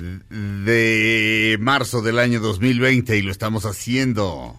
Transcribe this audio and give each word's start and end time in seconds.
De 0.00 1.58
marzo 1.60 2.02
del 2.02 2.18
año 2.18 2.40
2020 2.40 3.16
y 3.18 3.22
lo 3.22 3.30
estamos 3.30 3.66
haciendo. 3.66 4.58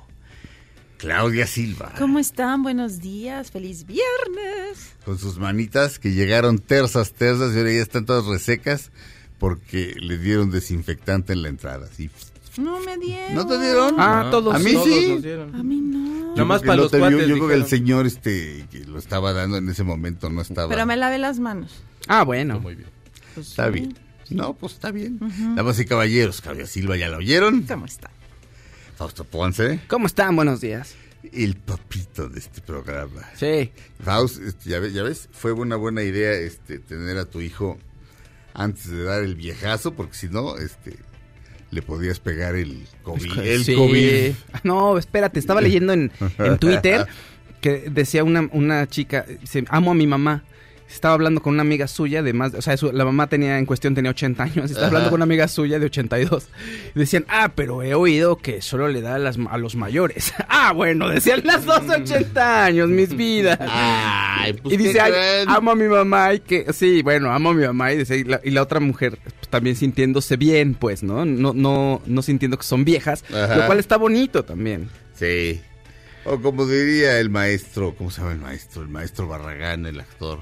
Claudia 0.97 1.47
Silva. 1.47 1.93
¿Cómo 1.97 2.19
están? 2.19 2.61
Buenos 2.61 2.99
días, 2.99 3.49
feliz 3.49 3.87
viernes. 3.87 4.93
Con 5.03 5.17
sus 5.17 5.39
manitas 5.39 5.97
que 5.97 6.11
llegaron 6.11 6.59
tersas, 6.59 7.13
tersas 7.13 7.55
y 7.55 7.57
ahora 7.57 7.71
ya 7.71 7.81
están 7.81 8.05
todas 8.05 8.25
resecas 8.25 8.91
porque 9.39 9.95
le 9.99 10.19
dieron 10.19 10.51
desinfectante 10.51 11.33
en 11.33 11.41
la 11.41 11.49
entrada. 11.49 11.87
Así. 11.91 12.11
No 12.59 12.79
me 12.81 12.97
dieron. 12.97 13.33
¿No 13.33 13.47
te 13.47 13.59
dieron? 13.59 13.95
Ah, 13.97 14.27
todos. 14.29 14.53
A 14.53 14.59
mí 14.59 14.73
todos 14.73 14.85
sí. 14.85 15.07
nos 15.09 15.23
dieron. 15.23 15.55
A 15.55 15.63
mí 15.63 15.79
no. 15.81 16.45
Más 16.45 16.59
Yo 16.59 16.61
que 16.61 16.67
para 16.67 16.81
los 16.81 16.91
cuates. 16.91 17.27
Yo 17.27 17.35
creo 17.35 17.47
que 17.47 17.55
el 17.55 17.65
señor 17.65 18.05
este 18.05 18.67
que 18.69 18.85
lo 18.85 18.99
estaba 18.99 19.33
dando 19.33 19.57
en 19.57 19.67
ese 19.69 19.83
momento 19.83 20.29
no 20.29 20.41
estaba. 20.41 20.69
Pero 20.69 20.85
me 20.85 20.97
lavé 20.97 21.17
las 21.17 21.39
manos. 21.39 21.81
Ah, 22.07 22.23
bueno. 22.23 22.59
Muy 22.59 22.75
bien. 22.75 22.89
Está 23.35 23.69
bien. 23.69 23.97
No, 24.35 24.53
pues 24.53 24.73
está 24.73 24.91
bien. 24.91 25.19
Damas 25.55 25.79
y 25.79 25.85
caballeros, 25.85 26.41
Claudia 26.41 26.65
Silva 26.65 26.97
ya 26.97 27.09
la 27.09 27.17
oyeron. 27.17 27.63
¿Cómo 27.63 27.85
está? 27.85 28.09
Fausto 28.97 29.23
Ponce, 29.23 29.79
¿Cómo 29.87 30.07
están? 30.07 30.35
Buenos 30.35 30.61
días. 30.61 30.95
el 31.33 31.55
papito 31.55 32.27
de 32.29 32.39
este 32.39 32.61
programa. 32.61 33.21
Sí. 33.35 33.71
Faust, 34.03 34.41
este, 34.41 34.69
ya, 34.69 34.79
ves, 34.79 34.93
ya 34.93 35.03
ves, 35.03 35.27
fue 35.31 35.51
una 35.53 35.75
buena 35.75 36.03
idea 36.03 36.31
este 36.33 36.79
tener 36.79 37.17
a 37.17 37.25
tu 37.25 37.41
hijo 37.41 37.77
antes 38.53 38.89
de 38.89 39.03
dar 39.03 39.23
el 39.23 39.35
viejazo, 39.35 39.93
porque 39.93 40.13
si 40.15 40.27
no, 40.29 40.57
este 40.57 40.97
le 41.71 41.81
podías 41.81 42.19
pegar 42.19 42.55
el 42.55 42.85
COVID. 43.03 43.39
El 43.39 43.63
Sí. 43.63 43.73
COVID. 43.75 44.33
No, 44.63 44.97
espérate, 44.97 45.39
estaba 45.39 45.61
leyendo 45.61 45.93
en, 45.93 46.11
en 46.37 46.57
Twitter 46.57 47.07
que 47.61 47.89
decía 47.89 48.23
una, 48.23 48.49
una 48.51 48.87
chica, 48.87 49.25
dice, 49.39 49.63
amo 49.69 49.91
a 49.91 49.93
mi 49.95 50.05
mamá. 50.05 50.43
Estaba 50.93 51.13
hablando 51.13 51.41
con 51.41 51.53
una 51.53 51.61
amiga 51.61 51.87
suya 51.87 52.21
de 52.21 52.33
más, 52.33 52.53
o 52.53 52.61
sea, 52.61 52.75
su- 52.77 52.91
la 52.91 53.05
mamá 53.05 53.27
tenía 53.27 53.57
en 53.57 53.65
cuestión 53.65 53.95
tenía 53.95 54.11
80 54.11 54.43
años, 54.43 54.65
estaba 54.65 54.79
Ajá. 54.79 54.87
hablando 54.87 55.09
con 55.09 55.17
una 55.19 55.23
amiga 55.23 55.47
suya 55.47 55.79
de 55.79 55.85
82. 55.85 56.47
Y 56.95 56.99
decían, 56.99 57.25
ah, 57.29 57.53
pero 57.55 57.81
he 57.81 57.93
oído 57.95 58.37
que 58.37 58.61
solo 58.61 58.87
le 58.87 59.01
da 59.01 59.15
a, 59.15 59.19
las, 59.19 59.37
a 59.49 59.57
los 59.57 59.75
mayores. 59.75 60.33
ah, 60.49 60.73
bueno, 60.73 61.09
decían 61.09 61.41
las 61.43 61.65
dos 61.65 61.81
80 61.89 62.65
años, 62.65 62.89
mis 62.89 63.15
vidas. 63.15 63.57
Ay, 63.61 64.53
pues 64.53 64.73
y 64.73 64.77
dice, 64.77 64.93
¿qué 64.93 65.01
"Ay, 65.01 65.11
creen? 65.11 65.49
amo 65.49 65.71
a 65.71 65.75
mi 65.75 65.87
mamá 65.87 66.33
y 66.33 66.39
que, 66.41 66.71
sí, 66.73 67.01
bueno, 67.01 67.31
amo 67.31 67.49
a 67.49 67.53
mi 67.53 67.65
mamá 67.65 67.93
y, 67.93 67.97
dice, 67.99 68.17
y, 68.17 68.23
la, 68.23 68.41
y 68.43 68.51
la 68.51 68.61
otra 68.61 68.79
mujer 68.79 69.17
pues, 69.23 69.47
también 69.49 69.75
sintiéndose 69.75 70.35
bien, 70.37 70.73
pues, 70.75 71.03
¿no? 71.03 71.25
No, 71.25 71.53
no, 71.53 72.01
no 72.05 72.21
sintiendo 72.21 72.57
que 72.57 72.63
son 72.63 72.83
viejas, 72.85 73.23
Ajá. 73.33 73.55
lo 73.55 73.65
cual 73.65 73.79
está 73.79 73.97
bonito 73.97 74.43
también. 74.43 74.89
Sí. 75.15 75.61
O 76.25 76.39
como 76.39 76.67
diría 76.67 77.19
el 77.19 77.29
maestro, 77.31 77.95
¿cómo 77.97 78.11
se 78.11 78.21
llama 78.21 78.33
el 78.33 78.39
maestro? 78.39 78.83
El 78.83 78.89
maestro 78.89 79.27
Barragán, 79.27 79.85
el 79.87 79.99
actor. 79.99 80.39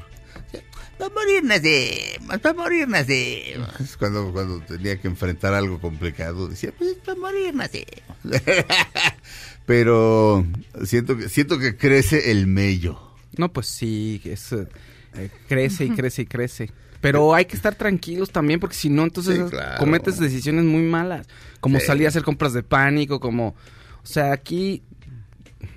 Para 0.97 1.13
morir 1.13 1.43
nacemos, 1.45 2.39
para 2.39 2.53
morir 2.53 2.87
nacemos. 2.87 3.69
Es 3.79 3.95
Cuando, 3.95 4.33
cuando 4.33 4.59
tenía 4.61 4.99
que 4.99 5.07
enfrentar 5.07 5.53
algo 5.53 5.79
complicado, 5.79 6.47
decía, 6.49 6.73
pues 6.77 6.95
para 7.05 7.17
morir 7.17 7.55
nacemos. 7.55 7.87
Pero 9.65 10.45
siento 10.83 11.15
que, 11.17 11.29
siento 11.29 11.59
que 11.59 11.77
crece 11.77 12.31
el 12.31 12.47
mello. 12.47 12.99
No, 13.37 13.51
pues 13.53 13.67
sí, 13.67 14.19
es, 14.25 14.51
eh, 14.51 14.67
eh, 15.15 15.29
crece 15.47 15.85
y 15.85 15.89
crece 15.91 16.23
y 16.23 16.25
crece. 16.25 16.71
Pero 17.01 17.33
hay 17.33 17.45
que 17.45 17.55
estar 17.55 17.75
tranquilos 17.75 18.31
también, 18.31 18.59
porque 18.59 18.75
si 18.75 18.89
no, 18.89 19.03
entonces 19.03 19.37
Sí, 19.37 19.43
claro. 19.49 19.77
cometes 19.79 20.19
decisiones 20.19 20.65
muy 20.65 20.81
malas. 20.81 21.27
Como 21.61 21.79
Sí. 21.79 21.85
salir 21.85 22.07
a 22.07 22.09
hacer 22.09 22.23
compras 22.23 22.51
de 22.53 22.63
pánico, 22.63 23.19
como... 23.21 23.55
O 24.03 24.05
sea, 24.05 24.33
aquí... 24.33 24.83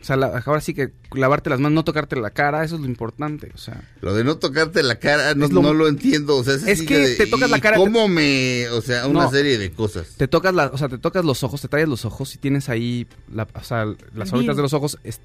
O 0.00 0.04
sea, 0.04 0.16
la- 0.16 0.42
ahora 0.46 0.60
sí 0.60 0.74
que 0.74 0.92
lavarte 1.14 1.50
las 1.50 1.58
manos, 1.58 1.74
no 1.74 1.84
tocarte 1.84 2.14
la 2.16 2.30
cara, 2.30 2.62
eso 2.64 2.76
es 2.76 2.80
lo 2.80 2.86
importante. 2.86 3.50
O 3.54 3.58
sea, 3.58 3.82
Lo 4.00 4.14
de 4.14 4.22
no 4.22 4.36
tocarte 4.36 4.82
la 4.82 4.96
cara, 5.00 5.34
no, 5.34 5.48
lo- 5.48 5.60
no 5.62 5.74
lo 5.74 5.88
entiendo. 5.88 6.36
O 6.36 6.44
sea, 6.44 6.54
Es 6.54 6.82
que 6.82 6.98
de- 6.98 7.14
te 7.16 7.26
tocas 7.26 7.50
la 7.50 7.58
¿y 7.58 7.60
cara, 7.60 7.76
¿Cómo 7.76 8.06
me.? 8.06 8.68
O 8.70 8.80
sea, 8.80 9.06
una 9.08 9.24
No. 9.24 9.30
serie 9.30 9.58
de 9.58 9.72
cosas. 9.72 10.14
te 10.16 10.28
tocas 10.28 10.54
la, 10.54 10.66
o 10.66 10.78
sea, 10.78 10.88
te 10.88 10.98
tocas 10.98 11.24
los 11.24 11.42
ojos, 11.42 11.60
te 11.60 11.68
traes 11.68 11.88
los 11.88 12.04
ojos 12.04 12.32
y 12.34 12.38
tienes 12.38 12.68
ahí, 12.68 13.06
la, 13.32 13.48
o 13.54 13.64
sea, 13.64 13.84
las 14.14 14.32
órbitas 14.32 14.40
virus. 14.40 14.56
de 14.56 14.62
los 14.62 14.72
ojos 14.72 14.98
es 15.02 15.20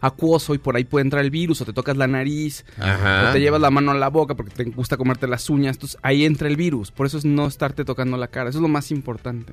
acuoso 0.00 0.54
y 0.54 0.58
por 0.58 0.76
ahí 0.76 0.84
puede 0.84 1.04
entrar 1.04 1.24
el 1.24 1.30
virus 1.30 1.60
o 1.60 1.64
te 1.64 1.72
tocas 1.72 1.96
la 1.96 2.06
nariz 2.06 2.64
Ajá. 2.78 3.28
o 3.28 3.32
te 3.32 3.40
llevas 3.40 3.60
la 3.60 3.70
mano 3.70 3.90
a 3.90 3.94
la 3.94 4.08
boca 4.08 4.34
porque 4.34 4.52
te 4.54 4.64
gusta 4.64 4.96
comerte 4.96 5.26
las 5.26 5.48
uñas, 5.50 5.76
entonces 5.76 5.98
ahí 6.02 6.24
entra 6.24 6.48
el 6.48 6.56
virus. 6.56 6.90
Por 6.90 7.06
eso 7.06 7.18
es 7.18 7.24
no 7.24 7.46
estarte 7.46 7.84
tocando 7.84 8.16
la 8.16 8.28
cara, 8.28 8.50
eso 8.50 8.58
es 8.58 8.62
lo 8.62 8.68
más 8.68 8.90
importante. 8.90 9.52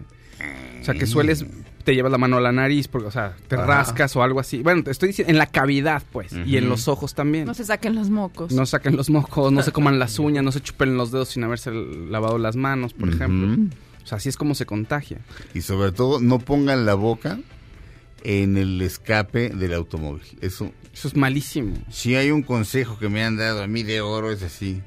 O 0.82 0.86
sea, 0.86 0.94
que 0.94 1.08
sueles, 1.08 1.44
te 1.84 1.96
llevas 1.96 2.12
la 2.12 2.20
mano 2.20 2.38
a 2.38 2.42
la 2.42 2.52
nariz 2.52 2.88
porque, 2.88 3.08
o 3.08 3.12
sea, 3.12 3.36
te 3.48 3.56
Ajá. 3.56 3.66
rascas 3.66 4.16
o 4.16 4.22
algo 4.22 4.40
así. 4.40 4.62
Bueno, 4.62 4.84
te 4.84 4.92
estoy 4.92 5.08
diciendo, 5.08 5.32
en 5.32 5.40
la 5.40 5.48
cavidad, 5.48 6.04
pues, 6.12 6.32
y 6.46 6.58
en 6.58 6.70
los 6.70 6.88
ojos 6.88 7.16
también. 7.16 7.46
No 7.46 7.56
se 7.56 7.66
saquen 7.66 7.96
los 7.96 8.12
mocos. 8.12 8.52
No 8.52 8.68
saquen 8.68 8.96
los 8.96 9.10
mocos, 9.10 9.52
no 9.52 9.64
se 9.64 9.72
coman 9.72 9.98
las 9.98 10.20
uñas, 10.20 10.44
no 10.44 10.52
se 10.52 10.62
chupen 10.62 10.96
los 10.98 11.12
dedos 11.12 11.30
sin 11.30 11.44
haberse 11.44 11.72
lavado 11.72 12.38
las 12.38 12.56
manos, 12.56 12.94
por 12.94 13.10
ejemplo. 13.10 13.76
O 14.04 14.08
sea, 14.08 14.18
así 14.18 14.30
es 14.30 14.38
como 14.38 14.54
se 14.54 14.68
contagia. 14.68 15.18
Y 15.56 15.62
sobre 15.62 15.92
todo, 15.92 16.20
no 16.20 16.38
pongan 16.38 16.86
la 16.86 16.94
boca 16.94 17.40
en 18.26 18.58
el 18.58 18.82
escape 18.82 19.50
del 19.50 19.74
automóvil. 19.74 20.24
Eso, 20.42 20.72
Eso 20.94 21.08
es 21.08 21.16
malísimo. 21.16 21.76
si 21.92 22.16
hay 22.16 22.32
un 22.32 22.42
consejo 22.44 22.98
que 22.98 23.08
me 23.10 23.24
han 23.24 23.38
dado 23.38 23.62
a 23.64 23.68
mí 23.68 23.84
de 23.84 24.02
oro, 24.02 24.32
es 24.32 24.42
así. 24.44 24.82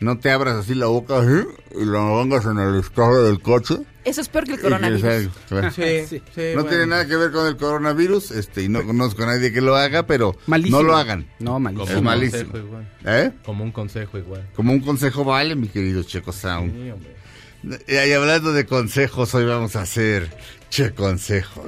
No 0.00 0.18
te 0.18 0.30
abras 0.30 0.56
así 0.56 0.74
la 0.74 0.86
boca 0.86 1.18
así, 1.20 1.44
y 1.80 1.84
la 1.84 1.98
pongas 2.00 2.44
en 2.46 2.58
el 2.58 2.78
escape 2.78 3.14
del 3.16 3.40
coche. 3.40 3.76
Eso 4.04 4.20
es 4.20 4.28
peor 4.28 4.44
que 4.44 4.50
el 4.52 4.56
que 4.58 4.62
coronavirus. 4.64 5.00
salga, 5.00 5.30
claro. 5.48 5.70
Sí, 5.70 6.04
sí. 6.08 6.20
No 6.54 6.64
tiene 6.66 6.86
nada 6.86 7.06
que 7.06 7.16
ver 7.16 7.30
con 7.30 7.46
el 7.46 7.56
coronavirus, 7.56 8.32
este, 8.32 8.64
y 8.64 8.68
no 8.68 8.84
conozco 8.84 9.22
a 9.22 9.26
nadie 9.26 9.50
que 9.50 9.62
lo 9.62 9.76
haga, 9.76 10.06
pero 10.06 10.36
Malísimo. 10.46 10.82
no 10.82 10.88
lo 10.88 10.96
hagan. 10.96 11.26
No, 11.38 11.58
malísimo. 11.58 11.88
Es 11.90 11.96
un 11.96 12.04
malísimo. 12.04 12.42
consejo 12.52 12.66
igual. 12.66 12.92
¿Eh? 13.06 13.32
Como 13.46 13.64
un 13.64 13.72
consejo 13.72 14.18
igual. 14.18 14.46
Como 14.54 14.72
un 14.72 14.80
consejo 14.80 15.24
vale, 15.24 15.54
mi 15.56 15.68
querido 15.68 16.02
Checo 16.02 16.32
Sound. 16.32 16.72
Sí. 16.74 17.76
Y 17.88 18.12
hablando 18.12 18.52
de 18.52 18.66
consejos, 18.66 19.34
hoy 19.34 19.46
vamos 19.46 19.74
a 19.76 19.82
hacer 19.82 20.28
Che 20.74 20.92
Consejos. 20.92 21.64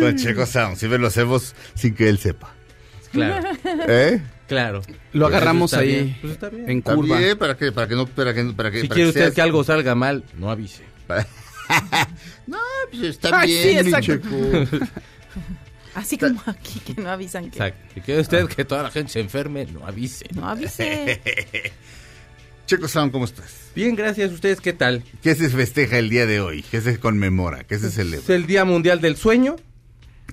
Con 0.00 0.16
Checo 0.16 0.44
Sound. 0.44 0.76
Si 0.76 0.88
lo 0.88 1.06
hacemos 1.06 1.54
sin 1.76 1.94
que 1.94 2.08
él 2.08 2.18
sepa. 2.18 2.52
Claro, 3.12 3.48
¿Eh? 3.86 4.20
claro. 4.48 4.82
Lo 5.12 5.26
Pues 5.26 5.36
agarramos 5.36 5.72
está 5.72 5.82
ahí 5.82 5.88
bien, 5.88 6.18
pues 6.20 6.32
está 6.32 6.48
bien. 6.48 6.68
en 6.68 6.80
curva. 6.82 7.14
También, 7.14 7.38
para 7.38 7.56
que, 7.56 7.70
para 7.70 7.86
que 7.86 7.94
no, 7.94 8.06
para 8.08 8.34
que, 8.34 8.42
para 8.56 8.72
que, 8.72 8.80
Si 8.80 8.88
para 8.88 8.94
quiere 8.96 9.06
que 9.06 9.08
usted 9.10 9.20
seas- 9.26 9.34
que 9.36 9.40
algo 9.40 9.62
salga 9.62 9.94
mal, 9.94 10.24
no 10.36 10.50
avise. 10.50 10.82
no, 12.48 12.58
pues 12.90 13.02
está 13.04 13.38
Ay, 13.38 13.52
sí, 13.52 13.68
bien, 13.68 13.84
mi 13.86 13.92
exacto. 13.92 14.16
Checo. 14.16 14.86
Así 15.94 16.18
como 16.18 16.42
aquí 16.46 16.80
que 16.80 17.00
no 17.00 17.10
avisan 17.10 17.44
que 17.52 17.58
Exacto. 17.58 17.84
Si 17.94 18.00
quiere 18.00 18.20
usted 18.20 18.46
que 18.48 18.64
toda 18.64 18.82
la 18.82 18.90
gente 18.90 19.12
se 19.12 19.20
enferme, 19.20 19.64
no 19.66 19.86
avise. 19.86 20.26
no 20.34 20.48
avise. 20.48 21.20
Checo 22.66 22.88
Sound, 22.88 23.12
¿cómo 23.12 23.24
estás? 23.26 23.70
Bien, 23.74 23.94
gracias. 23.94 24.32
¿Ustedes 24.32 24.60
qué 24.60 24.72
tal? 24.72 25.04
¿Qué 25.22 25.34
se 25.34 25.50
festeja 25.50 25.98
el 25.98 26.08
día 26.08 26.26
de 26.26 26.40
hoy? 26.40 26.64
¿Qué 26.70 26.80
se 26.80 26.98
conmemora? 26.98 27.64
¿Qué 27.64 27.78
se 27.78 27.88
Es 27.88 27.94
celebra? 27.94 28.34
el 28.34 28.46
Día 28.46 28.64
Mundial 28.64 29.00
del 29.00 29.16
Sueño. 29.16 29.56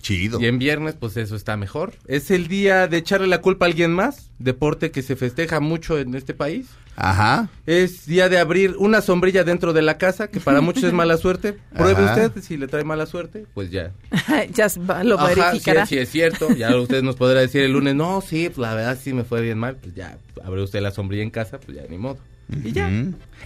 Chido. 0.02 0.40
Y 0.42 0.46
en 0.48 0.58
viernes, 0.60 0.96
pues 1.00 1.16
eso 1.18 1.36
está 1.36 1.58
mejor. 1.58 1.94
Es 2.08 2.32
el 2.32 2.48
día 2.48 2.88
de 2.88 2.98
echarle 2.98 3.28
la 3.28 3.40
culpa 3.42 3.66
a 3.66 3.70
alguien 3.70 3.92
más. 3.94 4.30
Deporte 4.40 4.90
que 4.92 5.02
se 5.04 5.16
festeja 5.16 5.60
mucho 5.60 6.00
en 6.00 6.16
este 6.16 6.34
país. 6.34 6.68
Ajá. 6.96 7.50
Es 7.68 8.06
día 8.06 8.28
de 8.28 8.38
abrir 8.40 8.76
una 8.78 9.02
sombrilla 9.02 9.44
dentro 9.44 9.74
de 9.74 9.82
la 9.82 9.98
casa, 9.98 10.28
que 10.30 10.40
para 10.40 10.60
muchos 10.62 10.84
es 10.84 10.94
mala 10.94 11.18
suerte. 11.18 11.54
Pruebe 11.76 12.04
Ajá. 12.04 12.26
usted, 12.28 12.42
si 12.44 12.58
le 12.58 12.68
trae 12.68 12.84
mala 12.84 13.06
suerte, 13.06 13.46
pues 13.54 13.70
ya. 13.72 13.92
ya 14.54 14.68
va- 14.90 15.04
lo 15.04 15.20
Ajá, 15.20 15.34
verificará. 15.36 15.86
sí, 15.86 15.96
sí 15.96 16.02
es 16.02 16.10
cierto. 16.10 16.54
Ya 16.56 16.76
usted 16.76 17.02
nos 17.04 17.16
podrá 17.16 17.40
decir 17.40 17.62
el 17.62 17.72
lunes, 17.74 17.96
no, 17.96 18.22
sí, 18.22 18.50
pues 18.50 18.58
la 18.58 18.74
verdad 18.76 18.98
sí 19.02 19.14
me 19.14 19.24
fue 19.24 19.42
bien 19.42 19.58
mal. 19.60 19.78
Pues 19.78 19.94
ya, 19.96 20.18
abre 20.44 20.62
usted 20.64 20.82
la 20.82 20.92
sombrilla 20.92 21.24
en 21.24 21.30
casa, 21.32 21.60
pues 21.60 21.78
ya 21.78 21.84
ni 21.90 21.98
modo. 21.98 22.18
Y 22.64 22.72
ya. 22.74 22.90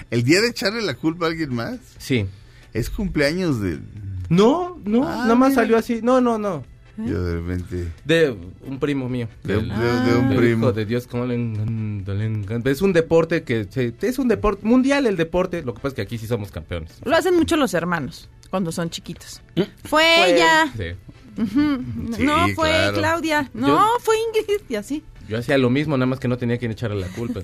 El 0.09 0.23
día 0.23 0.41
de 0.41 0.47
echarle 0.47 0.81
la 0.81 0.95
culpa 0.95 1.25
a 1.25 1.29
alguien 1.29 1.53
más 1.53 1.77
Sí. 1.99 2.25
es 2.73 2.89
cumpleaños 2.89 3.61
de. 3.61 3.77
No, 4.29 4.77
no, 4.85 5.03
Ah, 5.07 5.15
nada 5.23 5.35
más 5.35 5.49
mira. 5.51 5.61
salió 5.61 5.77
así. 5.77 5.99
No, 6.03 6.21
no, 6.21 6.37
no. 6.37 6.63
Yo 6.97 7.21
de 7.23 7.33
repente. 7.41 7.91
De 8.05 8.33
un 8.65 8.79
primo 8.79 9.09
mío. 9.09 9.27
De, 9.43 9.55
Del- 9.55 9.67
de- 9.67 9.75
de 10.11 10.17
un 10.17 10.29
primo. 10.29 10.67
hijo 10.67 10.71
de 10.71 10.85
Dios, 10.85 11.07
¿cómo 11.07 11.25
le 11.25 11.35
encanta, 11.35 12.13
le 12.13 12.25
encanta? 12.25 12.69
Es 12.69 12.81
un 12.81 12.93
deporte 12.93 13.43
que 13.43 13.67
se- 13.69 13.93
es 14.01 14.17
un 14.17 14.29
deporte 14.29 14.65
mundial 14.65 15.05
el 15.05 15.17
deporte. 15.17 15.61
Lo 15.61 15.73
que 15.73 15.79
pasa 15.81 15.89
es 15.89 15.93
que 15.95 16.01
aquí 16.03 16.17
sí 16.17 16.25
somos 16.25 16.51
campeones. 16.51 16.91
Lo 17.03 17.13
hacen 17.15 17.35
mucho 17.35 17.57
los 17.57 17.73
hermanos 17.73 18.29
cuando 18.49 18.71
son 18.71 18.89
chiquitos. 18.89 19.41
Fue 19.55 19.65
Fue- 19.83 20.35
ella. 20.35 20.71
Sí. 20.77 20.95
Sí, 22.15 22.23
no 22.23 22.47
fue 22.55 22.69
claro. 22.69 22.97
Claudia. 22.97 23.49
No, 23.53 23.67
Yo- 23.67 23.87
fue 23.99 24.15
Ingrid. 24.29 24.61
Y 24.69 24.75
así. 24.75 25.03
Yo 25.27 25.39
hacía 25.39 25.57
lo 25.57 25.69
mismo, 25.71 25.97
nada 25.97 26.05
más 26.05 26.19
que 26.19 26.27
no 26.27 26.37
tenía 26.37 26.57
quien 26.59 26.71
echarle 26.71 26.99
la 27.01 27.07
culpa. 27.07 27.39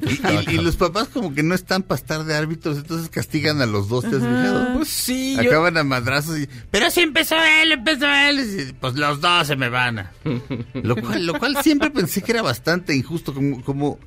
Y, 0.48 0.52
y 0.56 0.58
los 0.58 0.76
papás 0.76 1.08
como 1.08 1.34
que 1.34 1.42
no 1.42 1.56
están 1.56 1.82
para 1.84 2.00
estar 2.00 2.24
de 2.26 2.36
árbitros, 2.36 2.78
entonces 2.78 3.10
castigan 3.10 3.60
a 3.62 3.66
los 3.66 3.90
dos, 3.90 4.04
¿te 4.04 4.16
has 4.16 4.22
fijado? 4.22 4.74
Pues 4.76 4.88
sí, 4.88 5.36
yo- 5.36 5.42
Acaban 5.42 5.78
a 5.78 5.84
madrazos 5.84 6.38
y... 6.40 6.48
Pero 6.70 6.92
si 6.92 7.02
empezó 7.02 7.36
él, 7.62 7.72
empezó 7.72 8.06
él. 8.08 8.40
y, 8.70 8.74
pues 8.74 8.94
los 8.96 9.20
dos 9.20 9.48
se 9.48 9.56
me 9.56 9.70
van 9.70 10.00
a... 10.00 10.12
Lo 10.76 10.96
cual, 10.96 11.26
lo 11.26 11.40
cual 11.40 11.58
siempre 11.64 11.90
pensé 11.90 12.22
que 12.22 12.32
era 12.34 12.42
bastante 12.42 12.96
injusto, 12.96 13.34
como... 13.34 13.64
como 13.64 13.88
o 13.92 14.00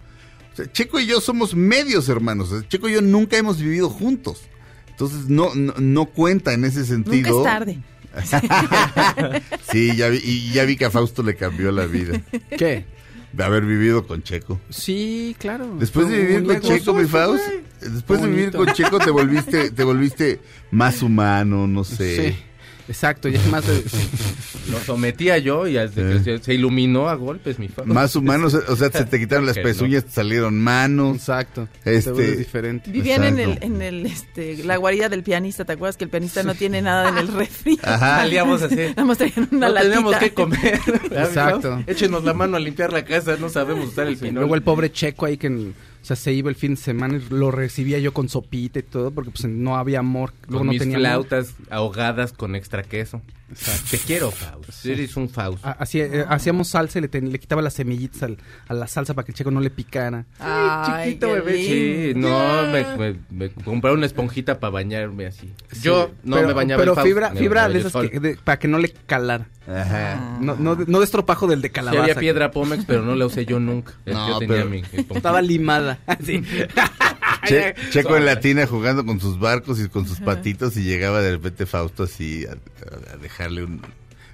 sea, 0.57 0.71
Checo 0.71 1.01
y 1.01 1.07
yo 1.07 1.21
somos 1.21 1.55
medios 1.57 2.09
hermanos. 2.09 2.53
o 2.53 2.61
sea, 2.61 2.69
Checo 2.69 2.89
y 2.89 2.93
yo 2.93 3.03
nunca 3.03 3.37
hemos 3.37 3.59
vivido 3.61 3.91
juntos. 3.91 4.43
Entonces 4.91 5.29
no, 5.29 5.53
no, 5.57 5.75
no 5.79 6.05
cuenta 6.07 6.53
en 6.53 6.65
ese 6.65 6.79
Nunca 6.81 7.11
sentido. 7.11 7.39
es 7.41 7.45
tarde. 7.45 7.79
Sí, 9.73 9.97
ya 9.97 10.09
vi, 10.09 10.19
y 10.23 10.53
ya 10.53 10.65
vi 10.65 10.77
que 10.77 10.85
a 10.85 10.91
Fausto 10.91 11.23
le 11.25 11.35
cambió 11.35 11.73
la 11.73 11.87
vida. 11.87 12.21
¿Qué? 12.57 12.85
De 13.35 13.43
haber 13.43 13.65
vivido 13.65 14.07
con 14.07 14.23
Checo. 14.23 14.61
Sí, 14.71 15.35
claro. 15.39 15.77
Después 15.79 16.09
de 16.09 16.19
vivir 16.19 16.45
con 16.45 16.61
Checo, 16.61 16.95
mi 16.95 17.05
Faust, 17.05 17.45
después 17.81 18.23
de 18.23 18.29
vivir 18.29 18.53
con 18.53 18.67
Checo 18.73 18.99
te 19.01 19.11
volviste, 19.11 19.71
te 19.73 19.83
volviste 19.83 20.41
más 20.71 21.03
humano, 21.03 21.67
no 21.67 21.83
sé. 21.83 22.31
Sí, 22.31 22.37
exacto, 22.89 23.29
ya 23.29 23.41
más 23.51 23.67
de... 23.67 23.83
Lo 24.71 24.79
sometía 24.81 25.37
yo 25.39 25.67
y 25.67 25.75
desde 25.75 26.23
que 26.25 26.39
se- 26.39 26.55
iluminó 26.55 27.09
a 27.11 27.15
golpes 27.17 27.59
mi 27.59 27.69
fa- 27.69 27.85
Más 27.85 28.17
humano, 28.17 28.47
o 28.69 28.77
sea, 28.77 28.91
se 28.91 29.05
te 29.05 29.19
quitaron 29.19 29.45
las 29.47 29.59
pezuñas, 29.63 30.05
te 30.05 30.11
salieron 30.11 30.59
manos. 30.59 31.17
Exacto. 31.17 31.69
Este- 31.85 32.37
diferente. 32.37 32.91
Vivían 32.91 33.25
en 33.25 33.39
el, 33.39 33.59
en 33.61 33.83
el, 33.83 34.07
este, 34.07 34.65
la 34.65 34.77
guarida 34.79 35.09
del 35.11 35.23
pianista, 35.23 35.65
¿te 35.65 35.73
acuerdas 35.75 35.97
que 35.99 36.05
el 36.05 36.11
pianista 36.11 36.43
no 36.43 36.55
tiene 36.55 36.81
nada 36.81 37.11
en 37.11 37.19
el 37.19 37.29
refri? 37.29 37.79
Ajá. 37.83 38.19
Salíamos 38.21 38.63
así. 38.63 38.77
Nada 38.77 39.05
más 39.05 39.19
traían 39.19 39.49
una 39.53 39.69
No 39.69 39.75
teníamos 39.75 40.17
que 40.17 40.33
comer. 40.33 40.81
Exacto. 41.11 41.83
Échenos 41.87 42.25
la 42.25 42.33
mano 42.35 42.57
a 42.57 42.61
limpiar 42.61 42.93
la 42.93 43.05
casa, 43.05 43.37
no 43.39 43.49
sabemos 43.51 43.89
usar 43.89 44.07
el 44.07 44.15
Y 44.15 44.17
final. 44.17 44.35
luego 44.37 44.55
el 44.55 44.63
pobre 44.63 44.91
Checo 44.91 45.27
ahí 45.27 45.37
que, 45.37 45.73
o 46.05 46.07
sea, 46.07 46.17
se 46.17 46.35
iba 46.35 46.51
el 46.51 46.55
fin 46.55 46.75
de 46.75 46.81
semana 46.83 47.17
y 47.17 47.35
lo 47.35 47.51
recibía 47.51 47.99
yo 47.99 48.13
con 48.13 48.29
sopita 48.29 48.79
y 48.79 48.83
todo 48.83 49.11
porque 49.11 49.31
pues 49.31 49.47
no 49.47 49.79
había 49.79 50.01
amor. 50.01 50.35
Luego 50.49 50.59
con 50.59 50.67
no 50.67 50.73
mis 50.75 50.79
tenía 50.81 50.99
amor. 50.99 51.27
flautas 51.29 51.55
ahogadas 51.71 52.35
con 52.35 52.55
extra 52.55 52.83
queso. 52.83 53.23
Te 53.91 53.99
quiero, 53.99 54.31
Faust. 54.31 54.85
Eres 54.87 55.17
un 55.17 55.29
Faust. 55.29 55.65
Ha- 55.65 55.73
hacía- 55.73 56.07
eh, 56.07 56.25
hacíamos 56.29 56.69
salsa 56.69 56.99
y 56.99 57.03
le, 57.03 57.09
ten- 57.09 57.31
le 57.31 57.39
quitaba 57.39 57.63
las 57.63 57.75
semillitas 57.75 58.23
al- 58.25 58.39
a 58.69 58.75
la 58.75 58.87
salsa 58.87 59.15
para 59.15 59.25
que 59.25 59.33
el 59.33 59.37
Checo 59.37 59.51
no 59.51 59.61
le 59.61 59.71
picara. 59.71 60.25
Ay, 60.41 61.11
Chiquito 61.13 61.27
qué 61.29 61.33
bebé. 61.41 61.57
Sí, 62.13 62.13
no, 62.19 62.67
me, 62.73 62.85
me, 62.97 63.19
me 63.31 63.51
compraron 63.51 63.99
una 63.99 64.07
esponjita 64.07 64.59
para 64.59 64.73
bañarme 64.73 65.27
así. 65.27 65.53
Yo 65.83 66.11
no 66.25 66.37
pero, 66.37 66.49
me 66.49 66.55
bañaba 66.55 66.81
Pero 66.81 66.93
el 66.93 66.97
Faust, 66.97 67.07
fibra, 67.09 67.31
fibra 67.33 67.69
de 67.69 67.79
esas 67.79 67.93
que, 68.11 68.19
de- 68.21 68.37
para 68.37 68.59
que 68.59 68.67
no 68.69 68.79
le 68.79 68.91
calara. 68.91 69.47
Ajá. 69.69 70.39
No, 70.41 70.57
no, 70.57 70.77
no 70.87 70.99
de 70.99 71.05
estropajo 71.05 71.47
del 71.47 71.63
de 71.63 71.69
Sí 71.69 71.75
calabaza. 71.75 72.03
había 72.03 72.15
piedra 72.17 72.51
Pómex, 72.51 72.85
pero 72.87 73.03
no 73.03 73.15
la 73.15 73.25
usé 73.27 73.47
yo 73.47 73.61
nunca. 73.61 73.95
No, 74.05 74.29
yo 74.31 74.39
tenía 74.39 74.57
pero- 74.57 74.69
mi 74.71 74.79
esponjita. 74.83 75.15
Estaba 75.15 75.41
limada. 75.43 75.94
Sí. 76.25 76.43
Che- 77.47 77.75
Checo 77.91 78.17
en 78.17 78.25
la 78.25 78.41
tina 78.41 78.67
jugando 78.67 79.05
con 79.05 79.21
sus 79.21 79.39
barcos 79.39 79.79
y 79.81 79.89
con 79.89 80.07
sus 80.07 80.21
patitos 80.21 80.77
y 80.77 80.83
llegaba 80.85 81.21
de 81.21 81.33
repente 81.33 81.67
Fausto 81.67 82.05
así 82.05 82.47
a, 82.47 82.53
a 83.13 83.17
dejarle 83.19 83.65
un, 83.65 83.83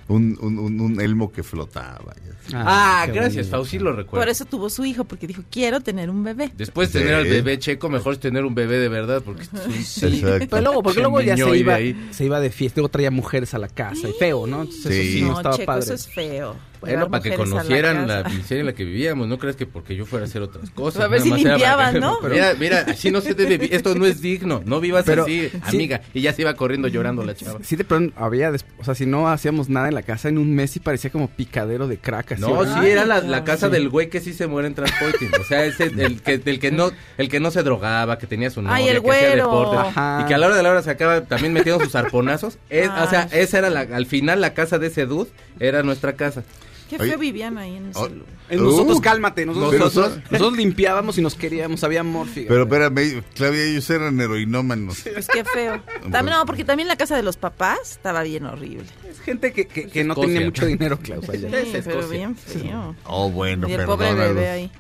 un, 0.08 0.38
un, 0.40 0.58
un- 0.58 0.80
un 0.80 1.00
elmo 1.00 1.32
que 1.32 1.42
flotaba. 1.42 2.14
Ah, 2.54 3.02
qué 3.06 3.12
gracias, 3.12 3.48
sí 3.68 3.78
lo 3.78 3.92
recuerdo. 3.92 4.22
Por 4.24 4.28
eso 4.28 4.44
tuvo 4.44 4.70
su 4.70 4.84
hijo, 4.84 5.04
porque 5.04 5.26
dijo, 5.26 5.42
quiero 5.50 5.80
tener 5.80 6.08
un 6.10 6.22
bebé. 6.24 6.52
Después 6.56 6.92
de 6.92 6.98
Sí. 7.00 7.04
tener 7.04 7.18
al 7.20 7.26
bebé 7.28 7.58
checo, 7.58 7.88
mejor 7.88 8.14
es 8.14 8.20
tener 8.20 8.44
un 8.44 8.54
bebé 8.54 8.78
de 8.78 8.88
verdad, 8.88 9.22
porque 9.24 9.42
es 9.42 9.50
un 9.52 9.72
Sí, 9.84 10.06
Exacto. 10.06 10.46
pero 10.50 10.62
luego, 10.62 10.82
porque 10.82 11.00
luego 11.00 11.20
ya 11.20 11.36
se 11.36 11.56
iba, 11.56 11.74
ahí. 11.74 12.08
se 12.12 12.24
iba 12.24 12.40
de 12.40 12.50
fiesta, 12.50 12.80
luego 12.80 12.90
traía 12.90 13.10
mujeres 13.10 13.54
a 13.54 13.58
la 13.58 13.68
casa 13.68 14.08
y 14.08 14.12
feo, 14.18 14.46
¿no? 14.46 14.62
Entonces 14.62 14.86
eso 14.86 15.02
Sí. 15.02 15.12
sí 15.14 15.20
no, 15.22 15.28
no, 15.32 15.36
estaba 15.38 15.56
Checo, 15.56 15.66
padre. 15.66 15.84
eso 15.84 15.94
es 15.94 16.06
feo. 16.08 16.56
Bueno, 16.80 17.10
para 17.10 17.22
que 17.22 17.34
conocieran 17.34 18.06
la, 18.08 18.22
miseria 18.24 18.60
en 18.60 18.66
la 18.66 18.72
que 18.72 18.84
vivíamos. 18.84 19.28
No 19.28 19.38
creas 19.38 19.56
que 19.56 19.66
porque 19.66 19.94
yo 19.96 20.06
fuera 20.06 20.24
a 20.24 20.28
hacer 20.28 20.42
otras 20.42 20.70
cosas. 20.70 21.02
A 21.02 21.08
ver 21.08 21.20
si 21.20 21.30
para- 21.30 21.92
¿no? 21.92 22.18
Pero 22.22 22.34
mira, 22.34 22.54
mira, 22.58 22.84
así 22.88 23.10
no 23.10 23.20
se 23.20 23.34
debe 23.34 23.58
vivir. 23.58 23.74
Esto 23.74 23.94
no 23.94 24.06
es 24.06 24.20
digno. 24.20 24.62
No 24.64 24.80
vivas 24.80 25.04
Pero, 25.04 25.24
así, 25.24 25.48
sí. 25.50 25.60
amiga. 25.64 26.00
Y 26.14 26.22
ya 26.22 26.32
se 26.32 26.42
iba 26.42 26.54
corriendo 26.54 26.88
llorando 26.88 27.24
la 27.24 27.34
chava. 27.34 27.58
Sí, 27.62 27.76
de 27.76 27.84
pronto 27.84 28.14
había, 28.18 28.50
o 28.78 28.84
sea, 28.84 28.94
si 28.94 29.06
no 29.06 29.28
hacíamos 29.28 29.68
nada 29.68 29.88
en 29.88 29.94
la 29.94 30.02
casa, 30.02 30.28
en 30.28 30.38
un 30.38 30.54
mes 30.54 30.70
sí 30.70 30.80
parecía 30.80 31.10
como 31.10 31.28
picadero 31.28 31.86
de 31.88 31.98
crack. 31.98 32.32
así, 32.32 32.40
No, 32.40 32.58
¿verdad? 32.58 32.80
sí, 32.82 32.88
era 32.88 33.04
la, 33.04 33.44
casa 33.44 33.66
sí. 33.66 33.72
del 33.72 33.88
güey 33.88 34.08
que 34.08 34.20
sí 34.20 34.32
se 34.32 34.46
muere 34.46 34.68
en 34.68 34.74
transporting. 34.74 35.28
O 35.40 35.44
sea, 35.44 35.64
ese, 35.64 35.84
el 35.84 36.22
que, 36.22 36.40
el 36.44 36.58
que 36.60 36.70
no, 36.70 36.90
el 37.18 37.28
que 37.28 37.40
no 37.40 37.50
se 37.50 37.62
drogaba, 37.62 38.18
que 38.18 38.26
tenía 38.26 38.50
su 38.50 38.62
novia, 38.62 38.76
Ay, 38.76 38.88
el 38.88 39.02
que 39.02 39.10
hacía 39.10 39.36
deporte. 39.36 39.76
Ajá. 39.76 40.20
Y 40.22 40.26
que 40.28 40.34
a 40.34 40.38
la 40.38 40.46
hora 40.46 40.56
de 40.56 40.62
la 40.62 40.70
hora 40.70 40.82
se 40.82 40.90
acaba 40.90 41.22
también 41.22 41.52
metiendo 41.52 41.82
sus 41.84 41.94
arponazos. 41.94 42.58
Es- 42.68 42.88
o 42.88 43.08
sea, 43.10 43.28
esa 43.32 43.58
era 43.58 43.70
la, 43.70 43.80
al 43.80 44.06
final 44.06 44.40
la 44.40 44.54
casa 44.54 44.78
de 44.78 44.86
ese 44.88 45.06
dude, 45.06 45.30
era 45.58 45.82
nuestra 45.82 46.14
casa. 46.14 46.42
Qué 46.90 46.98
feo 46.98 47.18
vivían 47.18 47.56
ahí 47.56 47.76
en 47.76 47.86
Oh, 47.94 48.06
ese 48.06 48.14
lugar. 48.16 48.34
Eh, 48.50 48.56
nosotros, 48.56 48.98
Uh, 48.98 49.00
cálmate, 49.00 49.46
nosotros, 49.46 49.94
nosotros, 50.28 50.56
limpiábamos 50.56 51.16
y 51.18 51.22
nos 51.22 51.36
queríamos, 51.36 51.84
había 51.84 52.00
amor. 52.00 52.26
Pero 52.34 52.64
espérame, 52.64 53.22
Claudia, 53.34 53.62
ellos 53.64 53.88
eran 53.90 54.20
heroinómanos. 54.20 55.06
Es 55.06 55.28
que 55.28 55.44
feo. 55.44 55.80
También, 56.10 56.36
no, 56.36 56.44
porque 56.46 56.64
también 56.64 56.88
la 56.88 56.96
casa 56.96 57.14
de 57.16 57.22
los 57.22 57.36
papás 57.36 57.92
estaba 57.92 58.22
bien 58.24 58.44
horrible. 58.46 58.86
es 59.08 59.20
gente 59.20 59.52
que, 59.52 59.68
que, 59.68 59.86
que 59.86 60.02
no 60.02 60.16
tenía 60.16 60.40
mucho 60.40 60.66
dinero, 60.66 60.98
allá. 61.32 61.48
Sí, 61.62 61.70
es 61.76 61.84
pero 61.84 62.08
bien 62.08 62.34
feo. 62.34 62.96
Oh, 63.04 63.30
bueno, 63.30 63.68
y 63.68 63.72
el 63.74 63.84
pobre 63.84 64.12
bebé 64.12 64.48
ahí. 64.50 64.70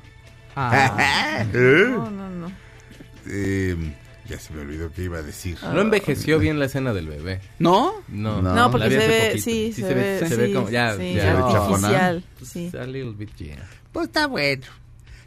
Ah, 0.56 1.44
¿Eh? 1.54 1.86
No, 1.90 2.10
no, 2.10 2.28
no. 2.28 2.52
Eh, 3.28 3.76
ya 4.30 4.38
se 4.38 4.54
me 4.54 4.60
olvidó 4.60 4.92
qué 4.92 5.02
iba 5.02 5.18
a 5.18 5.22
decir. 5.22 5.58
No 5.60 5.80
envejeció 5.80 6.38
bien 6.38 6.60
la 6.60 6.66
escena 6.66 6.92
del 6.92 7.08
bebé. 7.08 7.40
¿No? 7.58 7.94
No, 8.06 8.40
No. 8.40 8.54
No, 8.54 8.70
porque 8.70 8.88
se 8.88 8.96
ve, 8.96 9.20
poquito. 9.30 9.44
sí, 9.44 9.72
se, 9.72 9.94
ve, 9.94 10.24
se 10.28 10.36
ve 10.36 10.46
sí, 10.46 10.52
como, 10.54 10.70
ya, 10.70 10.96
sí, 10.96 11.14
ya. 11.14 11.36
artificial, 11.36 12.24
Pues, 12.38 12.50
sí. 12.50 12.70
A 12.78 12.86
little 12.86 13.12
bit, 13.12 13.34
yeah. 13.38 13.68
Pues 13.92 14.06
está 14.06 14.28
bueno. 14.28 14.62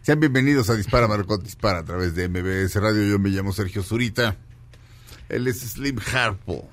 Sean 0.01 0.21
bienvenidos 0.21 0.69
a 0.69 0.75
Dispara 0.75 1.09
Marcot 1.09 1.43
Dispara 1.43 1.79
a 1.79 1.83
través 1.83 2.15
de 2.15 2.29
MBS 2.29 2.75
Radio. 2.75 3.03
Yo 3.03 3.19
me 3.19 3.29
llamo 3.29 3.51
Sergio 3.51 3.83
Zurita. 3.83 4.37
Él 5.27 5.47
es 5.47 5.59
Slim 5.59 5.99
Harpo. 6.13 6.69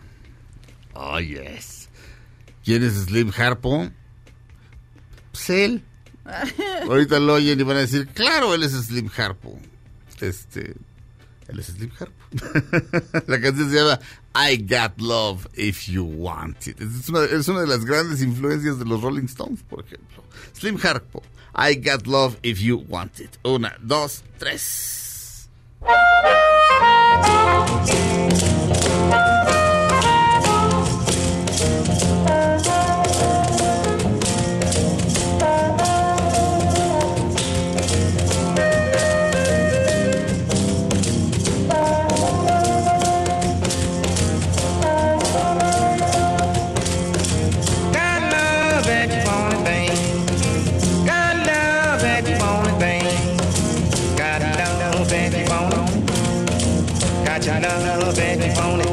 Oh, 0.92 1.18
yes. 1.18 1.88
¿Quién 2.64 2.84
es 2.84 2.92
Slim 2.94 3.32
Harpo? 3.36 3.88
Pues 5.32 5.50
él. 5.50 5.82
Ahorita 6.86 7.18
lo 7.18 7.34
oyen 7.34 7.58
y 7.58 7.62
van 7.64 7.76
a 7.78 7.80
decir, 7.80 8.06
claro, 8.08 8.54
él 8.54 8.62
es 8.62 8.70
Slim 8.72 9.10
Harpo. 9.16 9.58
Este, 10.20 10.74
es 11.58 11.66
Slim 11.66 11.90
Harpo. 11.98 12.24
La 13.26 13.40
canción 13.40 13.70
se 13.70 13.76
llama 13.76 14.00
I 14.34 14.58
Got 14.58 15.00
Love 15.00 15.46
If 15.54 15.86
You 15.88 16.04
Want 16.04 16.66
It. 16.66 16.80
Es 16.80 17.08
una, 17.48 17.60
de 17.60 17.66
las 17.66 17.84
grandes 17.84 18.22
influencias 18.22 18.78
de 18.78 18.84
los 18.84 19.00
Rolling 19.02 19.24
Stones, 19.24 19.62
por 19.62 19.84
ejemplo. 19.84 20.24
Slim 20.52 20.78
Harpo, 20.82 21.22
I 21.56 21.76
Got 21.76 22.06
Love 22.06 22.36
If 22.42 22.60
You 22.60 22.84
Want 22.88 23.20
It. 23.20 23.38
Una, 23.42 23.76
dos, 23.82 24.22
tres. 24.38 25.48
Got 57.50 57.62
your 57.62 57.98
love 57.98 58.14
that 58.14 58.38
you 58.38 58.52
wanna. 58.54 58.84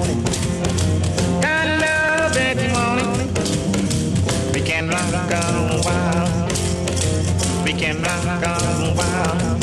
Got 1.43 1.67
love 1.79 2.33
that 2.33 2.57
you 2.57 2.73
wanna. 2.73 4.51
We 4.51 4.61
can 4.61 4.89
rock 4.89 5.13
on 5.13 5.79
wild. 5.85 6.51
We 7.63 7.73
can 7.73 8.01
rock 8.01 8.47
on 8.47 8.97
wild. 8.97 9.61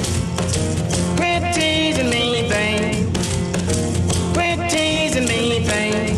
Quit 1.16 1.42
teasing 1.54 2.08
me, 2.08 2.48
babe. 2.48 3.12
Quit 4.32 4.70
teasing 4.70 5.26
me, 5.26 5.66
babe. 5.66 6.16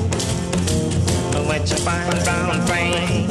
What 1.48 1.62
you 1.70 1.78
find 1.78 2.24
brown 2.24 2.60
frame? 2.66 3.26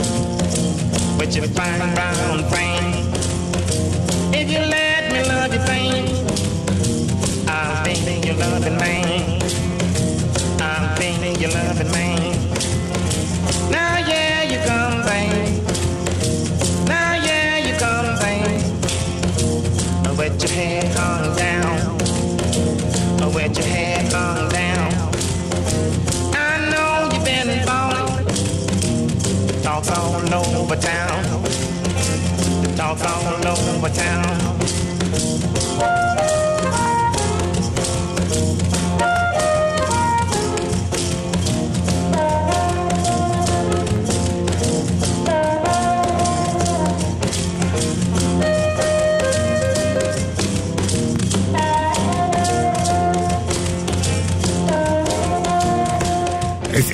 What 1.20 1.36
you 1.36 1.44
find 1.44 1.94
brown 1.94 2.44
frame? 2.50 3.14
If 4.34 4.50
you 4.50 4.58
let 4.58 5.12
me 5.14 5.24
love 5.24 5.54
you, 5.54 5.60
babe, 5.70 6.10
I'll 7.48 7.86
be 7.86 7.94
you 7.94 8.34
your 8.34 8.38
loving 8.38 8.78
man. 8.78 9.05
Now 13.70 13.98
yeah, 14.00 14.42
you 14.44 14.58
come 14.66 15.06
bang. 15.06 15.64
Now 16.88 17.14
yeah, 17.14 17.58
you 17.60 17.78
come 17.78 18.18
bang. 18.20 18.64
Wet 20.18 20.42
your 20.42 20.52
head 20.52 20.96
hung 20.98 21.36
down. 21.36 21.98
Wet 23.34 23.56
your 23.56 23.68
head 23.68 24.12
hung 24.12 24.50
down. 24.50 24.92
I 26.34 26.58
know 26.72 27.10
you've 27.14 27.24
been 27.24 27.64
falling. 27.68 28.26
Talk 29.62 29.86
all 29.96 30.34
over 30.34 30.76
town. 30.78 31.24
Talk 32.76 33.04
all 33.06 33.48
over 33.48 33.90
town. 33.90 34.45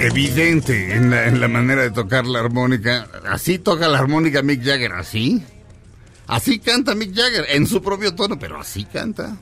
Evidente 0.02 0.96
en 0.96 1.40
la, 1.40 1.48
manera 1.48 1.84
de 1.84 1.92
tocar 1.92 2.26
la 2.26 2.40
armónica. 2.40 3.08
Así 3.30 3.60
toca 3.60 3.88
la 3.88 4.00
armónica 4.00 4.42
Mick 4.42 4.64
Jagger, 4.64 4.94
así. 4.94 5.44
Así 6.28 6.60
canta 6.60 6.96
Mick 6.96 7.16
Jagger, 7.16 7.46
en 7.50 7.68
su 7.68 7.82
propio 7.82 8.16
tono, 8.16 8.40
pero 8.40 8.60
así 8.60 8.86
canta. 8.86 9.38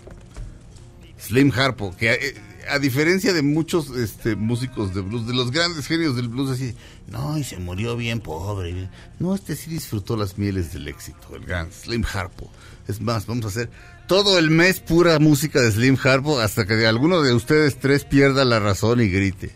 Slim 1.19 1.51
Harpo, 1.55 1.95
que 1.95 2.11
eh, 2.11 2.35
a, 2.69 2.79
diferencia 2.79 3.33
de 3.33 3.41
muchos 3.41 3.89
este, 3.91 4.35
músicos 4.35 4.93
de 4.93 5.01
blues, 5.01 5.27
de 5.27 5.33
los 5.33 5.51
grandes 5.51 5.85
genios 5.85 6.15
del 6.15 6.29
blues, 6.29 6.51
así, 6.51 6.75
no, 7.07 7.37
y 7.37 7.43
se 7.43 7.57
murió 7.57 7.95
bien 7.95 8.21
pobre. 8.21 8.89
No, 9.19 9.35
este 9.35 9.55
sí 9.55 9.69
disfrutó 9.69 10.15
las 10.15 10.37
mieles 10.37 10.73
del 10.73 10.87
éxito, 10.87 11.35
el 11.35 11.45
gran 11.45 11.71
Slim 11.71 12.05
Harpo. 12.11 12.49
Es 12.87 13.01
más, 13.01 13.27
vamos 13.27 13.45
a 13.45 13.49
hacer 13.49 13.69
todo 14.07 14.39
el 14.39 14.49
mes 14.49 14.79
pura 14.79 15.19
música 15.19 15.61
de 15.61 15.71
Slim 15.71 15.97
Harpo 16.03 16.39
hasta 16.39 16.65
que 16.65 16.87
alguno 16.87 17.21
de 17.21 17.33
ustedes 17.33 17.77
tres 17.77 18.05
pierda 18.05 18.43
la 18.45 18.59
razón 18.59 19.01
y 19.01 19.09
grite. 19.09 19.55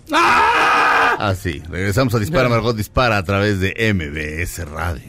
Así, 1.23 1.63
regresamos 1.69 2.13
a 2.15 2.19
Dispara 2.19 2.49
Margot. 2.49 2.75
Dispara 2.75 3.15
a 3.15 3.23
través 3.23 3.61
de 3.61 3.73
MBS 3.93 4.69
Radio. 4.69 5.01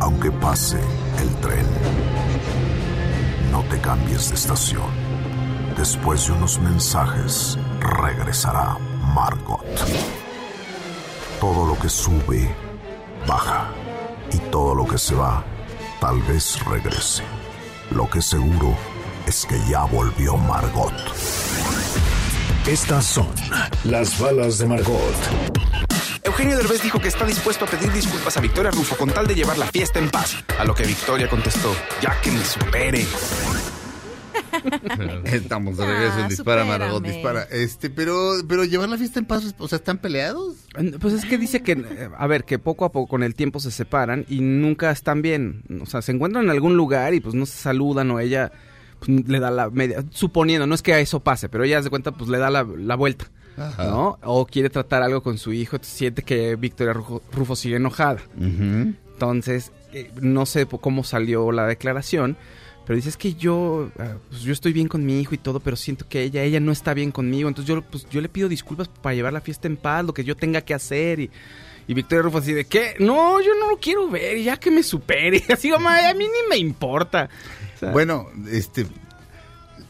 Aunque 0.00 0.30
pase 0.30 0.78
el 1.20 1.28
tren, 1.42 1.66
no 3.52 3.62
te 3.64 3.78
cambies 3.82 4.30
de 4.30 4.34
estación. 4.34 4.88
Después 5.76 6.26
de 6.26 6.32
unos 6.32 6.58
mensajes, 6.58 7.58
regresará 7.80 8.78
Margot. 9.14 9.60
Todo 11.40 11.64
lo 11.64 11.78
que 11.78 11.88
sube, 11.88 12.54
baja. 13.26 13.70
Y 14.30 14.38
todo 14.50 14.74
lo 14.74 14.86
que 14.86 14.98
se 14.98 15.14
va, 15.14 15.42
tal 15.98 16.20
vez 16.22 16.62
regrese. 16.66 17.22
Lo 17.90 18.08
que 18.08 18.20
seguro 18.20 18.76
es 19.26 19.46
que 19.46 19.58
ya 19.68 19.84
volvió 19.84 20.36
Margot. 20.36 20.92
Estas 22.66 23.06
son 23.06 23.28
las 23.84 24.18
balas 24.20 24.58
de 24.58 24.66
Margot. 24.66 25.00
Eugenio 26.22 26.56
Derbez 26.58 26.82
dijo 26.82 27.00
que 27.00 27.08
está 27.08 27.24
dispuesto 27.24 27.64
a 27.64 27.68
pedir 27.68 27.90
disculpas 27.90 28.36
a 28.36 28.40
Victoria 28.40 28.70
Rufo 28.70 28.96
con 28.96 29.08
tal 29.10 29.26
de 29.26 29.34
llevar 29.34 29.56
la 29.56 29.66
fiesta 29.66 29.98
en 29.98 30.10
paz. 30.10 30.36
A 30.58 30.64
lo 30.64 30.74
que 30.74 30.84
Victoria 30.84 31.28
contestó, 31.28 31.74
ya 32.02 32.20
que 32.20 32.30
me 32.30 32.44
supere. 32.44 33.06
Estamos 35.24 35.76
de 35.76 35.86
regreso 35.86 36.18
en 36.18 36.24
Ah, 36.24 36.28
Dispara 36.28 36.64
Margot 36.64 36.96
supérame. 36.96 37.12
Dispara. 37.14 37.42
Este, 37.50 37.90
pero, 37.90 38.32
pero 38.48 38.64
llevar 38.64 38.88
la 38.88 38.98
fiesta 38.98 39.18
en 39.18 39.26
paz, 39.26 39.54
o 39.58 39.68
sea, 39.68 39.76
¿están 39.76 39.98
peleados? 39.98 40.56
Pues 41.00 41.14
es 41.14 41.24
que 41.24 41.38
dice 41.38 41.62
que, 41.62 42.08
a 42.16 42.26
ver, 42.26 42.44
que 42.44 42.58
poco 42.58 42.84
a 42.84 42.92
poco 42.92 43.08
con 43.08 43.22
el 43.22 43.34
tiempo 43.34 43.60
se 43.60 43.70
separan 43.70 44.24
y 44.28 44.40
nunca 44.40 44.90
están 44.90 45.22
bien. 45.22 45.62
O 45.82 45.86
sea, 45.86 46.02
se 46.02 46.12
encuentran 46.12 46.44
en 46.44 46.50
algún 46.50 46.76
lugar 46.76 47.14
y 47.14 47.20
pues 47.20 47.34
no 47.34 47.46
se 47.46 47.56
saludan 47.58 48.10
o 48.10 48.20
ella 48.20 48.52
pues, 48.98 49.26
le 49.26 49.40
da 49.40 49.50
la 49.50 49.70
media, 49.70 50.04
suponiendo, 50.10 50.66
no 50.66 50.74
es 50.74 50.82
que 50.82 50.98
eso 51.00 51.20
pase, 51.20 51.48
pero 51.48 51.64
ella 51.64 51.82
se 51.82 51.90
cuenta, 51.90 52.12
pues 52.12 52.28
le 52.30 52.38
da 52.38 52.50
la, 52.50 52.64
la 52.64 52.96
vuelta, 52.96 53.30
Ajá. 53.56 53.84
¿no? 53.86 54.18
O 54.22 54.46
quiere 54.46 54.68
tratar 54.70 55.02
algo 55.02 55.22
con 55.22 55.38
su 55.38 55.52
hijo, 55.52 55.78
siente 55.80 56.22
que 56.22 56.56
Victoria 56.56 56.92
Rufo, 56.92 57.22
Rufo 57.32 57.56
sigue 57.56 57.76
enojada. 57.76 58.20
Entonces, 58.38 59.72
eh, 59.92 60.10
no 60.20 60.46
sé 60.46 60.66
cómo 60.66 61.04
salió 61.04 61.50
la 61.52 61.66
declaración, 61.66 62.36
pero 62.90 62.96
dices 62.96 63.16
que 63.16 63.34
yo, 63.34 63.88
ah, 64.00 64.16
pues 64.30 64.42
yo 64.42 64.52
estoy 64.52 64.72
bien 64.72 64.88
con 64.88 65.06
mi 65.06 65.20
hijo 65.20 65.32
y 65.32 65.38
todo, 65.38 65.60
pero 65.60 65.76
siento 65.76 66.08
que 66.08 66.24
ella, 66.24 66.42
ella 66.42 66.58
no 66.58 66.72
está 66.72 66.92
bien 66.92 67.12
conmigo. 67.12 67.48
Entonces 67.48 67.68
yo, 67.72 67.82
pues, 67.82 68.04
yo 68.10 68.20
le 68.20 68.28
pido 68.28 68.48
disculpas 68.48 68.88
para 68.88 69.14
llevar 69.14 69.32
la 69.32 69.40
fiesta 69.40 69.68
en 69.68 69.76
paz, 69.76 70.04
lo 70.04 70.12
que 70.12 70.24
yo 70.24 70.36
tenga 70.36 70.60
que 70.62 70.74
hacer 70.74 71.20
y... 71.20 71.30
Y 71.86 71.94
Victoria 71.94 72.22
Rufo 72.22 72.38
así 72.38 72.52
de, 72.52 72.64
¿qué? 72.64 72.96
No, 72.98 73.40
yo 73.40 73.52
no 73.60 73.70
lo 73.70 73.76
quiero 73.76 74.08
ver, 74.10 74.42
ya 74.42 74.56
que 74.56 74.72
me 74.72 74.82
supere. 74.82 75.44
Así 75.52 75.70
como, 75.70 75.88
"Ay, 75.88 76.06
a 76.06 76.14
mí 76.14 76.24
ni 76.24 76.48
me 76.48 76.56
importa. 76.56 77.28
O 77.76 77.78
sea, 77.78 77.92
Bueno, 77.92 78.26
este, 78.50 78.88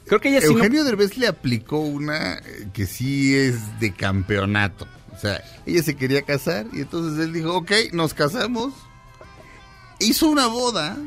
creo 0.04 0.20
que 0.20 0.28
ella 0.28 0.42
sí 0.42 0.48
no- 0.48 0.58
Eugenio 0.58 0.84
Derbez 0.84 1.16
le 1.16 1.26
aplicó 1.26 1.78
una 1.78 2.34
eh, 2.34 2.68
que 2.74 2.84
sí 2.84 3.34
es 3.34 3.80
de 3.80 3.94
campeonato. 3.94 4.86
O 5.14 5.18
sea, 5.18 5.42
ella 5.64 5.82
se 5.82 5.96
quería 5.96 6.20
casar 6.20 6.66
y 6.74 6.82
entonces 6.82 7.24
él 7.24 7.32
dijo, 7.32 7.54
ok, 7.56 7.72
nos 7.92 8.12
casamos. 8.12 8.74
Hizo 10.00 10.28
una 10.28 10.48
boda 10.48 10.98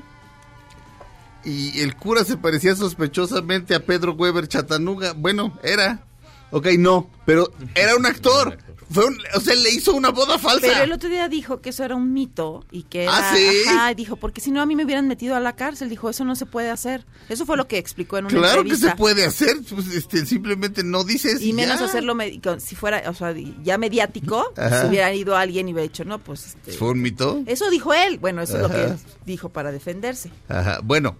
y 1.45 1.81
el 1.81 1.95
cura 1.95 2.23
se 2.23 2.37
parecía 2.37 2.75
sospechosamente 2.75 3.75
a 3.75 3.85
Pedro 3.85 4.13
Weber 4.13 4.47
Chatanuga. 4.47 5.13
Bueno, 5.13 5.57
era. 5.63 6.05
Ok, 6.51 6.67
no, 6.77 7.09
pero 7.25 7.51
era 7.75 7.95
un 7.95 8.05
actor. 8.05 8.57
Fue 8.93 9.05
un- 9.05 9.17
o 9.35 9.39
sea, 9.39 9.55
le 9.55 9.69
hizo 9.71 9.93
una 9.93 10.09
boda 10.09 10.37
falsa. 10.39 10.61
Pero 10.67 10.83
el 10.83 10.91
otro 10.91 11.09
día 11.09 11.27
dijo 11.27 11.59
que 11.61 11.71
eso 11.71 11.83
era 11.83 11.95
un 11.95 12.13
mito 12.13 12.65
y 12.71 12.83
que 12.83 13.03
era, 13.03 13.17
¿Ah, 13.31 13.35
sí? 13.35 13.47
ajá, 13.69 13.93
dijo, 13.93 14.15
porque 14.17 14.39
si 14.41 14.51
no 14.51 14.61
a 14.61 14.65
mí 14.65 14.75
me 14.75 14.85
hubieran 14.85 15.07
metido 15.07 15.35
a 15.35 15.39
la 15.39 15.55
cárcel, 15.55 15.89
dijo, 15.89 16.09
eso 16.09 16.23
no 16.25 16.35
se 16.35 16.45
puede 16.45 16.69
hacer. 16.69 17.05
Eso 17.29 17.45
fue 17.45 17.57
lo 17.57 17.67
que 17.67 17.77
explicó 17.77 18.17
en 18.17 18.25
una 18.25 18.33
Claro 18.37 18.63
que 18.63 18.69
entrevista. 18.69 18.91
se 18.91 18.95
puede 18.95 19.25
hacer, 19.25 19.57
pues, 19.69 19.87
este, 19.93 20.25
simplemente 20.25 20.83
no 20.83 21.03
dices. 21.03 21.41
Y 21.41 21.53
menos 21.53 21.79
ya. 21.79 21.85
hacerlo 21.85 22.15
si 22.59 22.75
fuera, 22.75 23.03
o 23.09 23.13
sea, 23.13 23.33
ya 23.63 23.77
mediático, 23.77 24.53
Ajá. 24.57 24.81
si 24.81 24.87
hubiera 24.87 25.13
ido 25.13 25.35
alguien 25.35 25.67
y 25.67 25.73
hubiera 25.73 25.87
dicho, 25.87 26.05
no, 26.05 26.19
pues 26.19 26.45
este, 26.47 26.73
¿Fue 26.73 26.89
un 26.91 27.01
mito? 27.01 27.41
eso 27.47 27.69
dijo 27.69 27.93
él. 27.93 28.19
Bueno, 28.19 28.41
eso 28.41 28.57
es 28.57 28.61
lo 28.63 28.69
que 28.69 28.93
dijo 29.25 29.49
para 29.49 29.71
defenderse. 29.71 30.29
Ajá, 30.49 30.79
bueno, 30.83 31.15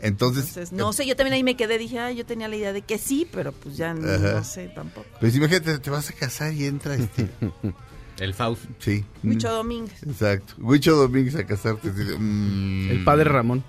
entonces, 0.00 0.48
Entonces, 0.48 0.72
no 0.72 0.92
sé, 0.92 1.06
yo 1.06 1.16
también 1.16 1.34
ahí 1.34 1.42
me 1.44 1.56
quedé, 1.56 1.78
dije, 1.78 1.98
ah, 1.98 2.10
yo 2.12 2.24
tenía 2.26 2.48
la 2.48 2.56
idea 2.56 2.72
de 2.72 2.82
que 2.82 2.98
sí, 2.98 3.26
pero 3.30 3.52
pues 3.52 3.76
ya 3.76 3.94
no 3.94 4.44
sé 4.44 4.68
tampoco. 4.74 5.06
pues 5.20 5.34
imagínate, 5.36 5.78
te 5.78 5.90
vas 5.90 6.10
a 6.10 6.12
casar 6.12 6.52
y 6.52 6.64
entra 6.66 6.96
El 8.20 8.34
Faust. 8.34 8.62
sí. 8.78 9.04
Mm, 9.22 9.38
Domínguez. 9.38 10.02
Exacto. 10.04 10.54
Huicho 10.58 10.94
Domínguez 10.96 11.34
a 11.36 11.46
casarte. 11.46 11.90
mm. 11.90 12.90
El 12.90 13.04
padre 13.04 13.24
Ramón. 13.24 13.64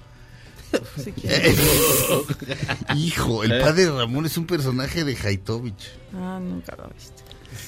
Hijo, 2.96 3.44
el 3.44 3.60
padre 3.60 3.90
Ramón 3.92 4.26
es 4.26 4.38
un 4.38 4.46
personaje 4.46 5.04
de 5.04 5.16
Haitovich. 5.18 5.92
Ah, 6.14 6.40
nunca 6.42 6.76
lo 6.76 6.90
viste. 6.90 7.24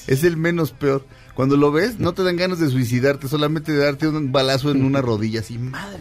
Es 0.06 0.24
el 0.24 0.36
menos 0.36 0.72
peor. 0.72 1.04
Cuando 1.34 1.56
lo 1.56 1.70
ves, 1.70 1.98
no 1.98 2.12
te 2.14 2.22
dan 2.24 2.36
ganas 2.36 2.58
de 2.58 2.68
suicidarte, 2.68 3.28
solamente 3.28 3.72
de 3.72 3.78
darte 3.78 4.08
un 4.08 4.32
balazo 4.32 4.70
en 4.70 4.84
una 4.84 5.00
rodilla, 5.00 5.40
así, 5.40 5.56
madre. 5.58 5.98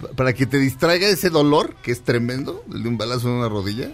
Pa- 0.00 0.08
Para 0.08 0.32
que 0.32 0.46
te 0.46 0.58
distraiga 0.58 1.06
ese 1.08 1.28
dolor, 1.30 1.74
que 1.82 1.92
es 1.92 2.02
tremendo, 2.02 2.64
el 2.72 2.82
de 2.82 2.88
un 2.88 2.98
balazo 2.98 3.28
en 3.28 3.34
una 3.34 3.48
rodilla. 3.48 3.92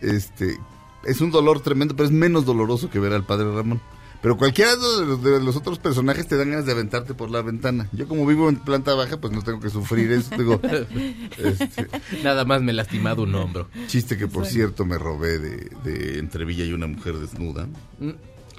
Este, 0.00 0.56
es 1.04 1.20
un 1.20 1.30
dolor 1.30 1.60
tremendo, 1.60 1.94
pero 1.94 2.06
es 2.08 2.12
menos 2.14 2.44
doloroso 2.46 2.90
que 2.90 2.98
ver 2.98 3.12
al 3.12 3.24
padre 3.24 3.52
Ramón. 3.54 3.80
Pero 4.24 4.38
cualquiera 4.38 4.74
de 4.74 5.04
los, 5.04 5.22
de 5.22 5.38
los 5.38 5.54
otros 5.54 5.78
personajes 5.78 6.26
te 6.26 6.38
dan 6.38 6.48
ganas 6.48 6.64
de 6.64 6.72
aventarte 6.72 7.12
por 7.12 7.30
la 7.30 7.42
ventana. 7.42 7.90
Yo 7.92 8.08
como 8.08 8.24
vivo 8.24 8.48
en 8.48 8.56
planta 8.56 8.94
baja, 8.94 9.20
pues 9.20 9.34
no 9.34 9.42
tengo 9.42 9.60
que 9.60 9.68
sufrir 9.68 10.10
eso. 10.12 10.34
Digo, 10.34 10.58
este, 11.36 11.86
Nada 12.22 12.46
más 12.46 12.62
me 12.62 12.72
he 12.72 12.74
lastimado 12.74 13.24
un 13.24 13.34
hombro. 13.34 13.68
Chiste 13.86 14.16
que 14.16 14.26
por 14.26 14.46
cierto 14.46 14.86
me 14.86 14.96
robé 14.96 15.38
de, 15.38 15.70
de 15.84 16.18
Entre 16.20 16.46
Villa 16.46 16.64
y 16.64 16.72
una 16.72 16.86
mujer 16.86 17.18
desnuda. 17.18 17.66
Mm. 17.98 18.12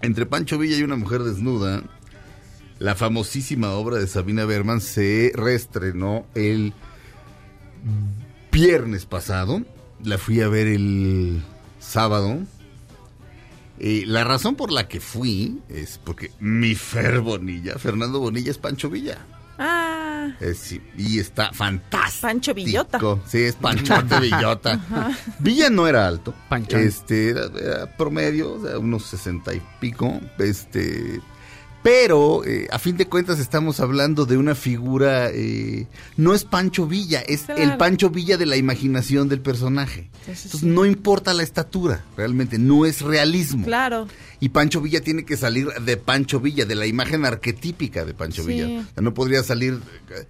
Entre 0.03 0.27
Pancho 0.27 0.59
Villa 0.59 0.77
y 0.77 0.83
una 0.83 0.97
mujer 0.97 1.23
desnuda, 1.23 1.81
la 2.77 2.93
famosísima 2.93 3.71
obra 3.71 3.97
de 3.97 4.05
Sabina 4.05 4.45
Berman 4.45 4.81
se 4.81 5.31
reestrenó 5.33 6.27
el 6.35 6.73
viernes 8.51 9.07
pasado. 9.07 9.63
La 10.03 10.19
fui 10.19 10.41
a 10.41 10.47
ver 10.47 10.67
el 10.67 11.41
sábado. 11.79 12.37
Eh, 13.79 14.03
la 14.05 14.23
razón 14.23 14.55
por 14.55 14.71
la 14.71 14.87
que 14.87 14.99
fui 14.99 15.59
es 15.69 15.99
porque 16.03 16.31
mi 16.39 16.75
Fer 16.75 17.19
Bonilla, 17.19 17.77
Fernando 17.77 18.19
Bonilla, 18.19 18.51
es 18.51 18.57
Pancho 18.57 18.89
Villa. 18.89 19.17
Ah, 19.57 20.29
Eh, 20.41 20.53
sí, 20.53 20.81
y 20.97 21.19
está 21.19 21.53
fantástico. 21.53 22.27
Pancho 22.27 22.53
Villota. 22.53 22.99
Sí, 23.27 23.39
es 23.43 23.55
Panchote 23.55 24.19
Villota. 24.19 24.79
Villa 25.39 25.69
no 25.69 25.87
era 25.87 26.07
alto. 26.07 26.33
Panchón. 26.49 26.81
Este, 26.81 27.29
era, 27.29 27.45
era 27.61 27.97
promedio, 27.97 28.53
o 28.53 28.61
sea, 28.61 28.79
unos 28.79 29.05
sesenta 29.05 29.53
y 29.53 29.61
pico. 29.79 30.19
Este, 30.39 31.21
pero 31.85 32.43
eh, 32.45 32.67
a 32.71 32.79
fin 32.79 32.97
de 32.97 33.05
cuentas 33.05 33.37
estamos 33.37 33.79
hablando 33.79 34.25
de 34.25 34.37
una 34.37 34.55
figura, 34.55 35.29
eh, 35.31 35.85
no 36.17 36.33
es 36.33 36.43
Pancho 36.43 36.87
Villa, 36.87 37.19
es 37.21 37.43
Claro. 37.43 37.61
el 37.61 37.77
Pancho 37.77 38.09
Villa 38.09 38.37
de 38.37 38.47
la 38.47 38.57
imaginación 38.57 39.29
del 39.29 39.39
personaje. 39.39 40.09
Entonces 40.21 40.61
sí. 40.61 40.65
no 40.65 40.87
importa 40.87 41.35
la 41.35 41.43
estatura, 41.43 42.03
realmente, 42.17 42.57
no 42.57 42.87
es 42.87 43.01
realismo. 43.01 43.65
Claro. 43.67 44.07
Y 44.39 44.49
Pancho 44.49 44.81
Villa 44.81 45.01
tiene 45.01 45.25
que 45.25 45.37
salir 45.37 45.67
de 45.67 45.95
Pancho 45.97 46.39
Villa, 46.39 46.65
de 46.65 46.73
la 46.73 46.87
imagen 46.87 47.23
arquetípica 47.23 48.03
de 48.03 48.15
Pancho 48.15 48.41
Sí. 48.41 48.47
Villa. 48.47 48.65
O 48.65 48.93
sea, 48.95 49.03
no 49.03 49.13
podría 49.13 49.43
salir. 49.43 49.79
eh, 50.09 50.25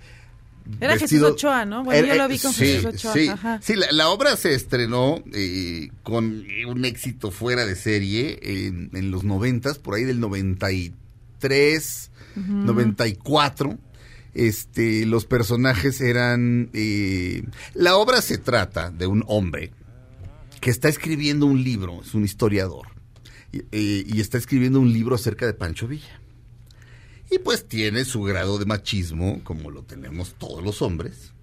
Era 0.82 0.98
Jesús 0.98 1.22
Ochoa, 1.22 1.64
¿no? 1.64 1.86
Bueno, 1.86 2.06
yo 2.06 2.16
lo 2.16 2.28
vi 2.28 2.38
con 2.38 2.52
sí, 2.52 2.66
Jesús 2.66 2.86
Ochoa. 2.96 3.14
Sí, 3.14 3.28
Ajá. 3.30 3.62
sí, 3.64 3.76
la, 3.76 3.90
la 3.94 4.10
obra 4.10 4.36
se 4.36 4.54
estrenó 4.56 5.24
eh, 5.32 5.88
con 6.04 6.44
un 6.68 6.84
éxito 6.84 7.32
fuera 7.32 7.66
de 7.66 7.78
serie 7.78 8.40
en, 8.42 8.90
en 8.94 9.10
los 9.10 9.24
noventas, 9.24 9.80
por 9.80 9.96
ahí 9.96 10.04
del 10.04 10.20
93, 10.20 10.92
94. 12.36 13.78
Este, 14.34 15.06
los 15.06 15.26
personajes 15.26 16.02
eran... 16.02 16.70
eh, 16.74 17.44
la 17.74 17.96
obra 17.96 18.22
se 18.22 18.38
trata 18.38 18.92
de 18.92 19.08
un 19.08 19.24
hombre 19.28 19.72
que 20.60 20.70
está 20.72 20.90
escribiendo 20.90 21.46
un 21.46 21.64
libro, 21.64 22.02
es 22.02 22.14
un 22.14 22.26
historiador, 22.26 22.88
y, 23.52 23.60
eh, 23.72 24.04
y 24.06 24.20
está 24.20 24.38
escribiendo 24.38 24.80
un 24.80 24.92
libro 24.92 25.16
acerca 25.16 25.46
de 25.46 25.54
Pancho 25.54 25.88
Villa. 25.88 26.20
Y 27.32 27.40
pues 27.40 27.68
tiene 27.68 28.06
su 28.06 28.22
grado 28.24 28.58
de 28.58 28.66
machismo, 28.66 29.42
como 29.44 29.72
lo 29.72 29.84
tenemos 29.84 30.36
todos 30.38 30.64
los 30.64 30.82
hombres. 30.82 31.34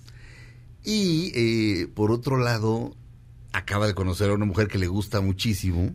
Y 0.84 1.32
eh, 1.34 1.86
por 1.86 2.10
otro 2.10 2.36
lado, 2.36 2.96
acaba 3.52 3.86
de 3.86 3.94
conocer 3.94 4.30
a 4.30 4.34
una 4.34 4.44
mujer 4.44 4.68
que 4.68 4.78
le 4.78 4.86
gusta 4.86 5.20
muchísimo. 5.20 5.94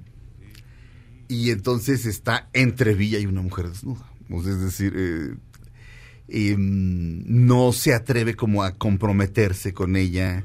Y 1.28 1.52
entonces 1.52 2.06
está 2.06 2.50
entre 2.54 2.94
Villa 2.94 3.20
y 3.20 3.26
una 3.26 3.42
mujer 3.42 3.70
desnuda. 3.70 4.06
Es 4.30 4.60
decir, 4.62 4.94
eh, 4.96 5.36
em, 6.28 7.24
no 7.26 7.72
se 7.72 7.94
atreve 7.94 8.36
como 8.36 8.64
a 8.64 8.76
comprometerse 8.76 9.74
con 9.74 9.96
ella. 9.96 10.44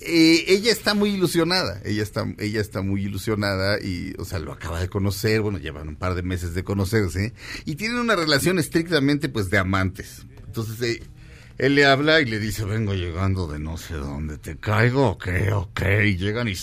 Eh, 0.00 0.44
ella 0.48 0.70
está 0.70 0.94
muy 0.94 1.10
ilusionada, 1.10 1.80
ella 1.84 2.02
está, 2.02 2.26
ella 2.38 2.60
está 2.60 2.82
muy 2.82 3.04
ilusionada 3.04 3.80
y, 3.80 4.14
o 4.18 4.24
sea, 4.24 4.38
lo 4.38 4.52
acaba 4.52 4.80
de 4.80 4.88
conocer, 4.88 5.40
bueno, 5.40 5.58
llevan 5.58 5.88
un 5.88 5.96
par 5.96 6.14
de 6.14 6.22
meses 6.22 6.54
de 6.54 6.62
conocerse 6.62 7.32
y 7.64 7.76
tienen 7.76 7.98
una 7.98 8.14
relación 8.14 8.58
estrictamente, 8.58 9.28
pues, 9.28 9.48
de 9.50 9.58
amantes. 9.58 10.26
Entonces, 10.46 10.80
eh, 10.82 11.02
él 11.56 11.74
le 11.74 11.86
habla 11.86 12.20
y 12.20 12.26
le 12.26 12.38
dice, 12.38 12.64
vengo 12.64 12.94
llegando 12.94 13.48
de 13.48 13.58
no 13.58 13.78
sé 13.78 13.94
dónde, 13.94 14.38
¿te 14.38 14.56
caigo? 14.56 15.08
Ok, 15.08 15.28
ok, 15.52 15.82
y 16.04 16.16
llegan 16.16 16.48
y... 16.48 16.54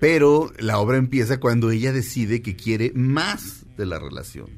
Pero 0.00 0.52
la 0.58 0.78
obra 0.78 0.96
empieza 0.96 1.38
cuando 1.40 1.70
ella 1.70 1.92
decide 1.92 2.40
que 2.42 2.56
quiere 2.56 2.92
más 2.94 3.64
de 3.76 3.86
la 3.86 3.98
relación. 3.98 4.48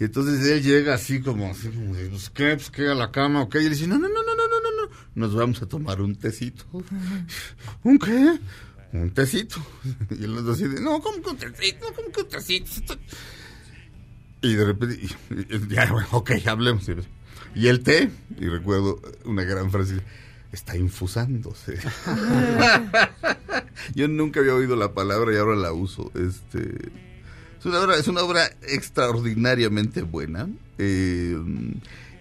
Y 0.00 0.04
entonces 0.04 0.46
él 0.46 0.62
llega 0.62 0.94
así 0.94 1.20
como, 1.20 1.50
así 1.50 1.68
como 1.68 1.92
pues, 2.10 2.30
¿qué? 2.30 2.54
Pues, 2.54 2.70
¿qué? 2.70 2.86
A 2.88 2.94
la 2.94 3.10
cama, 3.10 3.42
ok. 3.42 3.56
Y 3.56 3.64
le 3.64 3.70
dice, 3.70 3.86
no, 3.88 3.98
no, 3.98 4.08
no, 4.08 4.14
no, 4.22 4.34
no, 4.36 4.46
no, 4.46 4.60
no, 4.60 4.82
no. 4.86 4.90
Nos 5.14 5.34
vamos 5.34 5.60
a 5.62 5.66
tomar 5.66 6.00
un 6.00 6.14
tecito. 6.14 6.64
¿Un 7.82 7.98
qué? 7.98 8.38
Un 8.92 9.10
tecito. 9.10 9.56
Y 10.10 10.24
él 10.24 10.34
nos 10.34 10.46
decide, 10.46 10.80
no, 10.80 11.00
¿cómo 11.00 11.20
que 11.22 11.30
un 11.30 11.36
tecito? 11.36 11.86
¿Cómo 11.96 12.12
que 12.12 12.20
un 12.20 12.28
tecito? 12.28 12.94
Y 14.42 14.54
de 14.54 14.64
repente, 14.64 15.00
y- 15.02 15.54
y- 15.56 15.68
ya, 15.74 15.90
bueno, 15.90 16.06
ok, 16.12 16.30
hablemos. 16.46 16.84
Y 17.54 17.66
el 17.66 17.80
té, 17.80 18.10
y 18.38 18.46
recuerdo 18.46 19.00
una 19.24 19.42
gran 19.42 19.70
frase, 19.72 19.96
está 20.52 20.76
infusándose. 20.76 21.78
Yo 23.94 24.08
nunca 24.08 24.40
había 24.40 24.54
oído 24.54 24.76
la 24.76 24.92
palabra 24.92 25.32
y 25.32 25.36
ahora 25.36 25.56
la 25.56 25.72
uso. 25.72 26.10
Este, 26.14 26.90
es 27.58 27.66
una 27.66 27.80
obra, 27.80 27.96
es 27.96 28.08
una 28.08 28.22
obra 28.22 28.50
extraordinariamente 28.62 30.02
buena. 30.02 30.48
Eh, 30.78 31.36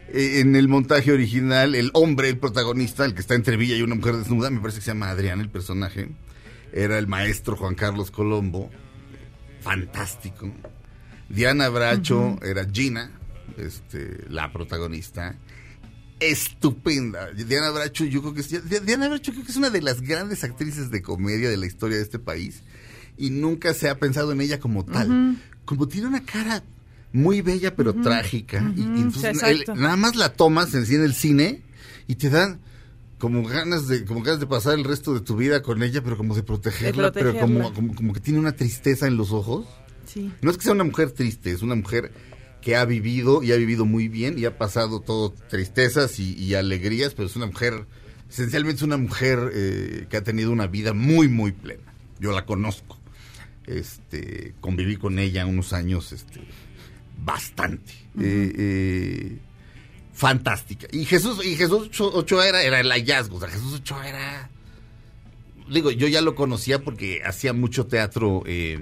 eh, 0.10 0.39
en 0.39 0.56
el 0.56 0.67
montaje 0.67 1.12
original, 1.12 1.75
el 1.75 1.91
hombre, 1.93 2.30
el 2.30 2.38
protagonista, 2.38 3.06
el 3.06 3.13
que 3.13 3.21
está 3.21 3.36
entre 3.36 3.58
Villa 3.58 3.75
y 3.75 3.82
una 3.82 3.95
mujer 3.95 4.15
desnuda, 4.15 4.49
me 4.49 4.60
parece 4.60 4.80
que 4.80 4.86
se 4.86 4.91
llama 4.91 5.10
Adrián 5.10 5.41
el 5.41 5.49
personaje, 5.49 6.10
era 6.71 6.97
el 6.97 7.08
maestro 7.08 7.56
Juan 7.56 7.75
Carlos 7.75 8.12
Colombo. 8.12 8.69
Fantástico. 9.62 10.51
Diana 11.30 11.67
Bracho 11.69 12.39
era 12.41 12.65
Gina, 12.71 13.12
este, 13.58 14.25
la 14.30 14.51
protagonista. 14.51 15.36
Estupenda. 16.19 17.32
Diana 17.34 17.69
Bracho, 17.71 18.06
yo 18.06 18.21
creo 18.21 18.34
que 18.34 18.41
es, 18.41 18.86
Diana 18.86 19.08
Bracho 19.10 19.32
creo 19.32 19.43
que 19.45 19.51
es 19.51 19.58
una 19.58 19.69
de 19.69 19.82
las 19.82 20.01
grandes 20.01 20.43
actrices 20.43 20.89
de 20.91 21.01
comedia 21.01 21.49
de 21.49 21.58
la 21.58 21.65
historia 21.65 21.97
de 21.97 22.03
este 22.03 22.19
país. 22.19 22.62
Y 23.17 23.30
nunca 23.32 23.73
se 23.73 23.89
ha 23.89 23.97
pensado 23.97 24.32
en 24.32 24.41
ella 24.41 24.60
como 24.60 24.86
tal. 24.86 25.38
Como 25.65 25.88
tiene 25.88 26.08
una 26.08 26.23
cara 26.23 26.63
muy 27.13 27.41
bella 27.41 27.75
pero 27.75 27.93
trágica. 27.93 28.63
y- 28.75 28.82
y, 28.82 28.84
entonces 28.84 29.39
sí, 29.39 29.45
él- 29.45 29.62
exacto. 29.62 29.75
nada 29.82 29.95
más 29.95 30.15
la 30.15 30.34
tomas 30.34 30.73
en 30.73 30.86
en 30.86 31.03
el 31.03 31.13
cine 31.13 31.62
y 32.08 32.15
te 32.15 32.30
dan 32.30 32.60
como 33.17 33.43
ganas 33.47 33.88
de 33.88 34.06
como 34.06 34.21
ganas 34.21 34.39
de 34.39 34.45
pasar 34.45 34.75
el 34.75 34.84
resto 34.84 35.13
de 35.13 35.21
tu 35.21 35.36
vida 35.36 35.62
con 35.63 35.82
ella, 35.82 36.03
pero 36.03 36.17
como 36.17 36.36
de 36.36 36.43
protegerla, 36.43 37.12
pero 37.12 37.38
como, 37.39 37.73
como 37.73 38.13
que 38.13 38.19
tiene 38.19 38.39
una 38.39 38.51
tristeza 38.51 39.08
en 39.08 39.17
los 39.17 39.32
ojos. 39.32 39.65
Sí. 40.06 40.32
No 40.41 40.51
es 40.51 40.58
que 40.58 40.63
sea 40.63 40.73
una 40.73 40.84
mujer 40.84 41.12
triste, 41.12 41.51
es 41.51 41.62
una 41.63 41.75
mujer 41.75 42.12
que 42.67 42.75
ha 42.75 42.84
vivido 42.84 43.43
y 43.43 43.53
ha 43.53 43.56
vivido 43.56 43.86
muy 43.86 44.10
bien 44.10 44.38
y 44.38 44.43
ha 44.43 44.58
pasado 44.58 44.99
todo 44.99 45.32
tristezas 45.49 46.19
y, 46.19 46.34
y 46.34 46.53
alegrías, 46.53 47.13
pero 47.13 47.30
es 47.30 47.38
una 47.38 47.45
mujer, 47.45 47.86
esencialmente 48.30 48.80
es 48.80 48.82
una 48.82 48.97
mujer 48.97 49.39
eh, 49.53 50.06
que 50.10 50.17
ha 50.17 50.21
tenido 50.21 50.51
una 50.51 50.67
vida 50.67 50.91
muy, 50.91 51.30
muy 51.30 51.53
plena. 51.53 51.93
Yo 52.19 52.34
la 52.34 52.45
conozco. 52.45 52.99
Este, 53.67 54.53
conviví 54.60 54.97
con 54.97 55.17
ella 55.17 55.45
unos 55.45 55.71
años, 55.71 56.12
este, 56.12 56.41
bastante. 57.23 57.93
Eh, 58.19 58.51
eh, 58.58 59.38
fantástica. 60.12 60.88
Y 60.91 61.06
Jesús, 61.06 61.45
y 61.45 61.56
Jesús 61.56 61.88
Ocho- 61.88 62.13
Ochoa 62.13 62.49
era, 62.49 62.63
era 62.63 62.82
el 62.82 62.91
hallazgo. 62.91 63.38
O 63.38 63.39
sea, 63.39 63.47
Jesús 63.47 63.75
Ochoa 63.75 64.10
era 64.10 64.49
digo, 65.69 65.89
yo 65.91 66.10
ya 66.10 66.19
lo 66.21 66.36
conocía 66.36 66.84
porque 66.84 67.21
hacía 67.25 67.53
mucho 67.53 67.88
teatro 67.88 68.43
eh, 68.45 68.77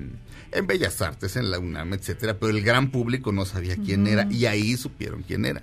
en 0.55 0.67
Bellas 0.67 1.01
Artes, 1.01 1.35
en 1.35 1.51
la 1.51 1.59
UNAM, 1.59 1.93
etcétera, 1.93 2.37
pero 2.39 2.51
el 2.51 2.61
gran 2.63 2.89
público 2.91 3.31
no 3.31 3.45
sabía 3.45 3.75
quién 3.77 4.07
era 4.07 4.27
y 4.31 4.45
ahí 4.45 4.75
supieron 4.77 5.23
quién 5.23 5.45
era. 5.45 5.61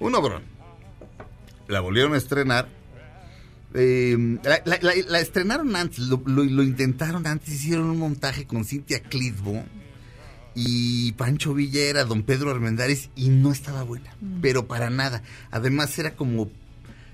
Un 0.00 0.14
obrón. 0.14 0.42
La 1.68 1.80
volvieron 1.80 2.14
a 2.14 2.18
estrenar. 2.18 2.68
eh, 3.74 4.38
la, 4.44 4.60
la- 4.66 4.78
la- 4.82 4.92
la 5.08 5.20
estrenaron 5.20 5.74
antes, 5.76 6.00
lo, 6.00 6.22
lo- 6.26 6.44
lo 6.44 6.62
intentaron 6.62 7.26
antes, 7.26 7.54
hicieron 7.54 7.88
un 7.88 7.98
montaje 7.98 8.46
con 8.46 8.64
Cintia 8.66 9.00
Clitbo 9.02 9.64
y 10.54 11.12
Pancho 11.12 11.54
Villa 11.54 11.80
era 11.80 12.04
don 12.04 12.22
Pedro 12.24 12.50
Armendáriz 12.50 13.08
y 13.16 13.30
no 13.30 13.50
estaba 13.50 13.82
buena, 13.84 14.14
pero 14.42 14.66
para 14.66 14.90
nada. 14.90 15.22
Además 15.50 15.98
era 15.98 16.14
como 16.16 16.50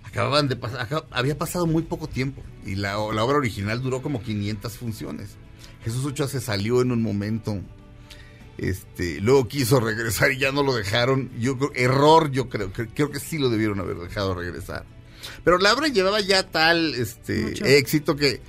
acababan 0.02 0.48
de 0.48 0.56
pasar, 0.56 1.04
había 1.12 1.38
pasado 1.38 1.66
muy 1.66 1.82
poco 1.84 2.08
tiempo 2.08 2.42
y 2.66 2.74
la, 2.74 2.92
la 2.94 3.24
obra 3.24 3.36
original 3.38 3.80
duró 3.80 4.02
como 4.02 4.20
500 4.22 4.76
funciones. 4.78 5.36
Jesús 5.88 6.04
Ochoa 6.04 6.28
se 6.28 6.40
salió 6.40 6.82
en 6.82 6.92
un 6.92 7.02
momento, 7.02 7.58
este, 8.58 9.20
luego 9.22 9.48
quiso 9.48 9.80
regresar 9.80 10.32
y 10.32 10.38
ya 10.38 10.52
no 10.52 10.62
lo 10.62 10.74
dejaron. 10.74 11.30
Yo 11.38 11.56
creo, 11.56 11.72
error, 11.74 12.30
yo 12.30 12.50
creo, 12.50 12.72
que 12.72 12.88
creo 12.88 13.10
que 13.10 13.20
sí 13.20 13.38
lo 13.38 13.48
debieron 13.48 13.80
haber 13.80 13.96
dejado 13.96 14.34
regresar. 14.34 14.84
Pero 15.44 15.56
la 15.58 15.72
obra 15.72 15.88
llevaba 15.88 16.20
ya 16.20 16.42
tal 16.42 16.94
este 16.94 17.40
Mucho. 17.40 17.64
éxito 17.64 18.16
que 18.16 18.42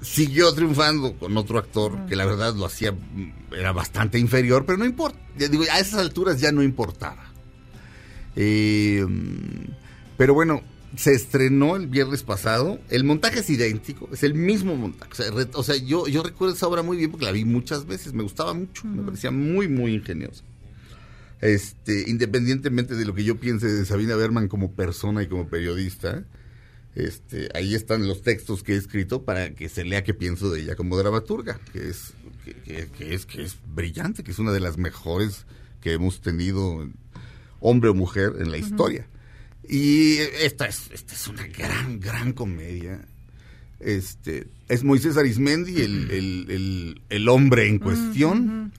siguió 0.00 0.54
triunfando 0.54 1.14
con 1.18 1.36
otro 1.36 1.58
actor 1.58 2.06
que 2.06 2.14
la 2.14 2.24
verdad 2.24 2.54
lo 2.54 2.66
hacía 2.66 2.92
mm, 2.92 3.52
era 3.52 3.72
bastante 3.72 4.18
inferior, 4.18 4.64
pero 4.64 4.78
no 4.78 4.84
importa. 4.84 5.18
Ya 5.36 5.48
digo, 5.48 5.64
a 5.72 5.80
esas 5.80 6.00
alturas 6.00 6.40
ya 6.40 6.52
no 6.52 6.62
importaba. 6.62 7.32
Eh, 8.36 9.04
mm, 9.06 9.72
pero 10.16 10.34
bueno, 10.34 10.62
se 10.96 11.12
estrenó 11.12 11.76
el 11.76 11.86
viernes 11.86 12.22
pasado. 12.22 12.78
El 12.90 13.04
montaje 13.04 13.40
es 13.40 13.50
idéntico, 13.50 14.08
es 14.12 14.22
el 14.22 14.34
mismo 14.34 14.74
montaje. 14.76 15.12
O 15.12 15.14
sea, 15.14 15.30
re- 15.30 15.50
o 15.52 15.62
sea, 15.62 15.76
yo, 15.76 16.06
yo 16.08 16.22
recuerdo 16.22 16.54
esa 16.54 16.66
obra 16.66 16.82
muy 16.82 16.96
bien 16.96 17.10
porque 17.10 17.26
la 17.26 17.32
vi 17.32 17.44
muchas 17.44 17.86
veces. 17.86 18.12
Me 18.14 18.22
gustaba 18.22 18.54
mucho, 18.54 18.86
me 18.86 19.02
parecía 19.02 19.30
muy, 19.30 19.68
muy 19.68 19.94
ingeniosa. 19.94 20.42
Este, 21.40 22.04
independientemente 22.10 22.94
de 22.96 23.04
lo 23.04 23.14
que 23.14 23.22
yo 23.24 23.38
piense 23.38 23.66
de 23.68 23.84
Sabina 23.84 24.16
Berman 24.16 24.48
como 24.48 24.72
persona 24.72 25.22
y 25.22 25.28
como 25.28 25.46
periodista, 25.48 26.24
este, 26.96 27.48
ahí 27.54 27.74
están 27.76 28.08
los 28.08 28.22
textos 28.22 28.64
que 28.64 28.72
he 28.72 28.76
escrito 28.76 29.22
para 29.22 29.54
que 29.54 29.68
se 29.68 29.84
lea 29.84 30.02
qué 30.02 30.14
pienso 30.14 30.50
de 30.50 30.62
ella 30.62 30.74
como 30.74 30.96
dramaturga, 30.98 31.60
que 31.72 31.88
es, 31.90 32.12
que, 32.44 32.54
que- 32.54 32.88
que 32.88 33.14
es, 33.14 33.24
que 33.26 33.42
es 33.44 33.56
brillante, 33.72 34.24
que 34.24 34.32
es 34.32 34.38
una 34.40 34.50
de 34.52 34.58
las 34.60 34.78
mejores 34.78 35.44
que 35.80 35.92
hemos 35.92 36.20
tenido, 36.20 36.88
hombre 37.60 37.90
o 37.90 37.94
mujer, 37.94 38.32
en 38.40 38.50
la 38.50 38.58
historia. 38.58 39.06
Y 39.68 40.16
esta 40.42 40.66
es, 40.66 40.90
esta 40.92 41.14
es 41.14 41.28
una 41.28 41.46
gran, 41.46 42.00
gran 42.00 42.32
comedia. 42.32 43.00
Este, 43.80 44.46
es 44.68 44.82
Moisés 44.82 45.16
Arismendi, 45.16 45.82
el, 45.82 46.10
el- 46.10 46.46
el- 46.50 47.02
el 47.10 47.28
hombre 47.28 47.68
en 47.68 47.78
cuestión. 47.78 48.72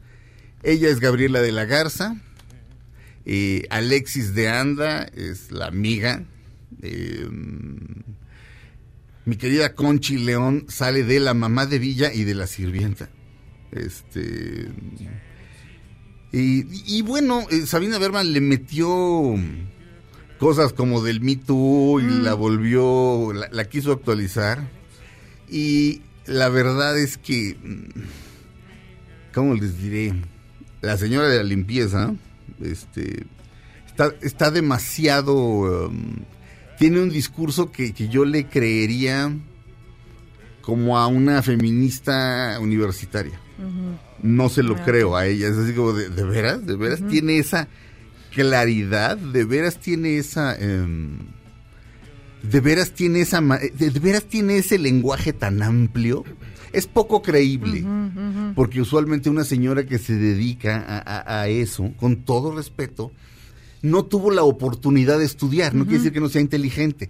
Ella 0.63 0.89
es 0.89 0.99
Gabriela 0.99 1.41
de 1.41 1.51
la 1.51 1.65
Garza. 1.65 2.17
Eh, 3.25 3.65
Alexis 3.69 4.33
de 4.33 4.49
Anda 4.49 5.03
es 5.03 5.51
la 5.51 5.67
amiga. 5.67 6.23
Eh, 6.81 7.27
mi 9.25 9.35
querida 9.35 9.75
Conchi 9.75 10.17
León 10.17 10.65
sale 10.69 11.03
de 11.03 11.19
la 11.19 11.33
mamá 11.35 11.65
de 11.67 11.77
Villa 11.79 12.11
y 12.13 12.23
de 12.23 12.33
la 12.33 12.47
sirvienta. 12.47 13.09
Este. 13.71 14.69
Y, 16.31 16.97
y 16.97 17.01
bueno, 17.03 17.45
eh, 17.51 17.65
Sabina 17.67 17.97
Berman 17.99 18.33
le 18.33 18.41
metió 18.41 19.35
cosas 20.39 20.73
como 20.73 21.03
del 21.03 21.21
Me 21.21 21.35
Too 21.35 21.99
y 21.99 22.21
la 22.23 22.33
volvió, 22.33 23.31
la, 23.33 23.49
la 23.51 23.65
quiso 23.65 23.91
actualizar. 23.91 24.67
Y 25.49 26.01
la 26.25 26.49
verdad 26.49 26.97
es 26.97 27.17
que, 27.17 27.57
mm, 27.61 29.33
¿cómo 29.33 29.53
les 29.55 29.77
diré? 29.81 30.13
La 30.81 30.97
señora 30.97 31.27
de 31.27 31.37
la 31.37 31.43
limpieza, 31.43 32.13
este, 32.61 33.25
está, 33.85 34.13
está 34.21 34.49
demasiado, 34.49 35.35
um, 35.35 36.15
tiene 36.77 37.01
un 37.01 37.09
discurso 37.09 37.71
que, 37.71 37.93
que 37.93 38.07
yo 38.07 38.23
le 38.23 38.45
creería 38.47 39.31
como 40.61 40.97
a 40.97 41.07
una 41.07 41.41
feminista 41.41 42.57
universitaria. 42.61 43.39
No 44.21 44.47
se 44.47 44.63
lo 44.63 44.75
Ah, 44.75 44.83
creo 44.85 45.17
a 45.17 45.25
ella, 45.25 45.47
es 45.47 45.57
así 45.57 45.73
como 45.73 45.91
de, 45.91 46.09
¿de 46.09 46.23
veras? 46.23 46.65
¿De 46.65 46.77
veras 46.77 47.01
tiene 47.09 47.39
esa 47.39 47.67
claridad? 48.33 49.17
¿De 49.17 49.43
veras 49.45 49.79
tiene 49.79 50.17
esa... 50.17 50.55
em, 50.55 51.17
de 52.43 52.59
veras 52.61 52.91
tiene 52.93 53.21
esa 53.21 53.41
de, 53.41 53.89
veras 53.99 54.23
tiene 54.23 54.57
ese 54.59 54.77
lenguaje 54.77 55.33
tan 55.33 55.61
amplio 55.61 56.23
es 56.71 56.87
poco 56.87 57.21
creíble 57.21 57.83
porque 58.55 58.79
usualmente 58.79 59.29
una 59.29 59.43
señora 59.43 59.85
que 59.85 59.97
se 59.97 60.13
dedica 60.15 60.77
a, 60.87 60.99
a- 60.99 61.41
a 61.41 61.47
eso 61.49 61.91
con 61.97 62.23
todo 62.23 62.55
respeto 62.55 63.11
no 63.81 64.05
tuvo 64.05 64.31
la 64.31 64.43
oportunidad 64.43 65.19
de 65.19 65.25
estudiar 65.25 65.75
no 65.75 65.83
quiere 65.83 65.97
decir 65.97 66.13
que 66.13 66.21
no 66.21 66.29
sea 66.29 66.39
inteligente 66.41 67.09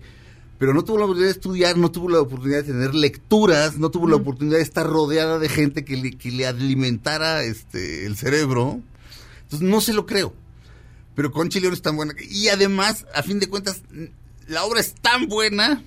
pero 0.57 0.73
no 0.73 0.83
tuvo 0.83 0.97
la 0.97 1.03
oportunidad 1.05 1.27
de 1.31 1.37
estudiar, 1.39 1.77
no 1.77 1.91
tuvo 1.91 2.09
la 2.09 2.19
oportunidad 2.21 2.57
de 2.63 2.73
tener 2.73 2.93
lecturas, 2.95 3.77
no 3.77 3.91
tuvo 3.91 4.09
la 4.09 4.15
oportunidad 4.17 4.57
de 4.57 4.63
estar 4.63 4.85
rodeada 4.87 5.37
de 5.39 5.47
gente 5.47 5.85
que 5.85 5.95
le, 5.95 6.11
que 6.17 6.31
le 6.31 6.45
alimentara 6.47 7.43
este, 7.43 8.05
el 8.05 8.17
cerebro. 8.17 8.81
Entonces 9.43 9.65
no 9.69 9.79
se 9.79 9.93
lo 9.93 10.05
creo. 10.05 10.33
Pero 11.19 11.33
León 11.33 11.73
es 11.73 11.81
tan 11.81 11.97
buena. 11.97 12.13
Y 12.29 12.47
además, 12.47 13.05
a 13.13 13.23
fin 13.23 13.39
de 13.39 13.49
cuentas, 13.49 13.81
la 14.47 14.63
obra 14.63 14.79
es 14.79 14.95
tan 14.95 15.27
buena 15.27 15.83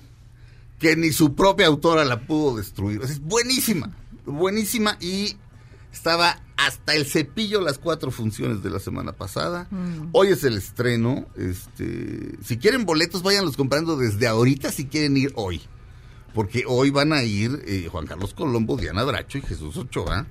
que 0.77 0.95
ni 0.95 1.11
su 1.11 1.33
propia 1.33 1.65
autora 1.65 2.05
la 2.05 2.27
pudo 2.27 2.57
destruir. 2.57 3.01
Es 3.01 3.19
buenísima, 3.19 3.97
buenísima 4.27 4.95
y 5.01 5.35
estaba 5.91 6.39
hasta 6.55 6.93
el 6.93 7.07
cepillo 7.07 7.61
las 7.61 7.79
cuatro 7.79 8.11
funciones 8.11 8.61
de 8.61 8.69
la 8.69 8.79
semana 8.79 9.13
pasada. 9.13 9.67
Hoy 10.11 10.27
es 10.27 10.43
el 10.43 10.55
estreno. 10.55 11.25
Este, 11.35 12.37
si 12.43 12.57
quieren 12.57 12.85
boletos, 12.85 13.23
váyanlos 13.23 13.57
comprando 13.57 13.97
desde 13.97 14.27
ahorita 14.27 14.71
si 14.71 14.85
quieren 14.85 15.17
ir 15.17 15.33
hoy. 15.33 15.63
Porque 16.35 16.63
hoy 16.67 16.91
van 16.91 17.11
a 17.11 17.23
ir 17.23 17.59
eh, 17.65 17.87
Juan 17.91 18.05
Carlos 18.05 18.35
Colombo, 18.35 18.77
Diana 18.77 19.03
Bracho 19.03 19.39
y 19.39 19.41
Jesús 19.41 19.77
Ochoa 19.77 20.27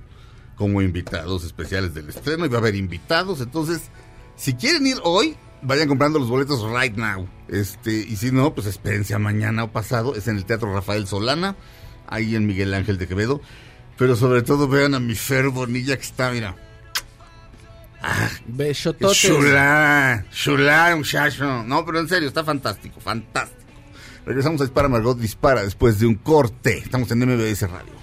como 0.55 0.81
invitados 0.81 1.43
especiales 1.43 1.93
del 1.93 2.07
estreno. 2.07 2.45
Y 2.45 2.47
va 2.47 2.55
a 2.55 2.61
haber 2.61 2.75
invitados. 2.75 3.41
Entonces, 3.41 3.89
si 4.35 4.53
quieren 4.53 4.85
ir 4.87 4.97
hoy, 5.03 5.35
vayan 5.61 5.87
comprando 5.87 6.19
los 6.19 6.29
boletos 6.29 6.61
right 6.71 6.95
now. 6.95 7.27
Este, 7.47 7.93
y 7.93 8.15
si 8.15 8.31
no, 8.31 8.53
pues 8.53 8.67
espérense 8.67 9.13
a 9.13 9.19
mañana 9.19 9.65
o 9.65 9.71
pasado. 9.71 10.15
Es 10.15 10.27
en 10.27 10.37
el 10.37 10.45
Teatro 10.45 10.73
Rafael 10.73 11.07
Solana, 11.07 11.55
ahí 12.07 12.35
en 12.35 12.45
Miguel 12.45 12.73
Ángel 12.73 12.97
de 12.97 13.07
Quevedo. 13.07 13.41
Pero 13.97 14.15
sobre 14.15 14.41
todo 14.41 14.67
vean 14.67 14.95
a 14.95 14.99
mi 14.99 15.15
Fer 15.15 15.49
Bonilla 15.49 15.95
que 15.95 16.03
está, 16.03 16.31
mira. 16.31 16.55
Besototes. 18.47 19.17
Chulá, 19.17 20.25
chulá, 20.31 20.95
muchacho. 20.95 21.63
No, 21.63 21.85
pero 21.85 21.99
en 21.99 22.09
serio, 22.09 22.27
está 22.27 22.43
fantástico, 22.43 22.99
fantástico. 22.99 23.61
Regresamos 24.25 24.61
a 24.61 24.65
Dispara 24.65 24.89
Margot 24.89 25.17
Dispara 25.17 25.63
después 25.63 25.99
de 25.99 26.07
un 26.07 26.15
corte. 26.15 26.79
Estamos 26.79 27.09
en 27.11 27.19
MBS 27.19 27.69
Radio. 27.69 28.02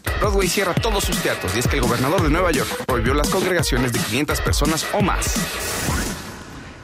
Broadway 0.21 0.47
cierra 0.47 0.75
todos 0.75 1.03
sus 1.03 1.17
teatros 1.17 1.55
y 1.55 1.59
es 1.59 1.67
que 1.67 1.77
el 1.77 1.81
gobernador 1.81 2.21
de 2.21 2.29
Nueva 2.29 2.51
York 2.51 2.69
prohibió 2.85 3.15
las 3.15 3.27
congregaciones 3.29 3.91
de 3.91 3.97
500 3.97 4.39
personas 4.41 4.85
o 4.93 5.01
más. 5.01 5.35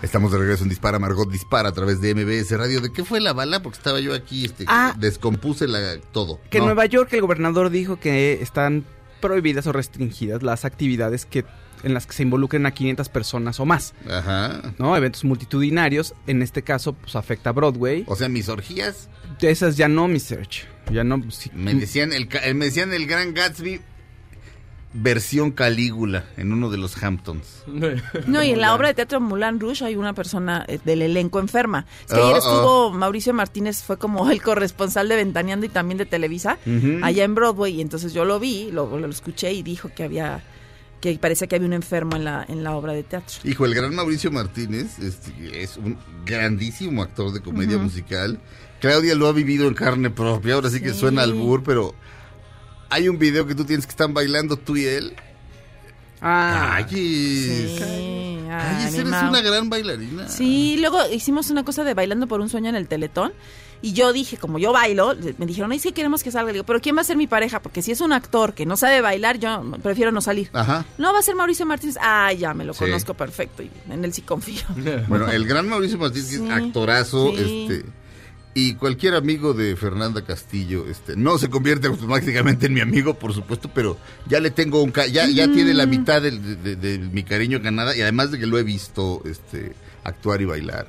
Estamos 0.02 0.32
de 0.32 0.40
regreso 0.40 0.64
en 0.64 0.70
Dispara 0.70 0.98
Margot 0.98 1.30
Dispara 1.30 1.70
a 1.70 1.72
través 1.72 2.02
de 2.02 2.16
MBS 2.16 2.58
Radio. 2.58 2.82
¿De 2.82 2.92
qué 2.92 3.04
fue 3.06 3.20
la 3.20 3.34
bala? 3.34 3.62
Porque 3.62 3.78
estaba 3.78 4.00
yo 4.00 4.16
aquí, 4.16 4.46
este, 4.46 4.66
Ah. 4.68 4.96
descompuse 4.98 5.68
la, 5.68 6.00
todo. 6.12 6.40
Que 6.50 6.58
en. 6.58 6.66
Nueva 6.66 6.88
York 6.88 7.14
el 7.14 7.22
gobernador 7.22 7.70
dijo 7.70 8.00
que 8.00 8.42
están 8.42 8.86
prohibidas 9.22 9.68
o 9.68 9.72
restringidas 9.72 10.42
las 10.42 10.66
actividades 10.66 11.28
que 11.28 11.46
en 11.84 11.94
las 11.94 12.06
que 12.08 12.14
se 12.14 12.24
involucren 12.24 12.66
a 12.66 12.72
500 12.72 13.10
personas 13.10 13.60
o 13.60 13.66
más, 13.66 13.94
Ajá. 14.10 14.74
¿no? 14.78 14.96
Eventos 14.98 15.24
multitudinarios, 15.24 16.14
en 16.28 16.42
este 16.42 16.62
caso 16.64 16.94
pues 16.94 17.16
afecta 17.16 17.50
a 17.52 17.54
Broadway. 17.54 18.04
O 18.08 18.16
sea, 18.16 18.30
mis 18.30 18.50
orgías 18.50 19.10
Esas 19.42 19.78
ya 19.78 19.88
no, 19.88 20.08
mi 20.08 20.20
search. 20.20 20.66
Ya 20.92 21.04
no 21.04 21.22
sí, 21.32 21.52
me 21.54 21.74
decían 21.76 22.14
el, 22.14 22.28
ca- 22.28 22.42
me 22.56 22.66
decían 22.66 22.94
el 22.94 23.06
Gran 23.08 23.34
Gatsby 23.34 23.82
versión 24.94 25.52
Calígula 25.52 26.24
en 26.38 26.52
uno 26.54 26.70
de 26.70 26.78
los 26.78 27.02
Hamptons. 27.04 27.64
No, 28.28 28.42
y 28.44 28.52
en 28.52 28.62
la 28.62 28.74
obra 28.74 28.88
de 28.88 28.94
teatro 28.94 29.20
Moulin 29.20 29.60
Rouge 29.60 29.86
hay 29.86 29.96
una 29.96 30.14
persona 30.14 30.66
eh, 30.68 30.80
del 30.84 31.02
elenco 31.02 31.40
enferma. 31.40 31.86
Es 32.08 32.14
que 32.14 32.20
Oh, 32.20 32.24
ayer 32.24 32.36
oh. 32.36 32.38
estuvo 32.38 32.94
Mauricio 32.94 33.34
Martínez, 33.34 33.84
fue 33.84 33.98
como 33.98 34.30
el 34.32 34.42
corresponsal 34.42 35.08
de 35.10 35.18
Ventaneando 35.18 35.66
y 35.66 35.70
también 35.70 35.98
de 35.98 36.06
Televisa, 36.06 36.58
allá 37.04 37.24
en 37.24 37.36
Broadway, 37.36 37.76
y 37.76 37.82
entonces 37.82 38.14
yo 38.14 38.26
lo 38.26 38.40
vi, 38.40 38.72
lo, 38.72 38.98
lo 38.98 39.08
escuché 39.08 39.52
y 39.54 39.62
dijo 39.62 39.92
que 39.94 40.04
había, 40.04 40.42
que 41.14 41.20
parecía 41.20 41.48
que 41.48 41.56
había 41.56 41.68
un 41.68 41.74
enfermo 41.74 42.16
en 42.16 42.24
la, 42.24 42.46
en 42.48 42.64
la 42.64 42.76
obra 42.76 42.94
de 42.94 43.04
teatro. 43.04 43.36
Hijo, 43.44 43.66
el 43.66 43.74
gran 43.74 43.94
Mauricio 43.96 44.32
Martínez 44.32 45.00
este, 45.00 45.62
es 45.64 45.78
un 45.78 45.98
grandísimo 46.26 47.02
actor 47.02 47.32
de 47.34 47.42
comedia 47.42 47.78
musical. 47.78 48.40
Claudia 48.80 49.16
lo 49.16 49.28
ha 49.28 49.32
vivido 49.32 49.68
en 49.68 49.74
carne 49.74 50.10
propia, 50.10 50.54
ahora 50.54 50.70
sí 50.70 50.82
que 50.82 50.94
suena 50.94 51.24
al 51.24 51.34
bur, 51.34 51.64
pero 51.64 51.96
hay 52.90 53.10
un 53.10 53.18
video 53.18 53.48
que 53.48 53.56
tú 53.56 53.66
tienes 53.66 53.86
que 53.86 53.92
están 53.92 54.14
bailando 54.14 54.58
tú 54.58 54.78
y 54.78 54.86
él. 54.86 55.16
Ah, 56.22 56.78
Calles. 56.78 57.78
Sí, 57.78 58.40
Calles, 58.48 58.94
eres 58.94 59.08
una 59.08 59.42
gran 59.42 59.70
bailarina. 59.70 60.28
Sí, 60.28 60.78
luego 60.80 61.00
hicimos 61.12 61.50
una 61.50 61.64
cosa 61.64 61.84
de 61.84 61.94
bailando 61.94 62.28
por 62.28 62.40
un 62.40 62.50
sueño 62.50 62.70
en 62.70 62.76
el 62.76 62.88
Teletón. 62.88 63.34
Y 63.82 63.94
yo 63.94 64.12
dije, 64.14 64.38
como 64.38 64.58
yo 64.60 64.74
bailo, 64.74 65.16
me 65.38 65.46
dijeron, 65.46 65.72
ay, 65.72 65.80
sí 65.80 65.92
queremos 65.92 66.24
que 66.24 66.32
salga. 66.32 66.48
Le 66.48 66.54
digo, 66.54 66.66
pero 66.66 66.82
¿quién 66.82 66.96
va 66.98 67.02
a 67.02 67.04
ser 67.04 67.16
mi 67.18 67.28
pareja? 67.28 67.62
Porque 67.62 67.82
si 67.82 67.92
es 67.92 68.02
un 68.02 68.12
actor 68.14 68.54
que 68.54 68.66
no 68.66 68.76
sabe 68.78 69.02
bailar, 69.02 69.38
yo 69.40 69.64
prefiero 69.84 70.12
no 70.12 70.22
salir. 70.22 70.50
Ajá. 70.54 70.86
No, 70.98 71.14
va 71.14 71.20
a 71.20 71.22
ser 71.22 71.36
Mauricio 71.36 71.66
Martínez. 71.66 71.96
Ah, 72.02 72.34
ya 72.34 72.54
me 72.54 72.66
lo 72.66 72.74
Sí. 72.74 72.80
conozco 72.86 73.14
perfecto 73.14 73.62
y 73.64 73.70
en 73.90 74.04
él 74.04 74.14
sí 74.14 74.22
confío. 74.24 74.64
Bueno, 75.08 75.28
el 75.30 75.46
gran 75.46 75.68
Mauricio 75.70 75.98
Martínez 75.98 76.28
Sí, 76.28 76.36
es 76.44 76.50
actorazo, 76.52 77.32
sí. 77.36 77.68
este 77.70 77.86
y 78.60 78.74
cualquier 78.74 79.14
amigo 79.14 79.54
de 79.54 79.76
Fernanda 79.76 80.26
Castillo, 80.26 80.88
este, 80.90 81.16
no 81.16 81.38
se 81.38 81.48
convierte 81.48 81.86
automáticamente 81.86 82.66
en 82.66 82.74
mi 82.74 82.82
amigo, 82.82 83.14
por 83.14 83.32
supuesto, 83.32 83.70
pero 83.72 84.00
ya 84.26 84.40
le 84.40 84.50
tengo 84.50 84.82
un 84.82 84.90
ca- 84.90 85.06
ya, 85.06 85.28
ya 85.28 85.48
tiene 85.52 85.76
la 85.76 85.86
mitad 85.86 86.24
de- 86.24 86.32
de 86.32 86.98
mi 86.98 87.22
cariño 87.22 87.60
ganada 87.62 87.96
y 87.96 88.02
además 88.02 88.32
de 88.32 88.40
que 88.40 88.48
lo 88.48 88.58
he 88.58 88.64
visto 88.64 89.22
este 89.26 89.74
actuar 90.04 90.42
y 90.42 90.46
bailar. 90.46 90.88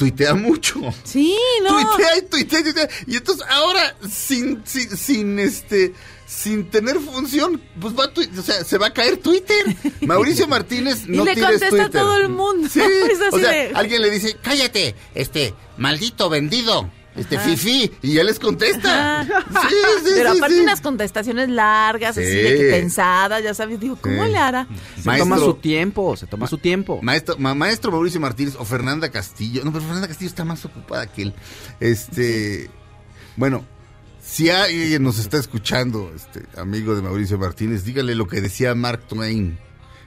Tuitea 0.00 0.32
mucho. 0.32 0.80
Sí, 1.04 1.36
no. 1.62 1.68
Tuitea 1.94 2.16
y 2.16 2.22
tuitea 2.22 2.60
y 2.60 2.62
tuitea. 2.62 2.88
Y 3.06 3.16
entonces 3.18 3.44
ahora, 3.50 3.94
sin, 4.10 4.62
sin, 4.64 4.96
sin, 4.96 5.38
este, 5.38 5.92
sin 6.26 6.70
tener 6.70 6.98
función, 6.98 7.60
pues 7.78 7.94
va 7.94 8.04
a 8.04 8.38
o 8.38 8.42
sea, 8.42 8.64
se 8.64 8.78
va 8.78 8.86
a 8.86 8.94
caer 8.94 9.18
Twitter. 9.18 9.62
Mauricio 10.00 10.48
Martínez 10.48 11.04
Y 11.06 11.10
no 11.18 11.24
le 11.26 11.34
tires 11.34 11.50
contesta 11.50 11.66
a 11.66 11.70
Twitter. 11.70 11.90
todo 12.00 12.16
el 12.16 12.30
mundo. 12.30 12.66
Sí, 12.72 12.80
o 13.30 13.38
sea, 13.38 13.50
de- 13.50 13.72
alguien 13.74 14.00
le 14.00 14.08
dice, 14.08 14.38
cállate, 14.42 14.94
este, 15.14 15.52
maldito 15.76 16.30
vendido, 16.30 16.90
este 17.20 17.36
Ajá. 17.36 17.48
fifi, 17.48 17.92
y 18.02 18.18
él 18.18 18.26
les 18.26 18.38
contesta. 18.38 19.20
Ajá. 19.20 19.44
Sí, 19.68 19.76
sí, 20.04 20.10
Pero 20.16 20.32
sí, 20.32 20.38
aparte 20.38 20.54
sí. 20.56 20.60
unas 20.62 20.80
contestaciones 20.80 21.48
largas, 21.48 22.16
así 22.18 22.26
Sí. 22.26 22.34
de 22.36 22.56
que 22.56 22.70
pensadas, 22.70 23.42
ya 23.42 23.54
sabes, 23.54 23.78
digo, 23.78 23.96
¿cómo 24.00 24.24
Sí. 24.24 24.30
le 24.32 24.38
hará? 24.38 24.66
se 24.96 25.02
Maestro- 25.08 25.18
toma 25.18 25.38
su 25.38 25.54
tiempo, 25.54 26.16
se 26.16 26.26
toma 26.26 26.46
su 26.46 26.58
tiempo. 26.58 27.00
Maestro, 27.02 27.36
ma- 27.38 27.54
maestro 27.54 27.92
Mauricio 27.92 28.20
Martínez 28.20 28.56
o 28.58 28.64
Fernanda 28.64 29.08
Castillo. 29.10 29.62
No, 29.64 29.72
pero 29.72 29.84
Fernanda 29.84 30.08
Castillo 30.08 30.28
está 30.28 30.44
más 30.44 30.64
ocupada 30.64 31.06
que 31.06 31.22
él. 31.22 31.34
Este. 31.80 32.70
Bueno, 33.36 33.64
Si 34.22 34.48
alguien 34.48 35.02
nos 35.02 35.18
está 35.18 35.38
escuchando, 35.38 36.12
este 36.14 36.42
amigo 36.56 36.94
de 36.94 37.02
Mauricio 37.02 37.36
Martínez, 37.38 37.84
dígale 37.84 38.14
lo 38.14 38.28
que 38.28 38.40
decía 38.40 38.74
Mark 38.76 39.08
Twain. 39.08 39.58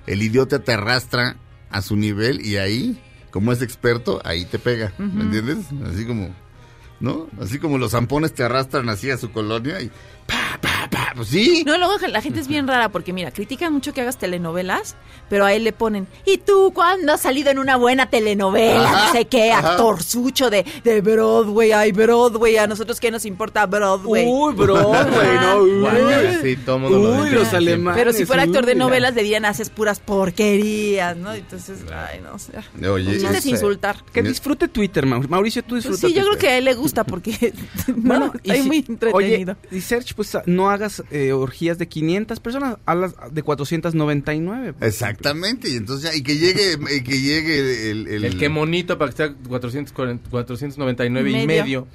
El 0.07 0.21
idiota 0.21 0.59
te 0.59 0.71
arrastra 0.73 1.35
a 1.69 1.81
su 1.81 1.95
nivel 1.97 2.45
y 2.45 2.55
ahí, 2.57 3.01
como 3.31 3.51
es 3.51 3.61
experto, 3.61 4.21
ahí 4.23 4.45
te 4.45 4.59
pega. 4.59 4.93
¿Me 4.97 5.23
entiendes? 5.23 5.65
Así 5.91 6.05
como, 6.05 6.33
¿no? 7.03 7.27
Así 7.41 7.59
como 7.59 7.77
los 7.77 7.91
zampones 7.91 8.33
te 8.33 8.43
arrastran 8.43 8.87
así 8.87 9.11
a 9.11 9.17
su 9.17 9.29
colonia 9.33 9.81
y 9.81 9.91
pa, 10.25 10.42
pa. 11.13 11.17
Pues 11.17 11.29
sí. 11.29 11.63
No, 11.65 11.77
luego 11.77 11.97
la 12.07 12.21
gente 12.21 12.39
es 12.39 12.47
bien 12.47 12.67
rara 12.67 12.89
porque, 12.89 13.13
mira, 13.13 13.31
critican 13.31 13.71
mucho 13.73 13.93
que 13.93 14.01
hagas 14.01 14.17
telenovelas, 14.17 14.95
pero 15.29 15.45
a 15.45 15.53
él 15.53 15.63
le 15.63 15.71
ponen, 15.73 16.07
¿y 16.25 16.37
tú 16.37 16.71
cuándo 16.73 17.13
has 17.13 17.21
salido 17.21 17.49
en 17.51 17.59
una 17.59 17.75
buena 17.77 18.09
telenovela? 18.09 18.83
Ajá, 18.91 19.05
no 19.07 19.11
sé 19.13 19.25
qué, 19.25 19.51
ajá. 19.51 19.71
actor 19.71 20.03
sucho 20.03 20.49
de, 20.49 20.65
de 20.83 21.01
Broadway, 21.01 21.71
ay, 21.71 21.91
Broadway, 21.91 22.57
a 22.57 22.67
nosotros 22.67 22.99
qué 22.99 23.11
nos 23.11 23.25
importa 23.25 23.65
Broadway. 23.65 24.25
Uy, 24.27 24.53
Broadway. 24.53 25.37
¿no? 25.41 25.57
Uy. 25.63 25.79
Guau, 25.79 25.95
sí, 26.41 26.55
todo 26.57 26.79
mundo 26.79 26.97
lo 26.99 27.11
Uy, 27.21 27.23
dice 27.25 27.35
los 27.35 27.53
alemanes. 27.53 27.99
Pero 27.99 28.13
si 28.13 28.25
fuera 28.25 28.43
actor 28.43 28.65
de 28.65 28.75
novelas, 28.75 29.15
de 29.15 29.21
dirían, 29.23 29.45
haces 29.45 29.69
puras 29.69 29.99
porquerías, 29.99 31.15
¿no? 31.17 31.33
Entonces, 31.33 31.79
ay, 31.93 32.19
no 32.21 32.37
sé. 32.39 32.53
Oye, 32.87 33.15
es- 33.15 33.23
es 33.23 33.45
insultar. 33.45 33.97
Que 34.11 34.21
disfrute 34.21 34.67
Twitter, 34.67 35.05
Mauricio. 35.05 35.29
Mauricio, 35.29 35.61
tú 35.63 35.69
Pues 35.75 35.83
disfruta 35.85 36.07
sí, 36.07 36.13
yo 36.13 36.23
creo 36.25 36.37
que 36.37 36.47
a 36.49 36.57
él 36.57 36.65
le 36.65 36.73
gusta 36.73 37.03
porque 37.03 37.53
bueno, 37.95 38.33
y 38.43 38.51
si- 38.53 38.61
muy 38.63 38.77
entretenido. 38.87 39.55
Oye, 39.61 39.77
y 39.77 39.81
Serge, 39.81 40.13
pues 40.15 40.37
no 40.45 40.69
hagas 40.69 41.02
eh, 41.11 41.31
orgías 41.33 41.77
de 41.77 41.87
500 41.87 42.39
personas, 42.39 42.77
hazlas 42.85 43.13
de 43.31 43.43
499. 43.43 44.73
pues. 44.73 44.93
Exactamente, 44.93 45.69
y 45.69 45.75
entonces 45.75 46.11
ya, 46.11 46.17
y 46.17 46.23
que 46.23 46.37
llegue, 46.37 46.77
y 46.95 47.01
que 47.03 47.21
llegue 47.21 47.91
el, 47.91 48.07
el, 48.07 48.25
El 48.25 48.37
que 48.37 48.49
monito 48.49 48.97
para 48.97 49.11
que 49.11 49.17
sea 49.17 49.33
440, 49.47 50.29
499 50.29 51.31
y 51.31 51.47
Medio. 51.47 51.87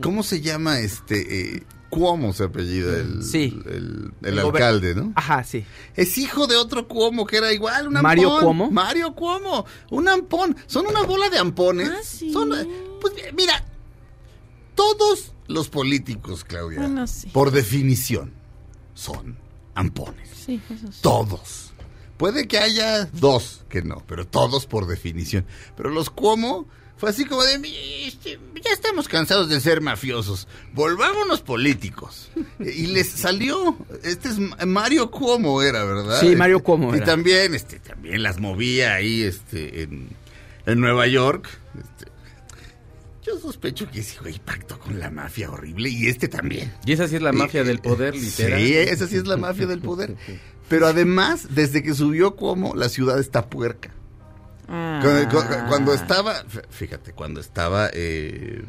¿cómo 0.00 0.22
se 0.22 0.40
llama 0.40 0.78
este, 0.80 1.56
eh, 1.56 1.62
Cuomo 1.90 2.32
se 2.32 2.44
apellida 2.44 2.96
el, 2.98 3.22
Sí. 3.22 3.56
el, 3.66 4.10
el 4.22 4.38
El 4.38 4.44
gober- 4.44 4.54
alcalde, 4.54 4.94
¿no? 4.96 5.12
Ajá, 5.14 5.44
sí. 5.44 5.64
Es 5.94 6.18
hijo 6.18 6.46
de 6.48 6.56
otro 6.56 6.88
Cuomo 6.88 7.24
que 7.26 7.36
era 7.36 7.52
igual, 7.52 7.86
un 7.88 7.96
ampón. 7.96 8.02
¿Mario 8.10 8.38
Cuomo? 8.40 8.70
Mario 8.70 9.14
Cuomo, 9.14 9.64
un 9.90 10.08
ampón. 10.08 10.56
Son 10.66 10.86
una 10.86 11.02
bola 11.02 11.30
de 11.30 11.38
ampones. 11.38 11.88
Ah, 11.90 12.00
sí. 12.02 12.32
Son, 12.32 12.52
eh, 12.52 12.66
pues 13.00 13.14
mira, 13.36 13.64
todos 14.74 15.30
los 15.48 15.68
políticos, 15.68 16.44
Claudia, 16.44 16.80
Bueno, 16.80 17.06
sí. 17.06 17.28
por 17.28 17.50
definición, 17.50 18.32
son 18.94 19.36
ampones. 19.74 20.28
Sí, 20.46 20.60
eso 20.70 20.86
sí. 20.92 20.98
Todos. 21.02 21.72
Puede 22.16 22.46
que 22.46 22.58
haya 22.58 23.06
dos 23.12 23.64
que 23.68 23.82
no, 23.82 24.02
pero 24.06 24.26
todos 24.26 24.66
por 24.66 24.86
definición. 24.86 25.44
Pero 25.76 25.90
los 25.90 26.10
Cuomo 26.10 26.66
fue 26.96 27.10
así 27.10 27.24
como 27.24 27.42
de, 27.42 27.54
"Este, 28.06 28.38
ya 28.64 28.70
estamos 28.72 29.08
cansados 29.08 29.48
de 29.48 29.60
ser 29.60 29.80
mafiosos, 29.80 30.46
volvámonos 30.72 31.40
políticos. 31.42 32.30
y 32.60 32.86
les 32.86 33.10
salió, 33.10 33.76
este 34.04 34.28
es 34.28 34.38
Ma- 34.38 34.56
Mario 34.64 35.10
Cuomo 35.10 35.60
era, 35.60 35.84
¿verdad? 35.84 36.20
Sí, 36.20 36.36
Mario 36.36 36.62
Cuomo 36.62 36.94
Y 36.94 36.98
era. 36.98 37.06
también, 37.06 37.54
este, 37.54 37.80
también 37.80 38.22
las 38.22 38.38
movía 38.38 38.94
ahí, 38.94 39.22
este, 39.22 39.82
en, 39.82 40.08
en 40.66 40.80
Nueva 40.80 41.08
York. 41.08 41.48
Este, 41.76 42.12
yo 43.24 43.38
sospecho 43.38 43.90
que 43.90 44.00
ese 44.00 44.18
güey 44.20 44.38
pactó 44.38 44.78
con 44.78 44.98
la 45.00 45.10
mafia 45.10 45.50
horrible 45.50 45.88
y 45.88 46.08
este 46.08 46.28
también. 46.28 46.72
Y 46.84 46.92
esa 46.92 47.08
sí 47.08 47.16
es 47.16 47.22
la 47.22 47.32
mafia 47.32 47.64
del 47.64 47.78
poder, 47.80 48.14
literal. 48.14 48.60
Sí, 48.60 48.74
esa 48.74 49.06
sí 49.06 49.16
es 49.16 49.26
la 49.26 49.36
mafia 49.36 49.66
del 49.66 49.80
poder. 49.80 50.16
Pero 50.68 50.86
además, 50.86 51.48
desde 51.54 51.82
que 51.82 51.94
subió 51.94 52.36
como 52.36 52.74
la 52.74 52.88
ciudad 52.88 53.18
está 53.18 53.46
puerca. 53.48 53.90
Ah. 54.68 55.00
Cuando, 55.02 55.28
cu- 55.28 55.68
cuando 55.68 55.94
estaba, 55.94 56.44
fíjate, 56.70 57.12
cuando 57.12 57.40
estaba 57.40 57.90
eh, 57.92 58.62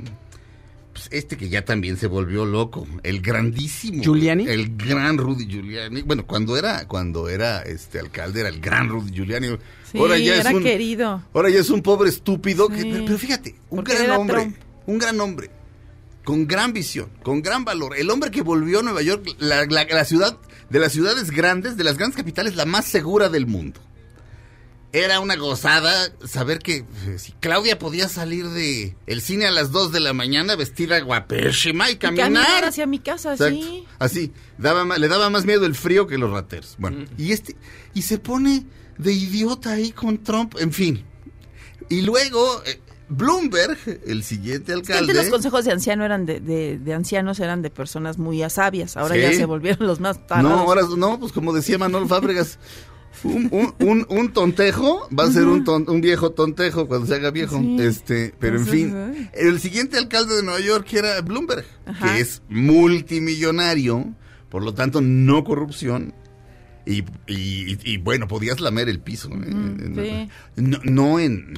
pues, 0.91 1.08
este 1.12 1.38
que 1.38 1.48
ya 1.50 1.63
también 1.63 1.96
se 1.98 2.08
volvió 2.08 2.46
loco, 2.46 2.86
el 3.04 3.22
grandísimo 3.22 4.04
¿Giuliani? 4.04 4.46
el 4.48 4.76
gran 4.76 5.18
Rudy 5.18 5.46
Giuliani. 5.48 6.02
Bueno, 6.02 6.26
cuando 6.28 6.58
era 6.58 6.86
cuando 6.88 7.30
era 7.30 7.62
este 7.62 8.00
alcalde 8.00 8.41
era 8.41 8.50
el 8.50 8.60
gran 8.60 8.89
Rudy 8.89 9.12
Giuliani. 9.12 9.58
Sí, 9.91 9.98
ahora 9.98 10.17
ya 10.17 10.36
era 10.38 10.50
es 10.50 10.56
un 10.56 10.63
querido. 10.63 11.24
ahora 11.34 11.50
ya 11.50 11.60
es 11.60 11.69
un 11.69 11.82
pobre 11.82 12.10
estúpido 12.10 12.67
que- 12.69 12.82
pero, 12.84 13.06
pero 13.06 13.17
fíjate, 13.17 13.56
un 13.69 13.78
Porque 13.78 13.95
gran 13.95 14.19
hombre, 14.19 14.36
Trump. 14.41 14.56
un 14.88 14.98
gran 15.00 15.19
hombre 15.21 15.52
con 16.24 16.48
gran 16.48 16.74
visión, 16.74 17.10
con 17.24 17.41
gran 17.43 17.65
valor. 17.65 17.95
El 17.95 18.10
hombre 18.10 18.32
que 18.32 18.41
volvió 18.41 18.80
a 18.80 18.84
Nueva 18.84 19.02
York, 19.04 19.28
la, 19.38 19.65
la- 19.67 19.84
la 19.86 20.06
ciudad 20.06 20.38
de 20.69 20.80
las 20.80 20.91
ciudades 20.91 21.30
grandes, 21.30 21.78
de 21.78 21.84
las 21.84 21.98
grandes 21.98 22.17
capitales, 22.17 22.56
la 22.56 22.65
más 22.65 22.86
segura 22.86 23.30
del 23.30 23.45
mundo. 23.45 23.80
Era 24.91 25.19
una 25.19 25.36
gozada 25.36 25.91
saber 26.26 26.60
que 26.60 26.78
eh, 26.78 26.86
si 27.17 27.34
Claudia 27.34 27.78
podía 27.78 28.08
salir 28.08 28.48
de 28.48 28.95
el 29.08 29.19
cine 29.21 29.45
a 29.45 29.52
las 29.52 29.71
2 29.71 29.91
de 29.91 30.00
la 30.00 30.13
mañana 30.13 30.56
vestida 30.56 30.98
guapísima 31.02 31.89
y 31.89 31.93
Y 31.93 31.95
caminar. 31.98 32.26
caminar 32.32 32.63
hacia 32.63 32.86
mi 32.86 33.00
casa, 33.00 33.34
Exacto. 33.34 33.56
sí. 33.56 33.84
Así, 34.00 34.32
daba 34.58 34.98
le 34.98 35.08
daba 35.10 35.30
más 35.30 35.43
miedo 35.45 35.65
el 35.65 35.76
frío 35.76 36.08
que 36.08 36.17
los 36.17 36.32
rateros. 36.32 36.76
Bueno, 36.80 37.06
y 37.17 37.34
este 37.34 37.58
y 37.93 38.04
se 38.04 38.19
pone 38.19 38.65
de 38.97 39.13
idiota 39.13 39.71
ahí 39.73 39.91
con 39.91 40.17
Trump, 40.23 40.55
en 40.60 40.71
fin. 40.71 41.03
Y 41.89 42.01
luego 42.01 42.62
eh, 42.65 42.79
Bloomberg, 43.10 43.77
el 44.08 44.23
siguiente 44.23 44.73
Es 44.73 44.81
que 44.81 44.93
alcalde. 44.93 45.12
antes 45.12 45.15
los 45.25 45.29
consejos 45.34 45.65
de 45.65 45.71
anciano 45.73 46.03
eran 46.05 46.25
de, 46.25 46.39
de, 46.39 46.79
de 46.79 46.93
ancianos 46.93 47.39
eran 47.39 47.62
de 47.62 47.69
personas 47.69 48.17
muy 48.17 48.41
sabias, 48.49 48.97
ahora 48.97 49.15
Sí. 49.15 49.21
ya 49.21 49.34
se 49.34 49.45
volvieron 49.45 49.86
los 49.88 49.99
más 49.99 50.25
tarados. 50.25 50.49
No, 50.51 50.58
ahora 50.60 50.81
no, 50.97 51.19
pues 51.19 51.31
como 51.31 51.53
decía 51.53 51.77
Manuel 51.77 52.08
Fábregas, 52.08 52.58
un, 53.23 53.47
un, 53.51 53.75
un- 53.88 54.05
un 54.10 54.34
tontejo 54.34 55.08
va 55.17 55.23
a 55.25 55.31
ser 55.31 55.45
un, 55.45 55.63
ton- 55.63 55.86
un 55.88 56.01
viejo 56.01 56.31
tontejo 56.31 56.88
cuando 56.88 57.05
se 57.08 57.15
haga 57.15 57.31
viejo. 57.31 57.58
Sí. 57.60 57.77
Este, 57.79 58.34
pero 58.39 58.58
en 58.58 58.65
fin, 58.67 59.29
el 59.34 59.60
siguiente 59.60 59.97
alcalde 59.97 60.36
de 60.36 60.43
Nueva 60.43 60.60
York 60.60 60.91
era 60.93 61.21
Bloomberg, 61.21 61.65
Ajá. 61.86 62.13
que 62.15 62.21
es 62.21 62.41
multimillonario, 62.49 64.13
por 64.49 64.63
lo 64.63 64.73
tanto 64.73 65.01
no 65.01 65.43
corrupción. 65.43 66.13
Y, 66.86 67.00
y- 67.28 67.80
y, 67.84 67.98
bueno, 67.98 68.28
podías 68.28 68.60
lamer 68.62 68.89
el 68.89 69.00
piso. 69.00 69.30
¿eh? 69.34 70.30
Sí. 70.56 70.62
no, 70.62 70.80
no 70.84 71.19
en, 71.19 71.54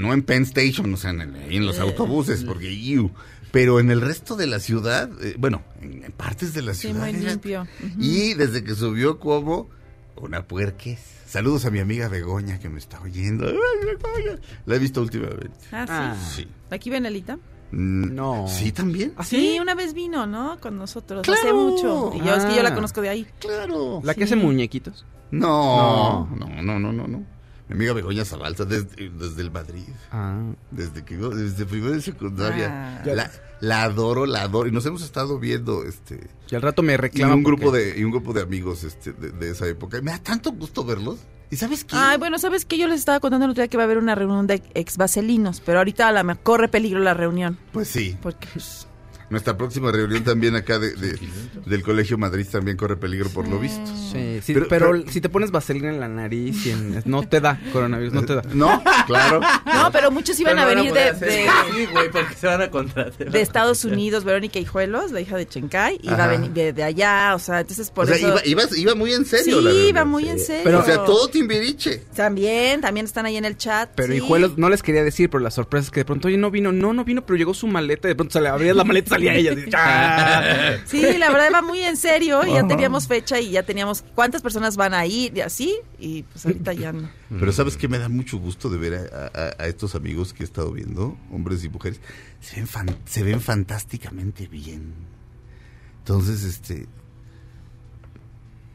no, 0.00 0.12
en 0.12 0.22
Penn 0.22 0.42
Station, 0.44 0.92
o 0.94 0.96
sea, 0.96 1.10
en, 1.10 1.20
el- 1.22 1.36
en 1.52 1.66
los 1.66 1.78
autobuses, 1.80 2.44
porque 2.44 2.72
iu. 2.72 3.10
pero 3.50 3.80
en 3.80 3.90
el 3.90 4.00
resto 4.00 4.36
de 4.36 4.46
la 4.46 4.60
ciudad, 4.60 5.10
eh, 5.22 5.34
bueno, 5.38 5.62
en, 5.82 6.12
partes 6.12 6.54
de 6.54 6.62
la 6.62 6.74
Sí, 6.74 6.88
ciudad. 6.88 7.00
muy 7.00 7.10
era- 7.20 7.30
limpio. 7.30 7.66
Y 7.98 8.34
desde 8.34 8.62
que 8.62 8.74
subió 8.74 9.18
como 9.18 9.68
una 10.16 10.44
puerques. 10.46 11.00
Saludos 11.26 11.64
a 11.66 11.70
mi 11.70 11.78
amiga 11.80 12.08
Begoña 12.08 12.58
que 12.58 12.68
me 12.68 12.78
está 12.78 13.00
oyendo. 13.00 13.46
Ay, 13.48 13.54
Begoña. 13.84 14.40
La 14.66 14.76
he 14.76 14.78
visto 14.78 15.02
últimamente. 15.02 15.50
Ah, 15.72 15.84
sí. 15.86 15.92
Ah. 15.92 16.30
Sí. 16.36 16.48
¿Aquí 16.70 16.88
Benelita? 16.90 17.36
Mm, 17.36 17.40
No. 17.70 18.46
Sí, 18.48 18.72
también. 18.72 19.12
¿Ah, 19.16 19.24
Sí, 19.24 19.58
una 19.60 19.74
vez 19.74 19.92
vino, 19.94 20.26
¿no? 20.26 20.58
Con 20.60 20.78
nosotros, 20.78 21.22
Claro. 21.22 21.40
hace 21.40 21.52
mucho. 21.52 22.12
Y 22.14 22.18
yo 22.26 22.34
es 22.34 22.44
que 22.44 22.54
yo 22.56 22.62
la 22.62 22.70
Ah. 22.70 22.74
conozco 22.74 23.00
de 23.02 23.08
ahí. 23.10 23.26
Claro. 23.38 24.00
La 24.02 24.14
que 24.14 24.20
Sí. 24.26 24.32
hace 24.34 24.36
muñequitos. 24.36 25.04
No, 25.30 26.26
no, 26.36 26.62
no, 26.62 26.78
no, 26.78 26.92
no, 26.92 27.06
no. 27.06 27.22
Mi 27.68 27.74
amiga 27.74 27.92
Begoña 27.92 28.24
Zabalza 28.24 28.64
desde, 28.64 29.10
desde 29.10 29.42
el 29.42 29.50
Madrid. 29.50 29.84
Ah. 30.10 30.40
Desde 30.70 31.04
que 31.04 31.16
desde 31.16 31.66
primero 31.66 31.92
de 31.92 32.00
secundaria. 32.00 33.00
Ah. 33.00 33.02
La, 33.06 33.30
la 33.60 33.82
adoro, 33.82 34.24
la 34.24 34.42
adoro. 34.42 34.68
Y 34.68 34.72
nos 34.72 34.86
hemos 34.86 35.02
estado 35.02 35.38
viendo, 35.38 35.84
este. 35.84 36.26
Y 36.50 36.54
al 36.54 36.62
rato 36.62 36.82
me 36.82 36.94
Y 36.94 36.96
reclaman 36.96 37.38
un 37.38 37.44
grupo 37.44 37.64
porque- 37.64 37.78
de, 37.92 38.00
y 38.00 38.04
un 38.04 38.10
grupo 38.10 38.32
de 38.32 38.40
amigos 38.42 38.84
este, 38.84 39.12
de, 39.12 39.30
de 39.32 39.50
esa 39.50 39.66
época. 39.66 39.98
Y 39.98 40.02
Me 40.02 40.12
da 40.12 40.18
tanto 40.18 40.50
gusto 40.52 40.82
verlos. 40.84 41.18
¿Y 41.50 41.56
sabes 41.56 41.84
qué? 41.84 41.94
Ay, 41.96 42.18
bueno, 42.18 42.38
¿sabes 42.38 42.64
qué? 42.64 42.76
Yo 42.78 42.88
les 42.88 42.98
estaba 43.00 43.20
contando 43.20 43.44
el 43.46 43.50
otro 43.52 43.62
día 43.62 43.68
que 43.68 43.76
va 43.76 43.82
a 43.82 43.86
haber 43.86 43.98
una 43.98 44.14
reunión 44.14 44.46
de 44.46 44.62
ex 44.74 44.96
vaselinos, 44.98 45.60
pero 45.64 45.78
ahorita 45.78 46.08
a 46.08 46.12
la 46.12 46.22
me 46.22 46.36
corre 46.36 46.68
peligro 46.68 47.00
la 47.00 47.14
reunión. 47.14 47.58
Pues 47.72 47.88
sí. 47.88 48.16
Porque, 48.22 48.48
pues, 48.52 48.86
Nuestra 49.30 49.56
próxima 49.56 49.92
reunión 49.92 50.24
también 50.24 50.56
acá 50.56 50.78
de, 50.78 50.94
de- 50.94 51.18
del 51.66 51.82
Colegio 51.82 52.16
Madrid 52.18 52.46
también 52.50 52.76
corre 52.76 52.96
peligro 52.96 53.28
por 53.30 53.46
lo 53.46 53.58
visto. 53.58 53.84
Sí, 54.12 54.40
sí, 54.42 54.54
Pero- 54.54 54.68
pero, 54.68 54.90
pero- 54.92 55.10
si 55.12 55.20
te 55.20 55.28
pones 55.28 55.50
vaselina 55.50 55.90
en 55.90 56.00
la 56.00 56.08
nariz 56.08 56.64
y 56.66 56.70
en- 56.70 57.02
no 57.04 57.22
te 57.28 57.40
da 57.40 57.60
coronavirus, 57.72 58.14
no 58.14 58.24
te 58.24 58.34
da. 58.36 58.42
No, 58.54 58.82
claro. 59.06 59.40
no, 59.66 59.92
pero 59.92 60.10
muchos 60.10 60.38
iban 60.40 60.56
Pero 60.56 60.66
a 60.66 60.74
venir 60.74 60.92
de, 60.92 61.12
de, 61.12 61.48
así, 61.48 61.86
güey, 61.92 62.10
porque 62.10 62.34
se 62.34 62.46
van 62.46 62.62
a 62.62 62.70
contratar. 62.70 63.30
de 63.30 63.40
Estados 63.40 63.84
Unidos, 63.84 64.24
Verónica 64.24 64.58
Hijuelos, 64.58 65.10
la 65.12 65.20
hija 65.20 65.36
de 65.36 65.46
Chencay, 65.46 65.98
iba 66.02 66.24
a 66.24 66.28
venir 66.28 66.50
de, 66.52 66.72
de 66.72 66.82
allá, 66.82 67.34
o 67.34 67.38
sea, 67.38 67.60
entonces 67.60 67.90
por 67.90 68.04
o 68.04 68.08
sea, 68.08 68.16
eso... 68.16 68.28
iba, 68.28 68.40
iba, 68.46 68.62
iba 68.76 68.94
muy 68.94 69.12
en 69.12 69.24
serio 69.26 69.58
sí, 69.58 69.64
la 69.64 69.72
iba 69.72 70.04
muy 70.04 70.28
en 70.28 70.38
serio. 70.38 70.62
Pero- 70.64 70.80
o 70.80 70.84
sea, 70.84 71.04
todo 71.04 71.28
Timbiriche. 71.28 72.02
También, 72.14 72.80
también 72.80 73.04
están 73.06 73.26
ahí 73.26 73.36
en 73.36 73.44
el 73.44 73.56
chat. 73.56 73.90
Pero 73.94 74.12
sí. 74.12 74.18
Hijuelos 74.18 74.56
no 74.58 74.68
les 74.70 74.82
quería 74.82 75.04
decir, 75.04 75.28
pero 75.30 75.42
la 75.42 75.50
sorpresa 75.50 75.84
es 75.86 75.90
que 75.90 76.00
de 76.00 76.04
pronto, 76.04 76.28
oye, 76.28 76.36
no 76.38 76.50
vino, 76.50 76.72
no, 76.72 76.92
no 76.92 77.04
vino, 77.04 77.24
pero 77.26 77.36
llegó 77.36 77.52
su 77.54 77.66
maleta, 77.66 78.08
y 78.08 78.10
de 78.10 78.14
pronto 78.14 78.32
se 78.32 78.40
le 78.40 78.48
abría 78.48 78.72
la 78.74 78.84
maleta 78.84 79.17
salía 79.26 79.34
ella. 79.34 79.52
así. 79.52 80.82
Sí, 80.98 81.18
la 81.18 81.30
verdad 81.30 81.48
iba 81.50 81.62
muy 81.62 81.80
en 81.80 81.96
serio, 81.96 82.40
y 82.46 82.52
ya 82.54 82.66
teníamos 82.66 83.06
fecha 83.08 83.40
y 83.40 83.50
ya 83.50 83.62
teníamos 83.62 84.04
cuántas 84.14 84.42
personas 84.42 84.76
van 84.76 84.94
a 84.94 85.04
ir 85.06 85.36
y 85.36 85.40
así, 85.40 85.76
y 85.98 86.22
pues 86.24 86.44
ahorita 86.46 86.72
ya 86.72 86.92
no. 86.92 87.10
Pero 87.38 87.52
¿sabes 87.52 87.76
qué? 87.76 87.88
Me 87.88 87.98
da 87.98 88.08
mucho 88.08 88.38
gusto 88.38 88.68
de 88.70 88.78
ver 88.78 88.94
a, 89.12 89.26
a- 89.38 89.62
a 89.62 89.66
estos 89.66 89.94
amigos 89.94 90.32
que 90.32 90.42
he 90.42 90.46
estado 90.46 90.72
viendo, 90.72 91.16
hombres 91.30 91.62
y 91.64 91.68
mujeres. 91.68 92.00
Se 92.40 92.56
ven, 92.56 92.66
fan- 92.66 92.96
se 93.04 93.22
ven 93.22 93.40
fantásticamente 93.40 94.46
bien. 94.46 94.94
Entonces, 95.98 96.42
este... 96.44 96.86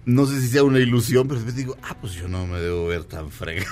No 0.05 0.25
sé 0.25 0.41
si 0.41 0.49
sea 0.49 0.63
una 0.63 0.79
ilusión, 0.79 1.27
pero 1.27 1.35
después 1.39 1.55
digo, 1.55 1.77
ah, 1.81 1.95
pues 1.99 2.13
yo 2.13 2.27
no 2.27 2.45
me 2.45 2.59
debo 2.59 2.87
ver 2.87 3.05
tan 3.05 3.31
fregado. 3.31 3.71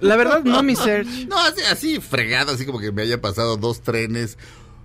La 0.00 0.16
verdad, 0.16 0.44
no, 0.44 0.62
mi 0.62 0.76
Serge. 0.76 1.24
No, 1.28 1.38
así, 1.38 1.62
así 1.70 2.00
fregado, 2.00 2.52
así 2.52 2.66
como 2.66 2.78
que 2.78 2.92
me 2.92 3.00
haya 3.02 3.20
pasado 3.20 3.56
dos 3.56 3.80
trenes. 3.80 4.36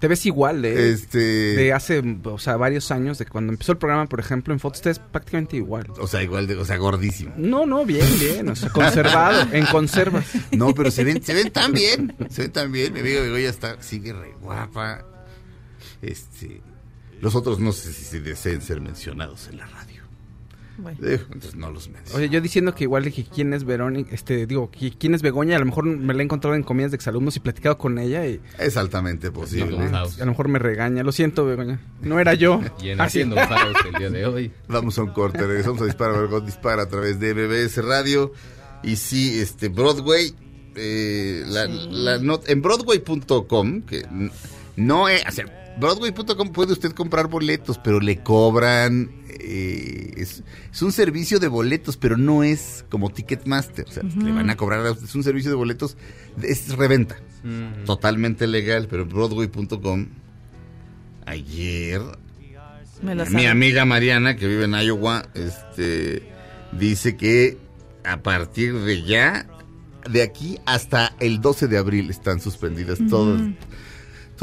Te 0.03 0.09
ves 0.09 0.25
igual 0.25 0.61
de, 0.61 0.91
Este, 0.91 1.17
de 1.17 1.71
hace, 1.71 2.03
o 2.25 2.37
sea, 2.37 2.57
varios 2.57 2.91
años, 2.91 3.17
de 3.19 3.25
cuando 3.25 3.53
empezó 3.53 3.71
el 3.71 3.77
programa, 3.77 4.05
por 4.09 4.19
ejemplo, 4.19 4.53
en 4.53 4.59
Fox, 4.59 4.81
te 4.81 4.89
ves 4.89 4.99
prácticamente 4.99 5.55
igual. 5.55 5.87
o 5.97 6.07
sea, 6.07 6.21
igual 6.21 6.45
de, 6.45 6.57
o 6.57 6.65
sea, 6.65 6.75
gordísimo. 6.75 7.33
No, 7.37 7.65
no, 7.65 7.85
bien, 7.85 8.05
bien, 8.19 8.49
o 8.49 8.53
sea, 8.57 8.67
conservado, 8.67 9.47
en 9.53 9.65
conservas. 9.67 10.25
No, 10.51 10.75
pero 10.75 10.91
se 10.91 11.05
ven, 11.05 11.23
se 11.23 11.33
ven 11.33 11.51
tan 11.51 11.71
bien, 11.71 12.13
se 12.29 12.41
ven 12.41 12.51
tan 12.51 12.69
bien. 12.69 12.91
Mi 12.91 12.99
amiga 12.99 13.21
Begoña 13.21 13.47
está, 13.47 13.81
sigue 13.81 14.11
re 14.11 14.33
guapa. 14.41 15.05
Este, 16.01 16.59
los 17.21 17.33
otros 17.35 17.61
no 17.61 17.71
sé 17.71 17.93
si 17.93 18.03
se 18.03 18.19
deseen 18.19 18.61
ser 18.61 18.81
mencionados 18.81 19.47
en 19.47 19.59
la 19.59 19.67
radio. 19.67 19.92
Bueno. 20.77 20.97
Eh, 21.03 21.19
Entonces 21.31 21.55
no 21.55 21.69
los 21.71 21.88
menciono. 21.89 22.17
Oye, 22.17 22.29
yo 22.29 22.41
diciendo 22.41 22.73
que 22.73 22.86
igual 22.86 23.03
dije 23.03 23.25
quién 23.31 23.53
es 23.53 23.63
Verónica, 23.63 24.09
este, 24.13 24.47
digo, 24.47 24.71
qui- 24.71 24.95
quién 24.97 25.13
es 25.13 25.21
Begoña, 25.21 25.55
a 25.55 25.59
lo 25.59 25.65
mejor 25.65 25.86
me 25.86 26.13
la 26.13 26.21
he 26.21 26.25
encontrado 26.25 26.55
en 26.55 26.63
comidas 26.63 26.91
de 26.91 26.95
exalumnos 26.95 27.36
y 27.36 27.39
platicado 27.41 27.77
con 27.77 27.99
ella 27.99 28.25
y 28.25 28.39
Es 28.57 28.75
altamente 28.77 29.31
posible. 29.31 29.77
No, 29.77 29.89
House. 29.91 30.19
a 30.19 30.25
lo 30.25 30.31
mejor 30.31 30.47
me 30.47 30.57
regaña. 30.59 31.03
Lo 31.03 31.12
siento, 31.12 31.45
Begoña. 31.45 31.79
No 32.01 32.19
era 32.19 32.33
yo. 32.33 32.59
Y 32.81 32.89
en. 32.89 33.01
Haciendo 33.01 33.36
House 33.36 33.77
el 33.93 33.99
día 33.99 34.09
de 34.09 34.25
hoy. 34.25 34.51
Vamos 34.67 34.97
a 34.97 35.03
un 35.03 35.12
corte, 35.13 35.45
regresamos 35.45 35.81
a 35.81 35.86
Dispara, 35.86 36.13
Margot 36.13 36.43
Dispara 36.45 36.83
a 36.83 36.88
través 36.88 37.19
de 37.19 37.33
MBS 37.36 37.77
Radio. 37.83 38.31
Y 38.81 38.95
sí, 38.95 39.39
este, 39.39 39.69
Broadway, 39.69 40.33
eh, 40.75 41.43
la, 41.45 41.67
la 41.67 42.17
not- 42.17 42.49
en 42.49 42.62
Broadway.com, 42.62 43.81
que 43.83 44.05
no 44.75 45.07
es, 45.07 45.23
o 45.27 45.31
sea, 45.31 45.45
Broadway.com 45.79 46.51
puede 46.51 46.73
usted 46.73 46.91
comprar 46.91 47.27
boletos, 47.27 47.79
pero 47.83 47.99
le 47.99 48.21
cobran, 48.21 49.09
eh, 49.43 50.13
es, 50.17 50.43
es 50.71 50.82
un 50.82 50.91
servicio 50.91 51.39
de 51.39 51.47
boletos, 51.47 51.97
pero 51.97 52.17
no 52.17 52.43
es 52.43 52.86
como 52.89 53.10
Ticketmaster, 53.10 53.86
o 53.88 53.91
sea, 53.91 54.03
le 54.03 54.32
van 54.32 54.49
a 54.49 54.56
cobrar, 54.58 54.86
a 54.86 54.91
usted, 54.91 55.06
es 55.06 55.15
un 55.15 55.23
servicio 55.23 55.51
de 55.51 55.56
boletos, 55.58 55.97
es 56.41 56.75
reventa, 56.75 57.17
totalmente 57.86 58.47
legal, 58.47 58.88
pero 58.89 59.06
Broadway.com, 59.06 60.08
ayer 61.25 62.01
Me 63.01 63.15
la 63.15 63.25
mi 63.25 63.32
sabe. 63.32 63.47
amiga 63.47 63.86
Mariana, 63.86 64.36
que 64.36 64.47
vive 64.47 64.65
en 64.65 64.73
Iowa, 64.73 65.27
este, 65.34 66.23
dice 66.71 67.15
que 67.17 67.58
a 68.03 68.21
partir 68.21 68.73
de 68.79 69.03
ya, 69.03 69.47
de 70.10 70.21
aquí 70.21 70.58
hasta 70.65 71.13
el 71.19 71.41
12 71.41 71.67
de 71.67 71.77
abril 71.77 72.10
están 72.10 72.39
suspendidas 72.41 72.99
todas, 73.10 73.41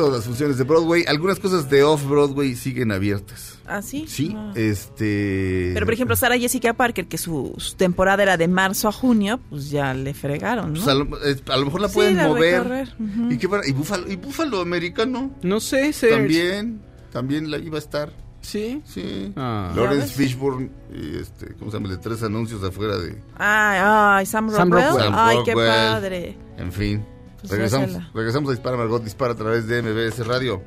todas 0.00 0.14
las 0.16 0.24
funciones 0.24 0.56
de 0.56 0.64
Broadway. 0.64 1.04
Algunas 1.06 1.38
cosas 1.38 1.68
de 1.68 1.82
Off-Broadway 1.82 2.54
siguen 2.54 2.90
abiertas. 2.90 3.58
¿Ah, 3.66 3.82
sí? 3.82 4.06
Sí, 4.08 4.34
Ah. 4.36 4.52
este... 4.56 5.70
Pero, 5.74 5.84
por 5.86 5.92
ejemplo, 5.94 6.16
Sara 6.16 6.38
Jessica 6.38 6.72
Parker, 6.72 7.06
que 7.06 7.18
su, 7.18 7.54
su 7.58 7.74
temporada 7.76 8.22
era 8.22 8.36
de 8.36 8.48
marzo 8.48 8.88
a 8.88 8.92
junio, 8.92 9.40
pues 9.50 9.70
ya 9.70 9.92
le 9.94 10.14
fregaron, 10.14 10.72
¿no? 10.72 10.80
pues, 10.80 10.88
a, 10.88 10.94
lo, 10.94 11.22
es- 11.24 11.42
a 11.48 11.56
lo 11.58 11.66
mejor 11.66 11.80
la 11.82 11.88
Sí, 11.88 11.94
pueden 11.94 12.16
la 12.16 12.28
mover. 12.28 12.88
¿Y, 13.30 13.36
qué 13.38 13.48
para- 13.48 13.68
y, 13.68 13.72
Búfalo, 13.72 14.10
y 14.10 14.16
Búfalo 14.16 14.60
americano 14.60 15.30
No 15.42 15.60
sé, 15.60 15.92
Serge. 15.92 16.16
también, 16.16 16.80
también 17.12 17.50
la 17.50 17.58
iba 17.58 17.76
a 17.76 17.80
estar. 17.80 18.10
Sí. 18.40 18.80
Sí. 18.86 19.32
Ah. 19.36 19.70
Lawrence. 19.76 20.14
Fishburne, 20.14 20.70
y 20.94 21.18
este, 21.18 21.54
¿cómo 21.58 21.70
se 21.70 21.76
llama? 21.76 21.90
De 21.90 21.98
tres 21.98 22.22
anuncios 22.22 22.64
afuera 22.64 22.96
de... 22.96 23.10
Ay, 23.36 23.78
ay, 23.82 24.26
Sam 24.26 24.50
Sam 24.50 24.70
Rockwell. 24.72 24.92
Rockwell. 24.94 25.12
Ay, 25.14 25.36
qué 25.44 25.52
padre. 25.54 26.38
En 26.56 26.72
fin. 26.72 27.04
Pues 27.40 27.52
regresamos, 27.52 27.98
regresamos 28.14 28.50
a 28.50 28.52
Dispara 28.52 28.76
Margot 28.76 29.02
Dispara 29.02 29.32
a 29.32 29.36
través 29.36 29.66
de 29.66 29.82
MBS 29.82 30.26
Radio. 30.26 30.62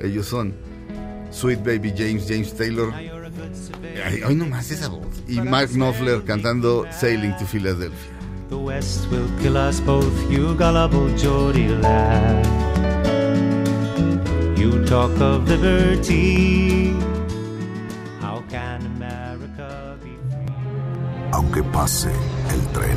Ellos 0.00 0.26
son 0.26 0.54
Sweet 1.30 1.62
Baby 1.64 1.92
James, 1.96 2.26
James 2.28 2.54
Taylor. 2.54 2.92
Ay, 2.94 3.10
hoy 4.26 4.34
nomás 4.34 4.70
esa 4.70 4.88
voz. 4.88 5.06
Y 5.28 5.40
Mark 5.40 5.70
Knopfler 5.70 6.24
cantando 6.24 6.84
Sailing 6.90 7.36
to 7.36 7.46
Philadelphia. 7.46 8.10
The 8.48 8.56
West 8.56 9.10
will 9.10 9.28
kill 9.40 9.56
us 9.56 9.80
both, 9.80 10.12
you 10.30 10.54
gullible 10.54 11.08
Geordie 11.16 11.68
lad. 11.68 12.46
You 14.56 14.84
talk 14.84 15.18
of 15.20 15.48
liberty. 15.48 16.92
How 18.20 18.42
can 18.48 18.84
America 18.86 19.96
be 20.02 20.16
free? 20.30 21.30
Aunque 21.32 21.62
pase 21.64 22.10
el 22.50 22.60
tren, 22.72 22.96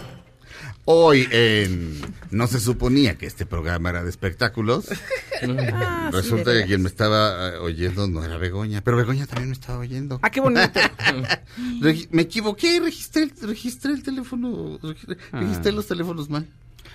Hoy 0.85 1.27
en... 1.31 1.99
No 2.31 2.47
se 2.47 2.59
suponía 2.59 3.17
que 3.17 3.25
este 3.27 3.45
programa 3.45 3.89
era 3.89 4.03
de 4.03 4.09
espectáculos. 4.09 4.85
Ah, 5.43 6.11
Resulta 6.13 6.53
que 6.53 6.65
quien 6.67 6.83
me 6.83 6.87
estaba 6.87 7.49
eh, 7.49 7.57
oyendo 7.57 8.07
no 8.07 8.23
era 8.23 8.37
Begoña. 8.37 8.81
Pero 8.83 8.95
Begoña 8.97 9.25
también 9.25 9.49
me 9.49 9.55
estaba 9.55 9.79
oyendo. 9.79 10.19
Ah, 10.21 10.29
qué 10.29 10.39
bonito. 10.39 10.61
Regi- 11.81 12.07
me 12.11 12.21
equivoqué, 12.21 12.79
registré, 12.79 13.23
el- 13.23 13.33
registré 13.41 13.91
el 13.93 14.03
teléfono, 14.03 14.77
registré, 14.83 15.17
registré 15.31 15.71
los 15.71 15.87
teléfonos 15.87 16.29
mal. 16.29 16.45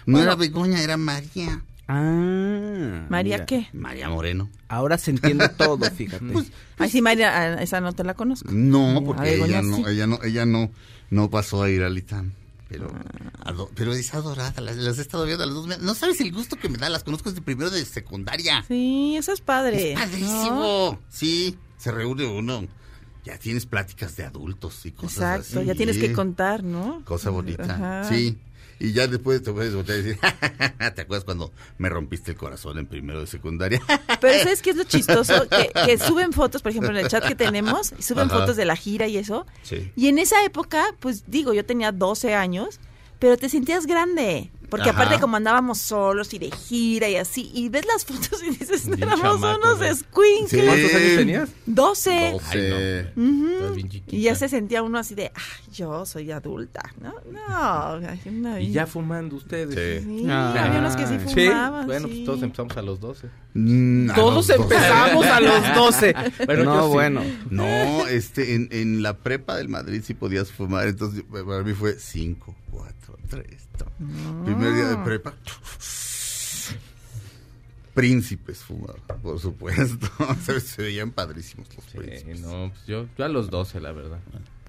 No 0.07 0.23
era 0.23 0.37
Begoña, 0.37 0.81
era 0.81 0.97
María. 0.97 1.61
Ah. 1.89 3.07
¿María 3.09 3.37
mira. 3.39 3.47
qué? 3.47 3.67
María 3.73 4.09
Moreno. 4.09 4.49
Ahora 4.69 4.97
se 4.97 5.11
entiende 5.11 5.49
todo, 5.49 5.79
fíjate. 5.91 6.25
Ay, 6.79 6.89
sí, 6.89 7.03
María, 7.03 7.37
ah, 7.37 7.63
esa 7.63 7.81
no 7.81 7.95
te 7.95 8.05
la 8.05 8.15
conozco. 8.15 8.49
No, 8.53 9.03
porque 9.05 9.23
Begoña 9.31 9.59
ella 9.59 9.63
no, 9.63 9.77
sí. 9.79 9.85
ella 9.89 10.07
no, 10.07 10.19
ella 10.23 10.47
no, 10.47 10.71
no 11.11 11.31
pasó 11.31 11.65
a 11.65 11.71
ir 11.71 11.83
al 11.83 11.99
ITAM. 11.99 12.31
Pero, 12.69 12.89
Ah. 12.93 13.51
ado- 13.51 13.71
pero 13.77 13.93
es 13.93 14.13
adorada, 14.13 14.61
las, 14.61 14.77
las 14.77 14.99
he 14.99 15.03
estado 15.03 15.25
viendo 15.25 15.45
a 15.45 15.47
las 15.47 15.55
dos. 15.55 15.79
No 15.81 15.95
sabes 15.95 16.21
el 16.21 16.33
gusto 16.33 16.57
que 16.57 16.69
me 16.69 16.79
da, 16.79 16.89
las 16.89 17.05
conozco 17.05 17.31
desde 17.31 17.43
primero 17.43 17.71
de 17.71 17.85
secundaria. 17.85 18.65
Sí, 18.67 19.15
eso 19.17 19.33
es 19.33 19.41
padre. 19.41 19.93
Es 19.93 20.01
padrísimo. 20.01 20.99
Sí, 21.09 21.57
se 21.79 21.93
reúne 21.93 22.27
uno. 22.27 22.67
Ya 23.27 23.37
tienes 23.39 23.67
pláticas 23.67 24.17
de 24.17 24.25
adultos 24.25 24.87
y 24.87 24.93
cosas 24.93 25.17
Exacto, 25.41 25.59
así. 25.59 25.67
ya 25.67 25.75
tienes 25.75 25.99
que 25.99 26.13
contar, 26.13 26.63
¿no? 26.63 27.03
Cosa 27.05 27.31
bonita. 27.31 27.65
Ajá. 27.65 28.05
Sí. 28.05 28.39
Y 28.79 28.93
ya 28.93 29.09
después 29.09 29.43
te 29.43 29.53
puedes 29.53 29.75
voltear 29.75 29.99
y 29.99 30.03
decir, 30.03 30.21
¿te 30.95 31.01
acuerdas 31.01 31.25
cuando 31.25 31.51
me 31.79 31.89
rompiste 31.89 32.31
el 32.31 32.37
corazón 32.37 32.79
en 32.79 32.87
primero 32.87 33.19
de 33.21 33.27
secundaria? 33.27 33.83
Pero 34.21 34.39
¿sabes 34.45 34.63
qué 34.63 34.71
es 34.71 34.77
lo 34.77 34.85
chistoso? 34.85 35.49
Que, 35.49 35.73
que 35.87 35.99
suben 35.99 36.33
fotos, 36.33 36.63
por 36.63 36.71
ejemplo, 36.71 36.91
en 36.91 36.99
el 36.99 37.09
chat 37.09 37.27
que 37.27 37.35
tenemos, 37.35 37.93
suben 37.99 38.27
Ajá. 38.27 38.39
fotos 38.41 38.55
de 38.55 38.65
la 38.65 38.77
gira 38.77 39.09
y 39.09 39.17
eso. 39.17 39.45
Sí. 39.63 39.91
Y 39.97 40.07
en 40.07 40.19
esa 40.19 40.45
época, 40.45 40.85
pues 41.01 41.25
digo, 41.27 41.53
yo 41.53 41.65
tenía 41.67 41.91
12 41.91 42.35
años, 42.35 42.79
pero 43.19 43.37
te 43.37 43.49
sentías 43.49 43.87
grande. 43.87 44.53
Porque 44.69 44.91
Ajá. 44.91 45.03
aparte 45.03 45.21
como 45.21 45.37
andábamos 45.37 45.79
solos 45.79 46.33
y 46.35 46.39
de 46.39 46.51
gira 46.51 47.09
y 47.09 47.17
así, 47.17 47.51
y 47.55 47.69
ves 47.69 47.87
las 47.87 48.05
fotos 48.05 48.43
y 48.43 48.51
dices, 48.51 48.87
Bien 48.87 49.03
éramos 49.09 49.37
unos 49.41 49.81
¿eh? 49.83 49.95
squinkles. 49.95 50.51
Sí. 50.51 50.61
¿Cuántos 50.67 50.95
años 50.95 51.17
tenías? 51.17 51.49
12. 51.67 52.31
Doce. 52.33 53.13
Ujú. 53.17 53.49
Estás 53.49 53.75
bien 53.77 53.89
chiquita. 53.89 54.17
Y 54.17 54.23
ya 54.23 54.35
se 54.35 54.49
sentía 54.49 54.83
uno 54.83 54.99
así 54.99 55.15
de, 55.15 55.31
ah, 55.35 55.71
yo 55.73 56.05
soy 56.07 56.31
adulta, 56.33 56.83
¿no? 57.01 57.15
No, 57.31 58.09
ay, 58.49 58.67
Y 58.69 58.73
ya 58.73 58.87
fumando 58.87 59.37
ustedes. 59.37 60.03
Sí. 60.05 60.07
Sí, 60.19 60.27
Ah. 60.29 60.55
había 60.65 60.81
unos 60.81 60.97
que 60.97 61.07
sí 61.07 61.15
Sí. 61.27 61.47
fumaban. 61.47 61.87
Bueno, 61.87 62.09
sí. 62.09 62.15
pues 62.15 62.25
todos 62.27 62.43
empezamos 62.43 62.77
a 62.77 62.83
los 62.83 63.01
12. 63.01 63.29
Mm, 63.55 64.11
a 64.11 64.15
Todos 64.15 64.35
los 64.35 64.47
doce. 64.49 64.63
empezamos 64.63 65.27
a 65.27 65.41
los 65.41 65.75
12. 65.75 66.15
Bueno, 66.47 66.65
no, 66.65 66.75
yo 66.75 66.87
sí. 66.87 66.93
bueno. 66.93 67.23
No, 67.51 68.07
este, 68.07 68.55
en, 68.55 68.69
en 68.71 69.03
la 69.03 69.17
prepa 69.19 69.57
del 69.57 69.69
Madrid 69.69 70.03
sí 70.05 70.15
podías 70.15 70.51
fumar, 70.51 70.87
entonces 70.89 71.23
para 71.31 71.63
mí 71.63 71.73
fue 71.73 71.99
5, 71.99 72.55
4, 72.71 73.17
3, 73.29 73.45
Primer 74.59 74.75
día 74.75 74.87
de 74.89 74.97
prepa. 75.05 75.35
Príncipes 77.95 78.59
fumaban, 78.59 79.01
por 79.23 79.41
supuesto. 79.41 80.07
se, 80.45 80.61
se 80.61 80.83
veían 80.83 81.13
padrísimos 81.13 81.67
los 81.75 81.85
Sí, 81.87 81.97
príncipes. 81.99 82.41
no, 82.41 82.71
pues 82.75 82.87
yo, 82.87 83.07
yo 83.17 83.25
a 83.25 83.29
los 83.29 83.49
12, 83.49 83.81
la 83.81 83.93
verdad. 83.93 84.19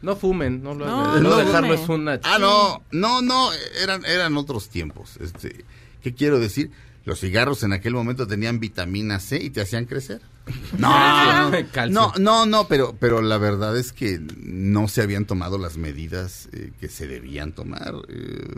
No 0.02 0.16
fumen, 0.16 0.64
no 0.64 0.74
lo 0.76 0.86
No, 0.86 1.06
hagan. 1.06 1.24
No, 1.24 1.30
no 1.32 1.38
dejarlo 1.38 1.74
es 1.74 1.90
una... 1.90 2.20
Ah, 2.24 2.38
no, 2.40 2.84
no, 2.92 3.22
no, 3.22 3.50
eran, 3.82 4.06
eran 4.06 4.38
otros 4.38 4.70
tiempos. 4.70 5.18
Este, 5.18 5.66
¿Qué 6.02 6.14
quiero 6.14 6.40
decir? 6.40 6.72
Los 7.04 7.20
cigarros 7.20 7.64
en 7.64 7.74
aquel 7.74 7.94
momento 7.94 8.28
tenían 8.28 8.60
vitamina 8.62 9.20
C 9.20 9.42
y 9.44 9.50
te 9.50 9.62
hacían 9.62 9.86
crecer. 9.86 10.22
No, 10.78 11.50
no, 11.52 11.58
Calcio. 11.74 11.94
no, 11.94 12.14
no, 12.20 12.46
no, 12.46 12.68
pero, 12.70 12.96
pero 12.98 13.22
la 13.22 13.38
verdad 13.38 13.78
es 13.78 13.92
que 13.92 14.22
no 14.38 14.88
se 14.88 15.02
habían 15.02 15.26
tomado 15.26 15.58
las 15.58 15.76
medidas 15.76 16.48
eh, 16.54 16.72
que 16.80 16.88
se 16.88 17.08
debían 17.08 17.52
tomar. 17.52 17.94
eh. 18.08 18.56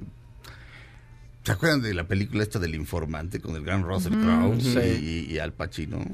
¿Se 1.43 1.51
acuerdan 1.53 1.81
de 1.81 1.93
la 1.93 2.07
película 2.07 2.43
esta 2.43 2.59
del 2.59 2.75
informante 2.75 3.39
con 3.39 3.55
el 3.55 3.63
gran 3.63 3.83
Russell 3.83 4.13
Crowe 4.13 4.59
Sí. 4.61 5.25
y, 5.29 5.33
y 5.33 5.39
Al 5.39 5.53
Pacino? 5.53 6.05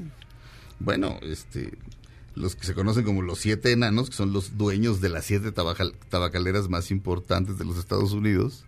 Bueno, 0.80 1.20
este, 1.24 1.78
los 2.36 2.56
que 2.56 2.66
se 2.68 2.74
conocen 2.74 3.04
como 3.04 3.22
los 3.22 3.40
siete 3.40 3.72
enanos, 3.72 4.10
que 4.10 4.16
son 4.16 4.34
los 4.34 4.58
dueños 4.58 5.02
de 5.02 5.10
las 5.10 5.26
siete 5.26 5.52
tabacal- 5.54 5.96
tabacaleras 6.10 6.70
más 6.70 6.92
importantes 6.92 7.58
de 7.58 7.66
los 7.66 7.78
Estados 7.78 8.12
Unidos, 8.12 8.66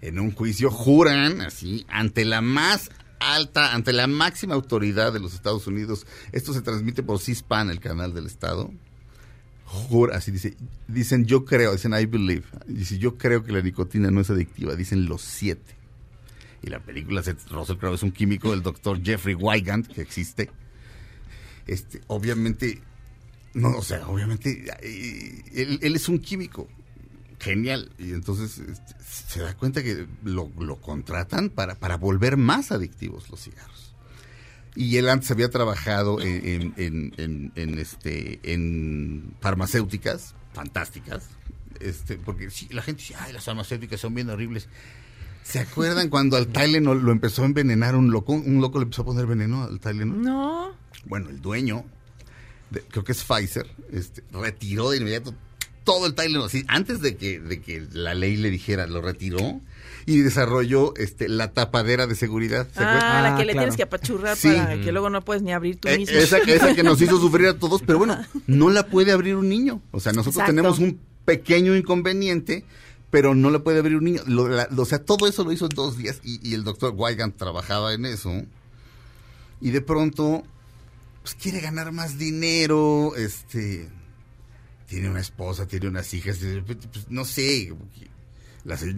en 0.00 0.18
un 0.20 0.32
juicio 0.32 0.70
juran 0.70 1.40
así 1.40 1.84
ante 1.88 2.24
la 2.24 2.40
más 2.40 2.90
alta, 3.18 3.74
ante 3.74 3.92
la 3.92 4.06
máxima 4.06 4.54
autoridad 4.54 5.12
de 5.12 5.20
los 5.20 5.34
Estados 5.34 5.66
Unidos. 5.66 6.06
Esto 6.32 6.52
se 6.54 6.62
transmite 6.62 7.02
por 7.02 7.18
C-SPAN, 7.20 7.70
el 7.70 7.80
canal 7.80 8.14
del 8.14 8.26
Estado. 8.26 8.70
Jura, 9.72 10.16
así 10.16 10.32
dice, 10.32 10.56
dicen 10.88 11.26
yo 11.26 11.44
creo, 11.44 11.72
dicen 11.72 11.92
I 11.94 12.04
believe, 12.06 12.42
dice 12.66 12.98
yo 12.98 13.16
creo 13.16 13.44
que 13.44 13.52
la 13.52 13.62
nicotina 13.62 14.10
no 14.10 14.20
es 14.20 14.28
adictiva, 14.30 14.74
dicen 14.74 15.06
los 15.06 15.22
siete. 15.22 15.76
Y 16.62 16.70
la 16.70 16.80
película, 16.80 17.22
se- 17.22 17.36
Russell 17.50 17.76
Crowe 17.76 17.94
es 17.94 18.02
un 18.02 18.10
químico, 18.10 18.52
el 18.52 18.62
doctor 18.62 19.00
Jeffrey 19.02 19.34
Wygant, 19.34 19.86
que 19.86 20.00
existe. 20.02 20.50
Este, 21.66 22.00
obviamente, 22.08 22.82
no, 23.54 23.68
o 23.78 23.82
sea, 23.82 24.06
obviamente, 24.08 24.64
eh, 24.82 25.42
él, 25.54 25.78
él 25.82 25.94
es 25.96 26.08
un 26.08 26.18
químico 26.18 26.66
genial. 27.38 27.92
Y 27.98 28.10
entonces 28.12 28.58
este, 28.58 28.94
se 29.08 29.40
da 29.40 29.56
cuenta 29.56 29.82
que 29.84 30.06
lo, 30.24 30.50
lo 30.58 30.80
contratan 30.80 31.48
para, 31.48 31.76
para 31.76 31.96
volver 31.96 32.36
más 32.36 32.72
adictivos 32.72 33.30
los 33.30 33.40
cigarros. 33.44 33.89
Y 34.76 34.96
él 34.98 35.08
antes 35.08 35.30
había 35.30 35.50
trabajado 35.50 36.20
en, 36.20 36.44
en- 36.46 36.74
en- 36.76 37.14
en- 37.18 37.52
en, 37.56 37.78
este, 37.78 38.38
en 38.42 39.34
farmacéuticas 39.40 40.34
fantásticas. 40.52 41.24
Este, 41.80 42.16
porque 42.16 42.50
sí, 42.50 42.68
la 42.70 42.82
gente 42.82 43.00
dice, 43.02 43.14
ay, 43.18 43.32
las 43.32 43.44
farmacéuticas 43.44 44.00
son 44.00 44.14
bien 44.14 44.28
horribles. 44.30 44.68
¿Se 45.42 45.58
acuerdan 45.58 46.08
cuando 46.10 46.36
al 46.36 46.48
Tylenol 46.48 47.02
lo 47.02 47.10
empezó 47.12 47.42
a 47.42 47.46
envenenar 47.46 47.96
un 47.96 48.10
loco? 48.10 48.32
Un 48.34 48.60
loco 48.60 48.78
le 48.78 48.84
empezó 48.84 49.02
a 49.02 49.06
poner 49.06 49.26
veneno 49.26 49.64
al 49.64 49.80
Tylenol. 49.80 50.20
No. 50.22 50.72
Bueno, 51.06 51.30
el 51.30 51.40
dueño, 51.40 51.84
de- 52.70 52.82
creo 52.82 53.02
que 53.02 53.12
es 53.12 53.24
Pfizer, 53.24 53.66
este, 53.90 54.22
retiró 54.32 54.90
de 54.90 54.98
inmediato 54.98 55.34
todo 55.92 56.06
el 56.06 56.14
Tylenol. 56.14 56.46
Así, 56.46 56.64
antes 56.68 57.00
de 57.00 57.16
que, 57.16 57.40
de 57.40 57.60
que 57.60 57.86
la 57.92 58.14
ley 58.14 58.36
le 58.36 58.50
dijera, 58.50 58.86
lo 58.86 59.00
retiró 59.02 59.60
y 60.06 60.18
desarrolló 60.18 60.94
este, 60.96 61.28
la 61.28 61.52
tapadera 61.52 62.06
de 62.06 62.14
seguridad. 62.14 62.66
¿Se 62.72 62.80
acuerdan? 62.82 63.02
Ah, 63.02 63.22
la 63.22 63.34
Ah, 63.34 63.38
que 63.38 63.44
le 63.44 63.52
claro. 63.52 63.66
tienes 63.66 63.76
que 63.76 63.82
apachurrar 63.82 64.36
Sí. 64.36 64.48
para 64.48 64.80
que 64.80 64.92
luego 64.92 65.10
no 65.10 65.22
puedes 65.22 65.42
ni 65.42 65.52
abrir 65.52 65.76
tú 65.76 65.88
Eh, 65.88 65.98
mismo. 65.98 66.16
esa, 66.16 66.38
esa 66.38 66.74
que 66.74 66.82
nos 66.82 67.00
hizo 67.02 67.18
sufrir 67.20 67.46
a 67.48 67.58
todos, 67.58 67.82
pero 67.86 67.98
bueno, 67.98 68.18
no 68.46 68.70
la 68.70 68.86
puede 68.86 69.12
abrir 69.12 69.36
un 69.36 69.48
niño. 69.48 69.82
O 69.90 70.00
sea, 70.00 70.12
nosotros 70.12 70.36
Exacto. 70.36 70.52
tenemos 70.52 70.78
un 70.78 70.98
pequeño 71.24 71.76
inconveniente, 71.76 72.64
pero 73.10 73.34
no 73.34 73.50
la 73.50 73.58
puede 73.60 73.78
abrir 73.80 73.96
un 73.98 74.04
niño. 74.04 74.22
Lo- 74.26 74.48
la- 74.48 74.68
o 74.76 74.84
sea, 74.84 75.04
todo 75.04 75.26
eso 75.28 75.44
lo 75.44 75.52
hizo 75.52 75.66
en 75.66 75.70
dos 75.74 75.96
días 75.98 76.20
y, 76.24 76.40
y 76.48 76.54
el 76.54 76.64
doctor 76.64 76.94
Wygant 76.96 77.36
trabajaba 77.36 77.92
en 77.92 78.06
eso. 78.06 78.32
Y 79.60 79.70
de 79.70 79.80
pronto, 79.82 80.42
pues 81.22 81.34
quiere 81.34 81.60
ganar 81.60 81.92
más 81.92 82.16
dinero, 82.18 83.14
este... 83.16 83.88
Tiene 84.90 85.08
una 85.08 85.20
esposa, 85.20 85.66
tiene 85.68 85.86
unas 85.86 86.12
hijas, 86.14 86.40
repente, 86.42 86.88
pues, 86.92 87.08
no 87.08 87.24
sé, 87.24 87.72
la 88.64 88.76
se- 88.76 88.96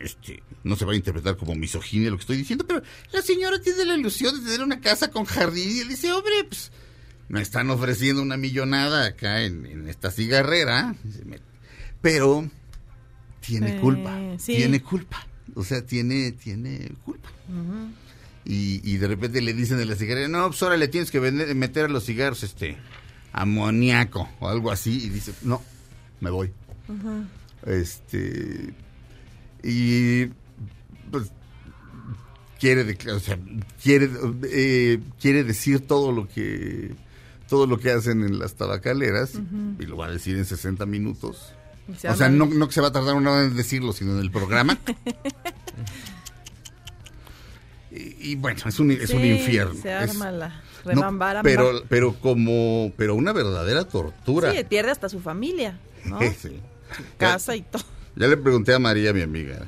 este, 0.00 0.40
no 0.62 0.76
se 0.76 0.84
va 0.84 0.92
a 0.92 0.96
interpretar 0.96 1.36
como 1.36 1.54
misoginia 1.56 2.10
lo 2.10 2.16
que 2.16 2.20
estoy 2.22 2.36
diciendo, 2.36 2.64
pero 2.66 2.80
la 3.12 3.20
señora 3.20 3.60
tiene 3.60 3.84
la 3.84 3.96
ilusión 3.96 4.36
de 4.38 4.44
tener 4.48 4.64
una 4.64 4.80
casa 4.80 5.10
con 5.10 5.24
jardín 5.24 5.68
y 5.68 5.80
él 5.80 5.88
dice, 5.88 6.12
hombre, 6.12 6.32
pues 6.48 6.70
me 7.28 7.42
están 7.42 7.70
ofreciendo 7.70 8.22
una 8.22 8.36
millonada 8.36 9.04
acá 9.06 9.42
en, 9.42 9.66
en 9.66 9.88
esta 9.88 10.10
cigarrera, 10.12 10.94
Dice, 11.02 11.24
"Me- 11.24 11.40
pero 12.00 12.48
tiene 13.40 13.76
Eh, 13.78 13.80
culpa, 13.80 14.16
sí. 14.38 14.54
tiene 14.56 14.80
culpa, 14.80 15.26
o 15.56 15.64
sea, 15.64 15.84
tiene, 15.84 16.30
tiene 16.32 16.92
culpa. 17.04 17.30
Y, 18.46 18.80
y 18.88 18.98
de 18.98 19.08
repente 19.08 19.40
le 19.42 19.54
dicen 19.54 19.78
de 19.78 19.86
la 19.86 19.96
cigarrera, 19.96 20.28
no, 20.28 20.46
pues 20.48 20.62
ahora 20.62 20.76
le 20.76 20.86
tienes 20.88 21.10
que 21.10 21.18
vender- 21.18 21.52
meter 21.56 21.86
a 21.86 21.88
los 21.88 22.04
cigarros 22.04 22.42
este 22.44 22.76
amoníaco 23.34 24.26
o 24.40 24.48
algo 24.48 24.70
así, 24.70 25.04
y 25.04 25.08
dice, 25.10 25.34
no, 25.42 25.60
me 26.20 26.30
voy. 26.30 26.50
Este. 27.66 28.72
Y. 29.62 30.26
Pues. 31.10 31.30
Quiere, 32.60 32.96
o 33.12 33.20
sea, 33.20 33.38
quiere, 33.82 34.08
eh, 34.44 34.98
quiere 35.20 35.44
decir 35.44 35.86
todo 35.86 36.12
lo 36.12 36.28
que. 36.28 36.94
Todo 37.48 37.66
lo 37.66 37.78
que 37.78 37.90
hacen 37.90 38.22
en 38.24 38.38
las 38.38 38.54
tabacaleras. 38.54 39.32
Y 39.78 39.84
lo 39.84 39.98
va 39.98 40.06
a 40.06 40.10
decir 40.10 40.34
en 40.36 40.46
60 40.46 40.86
minutos. 40.86 41.52
Se 41.98 42.08
O 42.08 42.16
sea, 42.16 42.30
no, 42.30 42.46
no 42.46 42.66
que 42.68 42.72
se 42.72 42.80
va 42.80 42.88
a 42.88 42.92
tardar 42.92 43.14
una 43.16 43.32
hora 43.32 43.44
en 43.44 43.54
decirlo, 43.54 43.92
sino 43.92 44.14
en 44.14 44.20
el 44.20 44.30
programa. 44.30 44.78
y, 47.90 48.30
y 48.32 48.34
bueno, 48.36 48.60
es 48.66 48.78
un, 48.80 48.90
es 48.92 49.10
un 49.10 49.22
infierno. 49.24 49.74
Se 49.82 50.04
Es- 50.04 50.14
la 50.84 50.94
no, 50.94 51.42
pero, 51.42 51.82
pero 51.88 52.14
como, 52.14 52.92
pero 52.96 53.14
una 53.14 53.32
verdadera 53.32 53.84
tortura. 53.84 54.52
Sí, 54.52 54.64
pierde 54.64 54.90
hasta 54.90 55.08
su 55.08 55.20
familia, 55.20 55.78
¿no? 56.04 56.18
Sí. 56.38 56.60
Casa 57.16 57.56
y 57.56 57.62
todo. 57.62 57.82
Ya 58.16 58.28
le 58.28 58.36
pregunté 58.36 58.74
a 58.74 58.78
María, 58.78 59.12
mi 59.12 59.22
amiga. 59.22 59.66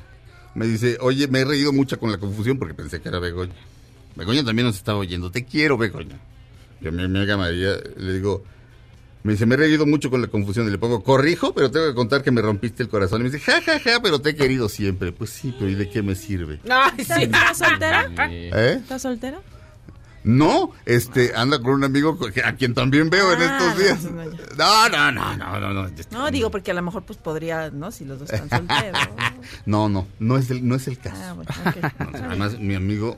Me 0.55 0.65
dice, 0.65 0.97
oye, 1.01 1.27
me 1.27 1.41
he 1.41 1.45
reído 1.45 1.73
mucho 1.73 1.99
con 1.99 2.11
la 2.11 2.17
confusión 2.17 2.57
porque 2.57 2.73
pensé 2.73 3.01
que 3.01 3.09
era 3.09 3.19
Begoña. 3.19 3.53
Begoña 4.15 4.43
también 4.43 4.67
nos 4.67 4.77
estaba 4.77 4.97
oyendo. 4.97 5.29
Te 5.29 5.45
quiero, 5.45 5.77
Begoña. 5.77 6.19
Yo 6.81 6.89
a 6.89 6.91
mi 6.91 7.03
amiga 7.03 7.37
María 7.37 7.71
le 7.97 8.13
digo, 8.13 8.43
me 9.23 9.33
dice, 9.33 9.45
me 9.45 9.55
he 9.55 9.57
reído 9.57 9.85
mucho 9.85 10.09
con 10.09 10.21
la 10.21 10.27
confusión. 10.27 10.67
Y 10.67 10.71
le 10.71 10.77
pongo, 10.77 11.03
corrijo, 11.03 11.53
pero 11.53 11.69
tengo 11.69 11.87
que 11.87 11.93
contar 11.93 12.23
que 12.23 12.31
me 12.31 12.41
rompiste 12.41 12.81
el 12.81 12.89
corazón. 12.89 13.21
Y 13.21 13.25
me 13.25 13.29
dice, 13.29 13.43
ja, 13.43 13.61
ja, 13.61 13.79
ja, 13.79 14.01
pero 14.01 14.19
te 14.19 14.29
he 14.29 14.35
querido 14.35 14.69
siempre. 14.69 15.11
Pues 15.11 15.31
sí, 15.31 15.53
pero 15.57 15.69
¿y 15.69 15.75
de 15.75 15.89
qué 15.89 16.01
me 16.01 16.15
sirve? 16.15 16.59
Ay, 16.69 17.03
sí. 17.03 17.23
¿Estás 17.23 17.57
soltera? 17.57 18.09
¿Eh? 18.29 18.77
¿Estás 18.81 19.01
soltera? 19.01 19.41
No, 20.27 20.71
este, 20.85 21.33
anda 21.35 21.57
con 21.61 21.71
un 21.73 21.83
amigo 21.85 22.17
a 22.43 22.51
quien 22.53 22.73
también 22.73 23.09
veo 23.09 23.31
en 23.31 23.41
Ah, 23.41 23.57
estos 23.57 23.77
días. 23.81 24.03
no. 24.11 24.23
No, 24.57 24.89
no, 24.89 25.11
no, 25.13 25.37
no, 25.37 25.59
no, 25.59 25.73
no. 25.73 25.85
este, 25.87 26.05
No, 26.13 26.29
digo 26.29 26.51
porque 26.51 26.71
a 26.71 26.73
lo 26.73 26.81
mejor 26.81 27.03
pues 27.03 27.17
podría, 27.17 27.69
¿no? 27.71 27.91
Si 27.91 28.03
los 28.03 28.19
dos 28.19 28.29
están 28.31 28.49
solteros. 28.67 29.07
No, 29.65 29.87
no, 29.87 30.05
no 30.19 30.37
es 30.37 30.51
el, 30.51 30.67
no 30.67 30.75
es 30.75 30.87
el 30.89 30.99
caso. 30.99 31.15
Ah, 31.23 31.33
bueno, 31.33 31.49
ok. 31.65 32.11
No, 32.19 32.27
además, 32.27 32.59
mi 32.59 32.75
amigo, 32.75 33.17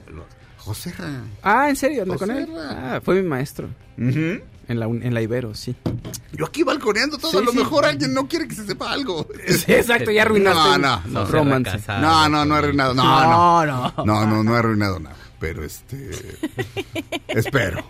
José 0.58 0.94
Ra. 0.98 1.08
Ah, 1.42 1.70
¿en 1.70 1.76
serio? 1.76 2.04
¿Anda 2.04 2.16
con 2.18 2.30
él? 2.30 2.48
Ra. 2.54 2.96
Ah, 2.98 3.02
fue 3.04 3.22
mi 3.22 3.28
maestro. 3.28 3.70
En 3.98 4.80
la, 4.80 4.88
un- 4.88 5.02
en 5.02 5.16
la 5.16 5.22
Ibero, 5.24 5.56
sí. 5.56 5.76
Yo 6.34 6.46
aquí 6.46 6.62
balconeando 6.62 7.18
todo, 7.18 7.32
Sí, 7.32 7.38
a 7.38 7.42
lo 7.42 7.52
sí. 7.52 7.58
mejor 7.58 7.86
alguien 7.86 8.14
no 8.14 8.28
quiere 8.28 8.48
que 8.48 8.54
se 8.54 8.68
sepa 8.68 8.92
algo. 8.92 9.28
Sí, 9.48 9.74
exacto, 9.74 10.12
ya 10.12 10.22
arruinaste 10.26 10.60
No, 10.60 10.78
no, 10.78 11.02
no. 11.08 11.26
No, 12.02 12.30
no, 12.30 12.46
no 12.46 12.56
he 12.56 12.60
arruinado. 12.60 12.94
No, 12.94 13.04
no. 13.04 13.66
No, 13.66 13.66
no. 13.98 14.06
No, 14.06 14.26
no, 14.28 14.44
no 14.44 14.56
he 14.56 14.60
arruinado 14.60 15.00
nada. 15.00 15.16
Pero 15.40 15.64
este. 15.64 16.12
espero. 17.28 17.84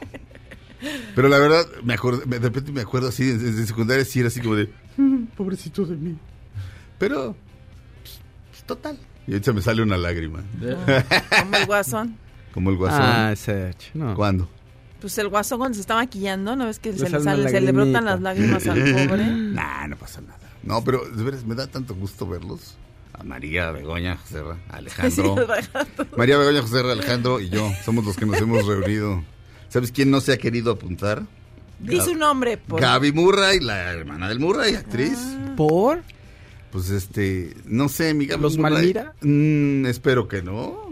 Pero 1.16 1.28
la 1.28 1.40
verdad, 1.40 1.66
me 1.84 1.94
acuerdo, 1.96 2.22
de 2.26 2.40
repente 2.40 2.72
me 2.72 2.82
acuerdo 2.82 3.10
así, 3.10 3.26
desde 3.26 3.66
secundaria 3.66 4.06
sí 4.06 4.20
era 4.20 4.28
así 4.30 4.40
como 4.40 4.56
de. 4.56 4.70
"Mm, 4.98 5.24
pobrecito 5.36 5.86
de 5.86 5.96
mí. 5.96 6.18
Pero. 6.98 7.36
pues, 8.52 8.64
total. 8.64 8.98
Y 9.28 9.32
ahorita 9.34 9.54
me 9.54 9.62
sale 9.62 9.82
una 9.82 9.98
lágrima. 9.98 10.44
Como 11.42 11.58
el 11.58 11.66
guasón. 11.66 12.18
Como 12.54 12.70
el 12.72 12.78
guasón. 12.78 13.02
Ah, 13.04 13.34
Sergio, 13.36 13.92
no. 13.94 14.16
¿Cuándo? 14.16 14.50
Pues 15.02 15.16
el 15.20 15.28
guasón 15.30 15.60
cuando 15.60 15.76
se 15.76 15.82
está 15.82 15.96
maquillando, 15.96 16.56
¿no 16.56 16.66
ves 16.66 16.80
que 16.80 16.92
se 16.94 17.08
le, 17.10 17.20
sale 17.22 17.48
se 17.48 17.62
le 17.62 17.72
brotan 17.72 18.06
las 18.06 18.20
lágrimas 18.22 18.66
al 18.68 18.80
pobre? 19.08 19.26
Nah, 19.28 19.88
no 19.88 19.96
pasa 19.96 20.20
nada. 20.22 20.40
No, 20.64 20.84
pero 20.84 21.08
de 21.08 21.24
veras 21.24 21.46
me 21.46 21.54
da 21.56 21.68
tanto 21.68 21.94
gusto 21.96 22.28
verlos. 22.28 22.76
A 23.20 23.24
María, 23.24 23.72
Begoña, 23.72 24.16
José 24.18 24.42
Alejandro. 24.70 25.36
María 26.18 26.38
Begoña, 26.38 26.62
José 26.62 26.80
Alejandro 26.80 27.40
y 27.40 27.50
yo 27.50 27.70
somos 27.84 28.06
los 28.06 28.16
que 28.16 28.26
nos 28.26 28.38
hemos 28.40 28.66
reunido. 28.66 29.24
¿Sabes 29.68 29.92
quién 29.92 30.10
no 30.10 30.22
se 30.22 30.34
ha 30.34 30.38
querido 30.38 30.72
apuntar? 30.72 31.24
Di 31.80 32.00
su 32.02 32.16
nombre, 32.16 32.58
por 32.58 32.82
Gaby 32.82 33.12
Murray, 33.14 33.60
la 33.60 33.92
hermana 33.92 34.28
del 34.28 34.40
Murray, 34.40 34.76
actriz. 34.76 35.18
¿Por? 35.56 36.02
Pues 36.72 36.90
este, 36.90 37.54
no 37.66 37.88
sé, 37.90 38.14
mi 38.14 38.26
Gaby 38.26 38.42
¿Los 38.42 38.58
Murray. 38.58 38.74
malmira? 38.74 39.14
Mm, 39.22 39.86
espero 39.86 40.28
que 40.28 40.42
no. 40.42 40.89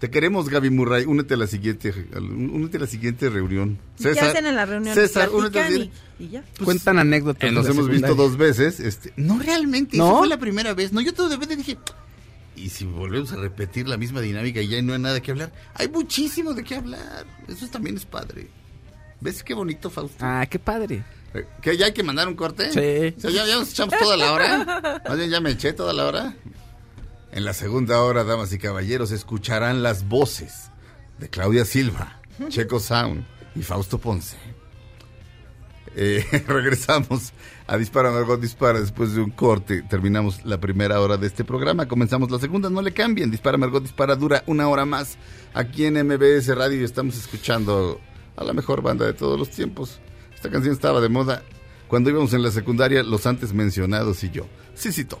Te 0.00 0.10
queremos, 0.10 0.48
Gaby 0.48 0.70
Murray. 0.70 1.04
Únete 1.04 1.34
a 1.34 1.36
la 1.36 1.46
siguiente, 1.46 1.92
únete 2.18 2.78
a 2.78 2.80
la 2.80 2.86
siguiente 2.86 3.28
reunión. 3.28 3.78
¿Y 3.98 4.02
¿Qué 4.04 4.18
hacen 4.20 4.46
en 4.46 4.56
la 4.56 4.64
reunión? 4.64 4.94
César, 4.94 5.28
únete 5.28 5.60
a 5.60 5.62
la 5.62 5.68
Platican 5.68 5.72
siguiente. 5.72 5.96
y, 6.18 6.24
y 6.24 6.28
ya. 6.30 6.44
Cuentan 6.64 6.98
anécdotas. 6.98 7.50
Eh, 7.50 7.52
nos 7.52 7.68
hemos 7.68 7.86
visto 7.86 8.14
dos 8.14 8.38
veces. 8.38 8.80
Este, 8.80 9.12
no 9.16 9.38
realmente, 9.38 9.98
¿No? 9.98 10.08
esa 10.08 10.18
fue 10.18 10.28
la 10.28 10.38
primera 10.38 10.72
vez. 10.72 10.92
No, 10.94 11.02
yo 11.02 11.12
todo 11.12 11.28
de 11.28 11.34
repente 11.36 11.56
dije, 11.56 11.76
y 12.56 12.70
si 12.70 12.86
volvemos 12.86 13.30
a 13.32 13.36
repetir 13.36 13.88
la 13.88 13.98
misma 13.98 14.22
dinámica 14.22 14.62
y 14.62 14.68
ya 14.68 14.80
no 14.80 14.94
hay 14.94 14.98
nada 15.00 15.20
que 15.20 15.32
hablar, 15.32 15.52
hay 15.74 15.88
muchísimo 15.88 16.54
de 16.54 16.64
qué 16.64 16.76
hablar. 16.76 17.26
Eso 17.46 17.66
también 17.68 17.96
es 17.96 18.06
padre. 18.06 18.48
¿Ves 19.20 19.42
qué 19.42 19.52
bonito, 19.52 19.90
Fausto? 19.90 20.16
Ah, 20.20 20.46
qué 20.48 20.58
padre. 20.58 21.04
Eh, 21.34 21.44
¿Que 21.60 21.76
ya 21.76 21.86
hay 21.86 21.92
que 21.92 22.02
mandar 22.02 22.26
un 22.26 22.36
corte? 22.36 22.70
Sí. 22.72 23.14
O 23.18 23.20
sea, 23.20 23.30
ya, 23.30 23.46
ya 23.46 23.56
nos 23.56 23.70
echamos 23.70 23.94
toda 23.98 24.16
la 24.16 24.32
hora. 24.32 25.02
Más 25.08 25.18
bien, 25.18 25.28
ya 25.28 25.40
me 25.40 25.50
eché 25.50 25.74
toda 25.74 25.92
la 25.92 26.06
hora. 26.06 26.34
En 27.32 27.44
la 27.44 27.52
segunda 27.52 28.00
hora, 28.02 28.24
damas 28.24 28.52
y 28.52 28.58
caballeros, 28.58 29.12
escucharán 29.12 29.82
las 29.82 30.08
voces 30.08 30.70
de 31.18 31.28
Claudia 31.28 31.64
Silva, 31.64 32.20
Checo 32.48 32.80
Sound 32.80 33.24
y 33.54 33.62
Fausto 33.62 33.98
Ponce. 33.98 34.36
Eh, 35.96 36.24
regresamos 36.46 37.32
a 37.66 37.76
Dispara 37.76 38.10
Margot 38.10 38.40
Dispara 38.40 38.80
después 38.80 39.14
de 39.14 39.20
un 39.20 39.30
corte. 39.30 39.82
Terminamos 39.82 40.44
la 40.44 40.58
primera 40.58 41.00
hora 41.00 41.16
de 41.16 41.26
este 41.26 41.44
programa. 41.44 41.86
Comenzamos 41.86 42.30
la 42.30 42.38
segunda. 42.38 42.70
No 42.70 42.82
le 42.82 42.92
cambien. 42.92 43.30
Dispara 43.30 43.58
Margot 43.58 43.82
Dispara 43.82 44.16
dura 44.16 44.42
una 44.46 44.68
hora 44.68 44.84
más. 44.84 45.16
Aquí 45.54 45.84
en 45.84 45.94
MBS 45.94 46.54
Radio 46.56 46.84
estamos 46.84 47.16
escuchando 47.16 48.00
a 48.36 48.44
la 48.44 48.52
mejor 48.52 48.82
banda 48.82 49.06
de 49.06 49.14
todos 49.14 49.38
los 49.38 49.50
tiempos. 49.50 50.00
Esta 50.34 50.50
canción 50.50 50.72
estaba 50.72 51.00
de 51.00 51.08
moda 51.08 51.42
cuando 51.88 52.08
íbamos 52.08 52.32
en 52.34 52.42
la 52.42 52.52
secundaria, 52.52 53.02
los 53.02 53.26
antes 53.26 53.52
mencionados 53.52 54.22
y 54.22 54.30
yo. 54.30 54.46
Sí, 54.74 54.92
sí, 54.92 55.04
top. 55.04 55.20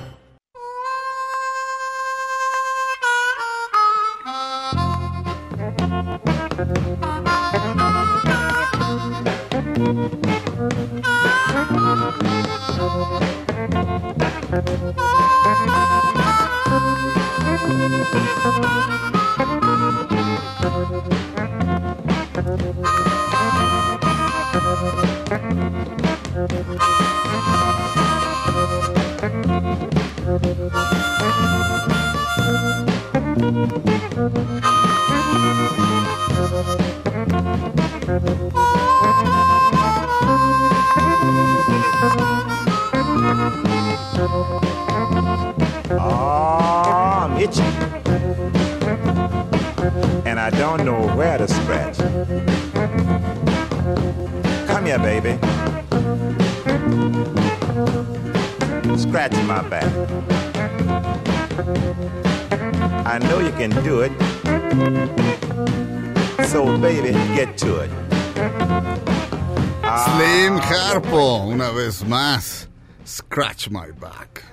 Scratch 73.51 73.69
my 73.69 73.91
back. 73.99 74.43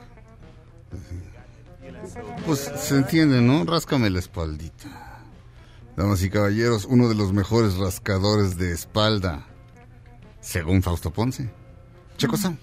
Pues 2.46 2.58
se 2.76 2.96
entiende, 2.96 3.40
¿no? 3.40 3.64
Ráscame 3.64 4.10
la 4.10 4.18
espaldita. 4.18 4.88
Damas 5.96 6.22
y 6.22 6.30
caballeros, 6.30 6.84
uno 6.84 7.08
de 7.08 7.14
los 7.14 7.32
mejores 7.32 7.76
rascadores 7.76 8.56
de 8.56 8.72
espalda, 8.72 9.46
según 10.40 10.82
Fausto 10.82 11.12
Ponce. 11.12 11.48
Checo 12.16 12.36
Sam. 12.36 12.56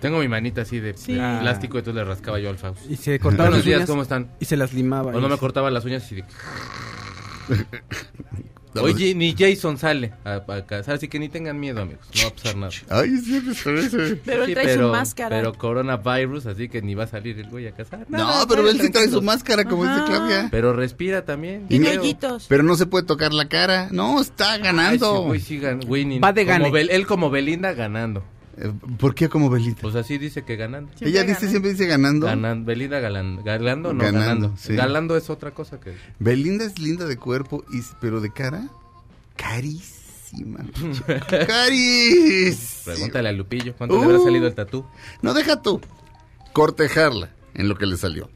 Tengo 0.00 0.18
mi 0.20 0.28
manita 0.28 0.62
así 0.62 0.78
de, 0.78 0.96
Sí. 0.96 1.18
Ah. 1.18 1.38
plástico 1.40 1.76
y 1.76 1.80
entonces 1.80 2.02
le 2.02 2.08
rascaba 2.08 2.38
yo 2.38 2.50
al 2.50 2.58
Fausto. 2.58 2.86
Y 2.88 2.96
se 2.96 3.18
cortaban 3.18 3.46
Buenos 3.52 3.58
las 3.58 3.64
días, 3.66 3.76
uñas 3.78 3.88
¿cómo 3.90 4.02
están? 4.02 4.30
y 4.40 4.44
se 4.44 4.56
las 4.56 4.72
limaba. 4.74 5.12
O 5.14 5.20
no 5.20 5.26
y- 5.26 5.30
me 5.30 5.38
cortaba 5.38 5.70
las 5.70 5.84
uñas 5.84 6.10
y 6.12 6.16
de... 6.16 6.24
Oye, 8.82 9.14
ni 9.14 9.34
Jason 9.38 9.78
sale 9.78 10.12
a, 10.24 10.42
a 10.46 10.66
cazar, 10.66 10.94
así 10.96 11.08
que 11.08 11.18
ni 11.18 11.28
tengan 11.28 11.58
miedo, 11.58 11.80
amigos. 11.82 12.06
No 12.16 12.22
va 12.22 12.28
a 12.28 12.32
pasar 12.34 12.56
nada. 12.56 12.72
Ay, 12.88 13.16
siempre 13.18 13.54
parece. 13.64 14.16
Pero 14.24 14.42
él 14.42 14.48
Sí, 14.48 14.54
trae 14.54 14.64
pero, 14.66 14.86
su 14.86 14.92
máscara. 14.92 15.36
Pero 15.36 15.54
coronavirus, 15.54 16.46
así 16.46 16.68
que 16.68 16.82
ni 16.82 16.94
va 16.94 17.04
a 17.04 17.06
salir 17.06 17.38
el 17.38 17.48
güey 17.48 17.66
a 17.66 17.72
cazar. 17.72 18.06
No, 18.08 18.46
pero 18.48 18.68
él 18.68 18.80
sí 18.80 18.90
trae 18.90 19.08
su 19.08 19.22
máscara, 19.22 19.64
como 19.64 19.84
dice 19.84 19.96
Ajá. 19.96 20.06
Claudia. 20.06 20.48
Pero 20.50 20.72
respira 20.72 21.24
también. 21.24 21.66
Creo. 21.68 22.00
hoyitos. 22.00 22.46
Pero 22.48 22.62
no 22.62 22.76
se 22.76 22.86
puede 22.86 23.04
tocar 23.06 23.32
la 23.32 23.48
cara. 23.48 23.88
No, 23.90 24.20
está 24.20 24.52
Ay, 24.52 24.62
ganando. 24.62 25.16
sí, 25.18 25.26
güey, 25.26 25.40
sí, 25.40 25.60
gan- 25.60 25.84
winning. 25.86 26.20
Va 26.22 26.32
de 26.32 26.44
Como 26.46 26.58
gane. 26.58 26.70
Bel- 26.70 26.88
él 26.90 27.06
como 27.06 27.30
Belinda 27.30 27.72
ganando. 27.74 28.24
¿Por 28.98 29.14
qué 29.14 29.28
como 29.28 29.48
Belinda? 29.50 29.78
Pues 29.82 29.94
así 29.94 30.18
dice 30.18 30.42
que 30.44 30.56
ganando. 30.56 30.90
Siempre 30.96 31.08
Ella 31.10 31.22
dice, 31.24 31.48
siempre 31.48 31.70
dice 31.72 31.86
ganando. 31.86 32.26
Ganan, 32.26 32.64
Belinda 32.64 32.98
galando. 33.00 33.42
Galando, 33.42 33.92
no 33.92 34.02
Ganando, 34.02 34.20
ganando. 34.26 34.52
sí. 34.56 34.74
Galando 34.74 35.16
es 35.16 35.30
otra 35.30 35.52
cosa 35.52 35.78
que... 35.80 35.94
Belinda 36.18 36.64
es 36.64 36.78
linda 36.78 37.06
de 37.06 37.16
cuerpo, 37.16 37.64
y, 37.72 37.80
pero 38.00 38.20
de 38.20 38.32
cara, 38.32 38.68
carísima. 39.36 40.64
Carísima. 41.46 42.94
Pregúntale 42.94 43.28
a 43.28 43.32
Lupillo, 43.32 43.74
¿cuánto 43.76 43.96
le 43.98 44.04
habrá 44.04 44.18
Uh. 44.18 44.24
salido 44.24 44.46
el 44.46 44.54
tatú? 44.54 44.84
No, 45.22 45.34
deja 45.34 45.62
tú. 45.62 45.80
Cortejarla 46.52 47.30
en 47.54 47.68
lo 47.68 47.76
que 47.76 47.86
le 47.86 47.96
salió. 47.96 48.30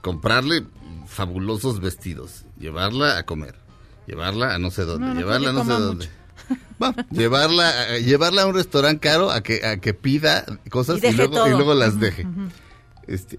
Comprarle 0.00 0.64
fabulosos 1.06 1.80
vestidos. 1.80 2.44
Llevarla 2.58 3.18
a 3.18 3.24
comer. 3.24 3.54
Llevarla 4.06 4.54
a 4.54 4.58
no 4.58 4.70
sé 4.70 4.82
dónde. 4.82 5.06
No, 5.08 5.14
no 5.14 5.20
llevarla 5.20 5.50
a 5.50 5.52
no 5.52 5.64
sé 5.64 5.70
dónde. 5.72 6.08
Va, 6.82 6.94
llevarla, 7.10 7.68
a- 7.68 7.98
llevarla 7.98 8.42
a 8.42 8.46
un 8.46 8.54
restaurante 8.54 9.00
caro 9.08 9.30
a 9.30 9.42
que, 9.42 9.64
a 9.64 9.76
que 9.78 9.94
pida 9.94 10.44
cosas 10.70 11.02
Y 11.02 11.06
y, 11.08 11.12
luego, 11.12 11.46
y 11.46 11.50
luego 11.50 11.74
las 11.74 11.98
deje. 12.00 12.26
Este, 13.06 13.38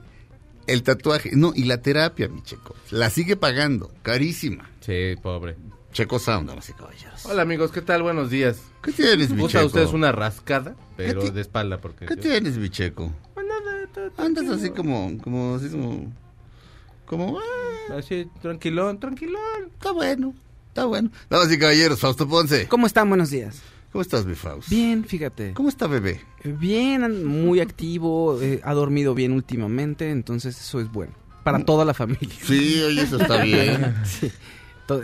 el 0.67 0.83
tatuaje, 0.83 1.31
no, 1.35 1.51
y 1.55 1.63
la 1.65 1.81
terapia, 1.81 2.27
mi 2.29 2.41
checo. 2.43 2.75
La 2.91 3.09
sigue 3.09 3.35
pagando, 3.35 3.91
carísima. 4.01 4.69
Sí, 4.81 5.15
pobre. 5.21 5.57
Checo 5.91 6.17
Sound, 6.19 6.47
damas 6.49 6.67
y 6.69 6.73
caballeros. 6.73 7.25
Hola 7.25 7.43
amigos, 7.43 7.71
¿qué 7.71 7.81
tal? 7.81 8.01
Buenos 8.01 8.29
días. 8.31 8.61
¿Qué 8.81 8.91
tienes, 8.91 9.29
mi 9.29 9.47
checo? 9.47 9.65
ustedes 9.67 9.91
una 9.93 10.11
rascada, 10.11 10.75
pero 10.97 11.29
de 11.29 11.41
espalda, 11.41 11.79
porque... 11.79 12.05
¿Qué 12.07 12.15
yo- 12.15 12.21
tienes, 12.21 12.57
mi 12.57 12.69
checo? 12.69 13.11
Andas 14.17 14.49
así 14.49 14.69
como, 14.71 15.15
como, 15.23 15.55
así 15.55 15.69
como, 15.69 16.11
como, 17.05 17.37
ah, 17.39 17.95
Así, 17.97 18.27
tranquilón, 18.41 18.99
tranquilón. 18.99 19.69
está 19.73 19.91
bueno, 19.91 20.33
está 20.74 20.86
bueno. 20.86 21.11
Damas 21.30 21.51
y 21.51 21.59
caballeros, 21.59 21.99
Fausto 21.99 22.28
Ponce. 22.28 22.67
¿Cómo 22.67 22.88
están? 22.88 23.07
Buenos 23.07 23.30
días. 23.30 23.61
¿Cómo 23.91 24.01
estás, 24.01 24.26
mi 24.26 24.34
Faust? 24.34 24.69
Bien, 24.69 25.05
fíjate. 25.05 25.53
¿Cómo 25.53 25.69
está, 25.69 25.86
bebé? 25.86 26.19
Bien, 26.43 27.26
muy 27.28 27.59
activo, 27.59 28.41
eh, 28.41 28.59
ha 28.63 28.74
dormido 28.74 29.13
bien 29.13 29.34
últimamente, 29.34 30.09
entonces 30.09 30.59
eso 30.59 30.80
es 30.80 30.91
bueno. 30.91 31.13
Para 31.43 31.63
toda 31.63 31.86
la 31.86 31.93
familia. 31.93 32.36
Sí, 32.43 32.82
oye, 32.82 33.03
eso 33.03 33.21
está 33.21 33.43
bien. 33.43 33.95
Sí. 34.05 34.32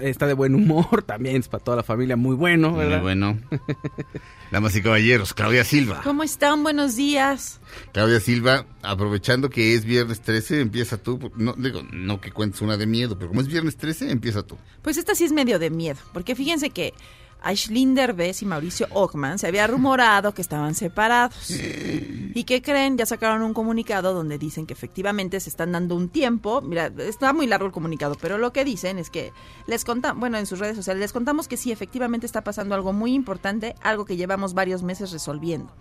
Está 0.01 0.27
de 0.27 0.33
buen 0.33 0.55
humor, 0.55 1.03
también 1.07 1.37
es 1.37 1.47
para 1.47 1.63
toda 1.63 1.77
la 1.77 1.83
familia 1.83 2.15
muy 2.17 2.35
bueno, 2.35 2.71
Muy 2.71 2.79
¿verdad? 2.79 3.01
bueno. 3.01 3.39
Damas 4.51 4.75
y 4.75 4.81
caballeros, 4.81 5.33
Claudia 5.33 5.63
Silva. 5.63 6.01
¿Cómo 6.03 6.23
están? 6.23 6.63
Buenos 6.63 6.95
días. 6.95 7.59
Claudia 7.93 8.19
Silva, 8.19 8.65
aprovechando 8.81 9.49
que 9.49 9.75
es 9.75 9.85
viernes 9.85 10.21
13, 10.21 10.61
empieza 10.61 10.97
tú. 10.97 11.31
No, 11.35 11.53
digo, 11.53 11.81
no 11.91 12.19
que 12.19 12.31
cuentes 12.31 12.61
una 12.61 12.75
de 12.75 12.87
miedo, 12.87 13.15
pero 13.17 13.29
como 13.29 13.41
es 13.41 13.47
viernes 13.47 13.77
13, 13.77 14.11
empieza 14.11 14.41
tú. 14.43 14.57
Pues 14.81 14.97
esta 14.97 15.13
sí 15.15 15.23
es 15.23 15.31
medio 15.31 15.59
de 15.59 15.69
miedo, 15.69 15.99
porque 16.13 16.35
fíjense 16.35 16.71
que 16.71 16.93
Aislinn 17.41 17.95
Derbez 17.95 18.41
y 18.41 18.45
Mauricio 18.45 18.87
Ockman 18.91 19.39
se 19.39 19.47
había 19.47 19.67
rumorado 19.67 20.33
que 20.33 20.41
estaban 20.41 20.75
separados. 20.75 21.51
¿Y 21.51 22.43
qué 22.43 22.61
creen? 22.61 22.97
Ya 22.97 23.05
sacaron 23.05 23.41
un 23.41 23.53
comunicado 23.53 24.13
donde 24.13 24.37
dicen 24.37 24.65
que 24.65 24.73
efectivamente 24.73 25.39
se 25.39 25.49
están 25.49 25.71
dando 25.71 25.95
un 25.95 26.09
tiempo. 26.09 26.61
Mira, 26.61 26.91
está 26.97 27.33
muy 27.33 27.47
largo 27.47 27.65
el 27.65 27.71
comunicado, 27.71 28.15
pero 28.21 28.37
lo 28.37 28.53
que 28.53 28.65
dicen 28.65 28.99
es 28.99 29.09
que 29.09 29.31
les 29.67 29.85
contamos, 29.85 30.19
bueno, 30.19 30.37
en 30.37 30.45
sus 30.45 30.59
redes 30.59 30.75
sociales 30.75 31.01
les 31.01 31.13
contamos 31.13 31.47
que 31.47 31.57
sí, 31.57 31.71
efectivamente 31.71 32.25
está 32.25 32.43
pasando 32.43 32.75
algo 32.75 32.93
muy 32.93 33.13
importante, 33.13 33.75
algo 33.81 34.05
que 34.05 34.17
llevamos 34.17 34.53
varios 34.53 34.83
meses 34.83 35.11
resolviendo. 35.11 35.73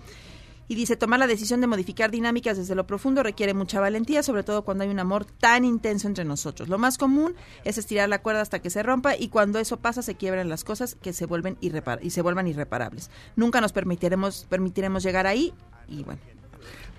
Y 0.68 0.74
dice, 0.74 0.96
tomar 0.96 1.18
la 1.18 1.26
decisión 1.26 1.60
de 1.62 1.66
modificar 1.66 2.10
dinámicas 2.10 2.58
desde 2.58 2.74
lo 2.74 2.86
profundo 2.86 3.22
requiere 3.22 3.54
mucha 3.54 3.80
valentía, 3.80 4.22
sobre 4.22 4.42
todo 4.42 4.62
cuando 4.64 4.84
hay 4.84 4.90
un 4.90 4.98
amor 5.00 5.24
tan 5.24 5.64
intenso 5.64 6.06
entre 6.06 6.24
nosotros. 6.26 6.68
Lo 6.68 6.76
más 6.78 6.98
común 6.98 7.34
es 7.64 7.78
estirar 7.78 8.08
la 8.10 8.20
cuerda 8.20 8.42
hasta 8.42 8.60
que 8.60 8.68
se 8.68 8.82
rompa 8.82 9.16
y 9.16 9.28
cuando 9.28 9.58
eso 9.58 9.78
pasa 9.78 10.02
se 10.02 10.16
quiebran 10.16 10.48
las 10.50 10.64
cosas 10.64 10.96
que 11.00 11.12
se 11.14 11.24
vuelven 11.26 11.56
irrepar 11.62 12.00
y 12.02 12.10
se 12.10 12.20
vuelvan 12.20 12.46
irreparables. 12.46 13.10
Nunca 13.34 13.60
nos 13.62 13.72
permitiremos 13.72 14.46
permitiremos 14.48 15.02
llegar 15.02 15.26
ahí 15.26 15.54
y 15.88 16.02
bueno. 16.02 16.20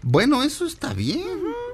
Bueno, 0.01 0.43
eso 0.43 0.65
está 0.65 0.93
bien. 0.93 1.21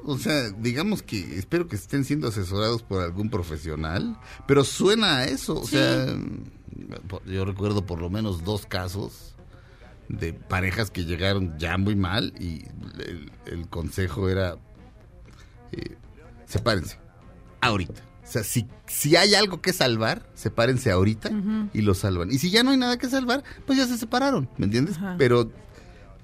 O 0.03 0.17
sea, 0.17 0.49
digamos 0.49 1.01
que 1.03 1.37
espero 1.37 1.67
que 1.67 1.75
estén 1.75 2.03
siendo 2.03 2.27
asesorados 2.27 2.81
por 2.83 3.01
algún 3.03 3.29
profesional, 3.29 4.19
pero 4.47 4.63
suena 4.63 5.19
a 5.19 5.25
eso. 5.25 5.59
O 5.61 5.63
Sí. 5.65 5.77
sea, 5.77 6.07
yo 7.25 7.45
recuerdo 7.45 7.85
por 7.85 8.01
lo 8.01 8.09
menos 8.09 8.43
dos 8.43 8.65
casos 8.65 9.34
de 10.09 10.33
parejas 10.33 10.91
que 10.91 11.05
llegaron 11.05 11.57
ya 11.57 11.77
muy 11.77 11.95
mal 11.95 12.33
y 12.39 12.65
el, 13.05 13.31
el 13.45 13.67
consejo 13.69 14.29
era 14.29 14.55
eh, 15.71 15.95
sepárense 16.45 16.97
ahorita. 17.61 18.01
O 18.23 18.27
sea, 18.27 18.43
si, 18.43 18.65
si 18.87 19.15
hay 19.15 19.35
algo 19.35 19.61
que 19.61 19.71
salvar, 19.71 20.27
sepárense 20.33 20.89
ahorita 20.91 21.29
y 21.73 21.81
lo 21.81 21.93
salvan. 21.93 22.31
Y 22.31 22.39
si 22.39 22.49
ya 22.49 22.63
no 22.63 22.71
hay 22.71 22.77
nada 22.77 22.97
que 22.97 23.07
salvar, 23.07 23.43
pues 23.67 23.77
ya 23.77 23.85
se 23.85 23.97
separaron, 23.99 24.49
¿me 24.57 24.65
entiendes? 24.65 24.97
Ajá. 24.97 25.15
Pero 25.19 25.51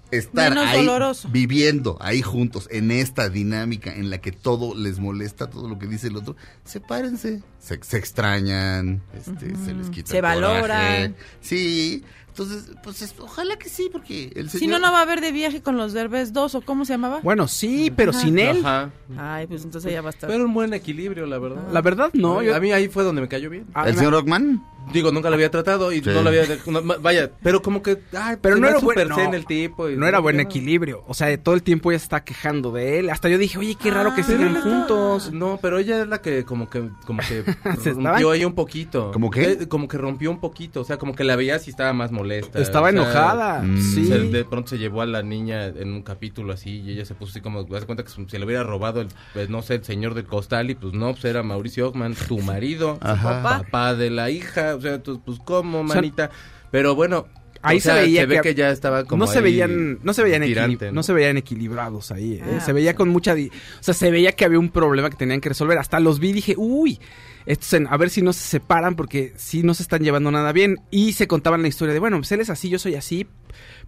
estar 0.10 0.50
Menos 0.50 0.66
ahí 0.68 0.80
doloroso. 0.84 1.30
viviendo 1.30 1.98
ahí 2.02 2.22
juntos 2.24 2.68
en 2.72 2.90
esta 2.92 3.30
dinámica 3.30 3.94
en 3.94 4.10
la 4.10 4.18
que 4.20 4.32
todo 4.32 4.74
les 4.76 5.00
molesta, 5.00 5.50
todo 5.50 5.70
lo 5.70 5.78
que 5.78 5.86
dice 5.88 6.08
el 6.08 6.18
otro, 6.18 6.36
sepárense, 6.66 7.44
se, 7.60 7.80
se 7.84 7.98
extrañan, 7.98 9.04
este, 9.16 9.56
se 9.56 9.74
les 9.76 9.90
quita 9.92 10.10
Se 10.12 10.18
el 10.18 10.24
coraje. 10.24 10.42
valoran. 10.42 11.16
Sí, 11.40 12.04
entonces, 12.32 12.72
pues 12.84 13.02
es- 13.02 13.14
ojalá 13.20 13.58
que 13.58 13.70
sí, 13.70 13.90
porque 13.92 14.32
el 14.36 14.50
señor... 14.50 14.60
Si 14.60 14.68
no, 14.68 14.80
no 14.80 14.92
va 14.92 15.00
a 15.00 15.02
haber 15.04 15.22
de 15.22 15.32
viaje 15.32 15.62
con 15.62 15.78
los 15.78 15.94
Derbez 15.94 16.34
2 16.34 16.56
o 16.56 16.62
cómo 16.62 16.86
se 16.86 16.94
llamaba. 16.94 17.20
Bueno, 17.22 17.48
sí, 17.48 17.92
pero 17.96 18.14
sin 18.14 18.40
él. 18.40 18.60
Ajá. 18.66 18.92
Ay, 19.18 19.48
pues 19.48 19.64
entonces 19.64 19.92
ya 19.92 20.02
va 20.02 20.10
a 20.10 20.12
estar. 20.12 20.30
Pero 20.30 20.46
un 20.46 20.54
buen 20.54 20.74
equilibrio, 20.74 21.26
la 21.26 21.38
verdad. 21.40 21.64
La 21.72 21.82
verdad, 21.82 22.10
no. 22.14 22.42
yo- 22.42 22.56
A 22.56 22.60
mí 22.60 22.72
ahí 22.72 22.88
fue 22.88 23.04
donde 23.04 23.22
me 23.22 23.28
cayó 23.28 23.50
bien. 23.50 23.66
Ah, 23.74 23.88
¿El 23.90 23.96
señor 23.96 24.14
Rockman? 24.14 24.64
Digo, 24.92 25.12
nunca 25.12 25.30
lo 25.30 25.36
había 25.36 25.52
tratado 25.52 25.92
y 25.92 26.02
Sí. 26.02 26.10
no 26.10 26.24
lo 26.24 26.30
había... 26.30 26.44
no, 26.66 26.82
vaya, 27.02 27.30
pero 27.44 27.62
como 27.62 27.84
que... 27.84 28.00
Ay, 28.18 28.38
Pero 28.42 28.58
no 28.58 28.68
era 28.68 28.80
buen, 28.80 28.98
súper 28.98 29.10
no, 29.10 29.34
el 29.36 29.46
tipo. 29.46 29.88
y- 29.90 29.96
no 29.96 30.08
era 30.08 30.18
buen 30.20 30.40
equilibrio. 30.40 31.04
O 31.08 31.14
sea, 31.14 31.38
todo 31.42 31.54
el 31.54 31.62
tiempo 31.62 31.92
ella 31.92 32.00
se 32.00 32.06
está 32.06 32.24
quejando 32.24 32.72
de 32.72 32.98
él. 33.00 33.10
Hasta 33.12 33.30
yo 33.30 33.38
dije, 33.38 33.60
oye, 33.60 33.76
qué 33.76 33.92
raro 33.92 34.16
que 34.16 34.22
Ah, 34.22 34.26
Pero 34.28 34.40
sigan 34.40 34.62
juntos. 34.62 35.32
No, 35.32 35.60
pero 35.62 35.78
ella 35.78 36.02
es 36.02 36.08
la 36.08 36.22
que 36.22 36.46
como 36.46 36.68
que 36.70 36.90
como 37.06 37.20
que 37.22 37.44
Se 37.82 37.92
rompió 37.94 38.32
ahí 38.32 38.44
un 38.44 38.54
poquito. 38.54 39.12
¿Cómo 39.14 39.30
qué? 39.30 39.52
Eh, 39.52 39.68
como 39.68 39.88
que 39.88 39.98
rompió 40.00 40.32
un 40.32 40.40
poquito, 40.40 40.82
o 40.82 40.84
sea, 40.84 40.98
como 40.98 41.14
que 41.14 41.24
la 41.26 41.36
veías 41.36 41.68
y 41.68 41.70
estaba 41.70 41.94
más 41.94 42.12
molesta. 42.22 42.60
Estaba 42.62 42.90
o 42.90 42.92
sea, 42.92 43.02
enojada. 43.02 43.62
mm, 43.62 43.78
sí. 43.82 44.06
se- 44.06 44.20
de 44.20 44.46
pronto 44.46 44.70
se 44.70 44.78
llevó 44.78 45.02
a 45.02 45.06
la 45.06 45.24
niña 45.24 45.66
en 45.68 45.90
un 45.92 46.02
capítulo 46.04 46.54
así 46.54 46.82
y 46.82 46.92
ella 46.92 47.06
se 47.06 47.14
puso 47.16 47.32
así 47.32 47.42
como, 47.42 47.64
das 47.64 47.86
cuenta 47.86 48.04
que 48.04 48.10
se 48.10 48.40
le 48.40 48.46
hubiera 48.46 48.64
robado 48.64 49.02
el, 49.02 49.08
pues, 49.34 49.50
no 49.50 49.62
sé, 49.62 49.76
el 49.76 49.84
señor 49.84 50.14
del 50.14 50.26
costal 50.26 50.70
y 50.70 50.76
pues 50.76 50.94
no, 50.94 51.12
pues 51.12 51.26
era 51.26 51.44
Mauricio 51.44 51.88
Ockman, 51.88 52.16
tu 52.28 52.40
marido, 52.42 52.98
Ajá. 53.02 53.42
papá. 53.44 53.64
papá 53.64 53.96
de 53.96 54.10
la 54.10 54.30
hija, 54.30 54.76
o 54.76 54.82
sea, 54.82 54.96
entonces, 54.96 55.22
pues 55.26 55.40
cómo, 55.44 55.86
sea, 55.88 55.96
manita. 55.96 56.30
Pero 56.72 56.96
bueno, 56.96 57.28
ahí 57.62 57.78
o 57.78 57.82
sea, 57.82 57.96
se 57.96 58.02
veía 58.02 58.26
ve 58.26 58.36
que, 58.38 58.42
que, 58.42 58.56
ya 58.56 58.70
estaba 58.72 59.04
como 59.04 59.26
no 59.26 59.32
se 59.32 59.38
ahí 59.40 59.44
veían 59.44 60.00
no 60.04 60.14
se 60.14 60.24
veían 60.24 60.42
tirante, 60.44 60.86
equili- 60.88 60.90
¿no? 60.92 60.96
¿no? 60.96 61.04
se 61.04 61.14
veían 61.14 61.38
equilibrados 61.38 62.12
ahí 62.12 62.34
¿eh? 62.36 62.56
Ah, 62.58 62.60
se 62.60 62.74
veía 62.74 62.92
pues, 62.94 62.98
con 62.98 63.10
mucha 63.10 63.34
o 63.34 63.38
sea 63.84 63.94
se 63.94 64.10
veía 64.10 64.32
que 64.32 64.46
había 64.46 64.58
un 64.58 64.70
problema 64.70 65.12
que 65.12 65.16
tenían 65.18 65.42
que 65.42 65.50
resolver 65.50 65.78
hasta 65.78 66.00
los 66.00 66.20
vi 66.20 66.30
y 66.30 66.34
dije 66.34 66.56
uy 66.58 67.00
estos 67.46 67.74
en- 67.74 67.88
a 67.88 67.98
ver 67.98 68.10
si 68.10 68.22
no 68.22 68.34
se 68.34 68.42
separan 68.42 68.96
porque 68.96 69.34
sí 69.38 69.64
no 69.64 69.74
se 69.74 69.84
están 69.84 70.02
llevando 70.04 70.32
nada 70.32 70.52
bien 70.52 70.78
y 70.92 71.14
se 71.14 71.28
contaban 71.28 71.62
la 71.62 71.68
historia 71.68 71.94
de 71.94 72.00
bueno 72.00 72.18
pues 72.18 72.32
él 72.32 72.42
es 72.42 72.50
así 72.50 72.70
yo 72.70 72.80
soy 72.80 72.96
así 72.96 73.28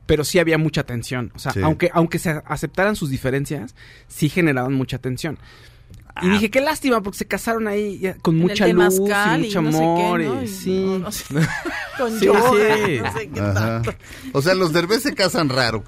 pero 0.05 0.23
sí 0.23 0.39
había 0.39 0.57
mucha 0.57 0.83
tensión 0.83 1.31
o 1.35 1.39
sea 1.39 1.51
Sí. 1.53 1.61
aunque 1.61 1.89
aunque 1.93 2.19
se 2.19 2.41
aceptaran 2.45 2.95
sus 2.95 3.09
diferencias 3.09 3.75
sí 4.07 4.29
generaban 4.29 4.73
mucha 4.73 4.97
tensión 4.97 5.37
Ah. 6.15 6.27
y 6.27 6.29
dije, 6.29 6.51
qué 6.51 6.61
lástima, 6.61 7.01
porque 7.01 7.17
se 7.17 7.25
casaron 7.25 7.67
ahí 7.67 7.97
ya 7.97 8.13
con 8.19 8.35
mucha 8.35 8.67
luz 8.67 8.99
y 8.99 8.99
mucho 9.39 9.61
no 9.63 9.71
sé 9.71 9.77
qué, 9.79 9.83
amor. 10.27 10.47
sí. 10.47 10.85
Con 11.97 12.19
Sí, 12.19 12.25
yoga, 12.27 12.41
sí. 12.85 12.99
no 13.01 13.13
sé 13.17 13.29
qué 13.29 13.39
Ajá. 13.39 13.53
tanto. 13.81 13.93
O 14.33 14.41
sea, 14.43 14.53
los 14.53 14.73
derbés 14.73 15.01
se 15.01 15.15
casan 15.15 15.49
raro. 15.49 15.83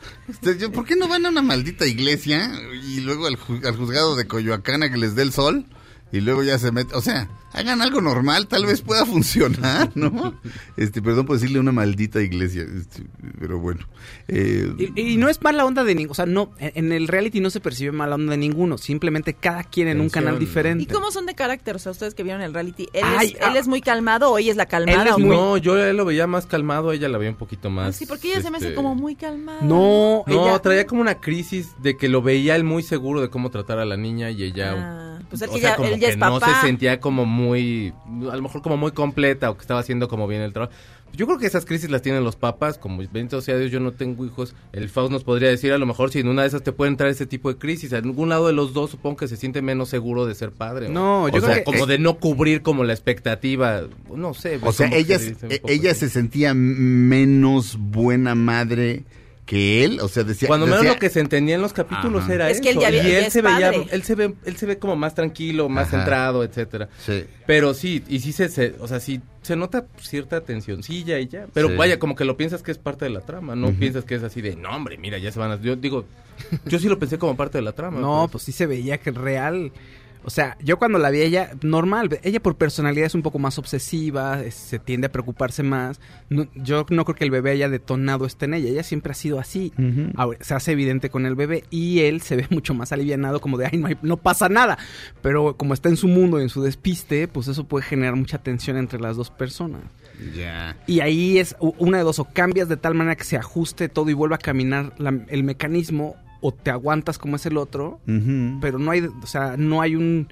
Yo, 0.60 0.72
¿Por 0.72 0.84
qué 0.86 0.96
no 0.96 1.08
van 1.08 1.28
a 1.28 1.30
una 1.30 1.44
maldita 1.44 1.86
iglesia 1.86 2.52
y 2.88 3.02
luego 3.02 3.28
al, 3.28 3.38
ju- 3.38 3.64
al 3.68 3.76
juzgado 3.78 4.16
de 4.16 4.26
Coyoacán 4.26 4.82
a 4.82 4.90
que 4.92 4.98
les 4.98 5.14
dé 5.14 5.22
el 5.22 5.32
sol? 5.32 5.66
Y 6.12 6.22
luego 6.22 6.44
ya 6.44 6.58
se 6.58 6.72
mete, 6.72 6.94
o 6.96 7.02
sea, 7.02 7.28
hagan 7.52 7.82
algo 7.82 8.00
normal, 8.00 8.48
tal 8.48 8.66
vez 8.66 8.82
pueda 8.82 9.06
funcionar, 9.06 9.92
¿no? 9.96 10.34
Este, 10.78 11.02
perdón 11.02 11.26
por 11.26 11.38
decirle 11.38 11.60
una 11.60 11.72
maldita 11.72 12.22
iglesia, 12.22 12.64
este, 12.64 13.04
pero 13.40 13.60
bueno. 13.60 13.86
Eh, 14.28 14.72
Y, 14.96 15.14
y 15.14 15.18
no 15.18 15.30
es 15.30 15.42
mala 15.42 15.66
onda 15.66 15.84
de 15.84 15.96
ninguno, 15.96 16.12
o 16.12 16.16
sea, 16.16 16.26
no, 16.26 16.52
en 16.60 16.92
el 16.92 17.08
reality 17.08 17.40
no 17.40 17.50
se 17.50 17.60
percibe 17.60 17.92
mala 17.92 18.16
onda 18.16 18.32
de 18.32 18.38
ninguno, 18.38 18.78
simplemente 18.78 19.34
cada 19.34 19.64
quien 19.64 19.88
en 19.88 20.00
un 20.00 20.10
canal 20.10 20.38
diferente. 20.40 20.84
¿Y 20.84 20.88
cómo 20.88 21.12
son 21.12 21.26
de 21.26 21.34
carácter? 21.36 21.76
O 21.76 21.80
sea, 21.80 21.92
ustedes 21.92 22.14
que 22.14 22.24
vieron 22.24 22.42
el 22.42 22.54
reality, 22.54 22.88
¿él, 22.94 23.04
Ay, 23.06 23.30
es, 23.36 23.42
ah. 23.42 23.50
él 23.52 23.58
es 23.58 23.68
muy 23.68 23.82
calmado 23.82 24.32
o 24.32 24.38
ella 24.38 24.52
es 24.52 24.58
la 24.58 24.68
calmada? 24.68 25.02
Él 25.04 25.08
es 25.10 25.18
muy-? 25.18 25.36
No, 25.36 25.58
yo 25.58 25.74
a 25.76 25.90
él 25.90 25.98
lo 25.98 26.06
veía 26.06 26.28
más 26.28 26.46
calmado, 26.46 26.92
ella 26.94 27.10
la 27.10 27.18
veía 27.18 27.32
un 27.32 27.38
poquito 27.38 27.70
más. 27.70 27.96
Sí, 27.96 28.06
porque 28.06 28.30
ella 28.32 28.42
se 28.42 28.52
me 28.52 28.58
hace 28.58 28.68
este, 28.68 28.76
como 28.76 28.96
muy 28.96 29.16
calmada. 29.16 29.62
No, 29.62 30.24
No, 30.28 30.46
ella- 30.48 30.60
traía 30.60 30.86
como 30.86 31.02
una 31.02 31.20
crisis 31.20 31.70
de 31.82 31.98
que 31.98 32.10
lo 32.10 32.22
veía 32.22 32.56
él 32.56 32.64
muy 32.64 32.84
seguro 32.84 33.22
de 33.22 33.30
cómo 33.30 33.50
tratar 33.50 33.80
a 33.80 33.86
la 33.86 33.98
niña 33.98 34.30
y 34.30 34.44
ella... 34.44 34.74
Ah, 34.78 35.20
pues 35.30 35.42
es 35.42 35.50
o 35.50 35.54
que 35.54 35.62
sea, 35.62 35.72
ya- 35.72 35.76
como 35.78 35.90
él 35.90 35.95
ya 36.00 36.08
que 36.08 36.14
es 36.14 36.18
no 36.18 36.40
papá. 36.40 36.62
se 36.62 36.68
sentía 36.68 37.00
como 37.00 37.26
muy... 37.26 37.94
A 38.32 38.36
lo 38.36 38.42
mejor 38.42 38.62
como 38.62 38.78
muy 38.78 38.92
completa 38.92 39.50
o 39.50 39.56
que 39.56 39.62
estaba 39.62 39.80
haciendo 39.80 40.08
como 40.08 40.28
bien 40.28 40.42
el 40.42 40.54
trabajo. 40.54 40.74
Yo 41.14 41.28
creo 41.28 41.38
que 41.40 41.46
esas 41.46 41.64
crisis 41.66 41.90
las 41.90 42.02
tienen 42.02 42.26
los 42.26 42.36
papás, 42.36 42.78
como 42.78 42.98
bendito 42.98 43.40
sea 43.40 43.56
Dios, 43.58 43.72
yo 43.72 43.80
no 43.80 43.94
tengo 43.94 44.26
hijos. 44.26 44.54
El 44.74 44.90
Faust 44.90 45.14
nos 45.14 45.24
podría 45.24 45.48
decir 45.48 45.72
a 45.72 45.78
lo 45.78 45.86
mejor 45.86 46.12
si 46.12 46.20
en 46.20 46.28
una 46.28 46.42
de 46.42 46.50
esas 46.50 46.62
te 46.62 46.74
puede 46.74 46.92
entrar 46.92 47.10
ese 47.10 47.26
tipo 47.26 47.48
de 47.48 47.58
crisis. 47.58 47.94
En 47.94 48.04
algún 48.04 48.28
lado 48.28 48.48
de 48.48 48.54
los 48.54 48.74
dos 48.74 48.92
supongo 48.92 49.16
que 49.16 49.30
se 49.30 49.38
siente 49.38 49.62
menos 49.62 49.88
seguro 49.88 50.26
de 50.26 50.36
ser 50.36 50.52
padre. 50.52 50.90
No, 50.90 51.30
yo 51.30 51.36
o 51.38 51.40
creo 51.40 51.46
sea, 51.46 51.56
que- 51.56 51.64
como 51.64 51.86
de 51.86 52.00
no 52.00 52.16
cubrir 52.18 52.62
como 52.64 52.84
la 52.84 52.92
expectativa, 52.92 53.84
no 54.14 54.34
sé. 54.34 54.60
o 54.62 54.74
sea, 54.74 54.88
como 54.88 54.96
que 54.98 55.00
ella, 55.00 55.16
eh, 55.16 55.92
así. 55.94 56.00
se 56.00 56.10
sentía 56.10 56.54
menos 56.54 57.78
buena 57.80 58.36
madre 58.36 59.04
que 59.46 59.84
él, 59.84 60.00
o 60.02 60.08
sea, 60.08 60.24
decía... 60.24 60.48
Cuando 60.48 60.66
menos 60.66 60.82
decía- 60.82 60.94
lo 60.94 61.00
que 61.00 61.10
se 61.10 61.20
entendía 61.20 61.54
en 61.56 61.62
los 61.62 61.72
capítulos 61.72 62.24
Ajá. 62.24 62.34
era 62.34 62.50
Es 62.50 62.60
que 62.62 62.70
él 62.70 62.78
eso. 62.78 62.82
ya 62.82 62.88
había- 62.88 63.04
y 63.08 63.12
ya 63.12 63.20
él 63.20 63.26
es 63.26 63.34
se 63.34 63.42
veía, 63.44 63.70
él 63.70 64.04
se 64.04 64.16
ve, 64.16 64.34
él 64.44 64.58
se 64.58 64.66
ve 64.66 64.80
como 64.80 64.96
más 64.96 65.14
tranquilo, 65.14 65.70
más 65.70 65.88
Ajá. 65.88 65.98
centrado, 65.98 66.44
etcétera. 66.44 66.90
Sí. 67.06 67.26
Pero 67.46 67.74
sí, 67.76 68.04
y 68.08 68.20
sí 68.22 68.32
se, 68.32 68.50
se- 68.50 68.74
o 68.80 68.88
sea, 68.88 69.00
sí 69.00 69.22
se 69.44 69.56
nota 69.56 69.86
cierta 70.02 70.42
tensioncilla 70.42 71.20
y 71.20 71.28
ya. 71.28 71.46
Pero 71.54 71.70
Sí. 71.70 71.76
vaya, 71.76 72.00
como 72.00 72.16
que 72.16 72.26
lo 72.26 72.36
piensas 72.38 72.64
que 72.64 72.72
es 72.72 72.80
parte 72.80 73.06
de 73.06 73.12
la 73.12 73.22
trama, 73.22 73.56
no 73.56 73.72
piensas 73.74 74.04
que 74.04 74.16
es 74.16 74.24
así 74.24 74.42
de, 74.42 74.56
no 74.56 74.70
hombre, 74.76 74.98
mira, 74.98 75.20
ya 75.20 75.32
se 75.32 75.38
van 75.38 75.52
a... 75.52 75.62
Yo 75.62 75.76
digo, 75.76 76.06
yo 76.66 76.80
sí 76.80 76.90
lo 76.90 76.98
pensé 76.98 77.20
como 77.20 77.38
parte 77.38 77.60
de 77.60 77.62
la 77.62 77.74
trama. 77.74 78.00
No, 78.00 78.28
pues 78.32 78.44
sí 78.44 78.52
se 78.52 78.66
veía 78.66 78.98
que 78.98 79.12
real. 79.12 79.72
O 80.26 80.30
sea, 80.32 80.58
yo 80.64 80.78
cuando 80.78 80.98
la 80.98 81.12
vi 81.12 81.22
ella, 81.22 81.52
normal, 81.62 82.20
ella 82.24 82.40
por 82.42 82.56
personalidad 82.58 83.06
es 83.06 83.14
un 83.16 83.22
poco 83.22 83.38
más 83.40 83.58
obsesiva, 83.60 84.42
es- 84.42 84.56
se 84.56 84.80
tiende 84.80 85.08
a 85.08 85.12
preocuparse 85.12 85.62
más. 85.64 86.00
No- 86.30 86.48
yo 86.56 86.86
no 86.90 87.06
creo 87.06 87.16
que 87.16 87.24
el 87.24 87.32
bebé 87.32 87.52
haya 87.52 87.70
detonado 87.70 88.26
esto 88.26 88.46
en 88.46 88.56
ella, 88.56 88.70
ella 88.70 88.84
siempre 88.84 89.12
ha 89.12 89.16
sido 89.16 89.40
así. 89.40 89.72
Ahora, 90.16 90.40
se 90.42 90.54
hace 90.56 90.72
evidente 90.72 91.10
con 91.10 91.26
el 91.26 91.36
bebé 91.36 91.64
y 91.70 92.00
él 92.00 92.22
se 92.22 92.36
ve 92.36 92.48
mucho 92.50 92.74
más 92.74 92.92
alivianado, 92.92 93.40
como 93.40 93.58
de, 93.58 93.68
ay, 93.68 93.78
no, 93.78 93.88
hay- 93.88 93.98
no 94.02 94.18
pasa 94.18 94.50
nada. 94.50 94.78
Pero 95.22 95.56
como 95.58 95.74
está 95.74 95.90
en 95.90 95.98
su 95.98 96.08
mundo 96.08 96.40
y 96.40 96.44
en 96.44 96.50
su 96.50 96.62
despiste, 96.64 97.28
pues 97.28 97.48
eso 97.48 97.64
puede 97.66 97.86
generar 97.86 98.16
mucha 98.16 98.40
tensión 98.40 98.78
entre 98.78 99.00
las 99.00 99.16
dos 99.18 99.30
personas. 99.30 99.82
Ya. 100.36 100.76
Y 100.88 101.02
ahí 101.02 101.38
es 101.38 101.56
una 101.60 101.98
de 101.98 102.04
dos, 102.04 102.20
o 102.20 102.26
cambias 102.26 102.70
de 102.70 102.78
tal 102.78 102.96
manera 102.96 103.16
que 103.16 103.26
se 103.26 103.38
ajuste 103.38 103.90
todo 103.90 104.10
y 104.10 104.14
vuelva 104.14 104.38
a 104.38 104.40
caminar 104.40 104.94
la- 104.98 105.20
el 105.28 105.44
mecanismo, 105.44 106.16
o 106.48 106.52
te 106.54 106.70
aguantas 106.70 107.18
como 107.18 107.36
es 107.38 107.46
el 107.46 107.58
otro, 107.58 108.00
pero 108.62 108.78
no 108.78 108.92
hay, 108.92 109.02
o 109.02 109.26
sea, 109.28 109.56
no 109.58 109.82
hay 109.82 109.96
un... 109.96 110.28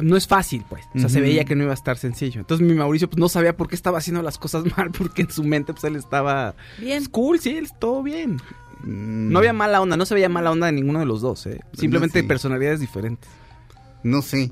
No 0.00 0.16
es 0.16 0.26
fácil, 0.28 0.64
pues. 0.68 0.84
O 0.94 0.98
sea, 1.00 1.08
se 1.08 1.20
veía 1.20 1.44
que 1.44 1.56
no 1.56 1.64
iba 1.64 1.72
a 1.72 1.74
estar 1.74 1.98
sencillo. 1.98 2.40
Entonces 2.40 2.64
mi 2.66 2.74
Mauricio 2.74 3.10
pues 3.10 3.18
no 3.18 3.28
sabía 3.28 3.56
por 3.56 3.68
qué 3.68 3.74
estaba 3.74 3.98
haciendo 3.98 4.22
las 4.22 4.38
cosas 4.38 4.64
mal, 4.76 4.90
porque 4.92 5.22
en 5.22 5.30
su 5.30 5.42
mente 5.42 5.72
pues 5.72 5.84
él 5.84 5.96
estaba... 5.96 6.54
Bien. 6.78 7.02
"Es 7.02 7.08
cool, 7.08 7.40
sí, 7.40 7.56
él 7.56 7.68
todo 7.78 8.02
bien. 8.02 8.36
Mm, 8.84 9.32
No 9.32 9.38
había 9.40 9.52
mala 9.52 9.80
onda, 9.80 9.96
no 9.96 10.06
se 10.06 10.14
veía 10.14 10.28
mala 10.28 10.50
onda 10.52 10.66
de 10.66 10.72
ninguno 10.72 11.00
de 11.00 11.06
los 11.06 11.20
dos, 11.20 11.44
¿eh? 11.46 11.60
Simplemente 11.72 12.22
personalidades 12.22 12.80
diferentes. 12.80 13.28
No 14.04 14.22
sé, 14.22 14.44
eh, 14.44 14.50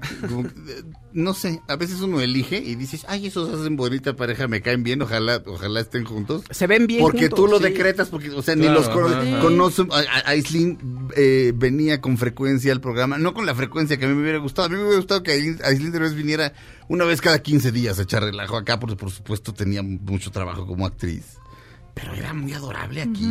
no 1.14 1.34
sé, 1.34 1.60
a 1.68 1.76
veces 1.76 2.00
uno 2.00 2.20
elige 2.20 2.58
y 2.58 2.74
dices, 2.74 3.04
ay, 3.08 3.26
esos 3.26 3.48
hacen 3.52 3.76
bonita 3.76 4.14
pareja, 4.16 4.48
me 4.48 4.60
caen 4.62 4.82
bien, 4.82 5.02
ojalá, 5.02 5.42
ojalá 5.46 5.80
estén 5.80 6.04
juntos. 6.04 6.42
Se 6.50 6.66
ven 6.66 6.86
bien 6.86 7.00
Porque 7.00 7.22
juntos, 7.28 7.36
tú 7.38 7.46
lo 7.46 7.58
sí. 7.58 7.64
decretas, 7.64 8.08
porque, 8.08 8.30
o 8.30 8.42
sea, 8.42 8.56
ni 8.56 8.66
los 8.68 8.88
cono- 8.88 9.08
ajá, 9.08 9.20
ajá. 9.22 9.40
conocen. 9.40 9.88
A- 9.92 9.98
a- 9.98 10.28
Aislinn 10.30 10.78
eh, 11.16 11.52
venía 11.54 12.00
con 12.00 12.16
frecuencia 12.18 12.72
al 12.72 12.80
programa, 12.80 13.18
no 13.18 13.34
con 13.34 13.46
la 13.46 13.54
frecuencia 13.54 13.96
que 13.98 14.04
a 14.04 14.08
mí 14.08 14.14
me 14.14 14.22
hubiera 14.22 14.38
gustado. 14.38 14.66
A 14.66 14.68
mí 14.70 14.76
me 14.76 14.82
hubiera 14.82 14.96
gustado 14.98 15.22
que 15.22 15.32
Aislinn 15.32 15.58
Aislinn 15.64 15.92
Derbez 15.92 16.14
viniera 16.14 16.52
una 16.88 17.04
vez 17.04 17.20
cada 17.20 17.40
15 17.42 17.72
días 17.72 17.98
a 17.98 18.02
echar 18.02 18.22
relajo 18.22 18.56
acá, 18.56 18.78
porque 18.80 18.96
por 18.96 19.10
supuesto 19.10 19.52
tenía 19.54 19.82
mucho 19.82 20.30
trabajo 20.30 20.66
como 20.66 20.86
actriz. 20.86 21.38
Pero 21.94 22.14
era 22.14 22.32
muy 22.32 22.52
adorable 22.54 23.02
aquí. 23.02 23.28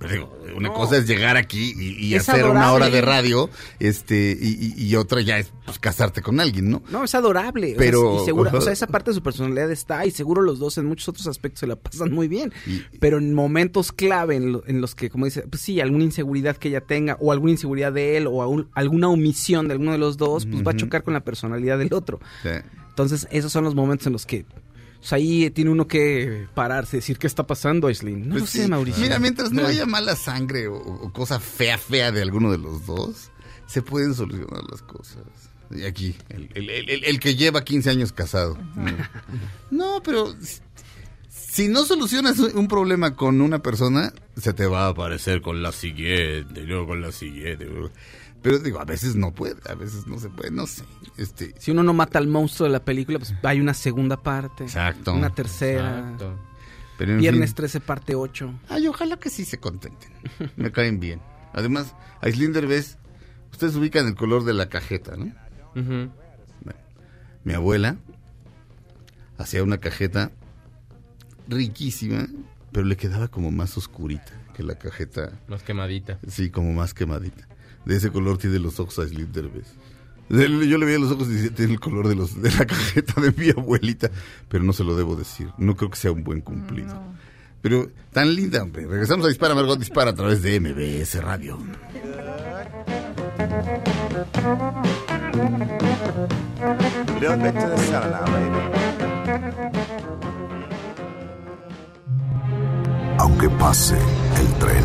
Pero 0.00 0.12
digo, 0.12 0.38
una 0.56 0.68
No. 0.68 0.74
cosa 0.74 0.96
es 0.96 1.06
llegar 1.06 1.36
aquí 1.36 1.74
y, 1.78 2.14
hacer 2.16 2.44
una 2.44 2.72
hora 2.72 2.90
de 2.90 3.00
radio, 3.00 3.48
este, 3.78 4.36
y, 4.40 4.74
y- 4.76 4.84
y 4.86 4.96
otra 4.96 5.20
ya 5.20 5.38
es 5.38 5.52
pues, 5.64 5.78
casarte 5.78 6.20
con 6.20 6.40
alguien, 6.40 6.70
¿no? 6.70 6.82
No, 6.90 7.04
es 7.04 7.14
adorable. 7.14 7.68
o 7.68 7.70
sea, 7.70 7.78
Pero- 7.78 8.22
y 8.22 8.24
seguro, 8.24 8.50
o 8.52 8.60
sea, 8.60 8.72
esa 8.72 8.88
parte 8.88 9.10
de 9.12 9.14
su 9.14 9.22
personalidad 9.22 9.70
está 9.70 10.04
y 10.06 10.10
seguro 10.10 10.42
los 10.42 10.58
dos 10.58 10.76
en 10.78 10.86
muchos 10.86 11.08
otros 11.08 11.28
aspectos 11.28 11.60
se 11.60 11.66
la 11.68 11.76
pasan 11.76 12.10
muy 12.12 12.26
bien. 12.26 12.52
Y- 12.66 12.82
Pero 12.98 13.18
en 13.18 13.32
momentos 13.32 13.92
clave 13.92 14.34
en, 14.36 14.52
lo- 14.52 14.66
en 14.66 14.80
los 14.80 14.96
que, 14.96 15.08
como 15.08 15.26
dice, 15.26 15.42
pues 15.48 15.62
sí, 15.62 15.80
alguna 15.80 16.02
inseguridad 16.02 16.56
que 16.56 16.66
ella 16.68 16.80
tenga 16.80 17.16
o 17.20 17.30
alguna 17.30 17.52
inseguridad 17.52 17.92
de 17.92 18.16
él 18.16 18.26
o 18.26 18.42
aún- 18.42 18.68
alguna 18.74 19.08
omisión 19.08 19.68
de 19.68 19.74
alguno 19.74 19.92
de 19.92 19.98
los 19.98 20.16
dos, 20.16 20.46
pues 20.46 20.66
va 20.66 20.72
a 20.72 20.76
chocar 20.76 21.04
con 21.04 21.14
la 21.14 21.20
personalidad 21.20 21.78
del 21.78 21.92
otro. 21.94 22.18
Sí. 22.42 22.48
Entonces, 22.88 23.28
esos 23.30 23.52
son 23.52 23.62
los 23.64 23.74
momentos 23.76 24.08
en 24.08 24.12
los 24.12 24.26
que 24.26 24.44
pues, 25.00 25.12
ahí 25.12 25.50
tiene 25.50 25.70
uno 25.70 25.86
que 25.88 26.46
pararse, 26.54 26.98
decir 26.98 27.18
qué 27.18 27.26
está 27.26 27.46
pasando, 27.46 27.88
Aislinn. 27.88 28.22
No 28.28 28.30
Pues 28.36 28.42
lo 28.42 28.46
sé. 28.46 28.68
Mauricio. 28.68 29.02
Mira, 29.02 29.18
mientras 29.18 29.50
no 29.52 29.66
haya 29.66 29.84
mala 29.86 30.14
sangre 30.16 30.68
o, 30.68 30.76
o 30.76 31.12
cosa 31.12 31.40
fea, 31.40 31.76
fea 31.78 32.12
de 32.12 32.22
alguno 32.22 32.50
de 32.52 32.58
los 32.58 32.86
dos, 32.86 33.30
se 33.66 33.82
pueden 33.82 34.14
solucionar 34.14 34.62
las 34.70 34.82
cosas. 34.82 35.24
Y 35.70 35.84
aquí, 35.84 36.16
el, 36.30 36.48
el- 36.54 36.68
el- 36.70 36.90
el- 36.90 37.04
el 37.04 37.20
que 37.20 37.36
lleva 37.36 37.62
15 37.64 37.90
años 37.90 38.12
casado. 38.12 38.58
No, 38.74 38.92
No, 39.70 40.02
pero 40.02 40.34
si 41.28 41.68
no 41.68 41.84
solucionas 41.84 42.38
un 42.38 42.66
problema 42.68 43.14
con 43.14 43.40
una 43.40 43.60
persona, 43.60 44.12
se 44.36 44.52
te 44.52 44.66
va 44.66 44.86
a 44.86 44.88
aparecer 44.88 45.42
con 45.42 45.62
la 45.62 45.70
siguiente, 45.72 46.62
luego 46.62 46.88
con 46.88 47.00
la 47.00 47.12
siguiente. 47.12 47.68
Pero 48.42 48.58
digo, 48.58 48.80
a 48.80 48.84
veces 48.84 49.16
no 49.16 49.32
puede, 49.32 49.56
a 49.68 49.74
veces 49.74 50.06
no 50.06 50.18
se 50.18 50.28
puede, 50.30 50.50
no 50.50 50.66
sé. 50.66 50.84
Este, 51.18 51.54
Si 51.58 51.70
uno 51.70 51.82
no 51.82 51.92
mata 51.92 52.18
al 52.18 52.26
monstruo 52.26 52.66
de 52.68 52.72
la 52.72 52.84
película, 52.84 53.18
pues 53.18 53.34
hay 53.42 53.60
una 53.60 53.74
segunda 53.74 54.16
parte. 54.22 54.64
Exacto. 54.64 55.12
Una 55.14 55.34
tercera. 55.34 55.98
Exacto. 56.00 56.38
Pero 56.96 57.16
Viernes 57.18 57.50
fin. 57.50 57.56
13 57.56 57.80
parte 57.80 58.14
8. 58.14 58.60
Ay, 58.68 58.86
ojalá 58.86 59.18
que 59.18 59.30
sí 59.30 59.44
se 59.44 59.58
contenten. 59.58 60.10
Me 60.56 60.70
caen 60.72 61.00
bien. 61.00 61.20
Además, 61.52 61.94
Aislinn 62.20 62.52
Derbez, 62.52 62.96
ustedes 63.52 63.74
ubican 63.76 64.06
el 64.06 64.14
color 64.14 64.44
de 64.44 64.54
la 64.54 64.68
cajeta, 64.68 65.16
¿no? 65.16 65.32
Mi 67.44 67.54
abuela 67.54 67.96
hacía 69.38 69.62
una 69.62 69.78
cajeta 69.78 70.30
riquísima, 71.48 72.26
pero 72.72 72.86
le 72.86 72.96
quedaba 72.96 73.28
como 73.28 73.50
más 73.50 73.76
oscurita 73.78 74.32
que 74.54 74.62
la 74.62 74.76
cajeta, 74.78 75.32
Más 75.48 75.62
quemadita. 75.62 76.18
sí, 76.28 76.50
como 76.50 76.72
más 76.74 76.92
quemadita. 76.94 77.48
De 77.84 77.96
ese 77.96 78.10
color 78.10 78.38
tiene 78.38 78.58
los 78.58 78.78
ojos 78.80 78.98
Derbez. 79.32 79.66
De- 80.28 80.68
Yo 80.68 80.78
le 80.78 80.86
veía 80.86 80.98
los 80.98 81.10
ojos 81.12 81.28
y 81.28 81.32
decía, 81.32 81.54
tiene 81.54 81.72
el 81.72 81.80
color 81.80 82.08
de, 82.08 82.14
los, 82.14 82.40
de 82.40 82.50
la 82.52 82.64
cajeta 82.66 83.20
de 83.20 83.32
mi 83.32 83.50
abuelita, 83.50 84.10
pero 84.48 84.62
no 84.64 84.72
se 84.72 84.84
lo 84.84 84.94
debo 84.96 85.16
decir. 85.16 85.48
No 85.58 85.76
creo 85.76 85.90
que 85.90 85.96
sea 85.96 86.12
un 86.12 86.22
buen 86.22 86.40
cumplido. 86.40 87.00
Pero 87.62 87.90
tan 88.12 88.34
linda, 88.34 88.62
hombre. 88.62 88.86
Regresamos 88.86 89.26
a 89.26 89.28
Dispara, 89.28 89.54
Margot 89.54 89.78
Dispara 89.78 90.10
a 90.12 90.14
través 90.14 90.40
de 90.42 90.58
MBS 90.60 91.22
Radio. 91.22 91.58
A. 97.92 98.26
Aunque 103.18 103.48
pase 103.50 103.96
el 103.96 104.54
tren, 104.58 104.84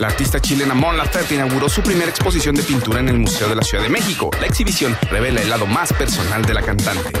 La 0.00 0.08
artista 0.08 0.40
chilena 0.40 0.74
Mon 0.74 0.96
Laferte 0.96 1.34
inauguró 1.36 1.68
su 1.70 1.80
primera 1.82 2.10
exposición 2.10 2.54
de 2.54 2.62
pintura 2.62 3.00
en 3.00 3.08
el 3.08 3.18
Museo 3.18 3.48
de 3.48 3.54
la 3.56 3.62
Ciudad 3.62 3.82
de 3.82 3.88
México. 3.88 4.30
La 4.40 4.46
exhibición 4.46 4.94
revela 5.10 5.40
el 5.40 5.48
lado 5.48 5.66
más 5.66 5.92
personal 5.94 6.44
de 6.44 6.52
la 6.52 6.60
cantante. 6.62 7.12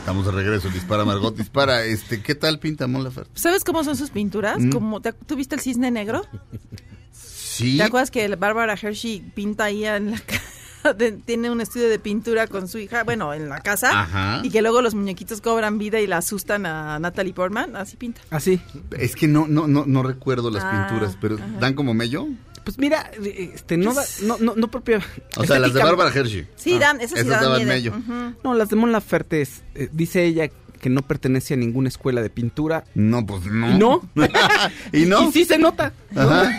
Estamos 0.00 0.26
de 0.26 0.32
regreso, 0.32 0.68
Dispara, 0.68 1.04
Margot 1.06 1.34
Dispara. 1.34 1.84
Este, 1.84 2.22
¿Qué 2.22 2.34
tal 2.34 2.58
pinta 2.58 2.86
Mon 2.86 3.02
Laferte? 3.02 3.30
¿Sabes 3.34 3.64
cómo 3.64 3.82
son 3.82 3.96
sus 3.96 4.10
pinturas? 4.10 4.58
Mm. 4.58 4.70
Como, 4.72 5.00
¿te- 5.00 5.12
¿Tú 5.14 5.36
viste 5.36 5.54
el 5.54 5.60
cisne 5.62 5.90
negro? 5.90 6.26
Sí. 7.12 7.78
¿Te 7.78 7.84
acuerdas 7.84 8.10
que 8.10 8.28
Bárbara 8.36 8.74
Hershey 8.74 9.20
pinta 9.34 9.64
ahí 9.64 9.86
en 9.86 10.10
la 10.10 10.18
casa? 10.20 10.42
Tiene 11.24 11.50
un 11.50 11.60
estudio 11.60 11.88
de 11.88 11.98
pintura 11.98 12.46
con 12.46 12.68
su 12.68 12.78
hija, 12.78 13.04
bueno, 13.04 13.32
en 13.34 13.48
la 13.48 13.60
casa. 13.60 14.00
Ajá. 14.02 14.40
Y 14.42 14.50
que 14.50 14.62
luego 14.62 14.82
los 14.82 14.94
muñequitos 14.94 15.40
cobran 15.40 15.78
vida 15.78 16.00
y 16.00 16.06
la 16.06 16.18
asustan 16.18 16.66
a 16.66 16.98
Natalie 16.98 17.32
Portman. 17.34 17.76
Así 17.76 17.96
pinta. 17.96 18.20
Así. 18.30 18.60
Es 18.98 19.16
que 19.16 19.28
no, 19.28 19.46
no, 19.48 19.66
no, 19.66 19.84
no 19.86 20.02
recuerdo 20.02 20.50
las 20.50 20.64
Ah, 20.64 20.86
pinturas, 20.88 21.16
pero 21.20 21.36
ajá. 21.36 21.46
¿dan 21.60 21.74
como 21.74 21.94
mello? 21.94 22.26
Pues 22.64 22.78
mira, 22.78 23.10
este, 23.24 23.76
no, 23.78 23.94
da- 23.94 24.04
no, 24.22 24.36
no, 24.38 24.54
no 24.54 24.68
propia. 24.70 25.00
O 25.36 25.44
sea, 25.44 25.58
las 25.58 25.72
de 25.72 25.82
Bárbara 25.82 26.10
Hershey. 26.14 26.46
Sí, 26.56 26.78
dan, 26.78 27.00
esas 27.00 27.20
sí 27.20 27.26
dan 27.26 27.42
daban 27.42 27.64
miedo. 27.66 27.68
mello. 27.96 28.34
No, 28.44 28.54
las 28.54 28.68
de 28.68 28.76
Mon 28.76 28.92
Laferte 28.92 29.40
es, 29.40 29.62
eh, 29.74 29.88
dice 29.92 30.24
ella 30.24 30.50
que 30.80 30.90
no 30.90 31.02
pertenece 31.02 31.54
a 31.54 31.56
ninguna 31.56 31.88
escuela 31.88 32.22
de 32.22 32.30
pintura. 32.30 32.84
No, 32.94 33.24
pues 33.24 33.44
no. 33.46 33.70
¿Y 33.74 33.78
no? 33.78 34.02
¿Y 34.92 35.00
no? 35.06 35.28
Y 35.28 35.32
sí 35.32 35.44
se 35.44 35.58
nota. 35.58 35.92
Ajá. 36.16 36.50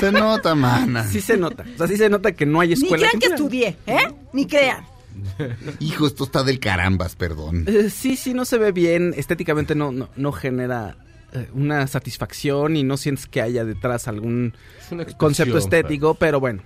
Se 0.00 0.12
nota, 0.12 0.54
mana. 0.54 1.04
Sí 1.04 1.20
se 1.20 1.36
nota. 1.36 1.64
O 1.74 1.78
sea, 1.78 1.88
sí 1.88 1.96
se 1.96 2.08
nota 2.08 2.32
que 2.32 2.46
no 2.46 2.60
hay 2.60 2.68
Ni 2.68 2.74
escuela 2.74 3.08
crean 3.08 3.18
de 3.18 3.26
que 3.26 3.34
estudié, 3.34 3.76
¿eh? 3.86 4.14
Ni 4.32 4.46
crean. 4.46 4.84
Hijo, 5.80 6.06
esto 6.06 6.24
está 6.24 6.42
del 6.42 6.60
carambas, 6.60 7.16
perdón. 7.16 7.64
Eh, 7.66 7.90
sí, 7.90 8.16
sí, 8.16 8.32
no 8.32 8.44
se 8.44 8.58
ve 8.58 8.72
bien. 8.72 9.14
Estéticamente 9.16 9.74
no, 9.74 9.92
no, 9.92 10.08
no 10.16 10.32
genera 10.32 10.96
eh, 11.32 11.48
una 11.54 11.86
satisfacción 11.86 12.76
y 12.76 12.82
no 12.82 12.96
sientes 12.96 13.26
que 13.26 13.42
haya 13.42 13.64
detrás 13.64 14.08
algún 14.08 14.54
Es 14.90 15.14
concepto 15.16 15.58
estético, 15.58 16.14
pero 16.14 16.38
bueno, 16.40 16.62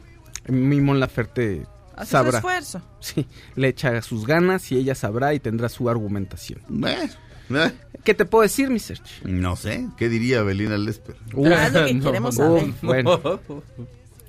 mi 0.48 0.80
Mon 0.80 1.00
Laferte 1.00 1.62
Hace 2.00 2.06
su 2.06 2.12
sabrá. 2.12 2.38
esfuerzo. 2.38 2.82
Sí, 3.00 3.26
le 3.56 3.68
echa 3.68 4.00
sus 4.02 4.26
ganas 4.26 4.70
y 4.72 4.76
ella 4.76 4.94
sabrá 4.94 5.34
y 5.34 5.40
tendrá 5.40 5.68
su 5.68 5.88
argumentación. 5.88 6.60
Bueno, 6.68 7.10
eh, 7.50 7.72
¿Qué 8.04 8.14
te 8.14 8.24
puedo 8.24 8.42
decir, 8.42 8.70
mi 8.70 8.78
Sergio? 8.78 9.04
no 9.24 9.56
sé. 9.56 9.86
¿Qué 9.96 10.08
diría 10.08 10.42
Belina 10.42 10.78
Lesper? 10.78 11.16
Es 11.28 11.72
lo 11.72 11.84
que 11.86 12.00
queremos 12.00 12.38
no, 12.38 12.58
saber. 12.58 12.74
bueno. 12.82 13.20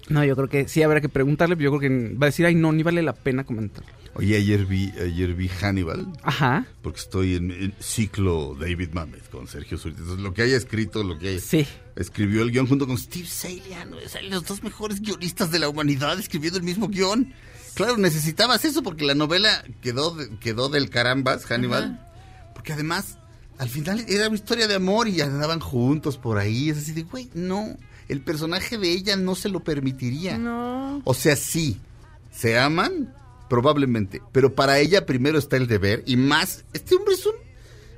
No, 0.09 0.25
yo 0.25 0.35
creo 0.35 0.49
que 0.49 0.67
sí 0.67 0.83
habrá 0.83 0.99
que 0.99 1.07
preguntarle, 1.07 1.55
pero 1.55 1.71
yo 1.71 1.77
creo 1.77 1.89
que 1.89 2.15
va 2.15 2.25
a 2.25 2.29
decir, 2.29 2.45
ay, 2.45 2.53
no, 2.53 2.73
ni 2.73 2.83
vale 2.83 3.01
la 3.01 3.13
pena 3.13 3.45
comentarlo. 3.45 3.89
Oye, 4.15 4.35
ayer 4.35 4.65
vi, 4.65 4.91
ayer 5.01 5.33
vi 5.33 5.47
Hannibal, 5.47 6.05
Ajá, 6.21 6.65
porque 6.81 6.99
estoy 6.99 7.35
en, 7.35 7.49
en 7.51 7.73
ciclo 7.79 8.57
David 8.59 8.89
Mamet 8.91 9.29
con 9.29 9.47
Sergio 9.47 9.77
Zurita. 9.77 10.01
Entonces, 10.01 10.21
lo 10.21 10.33
que 10.33 10.41
haya 10.41 10.57
escrito, 10.57 11.01
lo 11.03 11.17
que 11.17 11.29
haya... 11.29 11.39
sí. 11.39 11.65
Escribió 11.95 12.41
el 12.41 12.51
guion 12.51 12.67
junto 12.67 12.87
con 12.87 12.97
Steve 12.97 13.27
Salian. 13.27 13.93
o 13.93 14.09
sea, 14.09 14.21
los 14.23 14.45
dos 14.45 14.63
mejores 14.63 14.99
guionistas 15.01 15.49
de 15.51 15.59
la 15.59 15.69
humanidad 15.69 16.19
escribiendo 16.19 16.57
el 16.57 16.65
mismo 16.65 16.89
guion. 16.89 17.33
Claro, 17.73 17.97
necesitabas 17.97 18.65
eso 18.65 18.83
porque 18.83 19.05
la 19.05 19.15
novela 19.15 19.63
quedó, 19.81 20.15
quedó 20.39 20.69
del 20.69 20.89
carambas, 20.89 21.45
Hannibal. 21.45 22.05
Porque 22.53 22.73
además, 22.73 23.17
al 23.57 23.69
final 23.69 24.05
era 24.07 24.27
una 24.27 24.35
historia 24.35 24.67
de 24.67 24.75
amor 24.75 25.07
y 25.07 25.21
andaban 25.21 25.59
juntos 25.59 26.17
por 26.17 26.37
ahí. 26.37 26.69
Es 26.69 26.77
así 26.79 26.93
de, 26.93 27.03
güey, 27.03 27.29
no. 27.33 27.77
El 28.07 28.21
personaje 28.21 28.77
de 28.77 28.91
ella 28.91 29.15
no 29.15 29.35
se 29.35 29.49
lo 29.49 29.63
permitiría. 29.63 30.37
No. 30.37 31.01
O 31.05 31.13
sea, 31.13 31.35
sí, 31.35 31.79
se 32.31 32.59
aman, 32.59 33.13
probablemente. 33.49 34.21
Pero 34.31 34.53
para 34.55 34.79
ella 34.79 35.05
primero 35.05 35.37
está 35.37 35.57
el 35.57 35.67
deber 35.67 36.03
y 36.05 36.17
más, 36.17 36.65
este 36.73 36.95
hombre 36.95 37.15
es 37.15 37.25
un... 37.25 37.33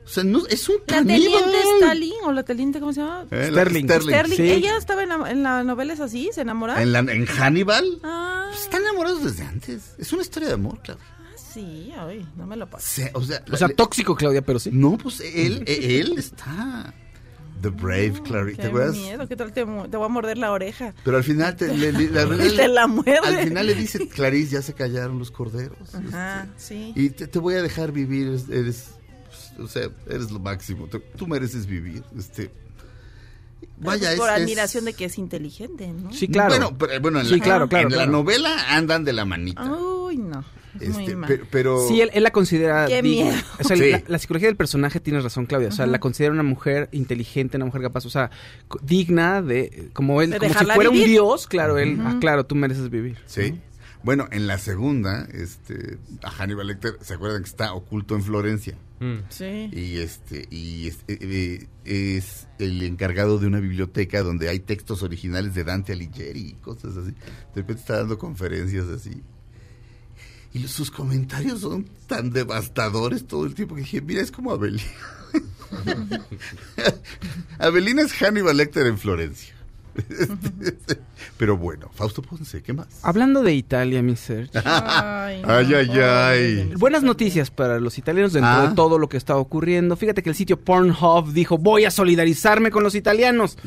O 0.05 0.07
sea, 0.07 0.23
no, 0.23 0.45
es 0.47 0.67
un 0.69 0.75
La 0.87 0.95
caníbal. 0.97 1.19
teniente 1.43 1.57
Stalin, 1.79 2.13
o 2.25 2.31
la 2.33 2.43
teniente, 2.43 2.79
¿cómo 2.79 2.91
se 2.93 3.01
llama? 3.01 3.25
Eh, 3.31 3.47
Sterling. 3.51 3.85
Sterling. 3.89 4.35
Sí. 4.35 4.49
¿Ella 4.51 4.77
estaba 4.77 5.03
en 5.03 5.09
la, 5.09 5.31
en 5.31 5.43
la 5.43 5.63
novela 5.63 5.93
es 5.93 5.99
así? 6.01 6.29
¿Se 6.33 6.41
enamora? 6.41 6.81
¿En, 6.81 6.91
la- 6.91 6.99
en 6.99 7.25
Hannibal? 7.25 7.99
Ah, 8.03 8.47
Pues 8.49 8.63
están 8.63 8.81
enamorados 8.81 9.23
desde 9.23 9.43
antes. 9.43 9.95
Es 9.97 10.11
una 10.11 10.21
historia 10.23 10.49
de 10.49 10.55
amor, 10.55 10.79
claro. 10.81 10.99
sí, 11.53 11.91
ay, 11.97 12.27
no 12.35 12.45
me 12.45 12.57
lo 12.57 12.69
paso. 12.69 13.01
O 13.13 13.21
sea, 13.23 13.43
O 13.51 13.55
sea, 13.57 13.67
le- 13.69 13.75
tóxico, 13.75 14.15
Claudia, 14.15 14.41
pero 14.41 14.59
sí. 14.59 14.71
no, 14.73 14.97
pues 14.97 15.19
él, 15.21 15.63
eh, 15.67 15.99
él 16.01 16.15
está. 16.17 16.93
The 17.61 17.69
Brave 17.69 18.21
Clarice, 18.25 18.57
¿te 18.57 18.61
Qué 18.63 18.67
acuerdas? 18.67 18.95
miedo, 18.97 19.25
¿qué 19.29 19.35
tal 19.37 19.53
te, 19.53 19.63
voy 19.63 19.85
a 20.03 20.07
morder 20.09 20.37
la 20.37 20.51
oreja? 20.51 20.93
Pero 21.05 21.15
al 21.15 21.23
final 21.23 21.55
te, 21.55 21.73
le, 21.73 21.93
le- 21.93 22.09
la- 22.09 22.23
Y 22.45 22.57
te 22.57 22.67
la 22.67 22.87
muerde. 22.87 23.19
Al 23.23 23.37
final 23.47 23.67
le 23.67 23.73
dice, 23.75 24.05
Clarice, 24.09 24.51
ya 24.55 24.61
se 24.61 24.73
callaron 24.73 25.17
los 25.17 25.31
corderos. 25.31 25.95
Ajá, 25.95 26.47
sí. 26.57 26.91
Y 26.93 27.11
te, 27.11 27.27
te 27.27 27.39
voy 27.39 27.53
a 27.55 27.61
dejar 27.61 27.93
vivir, 27.93 28.27
eres, 28.27 28.49
eres, 28.49 28.85
o 29.59 29.67
sea, 29.67 29.89
eres 30.09 30.31
lo 30.31 30.39
máximo. 30.39 30.87
Tú, 30.87 31.01
tú 31.17 31.27
mereces 31.27 31.65
vivir. 31.65 32.03
Este, 32.17 32.51
vaya, 33.77 34.07
Pues 34.09 34.19
por 34.19 34.29
es- 34.29 34.35
es- 34.35 34.41
admiración 34.43 34.85
de 34.85 34.93
que 34.93 35.05
es 35.05 35.17
inteligente, 35.17 35.87
¿no? 35.87 36.11
Sí, 36.13 36.27
claro. 36.27 36.49
Bueno, 36.49 36.77
pero, 36.77 37.01
bueno, 37.01 37.19
en, 37.19 37.25
Sí, 37.25 37.37
la, 37.37 37.43
claro, 37.43 37.69
claro, 37.69 37.89
en 37.89 37.95
la 37.97 38.05
novela 38.05 38.75
andan 38.75 39.03
de 39.03 39.13
la 39.13 39.25
manita. 39.25 39.63
Uy, 39.71 40.17
no. 40.17 40.43
es 40.79 40.89
muy 40.89 41.03
Este, 41.03 41.15
mal. 41.15 41.27
pero, 41.29 41.45
pero- 41.51 41.87
Sí, 41.87 42.01
él, 42.01 42.09
él 42.15 42.23
la 42.23 42.31
considera 42.31 42.87
Qué 42.87 43.03
digna. 43.03 43.25
miedo. 43.31 43.37
O 43.59 43.63
sea, 43.63 43.77
Sí. 43.77 43.91
la, 43.91 44.01
la 44.07 44.17
psicología 44.17 44.47
del 44.47 44.55
personaje 44.57 44.99
tiene 44.99 45.19
razón, 45.21 45.45
Claudia. 45.45 45.67
O 45.69 45.71
sea, 45.71 45.85
la 45.85 45.99
considera 45.99 46.33
una 46.33 46.41
mujer 46.41 46.89
inteligente, 46.91 47.57
una 47.57 47.67
mujer 47.67 47.83
capaz, 47.83 48.07
o 48.07 48.09
sea, 48.09 48.31
digna 48.81 49.43
de, 49.43 49.89
como 49.93 50.19
él, 50.23 50.31
De 50.31 50.39
como 50.39 50.51
si 50.51 50.65
fuera 50.65 50.89
un 50.89 50.95
dios, 50.95 51.45
claro, 51.45 51.77
él, 51.77 51.99
ah, 52.03 52.17
claro, 52.19 52.45
tú 52.47 52.55
mereces 52.55 52.89
vivir. 52.89 53.17
Sí. 53.27 53.53
Bueno, 54.03 54.27
en 54.31 54.47
la 54.47 54.57
segunda, 54.57 55.25
este, 55.31 55.97
a 56.23 56.29
Hannibal 56.29 56.67
Lecter, 56.67 56.97
¿se 57.01 57.13
acuerdan 57.13 57.41
que 57.43 57.49
está 57.49 57.73
oculto 57.73 58.15
en 58.15 58.23
Florencia? 58.23 58.77
Mm. 58.99 59.19
Sí. 59.29 59.69
Y 59.71 59.97
este, 59.99 60.45
y 60.51 60.87
es, 60.89 60.97
eh, 61.07 61.17
eh, 61.85 62.17
es 62.17 62.47
el 62.59 62.81
encargado 62.83 63.39
de 63.39 63.47
una 63.47 63.59
biblioteca 63.61 64.21
donde 64.21 64.49
hay 64.49 64.59
textos 64.59 65.03
originales 65.03 65.53
de 65.55 65.63
Dante 65.63 65.93
Alighieri 65.93 66.41
y 66.49 66.53
cosas 66.55 66.97
así. 66.97 67.11
De 67.11 67.61
repente 67.61 67.81
está 67.81 67.97
dando 67.97 68.17
conferencias 68.17 68.87
así. 68.87 69.21
Y 70.51 70.59
los- 70.59 70.71
sus 70.71 70.91
comentarios 70.91 71.61
son 71.61 71.85
tan 72.07 72.29
devastadores 72.31 73.25
todo 73.25 73.45
el 73.45 73.55
tiempo 73.55 73.75
que 73.75 73.81
dije, 73.81 74.01
mira, 74.01 74.21
es 74.21 74.31
como 74.31 74.51
Abelina. 74.51 74.83
Abelina 77.59 78.01
es 78.03 78.13
Hannibal 78.13 78.57
Lecter 78.57 78.85
en 78.87 78.97
Florencia. 78.97 79.53
Pero 81.37 81.57
bueno, 81.57 81.89
Fausto 81.93 82.21
Ponce, 82.21 82.61
¿qué 82.61 82.73
más? 82.73 82.87
Hablando 83.03 83.41
de 83.43 83.53
Italia, 83.53 84.01
mi 84.01 84.15
Serge. 84.15 84.51
Ay, 84.65 85.41
no. 85.41 85.49
Ay, 85.53 85.73
ay, 85.73 85.89
ay. 85.99 86.73
Buenas 86.77 87.03
noticias 87.03 87.49
para 87.51 87.79
los 87.79 87.97
italianos 87.97 88.33
dentro 88.33 88.49
Ah. 88.51 88.67
de 88.69 88.75
todo 88.75 88.99
lo 88.99 89.09
que 89.09 89.17
está 89.17 89.35
ocurriendo. 89.37 89.95
Fíjate 89.95 90.21
que 90.23 90.29
el 90.29 90.35
sitio 90.35 90.59
Pornhub 90.59 91.31
dijo, 91.33 91.57
voy 91.57 91.85
a 91.85 91.91
solidarizarme 91.91 92.71
con 92.71 92.83
los 92.83 92.95
italianos. 92.95 93.57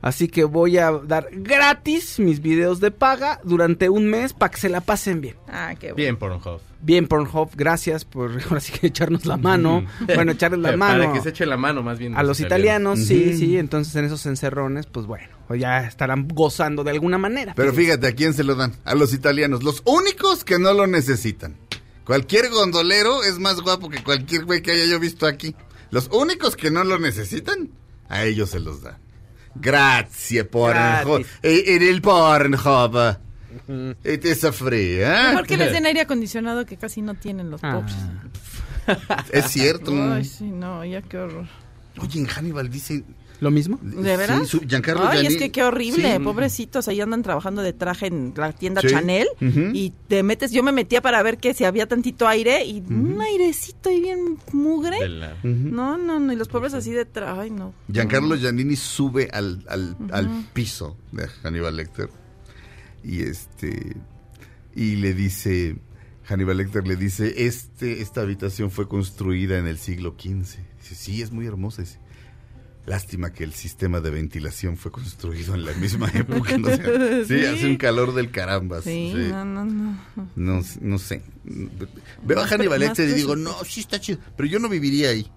Así 0.00 0.28
que 0.28 0.44
voy 0.44 0.76
a 0.76 0.90
dar 0.92 1.28
gratis 1.32 2.18
mis 2.18 2.42
videos 2.42 2.78
de 2.78 2.90
paga 2.90 3.40
durante 3.42 3.88
un 3.88 4.06
mes 4.06 4.34
para 4.34 4.50
que 4.50 4.58
se 4.60 4.68
la 4.68 4.82
pasen 4.82 5.22
bien. 5.22 5.36
Ah, 5.48 5.74
qué 5.80 5.86
bueno. 5.92 5.96
Bien, 5.96 6.16
Pornhub. 6.18 6.60
Bien, 6.82 7.06
Pornhub, 7.08 7.48
gracias 7.56 8.04
por 8.04 8.30
ahora 8.48 8.60
sí 8.60 8.72
que 8.78 8.88
echarnos 8.88 9.24
la 9.24 9.38
mano. 9.38 9.82
bueno, 10.14 10.32
echarles 10.32 10.60
la 10.60 10.76
mano. 10.76 11.04
Para 11.04 11.12
que 11.14 11.20
se 11.22 11.30
eche 11.30 11.46
la 11.46 11.56
mano, 11.56 11.82
más 11.82 11.98
bien. 11.98 12.14
A 12.18 12.22
los 12.22 12.38
italianos, 12.40 12.98
sí, 13.00 13.34
sí. 13.36 13.56
Entonces 13.56 13.94
en 13.96 14.04
esos 14.04 14.26
encerrones, 14.26 14.84
pues 14.86 15.06
bueno, 15.06 15.33
pues 15.48 15.60
ya 15.60 15.86
estarán 15.86 16.28
gozando 16.28 16.84
de 16.84 16.90
alguna 16.92 17.18
manera. 17.18 17.52
Pero 17.54 17.72
fíjate, 17.72 18.06
¿a 18.08 18.12
quién 18.14 18.34
se 18.34 18.44
lo 18.44 18.54
dan? 18.54 18.72
A 18.84 18.94
los 18.94 19.12
italianos, 19.12 19.62
los 19.62 19.82
únicos 19.84 20.44
que 20.44 20.58
no 20.58 20.72
lo 20.74 20.86
necesitan. 20.86 21.56
Cualquier 22.04 22.50
gondolero 22.50 23.22
es 23.24 23.38
más 23.38 23.60
guapo 23.60 23.88
que 23.88 24.02
cualquier 24.02 24.44
güey 24.44 24.62
que 24.62 24.72
haya 24.72 24.84
yo 24.86 25.00
visto 25.00 25.26
aquí. 25.26 25.54
Los 25.90 26.08
únicos 26.12 26.56
que 26.56 26.70
no 26.70 26.84
lo 26.84 26.98
necesitan, 26.98 27.70
a 28.08 28.24
ellos 28.24 28.50
se 28.50 28.60
los 28.60 28.82
dan. 28.82 28.98
Grazie, 29.54 30.44
Pornhub. 30.44 31.24
E- 31.42 31.76
En 31.76 31.82
el 31.82 32.02
Pornhub. 32.02 33.16
It 34.04 34.24
is 34.24 34.44
a 34.44 34.52
free, 34.52 35.00
¿eh? 35.00 35.08
Mejor 35.28 35.46
que 35.46 35.56
les 35.56 35.72
den 35.72 35.86
aire 35.86 36.00
acondicionado 36.00 36.66
que 36.66 36.76
casi 36.76 37.00
no 37.02 37.14
tienen 37.14 37.50
los 37.50 37.60
Ah. 37.62 37.80
pobres. 37.80 37.94
Es 39.30 39.46
cierto. 39.50 39.92
Ay, 40.12 40.24
sí, 40.24 40.44
no, 40.44 40.84
ya 40.84 41.00
qué 41.02 41.18
horror. 41.18 41.46
Oye, 41.98 42.18
en 42.20 42.26
Hannibal 42.26 42.68
dice... 42.68 43.04
¿Lo 43.40 43.50
mismo? 43.50 43.78
¿De 43.82 44.16
veras? 44.16 44.42
Sí, 44.42 44.46
su- 44.46 44.60
Giancarlo 44.66 45.06
Ay, 45.08 45.26
es 45.26 45.36
que 45.36 45.50
qué 45.50 45.62
horrible, 45.64 46.12
Sí. 46.16 46.18
pobrecitos, 46.22 46.88
ahí 46.88 47.00
andan 47.00 47.22
trabajando 47.22 47.62
de 47.62 47.72
traje 47.72 48.06
en 48.06 48.32
la 48.36 48.52
tienda 48.52 48.80
Sí. 48.80 48.88
Chanel 48.88 49.26
y 49.40 49.92
te 50.08 50.22
metes, 50.22 50.52
yo 50.52 50.62
me 50.62 50.72
metía 50.72 51.02
para 51.02 51.22
ver 51.22 51.38
que 51.38 51.52
si 51.52 51.64
había 51.64 51.86
tantito 51.86 52.26
aire 52.28 52.64
y 52.64 52.80
un 52.80 53.20
airecito 53.20 53.88
ahí 53.90 54.00
bien 54.00 54.38
mugre. 54.52 54.96
No, 55.42 55.98
no, 55.98 56.20
no, 56.20 56.32
y 56.32 56.36
los 56.36 56.48
pobres 56.48 56.74
así 56.74 56.92
de 56.92 57.04
traje, 57.04 57.40
ay 57.42 57.50
no. 57.50 57.74
Giancarlo 57.92 58.36
Giannini 58.36 58.76
sube 58.76 59.28
al, 59.32 59.64
al, 59.68 59.96
al 60.12 60.46
piso 60.52 60.96
de 61.12 61.26
Hannibal 61.42 61.76
Lecter 61.76 62.08
y 63.02 63.22
este 63.22 63.96
y 64.74 64.96
le 64.96 65.12
dice 65.12 65.76
Hannibal 66.24 66.56
Lecter 66.56 66.86
le 66.86 66.96
dice 66.96 67.34
este 67.46 68.00
esta 68.00 68.22
habitación 68.22 68.70
fue 68.70 68.88
construida 68.88 69.58
en 69.58 69.66
el 69.66 69.76
siglo 69.78 70.14
XV 70.18 70.56
dice 70.80 70.94
sí 70.94 71.20
es 71.20 71.30
muy 71.30 71.46
hermosa 71.46 71.82
dice 71.82 71.98
lástima 72.86 73.32
que 73.32 73.44
el 73.44 73.52
sistema 73.54 74.00
de 74.00 74.10
ventilación 74.10 74.76
fue 74.76 74.90
construido 74.92 75.54
en 75.54 75.64
la 75.64 75.72
misma 75.72 76.10
época 76.14 76.58
no 76.58 76.68
sé. 76.68 77.24
sí, 77.26 77.38
Sí. 77.40 77.44
hace 77.46 77.66
un 77.66 77.76
calor 77.76 78.14
del 78.14 78.30
caramba 78.30 78.82
Sí, 78.82 79.12
sí. 79.14 79.28
no, 79.30 79.44
no, 79.44 79.64
no. 79.64 79.98
No, 80.36 80.62
no 80.80 80.98
sé. 80.98 81.22
Veo 82.24 82.40
a 82.40 82.46
Hannibal 82.46 82.80
Lecter 82.80 83.08
y 83.08 83.12
digo, 83.12 83.36
no, 83.36 83.52
sí 83.64 83.80
está 83.80 84.00
chido. 84.00 84.18
Pero 84.36 84.48
yo 84.48 84.58
no 84.58 84.68
viviría 84.68 85.10
ahí. 85.10 85.30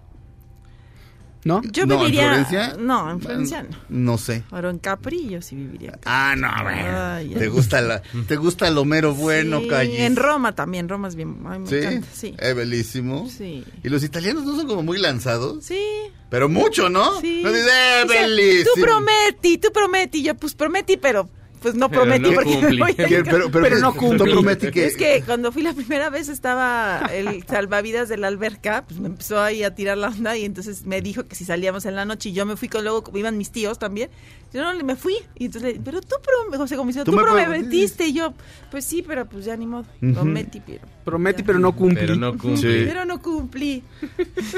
¿No? 1.44 1.62
Yo 1.72 1.86
No, 1.86 1.94
¿en 1.94 2.00
viviría. 2.00 2.28
Florencia? 2.28 2.76
No, 2.78 3.10
en 3.10 3.20
Florencia 3.20 3.62
no. 3.62 3.76
No 3.88 4.18
sé. 4.18 4.42
Pero 4.50 4.70
en 4.70 4.78
Capri 4.78 5.28
yo 5.28 5.40
sí 5.40 5.54
viviría. 5.56 5.90
en 5.92 5.98
Ah, 6.04 6.34
no, 6.36 6.48
bueno. 6.62 6.98
Ay, 7.14 7.28
¿Te 7.30 7.48
gusta, 7.48 7.80
la, 7.80 8.02
¿Te 8.26 8.36
gusta 8.36 8.66
el 8.68 8.76
Homero 8.76 9.14
bueno, 9.14 9.60
Sí, 9.60 9.68
Callis? 9.68 10.00
En 10.00 10.16
Roma 10.16 10.54
también, 10.54 10.88
Roma 10.88 11.08
es 11.08 11.14
bien, 11.14 11.38
ay, 11.48 11.60
me 11.60 11.66
¿Sí? 11.68 11.76
encanta, 11.76 12.08
sí. 12.12 12.34
Es 12.38 12.54
bellísimo. 12.56 13.28
Sí. 13.28 13.64
Y 13.84 13.88
los 13.88 14.02
italianos 14.02 14.44
no 14.44 14.56
son 14.56 14.66
como 14.66 14.82
muy 14.82 14.98
lanzados. 14.98 15.64
Sí. 15.64 15.80
Pero 16.28 16.48
mucho, 16.48 16.88
¿no? 16.90 17.20
Sí. 17.20 17.40
No 17.42 17.50
dice, 17.52 17.68
"Eh, 17.68 18.02
Dice, 18.04 18.20
bellísimo. 18.22 18.70
Tú 18.74 18.80
prometí, 18.82 19.58
tú 19.58 19.68
prometí. 19.72 20.22
Yo, 20.22 20.34
pues 20.34 20.54
prometí, 20.54 20.96
pero 20.96 21.28
pues 21.60 21.74
no 21.74 21.88
Pero 21.88 22.02
prometí 22.02 22.22
no 22.30 22.34
porque 22.34 22.56
me 22.56 22.78
voy 22.78 22.90
a. 22.92 22.94
Pero, 22.96 23.24
pero, 23.50 23.50
Pero 23.50 23.78
no 23.80 23.92
¿tú 23.92 23.98
cumplí. 23.98 24.32
prometí 24.32 24.70
que... 24.70 24.86
Es 24.86 24.96
que 24.96 25.22
cuando 25.26 25.52
fui 25.52 25.62
la 25.62 25.72
primera 25.74 26.10
vez 26.10 26.28
estaba 26.28 27.00
el 27.12 27.44
salvavidas 27.46 28.08
de 28.08 28.16
la 28.16 28.28
alberca, 28.28 28.84
pues 28.86 29.00
me 29.00 29.08
empezó 29.08 29.40
ahí 29.40 29.62
a 29.64 29.74
tirar 29.74 29.98
la 29.98 30.08
onda 30.08 30.36
y 30.36 30.44
entonces 30.44 30.86
me 30.86 31.00
dijo 31.00 31.24
que 31.24 31.34
si 31.34 31.44
salíamos 31.44 31.84
en 31.86 31.96
la 31.96 32.04
noche 32.04 32.28
y 32.28 32.32
yo 32.32 32.46
me 32.46 32.56
fui 32.56 32.68
con 32.68 32.82
luego 32.84 33.02
iban 33.18 33.36
mis 33.36 33.50
tíos 33.50 33.78
también. 33.78 34.10
Yo 34.52 34.62
no 34.62 34.82
me 34.84 34.96
fui 34.96 35.14
y 35.38 35.46
entonces 35.46 35.74
le 35.74 35.80
pero 35.80 36.00
tú 36.00 36.16
prometiste, 36.24 36.56
José 36.58 36.76
Tú 37.04 37.10
tú, 37.10 37.16
me 37.18 37.22
prometiste". 37.22 38.06
y 38.06 38.12
yo, 38.14 38.32
pues 38.70 38.84
sí, 38.84 39.04
pero 39.06 39.26
pues 39.26 39.44
ya 39.44 39.56
ni 39.56 39.66
modo, 39.66 39.84
prometí, 40.14 40.60
pero 40.64 40.80
Prometí, 41.04 41.42
pero 41.42 41.58
no 41.58 41.74
cumplí. 41.74 42.00
Pero 42.06 42.16
no 42.16 42.36
cumplí. 42.38 42.56
Sí. 42.62 42.84
pero 42.86 43.04
no 43.04 43.20
cumplí. 43.20 43.82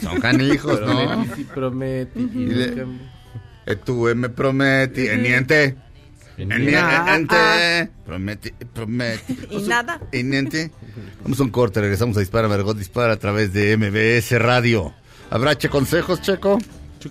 Son 0.02 0.20
canijos, 0.20 0.80
¿no? 0.80 0.86
Prometí, 0.86 1.30
sí, 1.36 1.44
prometí. 1.44 2.20
y 2.20 2.22
Y 2.42 2.46
le- 2.46 2.70
nunca- 2.84 3.04
E 3.66 3.76
tu 3.76 3.94
me 4.16 4.28
prometti, 4.30 5.06
e 5.06 5.16
niente. 5.16 5.76
E 6.40 6.46
Nada. 6.46 7.04
niente. 7.16 7.90
Prometti, 8.06 8.50
prometti. 8.72 9.38
Y 9.50 9.58
nada. 9.62 10.00
Y 10.12 10.22
niente. 10.22 10.70
Vamos 11.22 11.38
a 11.38 11.42
un 11.42 11.50
corte, 11.50 11.80
regresamos 11.80 12.16
a 12.16 12.20
Dispara, 12.20 12.48
Margot 12.48 12.76
Dispara 12.76 13.12
a 13.12 13.16
través 13.18 13.52
de 13.52 13.76
MBS 13.76 14.38
Radio. 14.38 14.94
¿Habrá 15.28 15.56
che 15.56 15.68
consejos, 15.68 16.22
Checo? 16.22 16.58
Sí. 17.00 17.10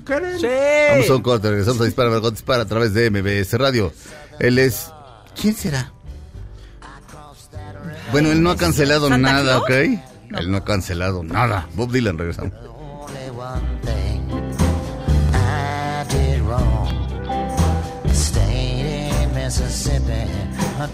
Vamos 0.92 1.10
a 1.10 1.16
un 1.16 1.22
corte, 1.22 1.50
regresamos 1.50 1.82
a 1.82 1.86
Dispara, 1.86 2.10
Margot 2.10 2.32
Dispara 2.34 2.64
a 2.64 2.66
través 2.66 2.94
de 2.94 3.10
MBS 3.12 3.54
Radio. 3.58 3.94
Él 4.40 4.58
es... 4.58 4.92
¿Quién 5.40 5.54
será? 5.54 5.92
Bueno, 8.12 8.32
él 8.32 8.42
no 8.42 8.50
ha 8.50 8.58
cancelado 8.58 9.10
¿Santa 9.10 9.32
nada? 9.32 9.60
¿ok? 9.60 9.70
Él 9.70 10.50
no 10.50 10.58
ha 10.58 10.64
cancelado 10.66 11.24
nada. 11.24 11.70
Bob 11.76 11.92
Dylan, 11.92 12.18
regresamos. 12.18 12.54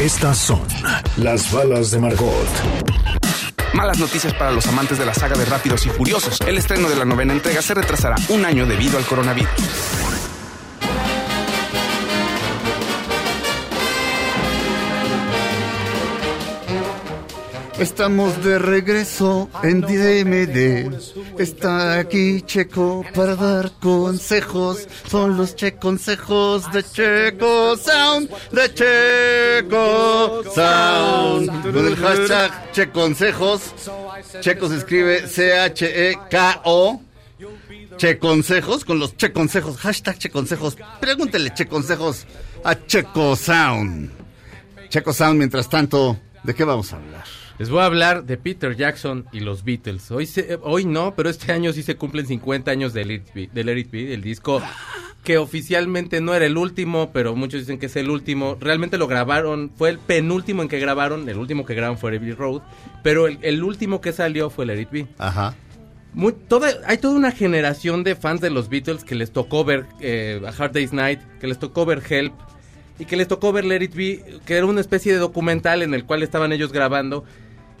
Estas 0.00 0.36
son 0.36 0.60
las 1.16 1.50
balas 1.50 1.90
de 1.90 1.98
Margot. 1.98 2.46
Malas 3.72 3.98
noticias 3.98 4.34
para 4.34 4.50
los 4.50 4.66
amantes 4.66 4.98
de 4.98 5.06
la 5.06 5.14
saga 5.14 5.38
de 5.38 5.46
Rápidos 5.46 5.86
y 5.86 5.88
Furiosos. 5.88 6.38
El 6.42 6.58
estreno 6.58 6.90
de 6.90 6.96
la 6.96 7.06
novena 7.06 7.32
entrega 7.32 7.62
se 7.62 7.72
retrasará 7.72 8.16
un 8.28 8.44
año 8.44 8.66
debido 8.66 8.98
al 8.98 9.04
coronavirus. 9.04 9.95
Estamos 17.78 18.42
de 18.42 18.58
regreso 18.58 19.50
en 19.62 19.82
DMD. 19.82 21.38
Está 21.38 21.98
aquí 21.98 22.40
Checo 22.40 23.04
para 23.14 23.36
dar 23.36 23.70
consejos. 23.80 24.88
Son 25.06 25.36
los 25.36 25.54
Che 25.54 25.76
consejos 25.76 26.70
de 26.72 26.82
Checo 26.82 27.76
Sound. 27.76 28.30
De 28.50 28.72
Checo 28.72 30.42
Sound. 30.54 31.72
Con 31.72 31.86
el 31.86 31.96
hashtag 31.96 32.72
Che 32.72 32.90
consejos. 32.90 33.74
Checo 34.40 34.68
se 34.68 34.76
escribe 34.76 35.24
C-H-E-K-O. 35.26 37.02
Che 37.98 38.18
consejos 38.18 38.84
con 38.86 38.98
los 38.98 39.14
Che 39.16 39.32
consejos. 39.32 39.76
Hashtag 39.84 40.16
Che 40.16 40.30
consejos. 40.30 40.76
Pregúntele 40.98 41.52
Che 41.54 41.66
consejos 41.66 42.24
a 42.64 42.74
Checo 42.74 43.36
Sound. 43.36 44.10
Checo 44.88 45.12
Sound, 45.12 45.36
mientras 45.36 45.68
tanto, 45.68 46.16
¿de 46.42 46.54
qué 46.54 46.64
vamos 46.64 46.92
a 46.92 46.96
hablar? 46.96 47.35
Les 47.58 47.70
voy 47.70 47.80
a 47.80 47.86
hablar 47.86 48.24
de 48.24 48.36
Peter 48.36 48.76
Jackson 48.76 49.24
y 49.32 49.40
los 49.40 49.64
Beatles. 49.64 50.10
Hoy, 50.10 50.26
se- 50.26 50.58
hoy 50.62 50.84
no, 50.84 51.14
pero 51.16 51.30
este 51.30 51.52
año 51.52 51.72
sí 51.72 51.82
se 51.82 51.96
cumplen 51.96 52.26
50 52.26 52.70
años 52.70 52.92
de 52.92 53.04
Let 53.06 53.14
It 53.34 53.50
Be, 53.54 53.64
Let 53.64 53.78
It 53.78 53.90
Be, 53.90 54.12
el 54.12 54.20
disco 54.20 54.60
que 55.24 55.38
oficialmente 55.38 56.20
no 56.20 56.34
era 56.34 56.44
el 56.44 56.58
último, 56.58 57.10
pero 57.12 57.34
muchos 57.34 57.60
dicen 57.60 57.78
que 57.78 57.86
es 57.86 57.96
el 57.96 58.10
último. 58.10 58.58
Realmente 58.60 58.98
lo 58.98 59.06
grabaron, 59.08 59.70
fue 59.74 59.88
el 59.88 59.98
penúltimo 59.98 60.60
en 60.62 60.68
que 60.68 60.78
grabaron, 60.78 61.28
el 61.30 61.38
último 61.38 61.64
que 61.64 61.74
grabaron 61.74 61.98
fue 61.98 62.14
Abbey 62.16 62.32
Road, 62.32 62.60
pero 63.02 63.26
el, 63.26 63.38
el 63.40 63.64
último 63.64 64.02
que 64.02 64.12
salió 64.12 64.50
fue 64.50 64.66
Let 64.66 64.82
It 64.82 64.90
Be. 64.90 65.06
Ajá. 65.16 65.54
Muy- 66.12 66.32
toda, 66.34 66.68
hay 66.86 66.98
toda 66.98 67.14
una 67.16 67.30
generación 67.32 68.04
de 68.04 68.16
fans 68.16 68.42
de 68.42 68.50
los 68.50 68.68
Beatles 68.68 69.02
que 69.02 69.14
les 69.14 69.32
tocó 69.32 69.64
ver 69.64 69.86
eh, 70.00 70.42
A 70.46 70.50
Hard 70.50 70.72
Day's 70.72 70.92
Night, 70.92 71.20
que 71.40 71.46
les 71.46 71.58
tocó 71.58 71.86
ver 71.86 72.02
Help 72.08 72.34
y 72.98 73.06
que 73.06 73.16
les 73.16 73.28
tocó 73.28 73.50
ver 73.52 73.64
Let 73.64 73.82
It 73.82 73.94
Be, 73.94 74.40
que 74.44 74.54
era 74.56 74.66
una 74.66 74.80
especie 74.82 75.12
de 75.12 75.18
documental 75.18 75.82
en 75.82 75.94
el 75.94 76.04
cual 76.04 76.22
estaban 76.22 76.52
ellos 76.52 76.70
grabando. 76.72 77.24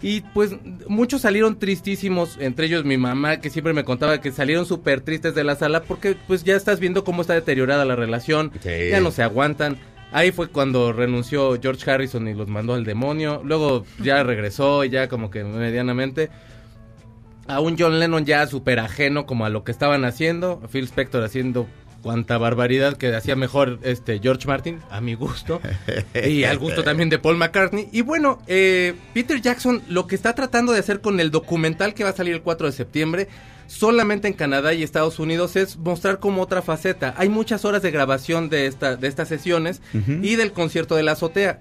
Y 0.08 0.20
pues 0.20 0.54
muchos 0.86 1.22
salieron 1.22 1.58
tristísimos, 1.58 2.36
entre 2.38 2.66
ellos 2.66 2.84
mi 2.84 2.96
mamá 2.96 3.40
que 3.40 3.50
siempre 3.50 3.72
me 3.72 3.82
contaba 3.82 4.20
que 4.20 4.30
salieron 4.30 4.64
súper 4.64 5.00
tristes 5.00 5.34
de 5.34 5.42
la 5.42 5.56
sala 5.56 5.82
porque 5.82 6.14
pues 6.28 6.44
ya 6.44 6.54
estás 6.54 6.78
viendo 6.78 7.02
cómo 7.02 7.22
está 7.22 7.34
deteriorada 7.34 7.84
la 7.84 7.96
relación, 7.96 8.52
Sí. 8.60 8.70
ya 8.92 9.00
no 9.00 9.10
se 9.10 9.24
aguantan. 9.24 9.78
Ahí 10.12 10.30
fue 10.30 10.46
cuando 10.46 10.92
renunció 10.92 11.58
George 11.60 11.90
Harrison 11.90 12.28
y 12.28 12.34
los 12.34 12.46
mandó 12.46 12.74
al 12.74 12.84
demonio. 12.84 13.42
Luego 13.44 13.84
ya 14.00 14.22
regresó 14.22 14.84
y 14.84 14.90
ya 14.90 15.08
como 15.08 15.28
que 15.28 15.42
medianamente 15.42 16.30
a 17.48 17.58
un 17.58 17.76
John 17.76 17.98
Lennon 17.98 18.24
ya 18.24 18.46
súper 18.46 18.78
ajeno 18.78 19.26
como 19.26 19.44
a 19.44 19.48
lo 19.50 19.64
que 19.64 19.72
estaban 19.72 20.04
haciendo, 20.04 20.62
Phil 20.70 20.84
Spector 20.84 21.24
haciendo 21.24 21.66
cuánta 22.06 22.38
barbaridad 22.38 22.96
que 22.96 23.12
hacía 23.16 23.34
mejor 23.34 23.80
este 23.82 24.20
George 24.20 24.46
Martin, 24.46 24.78
a 24.90 25.00
mi 25.00 25.14
gusto, 25.14 25.60
y 26.14 26.44
al 26.44 26.56
gusto 26.56 26.84
también 26.84 27.10
de 27.10 27.18
Paul 27.18 27.36
McCartney. 27.36 27.88
Y 27.90 28.02
bueno, 28.02 28.40
eh, 28.46 28.94
Peter 29.12 29.40
Jackson 29.40 29.82
lo 29.88 30.06
que 30.06 30.14
está 30.14 30.32
tratando 30.32 30.72
de 30.72 30.78
hacer 30.78 31.00
con 31.00 31.18
el 31.18 31.32
documental 31.32 31.94
que 31.94 32.04
va 32.04 32.10
a 32.10 32.12
salir 32.12 32.34
el 32.34 32.42
4 32.42 32.68
de 32.68 32.72
septiembre, 32.72 33.28
solamente 33.66 34.28
en 34.28 34.34
Canadá 34.34 34.72
y 34.72 34.84
Estados 34.84 35.18
Unidos, 35.18 35.56
es 35.56 35.78
mostrar 35.78 36.20
como 36.20 36.42
otra 36.42 36.62
faceta. 36.62 37.12
Hay 37.16 37.28
muchas 37.28 37.64
horas 37.64 37.82
de 37.82 37.90
grabación 37.90 38.50
de, 38.50 38.68
esta, 38.68 38.94
de 38.94 39.08
estas 39.08 39.26
sesiones 39.26 39.82
y 39.92 40.36
del 40.36 40.52
concierto 40.52 40.94
de 40.94 41.02
la 41.02 41.12
azotea 41.12 41.60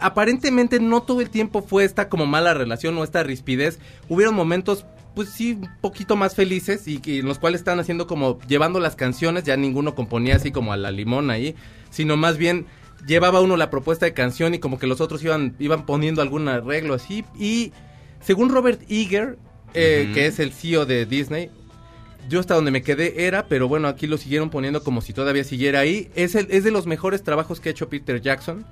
aparentemente 0.00 0.78
no 0.78 1.02
todo 1.02 1.20
el 1.20 1.28
tiempo 1.28 1.60
fue 1.60 1.84
esta 1.84 2.08
como 2.08 2.24
mala 2.24 2.54
relación 2.54 2.96
o 2.96 3.04
esta 3.04 3.22
rispidez. 3.24 3.80
Hubieron 4.08 4.34
momentos, 4.34 4.86
pues 5.18 5.30
sí, 5.30 5.54
un 5.54 5.68
poquito 5.80 6.14
más 6.14 6.36
felices 6.36 6.86
y 6.86 7.00
que 7.00 7.24
los 7.24 7.40
cuales 7.40 7.62
están 7.62 7.80
haciendo 7.80 8.06
como 8.06 8.38
llevando 8.46 8.78
las 8.78 8.94
canciones, 8.94 9.42
ya 9.42 9.56
ninguno 9.56 9.96
componía 9.96 10.36
así 10.36 10.52
como 10.52 10.72
a 10.72 10.76
la 10.76 10.92
limón 10.92 11.30
ahí, 11.30 11.56
sino 11.90 12.16
más 12.16 12.36
bien 12.36 12.66
llevaba 13.04 13.40
uno 13.40 13.56
la 13.56 13.68
propuesta 13.68 14.06
de 14.06 14.12
canción 14.12 14.54
y 14.54 14.60
como 14.60 14.78
que 14.78 14.86
los 14.86 15.00
otros 15.00 15.20
iban, 15.24 15.56
iban 15.58 15.86
poniendo 15.86 16.22
algún 16.22 16.46
arreglo 16.46 16.94
así. 16.94 17.24
Y 17.36 17.72
según 18.20 18.50
Robert 18.50 18.80
Eager, 18.88 19.38
eh, 19.74 20.12
que 20.14 20.26
es 20.26 20.38
el 20.38 20.52
CEO 20.52 20.86
de 20.86 21.04
Disney, 21.04 21.50
yo 22.28 22.38
hasta 22.38 22.54
donde 22.54 22.70
me 22.70 22.82
quedé 22.82 23.26
era, 23.26 23.48
pero 23.48 23.66
bueno, 23.66 23.88
aquí 23.88 24.06
lo 24.06 24.18
siguieron 24.18 24.50
poniendo 24.50 24.84
como 24.84 25.00
si 25.00 25.12
todavía 25.12 25.42
siguiera 25.42 25.80
ahí. 25.80 26.12
Es, 26.14 26.36
el, 26.36 26.46
es 26.48 26.62
de 26.62 26.70
los 26.70 26.86
mejores 26.86 27.24
trabajos 27.24 27.58
que 27.58 27.70
ha 27.70 27.72
hecho 27.72 27.88
Peter 27.88 28.20
Jackson. 28.20 28.64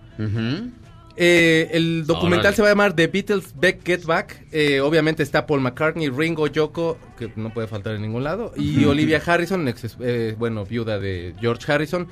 Eh, 1.19 1.71
el 1.73 2.05
documental 2.07 2.41
Órale. 2.41 2.57
se 2.57 2.63
va 2.63 2.69
a 2.69 2.71
llamar 2.73 2.95
The 2.95 3.07
Beatles 3.07 3.55
Back 3.59 3.79
Get 3.87 4.05
Back. 4.05 4.47
Eh, 4.53 4.81
obviamente 4.81 5.23
está 5.23 5.47
Paul 5.47 5.61
McCartney, 5.63 6.11
Ringo, 6.11 6.47
Yoko, 6.47 6.99
que 7.19 7.33
no 7.37 7.53
puede 7.55 7.67
faltar 7.69 7.95
en 7.95 8.03
ningún 8.03 8.23
lado, 8.25 8.53
y. 8.57 8.85
Olivia 8.85 9.23
Harrison, 9.27 9.67
ex- 9.69 9.97
eh, 10.01 10.35
bueno, 10.39 10.65
viuda 10.67 10.99
de 10.99 11.35
George 11.41 11.71
Harrison. 11.73 12.07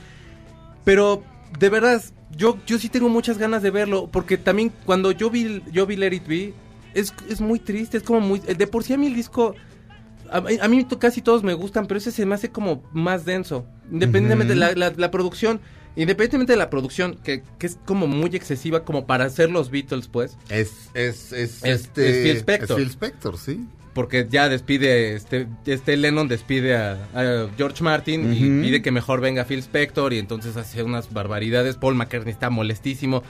Pero 0.84 1.22
de 1.58 1.68
verdad, 1.68 2.02
yo, 2.36 2.58
yo 2.66 2.78
sí 2.78 2.88
tengo 2.88 3.08
muchas 3.08 3.38
ganas 3.38 3.62
de 3.62 3.70
verlo, 3.70 4.08
porque 4.10 4.38
también 4.38 4.72
cuando 4.86 5.12
yo 5.12 5.30
vi, 5.30 5.62
yo 5.70 5.86
vi 5.86 5.96
Let 5.96 6.14
It 6.14 6.26
Be, 6.26 6.54
es, 6.94 7.12
es 7.28 7.40
muy 7.40 7.58
triste, 7.58 7.96
es 7.98 8.02
como 8.02 8.20
muy... 8.20 8.38
De 8.40 8.66
por 8.66 8.84
sí 8.84 8.92
a 8.94 8.98
mí 8.98 9.06
el 9.08 9.14
disco... 9.14 9.54
A, 10.30 10.38
a 10.62 10.68
mí 10.68 10.86
casi 10.98 11.20
todos 11.20 11.42
me 11.42 11.52
gustan, 11.52 11.86
pero 11.86 11.98
ese 11.98 12.10
se 12.10 12.24
me 12.26 12.34
hace 12.34 12.48
como 12.50 12.82
más 12.92 13.24
denso. 13.26 13.66
Independientemente 13.92 14.54
de 14.54 14.58
la, 14.60 14.72
la- 14.72 14.94
la 14.96 15.10
producción, 15.10 15.60
independientemente 15.96 16.52
de 16.52 16.56
la 16.58 16.70
producción, 16.70 17.16
que, 17.22 17.42
que 17.58 17.66
es 17.66 17.78
como 17.84 18.06
muy 18.06 18.34
excesiva 18.34 18.84
como 18.84 19.06
para 19.06 19.24
hacer 19.24 19.50
los 19.50 19.70
Beatles, 19.70 20.08
pues. 20.08 20.36
Es, 20.48 20.90
es, 20.94 21.32
es, 21.32 21.62
Es- 21.62 21.64
este, 21.64 22.08
es 22.08 22.16
Phil 22.26 22.36
Spector. 22.38 22.70
es 22.70 22.76
Phil 22.84 22.90
Spector, 22.90 23.38
sí. 23.38 23.64
Porque 23.94 24.26
ya 24.28 24.48
despide, 24.48 25.14
este, 25.14 25.46
este 25.66 25.96
Lennon 25.96 26.26
despide 26.26 26.76
a, 26.76 26.94
a 27.14 27.48
George 27.56 27.84
Martin 27.84 28.32
y 28.34 28.40
pide 28.62 28.82
que 28.82 28.90
mejor 28.90 29.20
venga 29.20 29.44
Phil 29.44 29.60
Spector 29.60 30.12
y 30.12 30.18
entonces 30.18 30.56
hace 30.56 30.82
unas 30.82 31.12
barbaridades. 31.12 31.76
Paul 31.76 31.94
McCartney 31.94 32.32
está 32.32 32.50
molestísimo. 32.50 33.22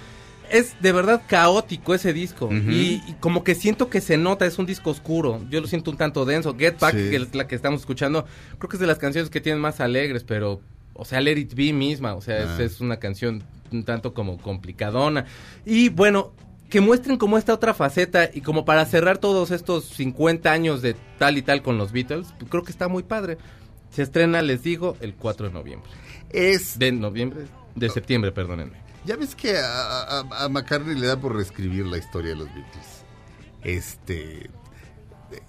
Es 0.50 0.74
de 0.80 0.92
verdad 0.92 1.20
caótico 1.26 1.94
ese 1.94 2.12
disco 2.14 2.50
y, 2.50 3.02
y 3.06 3.14
como 3.20 3.44
que 3.44 3.54
siento 3.54 3.90
que 3.90 4.00
se 4.00 4.16
nota, 4.16 4.46
es 4.46 4.58
un 4.58 4.64
disco 4.64 4.88
oscuro. 4.90 5.42
Yo 5.50 5.60
lo 5.60 5.66
siento 5.66 5.90
un 5.90 5.98
tanto 5.98 6.24
denso. 6.24 6.54
Get 6.56 6.78
Back, 6.78 6.94
Sí. 6.94 7.10
que 7.10 7.16
es 7.16 7.34
la 7.34 7.46
que 7.46 7.56
estamos 7.56 7.80
escuchando, 7.80 8.24
creo 8.58 8.68
que 8.70 8.76
es 8.76 8.80
de 8.80 8.86
las 8.86 8.98
canciones 8.98 9.28
que 9.30 9.40
tienen 9.42 9.60
más 9.60 9.80
alegres, 9.80 10.24
pero, 10.24 10.62
o 10.94 11.04
sea, 11.04 11.20
Let 11.20 11.38
It 11.38 11.54
Be 11.54 11.72
misma, 11.72 12.14
o 12.14 12.20
sea, 12.20 12.36
Ah. 12.36 12.54
es, 12.62 12.72
es 12.74 12.80
una 12.80 12.98
canción 12.98 13.42
un 13.72 13.84
tanto 13.84 14.14
como 14.14 14.38
complicadona. 14.38 15.26
Y 15.66 15.88
bueno, 15.88 16.32
que 16.70 16.80
muestren 16.80 17.16
como 17.18 17.38
esta 17.38 17.52
otra 17.54 17.74
faceta 17.74 18.30
y 18.32 18.40
como 18.40 18.64
para 18.64 18.84
cerrar 18.86 19.18
todos 19.18 19.50
estos 19.50 19.84
50 19.86 20.50
años 20.52 20.80
de 20.82 20.94
tal 21.18 21.36
y 21.38 21.42
tal 21.42 21.62
con 21.62 21.76
los 21.78 21.92
Beatles, 21.92 22.28
pues, 22.38 22.50
creo 22.50 22.62
que 22.62 22.70
está 22.72 22.88
muy 22.88 23.02
padre. 23.02 23.38
Se 23.90 24.02
estrena, 24.02 24.42
les 24.42 24.62
digo, 24.62 24.96
el 25.00 25.14
4 25.14 25.48
de 25.48 25.52
noviembre. 25.52 25.88
Es, 26.30 26.78
De 26.78 26.90
noviembre, 26.92 27.44
de 27.76 27.90
septiembre, 27.90 28.32
perdónenme. 28.32 28.76
ya 29.04 29.16
ves 29.16 29.34
que 29.34 29.56
a, 29.58 30.02
a- 30.20 30.44
a 30.44 30.48
McCartney 30.48 30.98
le 30.98 31.06
da 31.06 31.20
por 31.20 31.34
reescribir 31.36 31.86
la 31.86 31.98
historia 31.98 32.30
de 32.30 32.36
los 32.36 32.48
Beatles. 32.48 33.04
Este, 33.62 34.50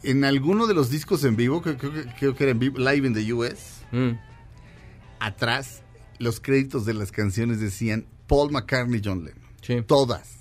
en 0.04 0.24
alguno 0.26 0.68
de 0.68 0.74
los 0.74 0.90
discos 0.90 1.24
en 1.24 1.36
vivo, 1.36 1.62
creo, 1.62 1.78
creo 1.78 1.94
que- 1.94 2.06
creo 2.20 2.36
que 2.36 2.44
era 2.44 2.52
en 2.52 2.60
vivo, 2.60 2.78
Live 2.80 3.08
in 3.08 3.14
the 3.14 3.34
US, 3.34 3.82
Mm. 3.92 4.12
Atrás 5.20 5.82
los 6.20 6.40
créditos 6.40 6.86
de 6.86 6.94
las 6.94 7.12
canciones 7.12 7.60
decían 7.60 8.06
Paul 8.28 8.52
McCartney, 8.52 9.02
John 9.04 9.26
Lennon. 9.26 9.42
Sí. 9.62 9.82
Todas. 9.86 10.36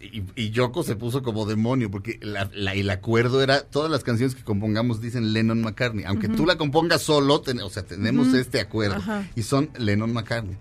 Y, 0.00 0.24
y 0.34 0.50
Yoko 0.50 0.82
se 0.82 0.96
puso 0.96 1.22
como 1.22 1.46
demonio, 1.46 1.88
porque 1.90 2.18
la- 2.22 2.50
la- 2.54 2.74
el 2.74 2.90
acuerdo 2.90 3.40
era, 3.42 3.62
todas 3.62 3.88
las 3.90 4.02
canciones 4.02 4.34
que 4.34 4.42
compongamos 4.42 5.00
dicen 5.00 5.32
Lennon 5.32 5.60
McCartney. 5.60 6.04
Aunque 6.06 6.28
tú 6.28 6.44
la 6.44 6.56
compongas 6.58 7.02
solo, 7.02 7.40
ten- 7.40 7.60
o 7.60 7.70
sea, 7.70 7.84
tenemos 7.84 8.34
este 8.34 8.58
acuerdo. 8.60 8.96
Ajá. 8.96 9.28
Y 9.36 9.42
son 9.44 9.70
Lennon 9.78 10.12
McCartney. 10.12 10.56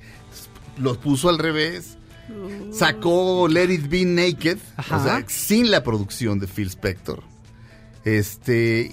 Los 0.78 0.98
puso 0.98 1.30
al 1.30 1.40
revés. 1.40 1.98
Sacó 2.72 3.48
Let 3.50 3.72
It 3.74 3.90
Be 3.90 4.06
Naked, 4.06 4.58
Ajá. 4.78 4.98
o 4.98 5.04
sea, 5.04 5.26
sin 5.28 5.72
la 5.72 5.84
producción 5.84 6.40
de 6.40 6.48
Phil 6.48 6.68
Spector. 6.68 7.24
Este, 8.04 8.90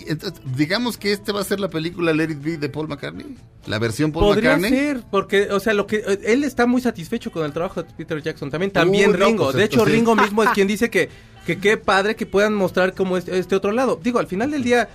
digamos 0.56 0.98
que 0.98 1.12
este 1.12 1.32
va 1.32 1.40
a 1.40 1.44
ser 1.44 1.60
la 1.60 1.68
película 1.68 2.12
Let 2.12 2.30
It 2.30 2.42
Be 2.42 2.56
de 2.58 2.68
Paul 2.68 2.88
McCartney, 2.88 3.36
la 3.66 3.78
versión 3.78 4.12
Paul 4.12 4.24
Podría 4.34 4.56
McCartney. 4.56 4.78
ser, 4.78 5.02
porque, 5.10 5.48
o 5.50 5.60
sea, 5.60 5.72
lo 5.72 5.86
que 5.86 5.96
eh, 5.96 6.20
él 6.26 6.44
está 6.44 6.66
muy 6.66 6.82
satisfecho 6.82 7.32
con 7.32 7.44
el 7.44 7.52
trabajo 7.52 7.82
de 7.82 7.90
Peter 7.96 8.22
Jackson. 8.22 8.50
También, 8.50 8.70
también 8.70 9.10
Uy, 9.12 9.18
no, 9.18 9.26
Ringo. 9.26 9.44
pues, 9.44 9.56
de 9.56 9.64
hecho, 9.64 9.76
entonces- 9.80 9.94
Ringo 9.94 10.14
mismo 10.22 10.42
es 10.42 10.50
quien 10.50 10.68
dice 10.68 10.90
que, 10.90 11.08
que 11.46 11.58
qué 11.58 11.78
padre 11.78 12.16
que 12.16 12.26
puedan 12.26 12.54
mostrar 12.54 12.94
como 12.94 13.16
este, 13.16 13.38
este 13.38 13.56
otro 13.56 13.72
lado. 13.72 13.98
Digo, 14.02 14.18
al 14.18 14.26
final 14.26 14.50
del 14.50 14.62
día 14.62 14.88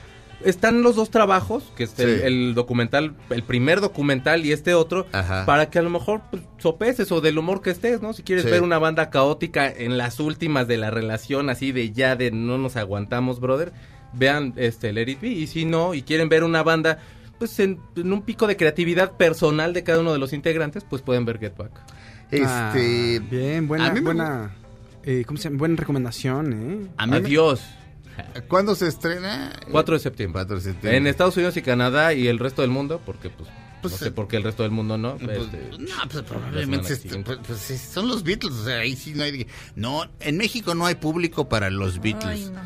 están 0.45 0.83
los 0.83 0.95
dos 0.95 1.09
trabajos, 1.09 1.63
que 1.75 1.85
es 1.85 1.97
el, 1.97 2.53
documental, 2.53 3.15
el 3.29 3.43
primer 3.43 3.79
documental 3.79 4.45
y 4.45 4.51
este 4.51 4.73
otro, 4.75 5.07
Ajá. 5.13 5.45
para 5.45 5.69
que 5.69 5.79
a 5.79 5.81
lo 5.81 5.89
mejor 5.89 6.21
pues, 6.29 6.43
sopeses 6.59 7.11
o 7.13 7.21
del 7.21 7.37
humor 7.37 7.61
que 7.61 7.69
estés, 7.71 8.01
¿no? 8.01 8.11
Si 8.13 8.23
quieres 8.23 8.43
Sí. 8.43 8.51
ver 8.51 8.61
una 8.61 8.77
banda 8.77 9.09
caótica 9.09 9.69
en 9.71 9.97
las 9.97 10.19
últimas 10.19 10.67
de 10.67 10.77
la 10.77 10.91
relación, 10.91 11.49
así 11.49 11.71
de 11.71 11.91
ya 11.93 12.15
de 12.17 12.29
no 12.31 12.57
nos 12.57 12.75
aguantamos, 12.75 13.39
brother, 13.39 13.71
vean 14.13 14.53
este 14.57 14.93
Let 14.93 15.09
It 15.09 15.21
Be. 15.21 15.29
Y 15.29 15.47
si 15.47 15.65
no, 15.65 15.93
y 15.93 16.01
quieren 16.03 16.29
ver 16.29 16.43
una 16.43 16.63
banda, 16.63 16.99
pues 17.39 17.59
en, 17.59 17.79
en 17.95 18.13
un 18.13 18.21
pico 18.21 18.47
de 18.47 18.55
creatividad 18.57 19.13
personal 19.17 19.73
de 19.73 19.83
cada 19.83 19.99
uno 19.99 20.13
de 20.13 20.19
los 20.19 20.33
integrantes, 20.33 20.83
pues 20.89 21.01
pueden 21.01 21.25
ver 21.25 21.39
Get 21.39 21.55
Back. 21.57 21.71
Este, 22.31 22.45
Ah, 22.47 22.73
bien, 23.29 23.67
buena, 23.67 23.93
buena, 24.01 24.55
eh, 25.03 25.23
¿cómo 25.27 25.37
se 25.37 25.45
llama? 25.45 25.57
Buena 25.59 25.75
recomendación, 25.75 26.53
¿eh? 26.53 26.87
a 26.97 27.05
mí 27.05 27.17
Adiós. 27.17 27.61
¿Cuándo 28.47 28.75
se 28.75 28.87
estrena? 28.87 29.51
4 29.71 29.95
de 29.95 29.99
septiembre. 29.99 30.41
4 30.41 30.55
de 30.57 30.61
septiembre. 30.61 30.97
En 30.97 31.07
Estados 31.07 31.35
Unidos 31.35 31.57
y 31.57 31.61
Canadá 31.61 32.13
y 32.13 32.27
el 32.27 32.39
resto 32.39 32.61
del 32.61 32.69
mundo, 32.71 33.01
porque 33.05 33.29
pues, 33.29 33.49
Pues, 33.81 33.93
no 33.93 33.97
sé 33.97 34.07
eh, 34.09 34.11
por 34.11 34.27
qué 34.27 34.37
el 34.37 34.43
resto 34.43 34.63
del 34.63 34.71
mundo 34.71 34.97
no. 34.97 35.17
Pues, 35.17 35.39
este, 35.39 35.77
no, 35.79 35.95
pues 36.09 36.23
probablemente 36.23 36.93
este, 36.93 37.19
pues, 37.19 37.39
pues, 37.45 37.59
son 37.81 38.07
los 38.07 38.23
Beatles, 38.23 38.53
o 38.53 38.65
sea, 38.65 38.79
ahí 38.79 38.95
sí 38.95 39.13
no 39.15 39.23
hay... 39.23 39.47
No, 39.75 40.05
en 40.19 40.37
México 40.37 40.75
no 40.75 40.85
hay 40.85 40.95
público 40.95 41.49
para 41.49 41.69
los 41.71 41.99
Beatles. 42.01 42.25
Ay, 42.25 42.49
no. 42.53 42.61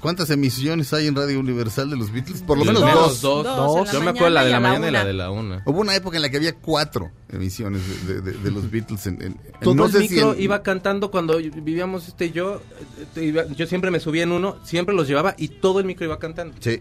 ¿Cuántas 0.00 0.30
emisiones 0.30 0.92
hay 0.92 1.06
en 1.06 1.14
Radio 1.14 1.38
Universal 1.40 1.90
de 1.90 1.96
los 1.96 2.10
Beatles? 2.12 2.42
Por 2.42 2.58
lo 2.58 2.64
menos 2.64 2.82
menos 2.84 3.20
dos. 3.20 3.44
dos. 3.44 3.56
Dos, 3.56 3.92
Yo 3.92 4.00
me 4.00 4.10
acuerdo 4.10 4.30
la 4.30 4.44
de 4.44 4.50
la 4.50 4.60
mañana 4.60 4.88
y 4.88 4.90
la 4.90 4.98
mañana 5.04 5.10
y 5.10 5.14
la 5.16 5.30
una. 5.30 5.44
de 5.44 5.52
la 5.52 5.56
una. 5.58 5.62
Hubo 5.66 5.80
una 5.80 5.94
época 5.96 6.16
en 6.16 6.22
la 6.22 6.30
que 6.30 6.36
había 6.36 6.54
cuatro 6.56 7.10
emisiones 7.30 8.06
de, 8.06 8.20
de- 8.20 8.32
de 8.32 8.50
los 8.50 8.70
Beatles 8.70 9.06
en... 9.06 9.22
en- 9.22 9.40
Todo 9.60 9.74
no 9.74 9.86
el 9.86 9.92
sé 9.92 10.02
si 10.08 10.14
micro 10.14 10.34
en- 10.34 10.42
iba 10.42 10.62
cantando 10.62 11.10
cuando 11.10 11.36
vivíamos 11.38 12.08
este 12.08 12.26
y 12.26 12.32
yo. 12.32 12.60
eh, 13.16 13.46
yo 13.56 13.66
siempre 13.66 13.90
me 13.90 14.00
subía 14.00 14.22
en 14.24 14.32
uno, 14.32 14.56
siempre 14.64 14.94
los 14.94 15.06
llevaba 15.08 15.34
y 15.38 15.48
todo 15.48 15.80
el 15.80 15.86
micro 15.86 16.04
iba 16.06 16.18
cantando. 16.18 16.54
Sí. 16.60 16.80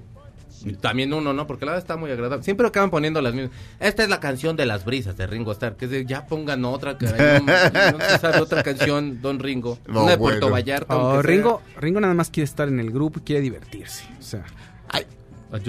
También 0.81 1.13
uno, 1.13 1.33
¿no? 1.33 1.45
Porque 1.45 1.65
la 1.65 1.73
verdad 1.73 1.83
está 1.83 1.97
muy 1.97 2.09
agradable. 2.11 2.43
Siempre 2.43 2.67
acaban 2.67 2.89
poniendo 2.89 3.21
las 3.21 3.33
mismas. 3.33 3.51
Esta 3.79 4.03
es 4.03 4.09
la 4.09 4.19
canción 4.19 4.55
de 4.55 4.65
las 4.65 4.85
brisas 4.85 5.15
de 5.15 5.27
Ringo 5.27 5.51
Starr. 5.51 5.75
Que 5.75 5.85
es 5.85 5.91
de, 5.91 6.05
ya 6.05 6.25
pongan 6.25 6.65
otra. 6.65 6.97
caray, 6.97 7.41
no, 7.41 7.91
no 7.97 7.99
se 8.05 8.17
sabe 8.17 8.39
otra 8.41 8.63
canción, 8.63 9.21
Don 9.21 9.39
Ringo. 9.39 9.77
No, 9.87 10.01
una 10.03 10.11
de 10.11 10.17
Puerto 10.17 10.39
bueno. 10.47 10.53
Vallarta. 10.53 10.97
Oh, 10.97 11.13
sea. 11.13 11.21
Ringo, 11.21 11.61
Ringo 11.79 11.99
nada 11.99 12.13
más 12.13 12.29
quiere 12.29 12.45
estar 12.45 12.67
en 12.67 12.79
el 12.79 12.91
grupo 12.91 13.19
y 13.19 13.23
quiere 13.23 13.41
divertirse. 13.41 14.05
O 14.19 14.23
sea, 14.23 14.43
Ay, 14.89 15.05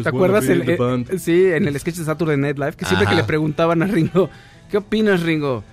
¿te 0.02 0.08
acuerdas? 0.08 0.46
be 0.46 0.52
el- 0.54 0.60
in 0.70 1.04
the 1.04 1.14
eh, 1.14 1.18
sí, 1.18 1.46
en 1.46 1.68
el 1.68 1.78
sketch 1.78 1.96
de 1.96 2.04
Saturday 2.04 2.36
Night 2.36 2.58
Live, 2.58 2.72
que 2.72 2.84
siempre 2.84 3.06
Ajá. 3.06 3.14
que 3.14 3.20
le 3.22 3.24
preguntaban 3.26 3.82
a 3.82 3.86
Ringo, 3.86 4.30
¿qué 4.70 4.78
opinas, 4.78 5.22
Ringo? 5.22 5.64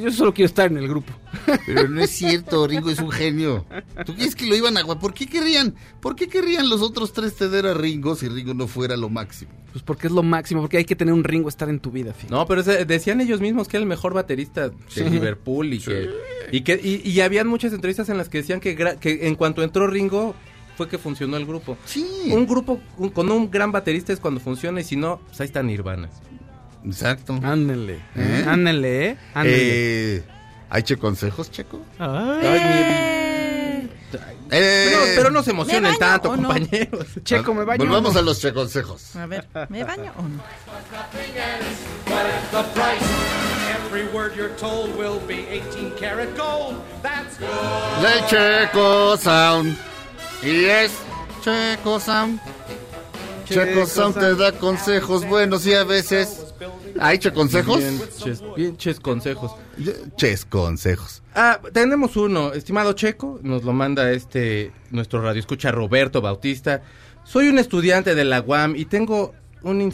Yo 0.00 0.10
solo 0.12 0.32
quiero 0.32 0.46
estar 0.46 0.70
en 0.70 0.78
el 0.78 0.88
grupo. 0.88 1.12
Pero 1.66 1.88
no 1.88 2.02
es 2.02 2.10
cierto, 2.10 2.66
Ringo 2.66 2.90
es 2.90 2.98
un 2.98 3.10
genio. 3.10 3.64
¿Tú 4.06 4.14
crees 4.14 4.34
que 4.36 4.46
lo 4.46 4.54
iban 4.56 4.76
a... 4.76 4.84
¿Por 4.84 5.14
qué 5.14 5.26
querrían, 5.26 5.74
por 6.00 6.16
qué 6.16 6.28
querrían 6.28 6.68
los 6.68 6.80
otros 6.82 7.12
tres 7.12 7.34
ceder 7.36 7.66
a 7.66 7.74
Ringo 7.74 8.14
si 8.16 8.28
Ringo 8.28 8.54
no 8.54 8.66
fuera 8.66 8.96
lo 8.96 9.08
máximo? 9.08 9.50
Pues 9.72 9.82
porque 9.84 10.06
es 10.06 10.12
lo 10.12 10.22
máximo, 10.22 10.60
porque 10.62 10.78
hay 10.78 10.84
que 10.84 10.96
tener 10.96 11.12
un 11.14 11.24
Ringo 11.24 11.48
estar 11.48 11.68
en 11.68 11.78
tu 11.80 11.90
vida, 11.90 12.12
fíjate. 12.12 12.32
No, 12.34 12.46
pero 12.46 12.62
decían 12.62 13.20
ellos 13.20 13.40
mismos 13.40 13.68
que 13.68 13.76
era 13.76 13.82
el 13.82 13.88
mejor 13.88 14.14
baterista 14.14 14.68
de 14.70 14.76
Sí. 14.88 15.04
Liverpool 15.04 15.72
y 15.74 15.78
que 15.80 16.10
y 16.50 16.60
que 16.62 16.80
y, 16.82 17.08
y 17.08 17.20
habían 17.20 17.46
muchas 17.46 17.72
entrevistas 17.72 18.08
en 18.08 18.16
las 18.16 18.28
que 18.28 18.38
decían 18.38 18.60
que, 18.60 18.74
que 18.98 19.26
en 19.28 19.34
cuanto 19.34 19.62
entró 19.62 19.86
Ringo 19.86 20.34
fue 20.76 20.88
que 20.88 20.96
funcionó 20.96 21.36
el 21.36 21.44
grupo. 21.44 21.76
Sí. 21.84 22.06
Un 22.30 22.46
grupo 22.46 22.80
un- 22.96 23.10
con 23.10 23.30
un 23.30 23.50
gran 23.50 23.70
baterista 23.72 24.12
es 24.12 24.20
cuando 24.20 24.40
funciona 24.40 24.80
y 24.80 24.84
si 24.84 24.96
no, 24.96 25.20
pues 25.26 25.40
ahí 25.40 25.46
está 25.46 25.62
Nirvana. 25.62 26.08
Exacto. 26.84 27.38
Ándenle, 27.42 27.94
¿Eh? 27.94 28.00
¿eh? 28.16 28.44
Ándenle, 28.46 29.06
¿eh? 29.10 29.16
Ándenle. 29.34 30.16
Eh, 30.16 30.22
¿Hay 30.70 30.82
che 30.82 30.96
consejos, 30.96 31.50
Checo? 31.50 31.80
Ay. 31.98 32.46
Ay, 32.46 32.60
mi- 32.60 33.88
Eh, 34.50 34.86
Pero, 34.90 35.00
pero 35.16 35.30
no 35.30 35.42
se 35.42 35.50
emocionen 35.50 35.82
¿Me 35.82 35.88
baño 35.90 35.98
tanto, 35.98 36.34
no? 36.36 36.48
compañeros. 36.48 37.06
Checo, 37.22 37.52
me 37.52 37.64
baño. 37.64 37.84
Volvamos 37.84 38.16
a 38.16 38.22
los 38.22 38.40
checonsejos. 38.40 39.14
A 39.16 39.26
ver, 39.26 39.46
¿me 39.68 39.84
baño 39.84 40.10
o 40.16 40.22
no? 40.22 40.42
The 42.50 42.62
price. 42.74 43.04
Every 43.84 44.06
word 44.14 44.34
you're 44.36 44.54
told 44.56 44.96
will 44.96 45.20
be 45.26 45.44
18 45.50 45.94
karat 45.98 46.34
gold. 46.36 46.76
That's 47.02 47.36
gold. 47.38 48.02
Del 48.02 48.22
Checo 48.26 49.16
Sound. 49.18 49.76
Y 50.42 50.64
es 50.64 50.92
Checo 51.42 52.00
Sound. 52.00 52.40
Checo 53.46 53.86
Sound 53.86 54.14
te 54.18 54.34
da 54.34 54.52
consejos 54.52 55.26
buenos 55.26 55.66
y 55.66 55.74
a 55.74 55.84
veces... 55.84 56.47
¿Hay 57.00 57.18
che 57.18 57.32
consejos? 57.32 57.78
Bien, 57.78 58.00
ches, 58.22 58.42
bien 58.56 58.76
ches 58.76 59.00
consejos. 59.00 59.52
Ches 60.16 60.44
consejos. 60.44 61.22
Ah, 61.34 61.60
tenemos 61.72 62.16
uno, 62.16 62.52
estimado 62.52 62.92
Checo, 62.94 63.38
nos 63.42 63.64
lo 63.64 63.72
manda 63.72 64.10
este 64.12 64.72
nuestro 64.90 65.22
radio 65.22 65.40
escucha 65.40 65.70
Roberto 65.70 66.20
Bautista. 66.20 66.82
Soy 67.24 67.48
un 67.48 67.58
estudiante 67.58 68.14
de 68.14 68.24
la 68.24 68.40
UAM 68.40 68.74
y 68.76 68.86
tengo 68.86 69.34
un 69.62 69.92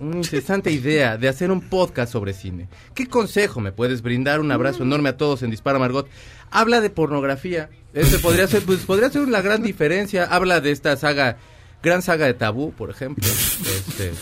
una 0.00 0.16
incesante 0.16 0.70
idea 0.70 1.18
de 1.18 1.28
hacer 1.28 1.50
un 1.50 1.60
podcast 1.60 2.12
sobre 2.12 2.32
cine. 2.32 2.68
¿Qué 2.94 3.06
consejo 3.06 3.60
me 3.60 3.72
puedes 3.72 4.02
brindar? 4.02 4.40
Un 4.40 4.50
abrazo 4.50 4.82
enorme 4.82 5.10
a 5.10 5.16
todos 5.16 5.42
en 5.42 5.50
Dispara 5.50 5.78
Margot. 5.78 6.08
Habla 6.50 6.80
de 6.80 6.90
pornografía. 6.90 7.68
Este 7.92 8.18
podría 8.18 8.46
ser 8.46 8.62
pues 8.62 8.80
podría 8.80 9.10
ser 9.10 9.22
una 9.22 9.40
gran 9.40 9.62
diferencia. 9.62 10.24
Habla 10.24 10.60
de 10.60 10.70
esta 10.70 10.96
saga 10.96 11.36
gran 11.82 12.02
saga 12.02 12.26
de 12.26 12.34
Tabú, 12.34 12.72
por 12.72 12.90
ejemplo. 12.90 13.26
Este, 13.68 14.12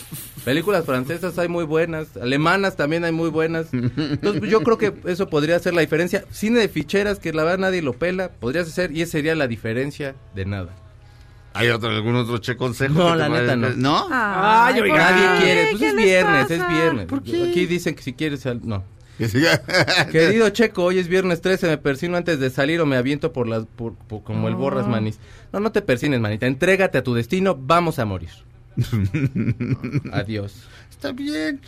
películas 0.46 0.86
francesas 0.86 1.38
hay 1.38 1.48
muy 1.48 1.64
buenas, 1.64 2.16
alemanas 2.16 2.76
también 2.76 3.04
hay 3.04 3.12
muy 3.12 3.28
buenas. 3.28 3.66
Entonces 3.74 4.40
pues, 4.40 4.50
yo 4.50 4.62
creo 4.62 4.78
que 4.78 4.94
eso 5.04 5.28
podría 5.28 5.58
ser 5.58 5.74
la 5.74 5.82
diferencia. 5.82 6.24
Cine 6.30 6.60
de 6.60 6.68
ficheras 6.70 7.18
que 7.18 7.34
la 7.34 7.42
verdad 7.44 7.58
nadie 7.58 7.82
lo 7.82 7.92
pela, 7.92 8.30
podrías 8.30 8.66
hacer 8.68 8.90
y 8.96 9.02
esa 9.02 9.12
sería 9.12 9.34
la 9.34 9.46
diferencia 9.48 10.14
de 10.34 10.46
nada. 10.46 10.70
¿Hay 11.52 11.68
otro, 11.68 11.88
algún 11.90 12.14
otro 12.16 12.38
che 12.38 12.56
consejo? 12.56 12.94
No, 12.94 13.12
que 13.12 13.16
la 13.16 13.28
neta 13.28 13.56
vaya- 13.56 13.56
no. 13.56 13.70
¿No? 13.76 14.08
Ay, 14.10 14.74
¿por 14.78 14.88
Nadie 14.88 15.38
qué? 15.38 15.44
quiere, 15.44 15.66
pues 15.70 15.80
¿Qué 15.80 15.88
es 15.88 15.96
viernes, 15.96 16.50
es 16.50 16.68
viernes. 16.68 17.06
¿Por 17.06 17.22
qué? 17.22 17.48
Aquí 17.50 17.66
dicen 17.66 17.94
que 17.94 18.02
si 18.02 18.12
quieres 18.12 18.44
no. 18.62 18.84
Querido 20.12 20.50
Checo, 20.50 20.84
hoy 20.84 20.98
es 20.98 21.08
viernes 21.08 21.40
13, 21.40 21.66
me 21.68 21.78
persino 21.78 22.16
antes 22.18 22.38
de 22.38 22.50
salir 22.50 22.80
o 22.82 22.86
me 22.86 22.96
aviento 22.96 23.32
por 23.32 23.48
las 23.48 23.64
por- 23.64 23.94
por- 23.94 24.22
como 24.22 24.48
el 24.48 24.54
borras 24.54 24.86
manis. 24.86 25.18
No, 25.52 25.60
no 25.60 25.72
te 25.72 25.80
persines, 25.82 26.20
manita, 26.20 26.46
entrégate 26.46 26.98
a 26.98 27.02
tu 27.02 27.14
destino, 27.14 27.56
vamos 27.58 27.98
a 27.98 28.04
morir. 28.04 28.28
Adiós. 30.12 30.54
Está 30.90 31.12
bien. 31.12 31.60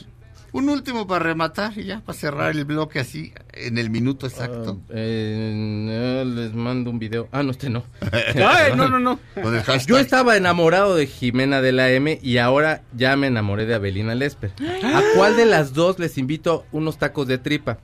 Un 0.51 0.71
último 0.71 1.07
para 1.07 1.25
rematar 1.25 1.77
y 1.77 1.85
ya, 1.85 2.01
para 2.01 2.19
cerrar 2.19 2.53
el 2.53 2.65
bloque 2.65 3.01
así, 3.01 3.35
en 3.53 3.77
el 3.77 3.91
minuto 3.91 4.27
exacto. 4.27 4.81
Ah, 4.89 4.93
eh, 4.95 6.25
les 6.27 6.55
mando 6.55 6.89
un 6.89 6.99
video. 6.99 7.29
Ah, 7.33 7.43
no, 7.43 7.51
este 7.51 7.69
no. 7.69 7.85
Ay, 8.35 8.73
no, 8.75 8.89
no, 8.89 8.99
no. 8.99 9.21
Con 9.35 9.55
el 9.55 9.63
hashtag. 9.63 9.87
Yo 9.89 9.99
estaba 9.99 10.39
enamorado 10.39 10.97
de 10.97 11.07
Jimena 11.07 11.61
de 11.61 11.73
la 11.73 11.91
M 11.91 12.19
y 12.23 12.39
ahora 12.39 12.81
ya 12.97 13.15
me 13.17 13.27
enamoré 13.27 13.67
de 13.67 13.75
Abelina 13.75 14.15
Lesper. 14.15 14.53
¿A 14.85 15.03
cuál 15.17 15.37
de 15.37 15.45
las 15.45 15.75
dos 15.75 15.99
les 15.99 16.17
invito 16.17 16.65
unos 16.73 16.97
tacos 16.97 17.27
de 17.29 17.37
tripa? 17.37 17.79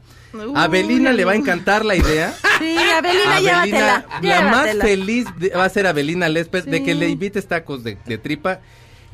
A 0.55 0.64
Abelina 0.64 1.12
le 1.12 1.27
va 1.27 1.33
a 1.33 1.37
encantar 1.37 1.85
la 1.85 1.97
idea. 1.97 2.35
Sí, 2.61 2.77
Abelina, 2.79 3.41
llévatela. 3.41 4.07
la 4.22 4.43
más 4.43 4.77
feliz 4.79 5.27
de- 5.41 5.49
va 5.51 5.64
a 5.64 5.68
ser 5.68 5.89
Abelina 5.89 6.29
Lesper 6.29 6.64
de 6.64 6.85
que 6.85 6.95
le 6.95 7.09
invites 7.09 7.47
tacos 7.49 7.83
de, 7.83 7.99
de 8.07 8.16
tripa. 8.16 8.61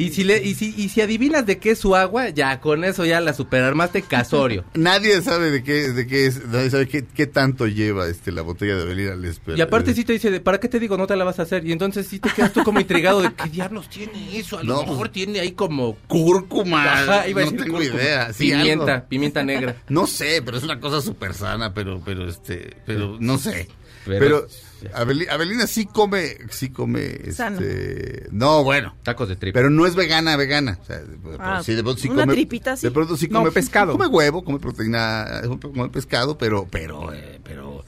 Y 0.01 0.11
si, 0.11 0.25
le, 0.25 0.43
y, 0.43 0.55
si, 0.55 0.75
y 0.77 0.89
si 0.89 1.01
adivinas 1.01 1.45
de 1.47 1.59
qué 1.59 1.73
es 1.73 1.79
su 1.79 1.95
agua, 1.95 2.31
ya 2.31 2.61
con 2.61 2.85
eso 2.85 3.05
ya 3.05 3.21
la 3.21 3.33
superarmaste 3.35 4.03
casorio. 4.03 4.65
Nadie 4.75 5.21
sabe 5.23 5.51
de 5.51 5.63
qué, 5.63 5.91
de 5.93 6.07
qué 6.07 6.27
es, 6.27 6.47
nadie 6.47 6.71
sabe 6.71 6.89
qué, 6.89 7.05
qué 7.07 7.27
tanto 7.27 7.67
lleva 7.67 8.09
este 8.09 8.33
la 8.33 8.43
botella 8.43 8.77
de 8.77 8.85
Belina 8.85 9.15
Lesper. 9.15 9.59
Y 9.59 9.61
aparte 9.61 9.93
sí 9.95 10.05
te 10.05 10.15
dice, 10.15 10.31
de, 10.31 10.41
¿para 10.41 10.59
qué 10.59 10.69
te 10.69 10.81
digo 10.81 10.97
no 10.97 11.07
te 11.07 11.17
la 11.17 11.25
vas 11.25 11.39
a 11.39 11.43
hacer? 11.43 11.67
Y 11.67 11.73
entonces 11.73 12.07
sí 12.07 12.19
te 12.19 12.31
quedas 12.31 12.53
tú 12.53 12.63
como 12.65 12.81
intrigado 12.81 13.21
de 13.23 13.33
qué 13.35 13.49
diablos 13.51 13.89
tiene 13.91 14.39
eso. 14.39 14.59
A 14.59 14.63
lo 14.63 14.75
No, 14.77 14.87
mejor 14.87 15.09
tiene 15.11 15.41
ahí 15.41 15.53
como... 15.53 15.97
Cúrcuma. 16.09 16.93
Ajá, 17.03 17.29
iba 17.29 17.43
a 17.43 17.45
no 17.45 17.51
decir 17.51 17.65
tengo 17.67 17.79
cúrcuma. 17.79 18.01
idea. 18.03 18.33
Sí, 18.33 18.51
pimienta, 18.51 18.95
algo. 18.95 19.09
pimienta 19.09 19.43
negra. 19.43 19.77
No 19.91 20.07
sé, 20.07 20.41
pero 20.45 20.57
es 20.57 20.63
una 20.65 20.81
cosa 20.81 21.01
súper 21.03 21.35
sana, 21.35 21.75
pero, 21.75 22.01
pero 22.05 22.29
este, 22.29 22.77
pero 22.87 23.17
no 23.21 23.37
sé. 23.39 23.69
Pero- 24.07 24.19
Pero, 24.19 24.47
Abeli- 24.95 25.29
Abelina 25.29 25.67
sí 25.67 25.87
come, 25.87 26.37
sí 26.51 26.71
come, 26.71 27.33
Sano. 27.33 27.61
este, 27.61 28.27
no, 28.31 28.63
bueno. 28.65 28.95
Tacos 29.03 29.29
de 29.29 29.37
tripa. 29.37 29.59
Pero 29.59 29.71
no 29.71 29.87
es 29.87 29.95
vegana, 29.95 30.37
vegana. 30.37 30.79
O 30.81 30.85
sea, 30.85 30.99
de- 30.99 31.19
Ah, 31.39 31.63
sí, 31.65 31.75
de 31.75 31.83
pronto 31.83 32.01
sí 32.01 32.09
una 32.09 32.23
come, 32.23 32.35
tripita, 32.35 32.77
sí. 32.77 32.87
De 32.87 32.91
pronto 32.91 33.17
sí 33.17 33.29
No, 33.29 33.41
come 33.41 33.51
pescado. 33.53 33.93
Come 33.93 34.07
huevo, 34.07 34.43
come 34.45 34.59
proteína, 34.59 35.43
come 35.61 35.89
pescado, 35.91 36.37
pero, 36.39 36.67
pero, 36.71 37.13
eh, 37.13 37.41
pero, 37.45 37.85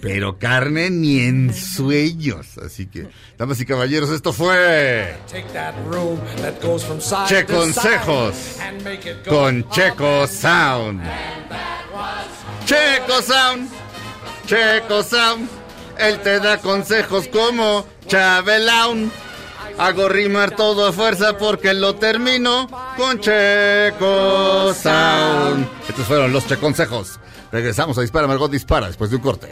pero 0.00 0.38
carne 0.38 0.90
ni 0.90 1.20
en 1.20 1.52
sueños. 1.54 2.58
Así 2.58 2.86
que, 2.86 3.08
damas 3.38 3.60
y 3.60 3.66
caballeros, 3.66 4.10
esto 4.10 4.32
fue 4.32 5.16
Take 5.30 5.48
that 5.52 5.74
room 5.90 6.18
that 6.40 6.54
goes 6.62 6.84
from 6.84 7.00
side 7.00 7.26
Che 7.28 7.44
to 7.44 7.52
Consejos 7.54 8.34
side 8.36 8.62
and 8.68 8.82
make 8.84 9.08
it 9.10 9.24
go 9.26 9.30
con 9.42 9.68
Checo 9.70 10.26
Sound. 10.26 11.00
Checo 12.66 13.20
Sound, 13.22 13.68
Checo 14.46 15.02
Sound, 15.02 15.48
él 16.08 16.20
te 16.20 16.40
da 16.40 16.58
consejos 16.58 17.28
como 17.28 17.86
Chabelaun. 18.06 19.10
Hago 19.78 20.08
rimar 20.08 20.54
todo 20.54 20.86
a 20.86 20.92
fuerza 20.92 21.38
porque 21.38 21.72
lo 21.72 21.94
termino 21.94 22.68
con 22.96 23.18
Checo 23.20 24.72
Sound. 24.74 25.66
Estos 25.88 26.06
fueron 26.06 26.32
los 26.32 26.46
Che 26.46 26.58
Consejos. 26.58 27.18
Regresamos 27.50 27.96
a 27.98 28.02
Dispara, 28.02 28.26
Margot 28.26 28.50
Dispara 28.50 28.86
después 28.86 29.10
de 29.10 29.16
un 29.16 29.22
corte. 29.22 29.48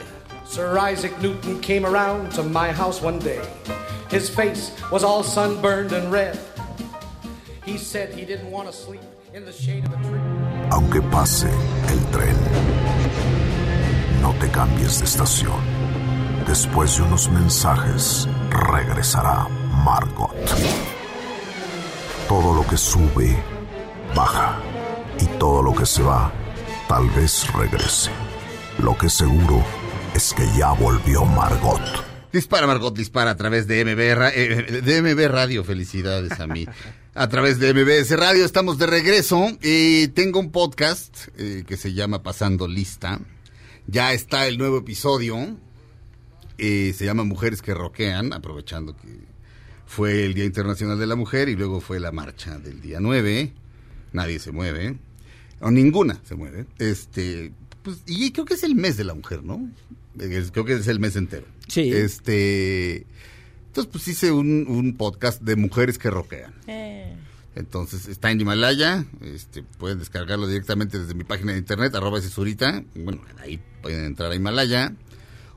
Sir 0.46 0.76
Isaac 0.92 1.12
Newton 1.20 1.60
came 1.60 1.86
around 1.86 2.30
to 2.34 2.42
my 2.42 2.72
house 2.72 3.00
one 3.02 3.18
day. 3.20 3.40
His 4.10 4.28
face 4.28 4.72
was 4.90 5.04
all 5.04 5.22
sunburned 5.22 5.92
and 5.92 6.10
red. 6.10 6.38
He 7.64 7.78
said 7.78 8.12
he 8.12 8.24
didn't 8.24 8.50
want 8.50 8.66
to 8.68 8.72
sleep 8.72 9.00
in 9.32 9.44
the 9.44 9.52
shade 9.52 9.84
of 9.86 9.92
a 9.92 9.96
tree. 10.02 10.20
Aunque 10.72 11.00
pase 11.10 11.48
el 11.88 11.98
tren, 12.10 12.36
no 14.20 14.32
te 14.40 14.48
cambies 14.50 14.98
de 14.98 15.04
estación. 15.04 15.79
Después 16.46 16.96
de 16.96 17.02
unos 17.02 17.30
mensajes, 17.30 18.28
regresará 18.50 19.46
Margot. 19.84 20.34
Todo 22.28 22.54
lo 22.54 22.66
que 22.66 22.76
sube, 22.76 23.36
baja. 24.14 24.58
Y 25.20 25.26
todo 25.38 25.62
lo 25.62 25.74
que 25.74 25.84
se 25.86 26.02
va, 26.02 26.32
tal 26.88 27.08
vez 27.10 27.52
regrese. 27.52 28.10
Lo 28.78 28.96
que 28.96 29.08
seguro 29.10 29.62
es 30.14 30.32
que 30.32 30.44
ya 30.56 30.72
volvió 30.72 31.24
Margot. 31.24 31.80
Dispara, 32.32 32.66
Margot, 32.66 32.96
dispara 32.96 33.32
a 33.32 33.36
través 33.36 33.66
de 33.66 33.84
MB, 33.84 34.14
Ra- 34.16 34.32
eh, 34.34 34.80
de 34.82 35.02
MB 35.02 35.28
Radio. 35.28 35.62
Felicidades 35.64 36.38
a 36.40 36.46
mí. 36.46 36.66
A 37.14 37.28
través 37.28 37.58
de 37.58 37.74
MBS 37.74 38.16
Radio 38.16 38.44
estamos 38.44 38.78
de 38.78 38.86
regreso. 38.86 39.48
y 39.62 40.08
tengo 40.08 40.38
un 40.40 40.50
podcast 40.52 41.28
eh, 41.36 41.64
que 41.66 41.76
se 41.76 41.92
llama 41.92 42.22
Pasando 42.22 42.66
Lista. 42.68 43.20
Ya 43.86 44.12
está 44.12 44.46
el 44.46 44.58
nuevo 44.58 44.78
episodio. 44.78 45.56
Eh, 46.60 46.92
se 46.94 47.04
llama 47.04 47.24
Mujeres 47.24 47.62
que 47.62 47.74
Roquean, 47.74 48.32
aprovechando 48.32 48.96
que 48.96 49.08
fue 49.86 50.24
el 50.24 50.34
Día 50.34 50.44
Internacional 50.44 50.98
de 50.98 51.06
la 51.06 51.16
Mujer 51.16 51.48
y 51.48 51.56
luego 51.56 51.80
fue 51.80 51.98
la 51.98 52.12
marcha 52.12 52.58
del 52.58 52.80
día 52.80 52.98
9. 53.00 53.52
Nadie 54.12 54.38
se 54.38 54.52
mueve. 54.52 54.98
O 55.60 55.70
ninguna 55.70 56.20
se 56.24 56.34
mueve. 56.36 56.66
Este, 56.78 57.52
pues, 57.82 58.02
y 58.06 58.30
creo 58.32 58.44
que 58.44 58.54
es 58.54 58.62
el 58.62 58.74
mes 58.74 58.96
de 58.96 59.04
la 59.04 59.14
mujer, 59.14 59.42
¿no? 59.42 59.68
Es- 60.18 60.50
creo 60.52 60.64
que 60.64 60.74
es 60.74 60.86
el 60.88 61.00
mes 61.00 61.16
entero. 61.16 61.46
Sí. 61.68 61.90
Este. 61.92 63.06
Entonces, 63.66 63.90
pues 63.92 64.08
hice 64.08 64.32
un, 64.32 64.66
un 64.68 64.96
podcast 64.96 65.42
de 65.42 65.54
mujeres 65.56 65.96
que 65.98 66.10
roquean. 66.10 66.52
Eh, 66.66 67.14
Entonces, 67.54 68.06
está 68.08 68.30
en 68.30 68.40
Himalaya. 68.40 69.04
Este, 69.22 69.62
pueden 69.62 69.98
descargarlo 70.00 70.46
directamente 70.48 70.98
desde 70.98 71.14
mi 71.14 71.24
página 71.24 71.52
de 71.52 71.58
internet, 71.58 71.94
arroba 71.94 72.20
cesurita. 72.20 72.82
Bueno, 72.96 73.22
ahí 73.38 73.60
pueden 73.82 74.04
entrar 74.04 74.32
a 74.32 74.34
Himalaya. 74.34 74.92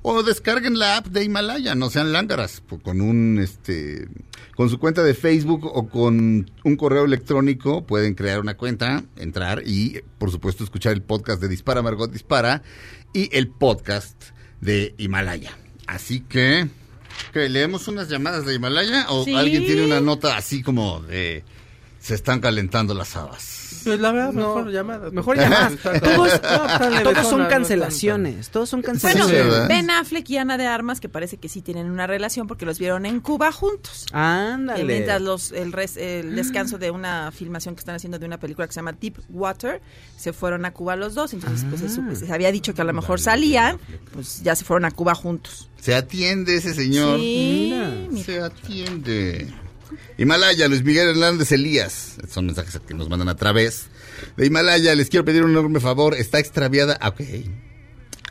O 0.05 0.21
descarguen 0.21 0.77
la 0.77 0.97
app 0.97 1.07
de 1.07 1.23
Himalaya, 1.23 1.75
no 1.75 1.89
sean 1.89 2.11
lángaras, 2.11 2.61
po- 2.61 2.79
con 2.79 2.99
un 3.01 3.39
este 3.41 4.07
con 4.55 4.69
su 4.69 4.77
cuenta 4.77 5.01
de 5.01 5.13
Facebook 5.15 5.65
o 5.65 5.87
con 5.89 6.51
un 6.63 6.75
correo 6.75 7.05
electrónico 7.05 7.85
pueden 7.85 8.13
crear 8.13 8.39
una 8.39 8.55
cuenta, 8.55 9.03
entrar 9.15 9.63
y 9.65 10.01
por 10.19 10.29
supuesto 10.29 10.63
escuchar 10.63 10.93
el 10.93 11.01
podcast 11.01 11.41
de 11.41 11.47
Dispara 11.47 11.81
Margot 11.81 12.11
Dispara 12.11 12.61
y 13.13 13.35
el 13.35 13.47
podcast 13.47 14.21
de 14.61 14.93
Himalaya. 14.97 15.57
Así 15.87 16.19
que 16.19 16.67
¿qué, 17.31 17.47
leemos 17.49 17.87
unas 17.87 18.09
llamadas 18.09 18.45
de 18.45 18.53
Himalaya 18.55 19.07
o 19.09 19.23
Sí. 19.23 19.33
alguien 19.33 19.65
tiene 19.65 19.85
una 19.85 20.01
nota 20.01 20.35
así 20.37 20.61
como 20.61 21.01
de 21.01 21.43
Se 21.99 22.13
están 22.15 22.41
calentando 22.41 22.93
las 22.93 23.15
habas. 23.15 23.62
Pues 23.83 23.99
la 23.99 24.11
verdad, 24.11 24.33
mejor 24.33 24.71
llamada. 24.71 25.09
Mejor 25.11 25.37
llamadas. 25.37 25.73
Todos, 26.03 26.41
todos 26.41 27.27
son 27.27 27.45
cancelaciones. 27.47 28.49
Todos 28.49 28.69
son 28.69 28.81
Bueno, 28.81 28.93
cancelaciones. 28.99 29.45
¿verdad? 29.45 29.67
Ben 29.67 29.89
Affleck 29.89 30.29
y 30.29 30.37
Ana 30.37 30.57
de 30.57 30.67
Armas, 30.67 30.99
que 30.99 31.09
parece 31.09 31.37
que 31.37 31.49
sí 31.49 31.61
tienen 31.61 31.89
una 31.89 32.07
relación 32.07 32.47
porque 32.47 32.65
los 32.65 32.79
vieron 32.79 33.05
en 33.05 33.19
Cuba 33.19 33.51
juntos. 33.51 34.05
Ándale. 34.11 34.83
Mientras 34.83 35.21
los, 35.21 35.51
el, 35.51 35.71
res- 35.71 35.97
el 35.97 36.35
descanso 36.35 36.77
de 36.77 36.91
una 36.91 37.31
filmación 37.31 37.75
que 37.75 37.79
están 37.79 37.95
haciendo 37.95 38.19
de 38.19 38.25
una 38.25 38.39
película 38.39 38.67
que 38.67 38.73
se 38.73 38.79
llama 38.79 38.93
Deep 38.93 39.19
Water, 39.29 39.81
se 40.17 40.33
fueron 40.33 40.65
a 40.65 40.71
Cuba 40.73 40.95
los 40.95 41.13
dos. 41.15 41.33
Entonces, 41.33 41.65
pues 41.69 41.81
se, 41.81 41.89
supo- 41.89 42.15
se 42.15 42.31
había 42.33 42.51
dicho 42.51 42.73
que 42.73 42.81
a 42.81 42.85
lo 42.85 42.93
mejor 42.93 43.19
salían, 43.19 43.79
pues 44.13 44.41
ya 44.43 44.55
se 44.55 44.65
fueron 44.65 44.85
a 44.85 44.91
Cuba 44.91 45.15
juntos. 45.15 45.69
Se 45.79 45.93
atiende 45.95 46.55
ese 46.55 46.73
señor. 46.73 47.19
Sí, 47.19 47.73
Mira. 48.09 48.23
Se 48.25 48.39
atiende. 48.41 49.53
Himalaya, 50.17 50.67
Luis 50.67 50.83
Miguel 50.83 51.09
Hernández 51.09 51.51
Elías. 51.51 52.13
Estos 52.17 52.31
son 52.33 52.45
mensajes 52.45 52.79
que 52.79 52.93
nos 52.93 53.09
mandan 53.09 53.29
a 53.29 53.35
través 53.35 53.87
de 54.37 54.45
Himalaya. 54.45 54.95
Les 54.95 55.09
quiero 55.09 55.25
pedir 55.25 55.43
un 55.43 55.51
enorme 55.51 55.79
favor. 55.79 56.13
Está 56.13 56.39
extraviada. 56.39 56.97
ah, 57.01 57.09
Ok. 57.09 57.21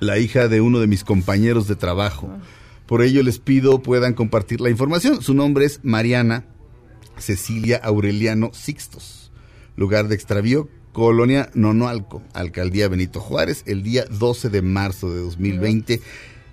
La 0.00 0.18
hija 0.18 0.48
de 0.48 0.60
uno 0.60 0.80
de 0.80 0.86
mis 0.88 1.04
compañeros 1.04 1.68
de 1.68 1.76
trabajo. 1.76 2.28
Por 2.86 3.02
ello 3.02 3.22
les 3.22 3.38
pido 3.38 3.82
puedan 3.82 4.14
compartir 4.14 4.60
la 4.60 4.68
información. 4.70 5.22
Su 5.22 5.32
nombre 5.34 5.64
es 5.64 5.80
Mariana 5.82 6.44
Cecilia 7.18 7.76
Aureliano 7.82 8.50
Sixtos. 8.52 9.30
Lugar 9.76 10.08
de 10.08 10.14
extravío, 10.16 10.68
Colonia 10.92 11.50
Nonoalco, 11.54 12.22
Alcaldía 12.34 12.88
Benito 12.88 13.20
Juárez, 13.20 13.62
el 13.66 13.82
día 13.82 14.04
12 14.10 14.50
de 14.50 14.60
marzo 14.62 15.10
de 15.10 15.20
2020. 15.20 16.02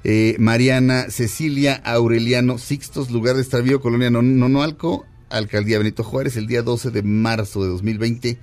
Eh, 0.03 0.35
Mariana 0.39 1.07
Cecilia 1.09 1.75
Aureliano 1.83 2.57
Sixtos, 2.57 3.11
lugar 3.11 3.35
de 3.35 3.41
extravío, 3.41 3.81
Colonia 3.81 4.09
Non- 4.09 4.37
Nonoalco, 4.39 5.05
Alcaldía 5.29 5.77
Benito 5.77 6.03
Juárez, 6.03 6.37
el 6.37 6.47
día 6.47 6.61
12 6.61 6.91
de 6.91 7.03
marzo 7.03 7.61
de 7.63 7.69
2020. 7.69 8.37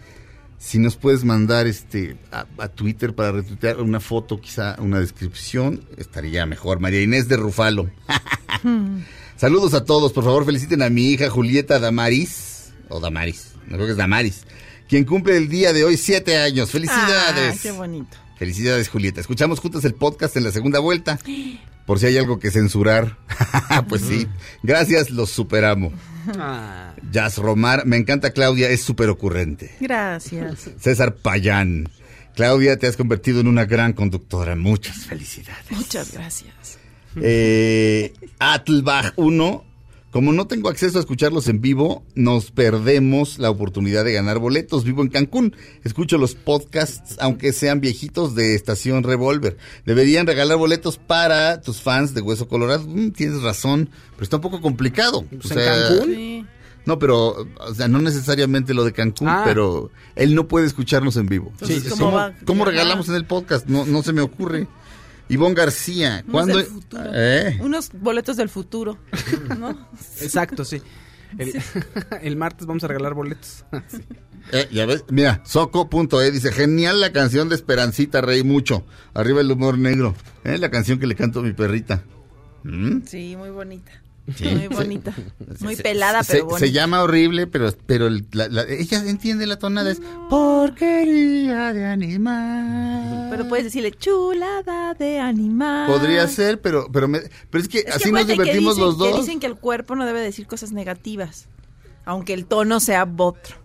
Si 0.58 0.78
nos 0.78 0.96
puedes 0.96 1.24
mandar 1.24 1.66
este 1.66 2.16
a, 2.32 2.46
a 2.58 2.68
Twitter 2.68 3.14
para 3.14 3.32
retuitear 3.32 3.80
una 3.80 4.00
foto, 4.00 4.40
quizá 4.40 4.76
una 4.80 5.00
descripción, 5.00 5.82
estaría 5.96 6.44
mejor. 6.46 6.80
María 6.80 7.02
Inés 7.02 7.28
de 7.28 7.36
Rufalo. 7.36 7.90
Saludos 9.36 9.74
a 9.74 9.84
todos, 9.84 10.12
por 10.12 10.24
favor 10.24 10.44
feliciten 10.46 10.82
a 10.82 10.88
mi 10.90 11.10
hija 11.10 11.28
Julieta 11.30 11.78
Damaris, 11.78 12.72
o 12.88 13.00
Damaris, 13.00 13.52
no 13.66 13.74
creo 13.76 13.86
que 13.86 13.92
es 13.92 13.98
Damaris, 13.98 14.44
quien 14.88 15.04
cumple 15.04 15.36
el 15.36 15.48
día 15.48 15.72
de 15.74 15.84
hoy 15.84 15.96
siete 15.98 16.38
años. 16.38 16.70
Felicidades. 16.70 17.56
Ah, 17.56 17.60
qué 17.62 17.70
bonito. 17.72 18.16
Felicidades, 18.36 18.88
Julieta. 18.88 19.20
Escuchamos 19.20 19.60
juntos 19.60 19.84
el 19.84 19.94
podcast 19.94 20.36
en 20.36 20.44
la 20.44 20.52
segunda 20.52 20.78
vuelta. 20.78 21.18
Por 21.86 21.98
si 21.98 22.06
hay 22.06 22.18
algo 22.18 22.38
que 22.38 22.50
censurar. 22.50 23.16
pues 23.88 24.02
sí. 24.02 24.26
Gracias, 24.62 25.10
los 25.10 25.30
superamo. 25.30 25.92
Ah. 26.38 26.94
Jazz 27.10 27.38
Romar, 27.38 27.86
me 27.86 27.96
encanta 27.96 28.32
Claudia, 28.32 28.68
es 28.68 28.82
súper 28.82 29.08
ocurrente. 29.08 29.74
Gracias. 29.80 30.70
César 30.80 31.16
Payán. 31.16 31.88
Claudia, 32.34 32.76
te 32.76 32.86
has 32.86 32.96
convertido 32.96 33.40
en 33.40 33.46
una 33.46 33.64
gran 33.64 33.94
conductora. 33.94 34.54
Muchas 34.56 35.06
felicidades. 35.06 35.70
Muchas 35.70 36.12
gracias. 36.12 36.78
Eh, 37.20 38.12
Atlbach 38.38 39.14
1. 39.16 39.65
Como 40.16 40.32
no 40.32 40.46
tengo 40.46 40.70
acceso 40.70 40.96
a 40.96 41.00
escucharlos 41.00 41.46
en 41.48 41.60
vivo, 41.60 42.02
nos 42.14 42.50
perdemos 42.50 43.38
la 43.38 43.50
oportunidad 43.50 44.02
de 44.02 44.14
ganar 44.14 44.38
boletos. 44.38 44.82
Vivo 44.82 45.02
en 45.02 45.10
Cancún. 45.10 45.54
Escucho 45.84 46.16
los 46.16 46.34
podcasts, 46.34 47.16
aunque 47.20 47.52
sean 47.52 47.82
viejitos, 47.82 48.34
de 48.34 48.54
Estación 48.54 49.02
Revolver. 49.02 49.58
Deberían 49.84 50.26
regalar 50.26 50.56
boletos 50.56 50.96
para 50.96 51.60
tus 51.60 51.82
fans 51.82 52.14
de 52.14 52.22
Hueso 52.22 52.48
Colorado. 52.48 52.86
Mm, 52.88 53.10
tienes 53.10 53.42
razón, 53.42 53.90
pero 54.12 54.22
está 54.22 54.36
un 54.36 54.42
poco 54.42 54.62
complicado. 54.62 55.22
Pues 55.28 55.50
O 55.50 55.60
en 55.60 55.66
Cancún. 55.66 56.14
Sí. 56.14 56.46
No, 56.86 56.98
pero, 56.98 57.46
o 57.58 57.74
sea, 57.74 57.86
no 57.86 58.00
necesariamente 58.00 58.72
lo 58.72 58.86
de 58.86 58.94
Cancún, 58.94 59.28
Ah. 59.28 59.42
pero 59.44 59.90
él 60.14 60.34
no 60.34 60.48
puede 60.48 60.66
escucharnos 60.66 61.18
en 61.18 61.26
vivo. 61.26 61.48
Entonces, 61.50 61.82
Sí, 61.82 61.90
¿cómo 61.90 62.30
¿cómo, 62.46 62.64
regalamos 62.64 63.10
en 63.10 63.16
el 63.16 63.26
podcast? 63.26 63.66
No, 63.66 63.84
no 63.84 64.02
se 64.02 64.14
me 64.14 64.22
ocurre. 64.22 64.66
Ivonne 65.28 65.54
García, 65.54 66.22
Unos 66.26 66.32
¿cuándo? 66.32 66.56
del 66.58 66.66
futuro. 66.66 67.02
¿Eh? 67.12 67.58
Unos 67.62 67.90
boletos 67.92 68.36
del 68.36 68.48
futuro. 68.48 68.98
¿no? 69.58 69.88
Exacto, 70.20 70.64
sí. 70.64 70.80
El, 71.38 71.52
el 72.22 72.36
martes 72.36 72.66
vamos 72.66 72.84
a 72.84 72.88
regalar 72.88 73.14
boletos. 73.14 73.64
Sí. 73.88 74.02
Eh, 74.52 74.68
ya 74.70 74.86
ves, 74.86 75.04
mira, 75.10 75.42
soco.e 75.44 76.30
dice, 76.30 76.52
genial 76.52 77.00
la 77.00 77.10
canción 77.10 77.48
de 77.48 77.56
Esperancita, 77.56 78.20
reí 78.20 78.44
mucho. 78.44 78.86
Arriba 79.12 79.40
el 79.40 79.50
humor 79.50 79.76
negro. 79.76 80.14
¿Eh? 80.44 80.56
La 80.58 80.70
canción 80.70 81.00
que 81.00 81.08
le 81.08 81.16
canto 81.16 81.40
a 81.40 81.42
mi 81.42 81.52
perrita. 81.52 82.04
¿Mm? 82.62 83.00
Sí, 83.06 83.34
muy 83.36 83.50
bonita. 83.50 83.90
Sí. 84.34 84.44
Muy 84.46 84.66
bonita. 84.68 85.14
Muy 85.60 85.76
pelada, 85.76 86.24
se, 86.24 86.38
pero 86.42 86.58
se 86.58 86.72
llama 86.72 87.02
horrible, 87.02 87.46
pero, 87.46 87.72
pero 87.86 88.08
el- 88.08 88.26
la- 88.32 88.48
la- 88.48 88.64
ella 88.64 89.04
entiende 89.08 89.46
la 89.46 89.56
tonada. 89.58 89.90
Es 89.90 90.00
porquería 90.28 91.72
de 91.72 91.84
animal. 91.86 93.28
Pero 93.30 93.48
puedes 93.48 93.64
decirle 93.66 93.92
chulada 93.92 94.94
de 94.94 95.20
animal. 95.20 95.86
Podría 95.90 96.26
ser, 96.28 96.60
pero, 96.60 96.88
pero, 96.92 97.08
me- 97.08 97.20
pero 97.50 97.62
es 97.62 97.68
que 97.68 97.78
Es 97.78 97.84
que 97.84 97.90
así 97.92 98.12
nos 98.12 98.26
divertimos 98.26 98.74
dicen- 98.76 98.84
los 98.84 98.98
dos. 98.98 99.12
Que 99.14 99.20
dicen 99.20 99.40
que 99.40 99.46
el 99.46 99.56
cuerpo 99.56 99.94
no 99.96 100.04
debe 100.06 100.20
decir 100.20 100.46
cosas 100.46 100.72
negativas. 100.72 101.48
Aunque 102.04 102.34
el 102.34 102.46
tono 102.46 102.80
sea 102.80 103.04
botro. 103.04 103.56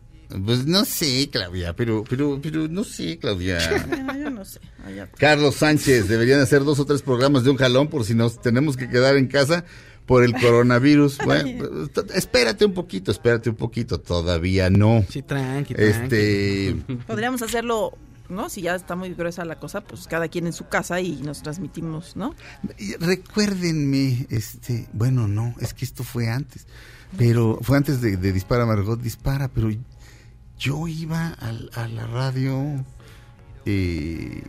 Pues 0.46 0.66
no 0.66 0.86
sé, 0.86 1.30
Claudia, 1.30 1.76
pero, 1.76 2.06
pero, 2.10 2.40
pero 2.42 2.68
no 2.70 2.86
sé, 2.86 3.18
Claudia. 3.20 3.58
Bueno, 3.90 4.14
yo 4.24 4.30
no 4.30 4.46
sé. 4.46 4.60
Carlos 5.18 5.56
Sánchez, 5.56 6.08
deberían 6.08 6.40
hacer 6.40 6.64
dos 6.64 6.80
o 6.80 6.86
tres 6.86 7.02
programas 7.02 7.44
de 7.44 7.50
un 7.50 7.58
jalón 7.58 7.90
por 7.90 8.06
si 8.06 8.14
nos 8.16 8.42
tenemos 8.42 8.78
que 8.78 8.88
quedar 8.90 9.18
en 9.18 9.28
casa 9.28 9.66
por 10.12 10.24
el 10.26 10.34
coronavirus. 10.34 11.20
Bueno, 11.26 11.66
espérate 12.14 12.66
un 12.66 12.74
poquito, 12.74 13.12
espérate 13.12 13.50
un 13.50 13.56
poquito, 13.56 14.02
todavía 14.02 14.70
no. 14.70 15.06
Sí, 15.10 15.22
tranqui, 15.22 15.74
tranqui. 15.74 16.04
Este, 16.04 16.76
Podríamos 17.08 17.42
hacerlo, 17.42 17.98
¿no? 18.28 18.50
Si 18.50 18.62
ya 18.62 18.76
está 18.76 18.98
muy 18.98 19.14
gruesa 19.14 19.46
la 19.46 19.58
cosa, 19.58 19.80
pues 19.80 20.08
cada 20.08 20.28
quien 20.28 20.48
en 20.48 20.54
su 20.54 20.68
casa 20.68 21.00
y 21.00 21.22
nos 21.22 21.42
transmitimos, 21.42 22.18
¿no? 22.18 22.36
recuérdenme, 23.00 24.28
este, 24.30 24.90
bueno, 24.92 25.30
no, 25.30 25.56
es 25.62 25.74
que 25.74 25.86
esto 25.86 26.04
fue 26.04 26.28
antes, 26.30 26.68
pero 27.18 27.60
fue 27.62 27.78
antes 27.78 28.02
de, 28.02 28.18
de 28.18 28.34
Dispara 28.34 28.66
Margot 28.66 29.00
Dispara, 29.00 29.48
pero 29.48 29.70
yo 30.60 30.88
iba 30.90 31.30
a, 31.30 31.88
la 31.88 32.06
radio, 32.08 32.84
eh, 33.66 34.44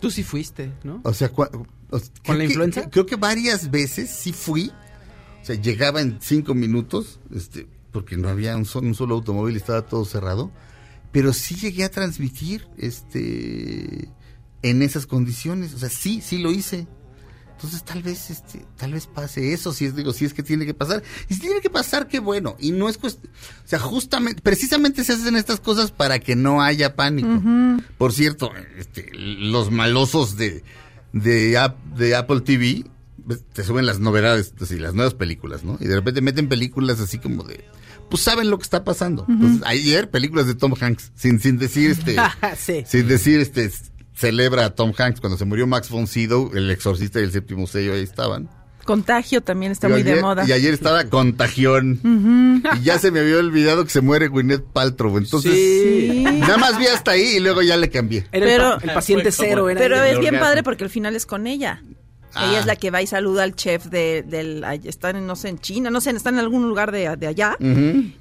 Tú 0.00 0.10
sí 0.10 0.24
fuiste, 0.24 0.72
¿no? 0.82 1.00
O 1.04 1.14
sea, 1.14 1.30
o- 1.34 2.00
creo 2.00 2.10
¿Con 2.24 2.38
la 2.38 2.46
que- 2.70 2.90
creo 2.90 3.06
que 3.06 3.16
varias 3.16 3.70
veces 3.70 4.10
sí 4.10 4.32
fui. 4.32 4.72
O 5.46 5.48
sea, 5.48 5.54
llegaba 5.54 6.00
en 6.00 6.18
cinco 6.20 6.54
minutos, 6.56 7.20
este, 7.32 7.68
porque 7.92 8.16
no 8.16 8.28
había 8.28 8.56
un 8.56 8.64
solo, 8.64 8.88
un 8.88 8.96
solo 8.96 9.14
automóvil, 9.14 9.54
estaba 9.54 9.82
todo 9.82 10.04
cerrado. 10.04 10.50
Pero 11.12 11.32
sí 11.32 11.54
llegué 11.54 11.84
a 11.84 11.88
transmitir, 11.88 12.66
este, 12.76 14.08
en 14.62 14.82
esas 14.82 15.06
condiciones. 15.06 15.72
O 15.72 15.78
sea, 15.78 15.88
sí, 15.88 16.20
sí 16.20 16.38
lo 16.38 16.50
hice. 16.50 16.88
Entonces 17.52 17.84
tal 17.84 18.02
vez, 18.02 18.28
este, 18.30 18.66
tal 18.76 18.92
vez 18.92 19.06
pase 19.06 19.52
eso, 19.52 19.72
si 19.72 19.84
es, 19.84 19.94
digo, 19.94 20.12
si 20.12 20.24
es 20.24 20.34
que 20.34 20.42
tiene 20.42 20.66
que 20.66 20.74
pasar. 20.74 21.04
Y 21.28 21.34
si 21.34 21.40
tiene 21.42 21.60
que 21.60 21.70
pasar, 21.70 22.08
qué 22.08 22.18
bueno. 22.18 22.56
Y 22.58 22.72
no 22.72 22.88
es 22.88 22.98
cuestión, 22.98 23.32
o 23.64 23.68
sea, 23.68 23.78
justamente, 23.78 24.42
precisamente 24.42 25.04
se 25.04 25.12
hacen 25.12 25.36
estas 25.36 25.60
cosas 25.60 25.92
para 25.92 26.18
que 26.18 26.34
no 26.34 26.60
haya 26.60 26.96
pánico. 26.96 27.28
Por 27.98 28.12
cierto, 28.12 28.50
este, 28.76 29.10
los 29.14 29.70
malosos 29.70 30.36
de, 30.36 30.64
de, 31.12 31.56
Ap- 31.56 31.78
de 31.96 32.16
Apple 32.16 32.40
TV 32.40 32.84
te 33.52 33.64
suben 33.64 33.86
las 33.86 33.98
novedades, 33.98 34.54
así, 34.60 34.78
las 34.78 34.94
nuevas 34.94 35.14
películas, 35.14 35.64
¿no? 35.64 35.76
Y 35.80 35.86
de 35.86 35.94
repente 35.96 36.20
meten 36.20 36.48
películas 36.48 37.00
así 37.00 37.18
como 37.18 37.42
de, 37.42 37.64
pues 38.10 38.22
saben 38.22 38.50
lo 38.50 38.58
que 38.58 38.64
está 38.64 38.84
pasando. 38.84 39.24
Entonces, 39.28 39.62
ayer 39.66 40.10
películas 40.10 40.46
de 40.46 40.54
Tom 40.54 40.74
Hanks, 40.80 41.12
sin, 41.14 41.40
sin 41.40 41.58
decir 41.58 41.90
este, 41.90 42.16
sí. 42.56 42.84
sin 42.86 43.08
decir 43.08 43.40
este, 43.40 43.70
celebra 44.14 44.64
a 44.66 44.74
Tom 44.74 44.92
Hanks 44.96 45.20
cuando 45.20 45.36
se 45.36 45.44
murió 45.44 45.66
Max 45.66 45.90
von 45.90 46.06
Sydow, 46.06 46.52
el 46.54 46.70
exorcista 46.70 47.20
y 47.20 47.24
el 47.24 47.32
séptimo 47.32 47.66
sello 47.66 47.94
ahí 47.94 48.02
estaban. 48.02 48.48
Contagio 48.84 49.40
también 49.42 49.72
está 49.72 49.88
Y 49.88 49.90
muy 49.90 50.02
de 50.04 50.20
moda. 50.22 50.44
Y 50.46 50.52
ayer 50.52 50.72
estaba 50.72 51.04
Contagión. 51.06 52.00
Y 52.78 52.82
ya 52.84 53.00
se 53.00 53.10
me 53.10 53.18
había 53.18 53.38
olvidado 53.38 53.82
que 53.84 53.90
se 53.90 54.00
muere 54.00 54.28
Gwyneth 54.28 54.62
Paltrow. 54.72 55.18
Entonces, 55.18 55.52
Sí. 55.52 56.24
nada 56.38 56.56
más 56.56 56.78
vi 56.78 56.86
hasta 56.86 57.10
ahí 57.10 57.34
y 57.36 57.40
luego 57.40 57.62
ya 57.62 57.76
le 57.76 57.90
cambié. 57.90 58.28
Era 58.30 58.46
Pero- 58.46 58.74
el, 58.74 58.80
pa- 58.80 58.86
el 58.86 58.94
paciente 58.94 59.32
cero. 59.32 59.68
Era 59.68 59.80
Pero 59.80 59.96
es 60.04 60.20
bien 60.20 60.36
orgasmo. 60.36 60.38
padre 60.40 60.62
porque 60.62 60.84
el 60.84 60.90
final 60.90 61.16
es 61.16 61.26
con 61.26 61.48
ella. 61.48 61.82
Ah. 62.36 62.48
Ella 62.50 62.60
es 62.60 62.66
la 62.66 62.76
que 62.76 62.90
va 62.90 63.00
y 63.02 63.06
saluda 63.06 63.42
al 63.42 63.54
chef 63.56 63.86
de, 63.86 64.22
del... 64.22 64.62
Están, 64.84 65.16
en, 65.16 65.26
no 65.26 65.36
sé, 65.36 65.48
en 65.48 65.58
China, 65.58 65.90
no 65.90 66.00
sé, 66.00 66.10
están 66.10 66.34
en 66.34 66.40
algún 66.40 66.68
lugar 66.68 66.92
de, 66.92 67.16
de 67.16 67.26
allá. 67.26 67.56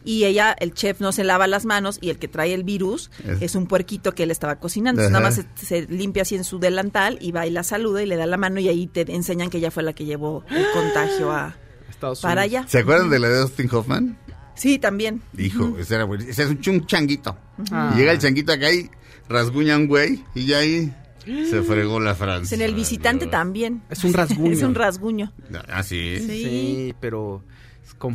Y 0.03 0.23
ella, 0.23 0.55
el 0.59 0.73
chef, 0.73 1.01
no 1.01 1.11
se 1.11 1.23
lava 1.23 1.47
las 1.47 1.65
manos 1.65 1.97
y 2.01 2.09
el 2.09 2.17
que 2.17 2.27
trae 2.27 2.53
el 2.53 2.63
virus 2.63 3.11
Es- 3.27 3.41
es, 3.41 3.55
un 3.55 3.67
puerquito 3.67 4.13
que 4.13 4.23
él 4.23 4.31
estaba 4.31 4.55
cocinando. 4.57 5.01
Entonces, 5.01 5.11
nada 5.11 5.23
más 5.25 5.35
se, 5.61 5.65
se 5.85 5.93
limpia 5.93 6.21
así 6.23 6.35
en 6.35 6.43
su 6.43 6.59
delantal 6.59 7.17
y 7.21 7.31
va 7.31 7.45
y 7.45 7.51
la 7.51 7.63
saluda 7.63 8.01
y 8.01 8.05
le 8.05 8.15
da 8.15 8.25
la 8.25 8.37
mano 8.37 8.59
y 8.59 8.69
ahí 8.69 8.87
te 8.87 9.01
enseñan 9.13 9.49
que 9.49 9.57
ella 9.57 9.71
fue 9.71 9.83
la 9.83 9.93
que 9.93 10.05
llevó 10.05 10.43
el 10.49 10.65
contagio 10.73 11.31
a, 11.31 11.55
Estados 11.89 12.21
para 12.21 12.43
Unidos. 12.43 12.61
allá. 12.61 12.67
¿Se 12.69 12.79
acuerdan 12.79 13.09
de 13.09 13.19
la 13.19 13.29
de 13.29 13.39
Austin 13.41 13.69
Hoffman? 13.71 14.17
Sí, 14.55 14.79
también. 14.79 15.21
Hijo, 15.37 15.75
ese 15.77 15.95
era 15.95 16.05
bueno. 16.05 16.23
Ese 16.27 16.43
es 16.43 16.49
un, 16.49 16.85
changuito. 16.85 17.37
Ah. 17.71 17.91
Y 17.93 17.99
llega 17.99 18.13
el 18.13 18.19
changuito 18.19 18.53
acá 18.53 18.71
y 18.71 18.89
rasguña 19.27 19.75
a 19.75 19.77
un 19.77 19.87
güey 19.87 20.23
y 20.33 20.45
ya 20.45 20.59
ahí 20.59 20.93
se 21.25 21.61
fregó 21.63 21.99
la 21.99 22.15
Francia. 22.15 22.55
En 22.55 22.61
el 22.61 22.73
visitante 22.73 23.27
también. 23.27 23.83
Es 23.89 24.03
un 24.03 24.13
rasguño. 24.13 24.51
es 24.53 24.63
un 24.63 24.75
rasguño. 24.75 25.33
Ah, 25.67 25.83
sí. 25.83 26.17
Sí. 26.19 26.43
Sí, 26.43 26.95
pero 26.99 27.43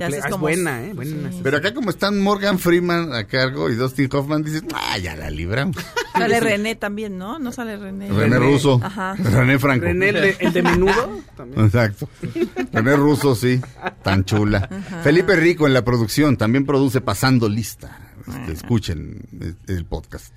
haces 0.01 0.15
ah, 0.15 0.27
es 0.27 0.33
como- 0.33 0.43
buena, 0.43 0.85
¿eh? 0.85 0.93
Buena. 0.95 1.33
Sí. 1.33 1.41
Pero 1.43 1.57
acá 1.57 1.75
como 1.75 1.91
están 1.91 2.21
Morgan 2.21 2.59
Freeman 2.59 3.13
a 3.13 3.25
cargo 3.25 3.71
y 3.71 3.75
Dustin 3.75 4.09
Hoffman, 4.13 4.43
dices, 4.43 4.63
ah, 4.75 4.99
ya 4.99 5.17
la 5.17 5.31
libramos. 5.31 5.77
Sale 6.13 6.41
René 6.41 6.75
también, 6.75 7.17
¿no? 7.17 7.39
No 7.39 7.51
sale 7.51 7.77
René. 7.79 8.09
René 8.11 8.39
Russo. 8.39 8.79
Ajá. 8.83 9.15
René 9.15 9.59
Franco. 9.59 9.87
René, 9.87 10.11
el 10.11 10.15
de, 10.15 10.37
el 10.41 10.53
de 10.53 10.63
menudo. 10.63 11.21
También. 11.37 11.65
Exacto. 11.65 12.11
René 12.73 12.97
Russo, 12.97 13.35
sí. 13.35 13.59
Tan 14.03 14.25
chula. 14.25 14.69
Felipe 15.03 15.35
Rico 15.37 15.67
en 15.67 15.73
la 15.73 15.83
producción. 15.83 16.37
También 16.37 16.67
produce 16.67 17.01
Pasando 17.01 17.49
Lista. 17.49 18.11
Este, 18.27 18.53
escuchen 18.53 19.23
el 19.67 19.85
podcast. 19.87 20.33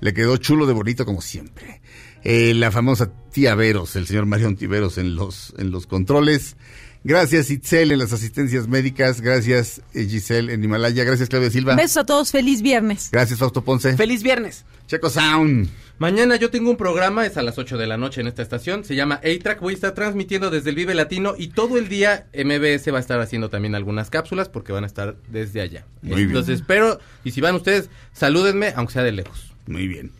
Le 0.00 0.12
quedó 0.12 0.36
chulo 0.36 0.66
de 0.66 0.72
bonito 0.72 1.04
como 1.04 1.20
siempre. 1.20 1.80
Eh, 2.24 2.54
la 2.54 2.70
famosa 2.70 3.10
tía 3.32 3.54
Veros, 3.54 3.96
el 3.96 4.06
señor 4.06 4.26
Marión 4.26 4.56
Tiveros 4.56 4.98
en 4.98 5.14
los, 5.14 5.54
en 5.58 5.70
los 5.70 5.86
controles. 5.86 6.56
Gracias 7.04 7.50
Itzel 7.50 7.92
en 7.92 8.00
las 8.00 8.12
asistencias 8.12 8.66
médicas. 8.66 9.20
Gracias 9.20 9.80
eh, 9.94 10.04
Giselle 10.04 10.52
en 10.52 10.64
Himalaya. 10.64 11.04
Gracias 11.04 11.28
Claudia 11.28 11.50
Silva. 11.50 11.76
Besos 11.76 11.98
a 11.98 12.04
todos, 12.04 12.30
feliz 12.30 12.60
viernes. 12.60 13.08
Gracias 13.12 13.38
Fausto 13.38 13.62
Ponce. 13.62 13.96
¡Feliz 13.96 14.22
viernes! 14.22 14.64
Checo 14.86 15.08
Sound. 15.08 15.68
Mañana 15.98 16.36
yo 16.36 16.50
tengo 16.50 16.70
un 16.70 16.76
programa, 16.76 17.26
es 17.26 17.36
a 17.36 17.42
las 17.42 17.58
8 17.58 17.76
de 17.76 17.86
la 17.86 17.96
noche 17.96 18.20
en 18.20 18.28
esta 18.28 18.40
estación, 18.42 18.84
se 18.84 18.94
llama 18.94 19.16
A-Track, 19.16 19.60
voy 19.60 19.72
a 19.72 19.74
estar 19.74 19.94
transmitiendo 19.94 20.48
desde 20.48 20.70
el 20.70 20.76
Vive 20.76 20.94
Latino 20.94 21.34
y 21.36 21.48
todo 21.48 21.76
el 21.76 21.88
día 21.88 22.28
MBS 22.32 22.92
va 22.92 22.98
a 22.98 23.00
estar 23.00 23.20
haciendo 23.20 23.50
también 23.50 23.74
algunas 23.74 24.08
cápsulas 24.08 24.48
porque 24.48 24.72
van 24.72 24.84
a 24.84 24.86
estar 24.86 25.16
desde 25.28 25.60
allá. 25.60 25.86
Muy 26.02 26.16
bien. 26.16 26.28
Entonces 26.28 26.60
espero, 26.60 27.00
y 27.24 27.32
si 27.32 27.40
van 27.40 27.56
ustedes, 27.56 27.90
salúdenme, 28.12 28.72
aunque 28.76 28.92
sea 28.92 29.02
de 29.02 29.12
lejos. 29.12 29.52
Muy 29.66 29.88
bien. 29.88 30.12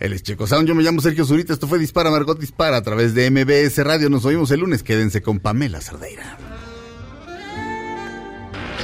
Él 0.00 0.14
es 0.14 0.22
Checo 0.22 0.46
Sound, 0.46 0.66
yo 0.66 0.74
me 0.74 0.82
llamo 0.82 1.02
Sergio 1.02 1.26
Zurita, 1.26 1.52
esto 1.52 1.68
fue 1.68 1.78
Dispara 1.78 2.10
Margot 2.10 2.38
Dispara 2.38 2.78
a 2.78 2.82
través 2.82 3.14
de 3.14 3.30
MBS 3.30 3.84
Radio, 3.84 4.08
nos 4.08 4.24
oímos 4.24 4.50
el 4.50 4.60
lunes, 4.60 4.82
quédense 4.82 5.20
con 5.20 5.40
Pamela 5.40 5.80
Cerdeira. 5.82 6.38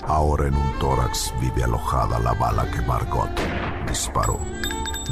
Ahora 0.02 0.46
en 0.46 0.54
un 0.54 0.78
tórax 0.78 1.32
vive 1.40 1.64
alojada 1.64 2.18
la 2.20 2.32
bala 2.34 2.70
que 2.70 2.80
Margot 2.82 3.30
disparó. 3.88 4.38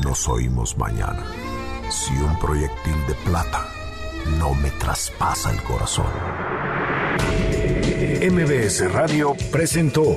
Nos 0.05 0.29
oímos 0.29 0.77
mañana. 0.79 1.25
Si 1.91 2.13
un 2.13 2.39
proyectil 2.39 2.95
de 3.09 3.15
plata 3.25 3.67
no 4.39 4.55
me 4.55 4.71
traspasa 4.73 5.51
el 5.51 5.63
corazón. 5.63 6.07
MBS 8.31 8.93
Radio 8.93 9.35
presentó 9.51 10.17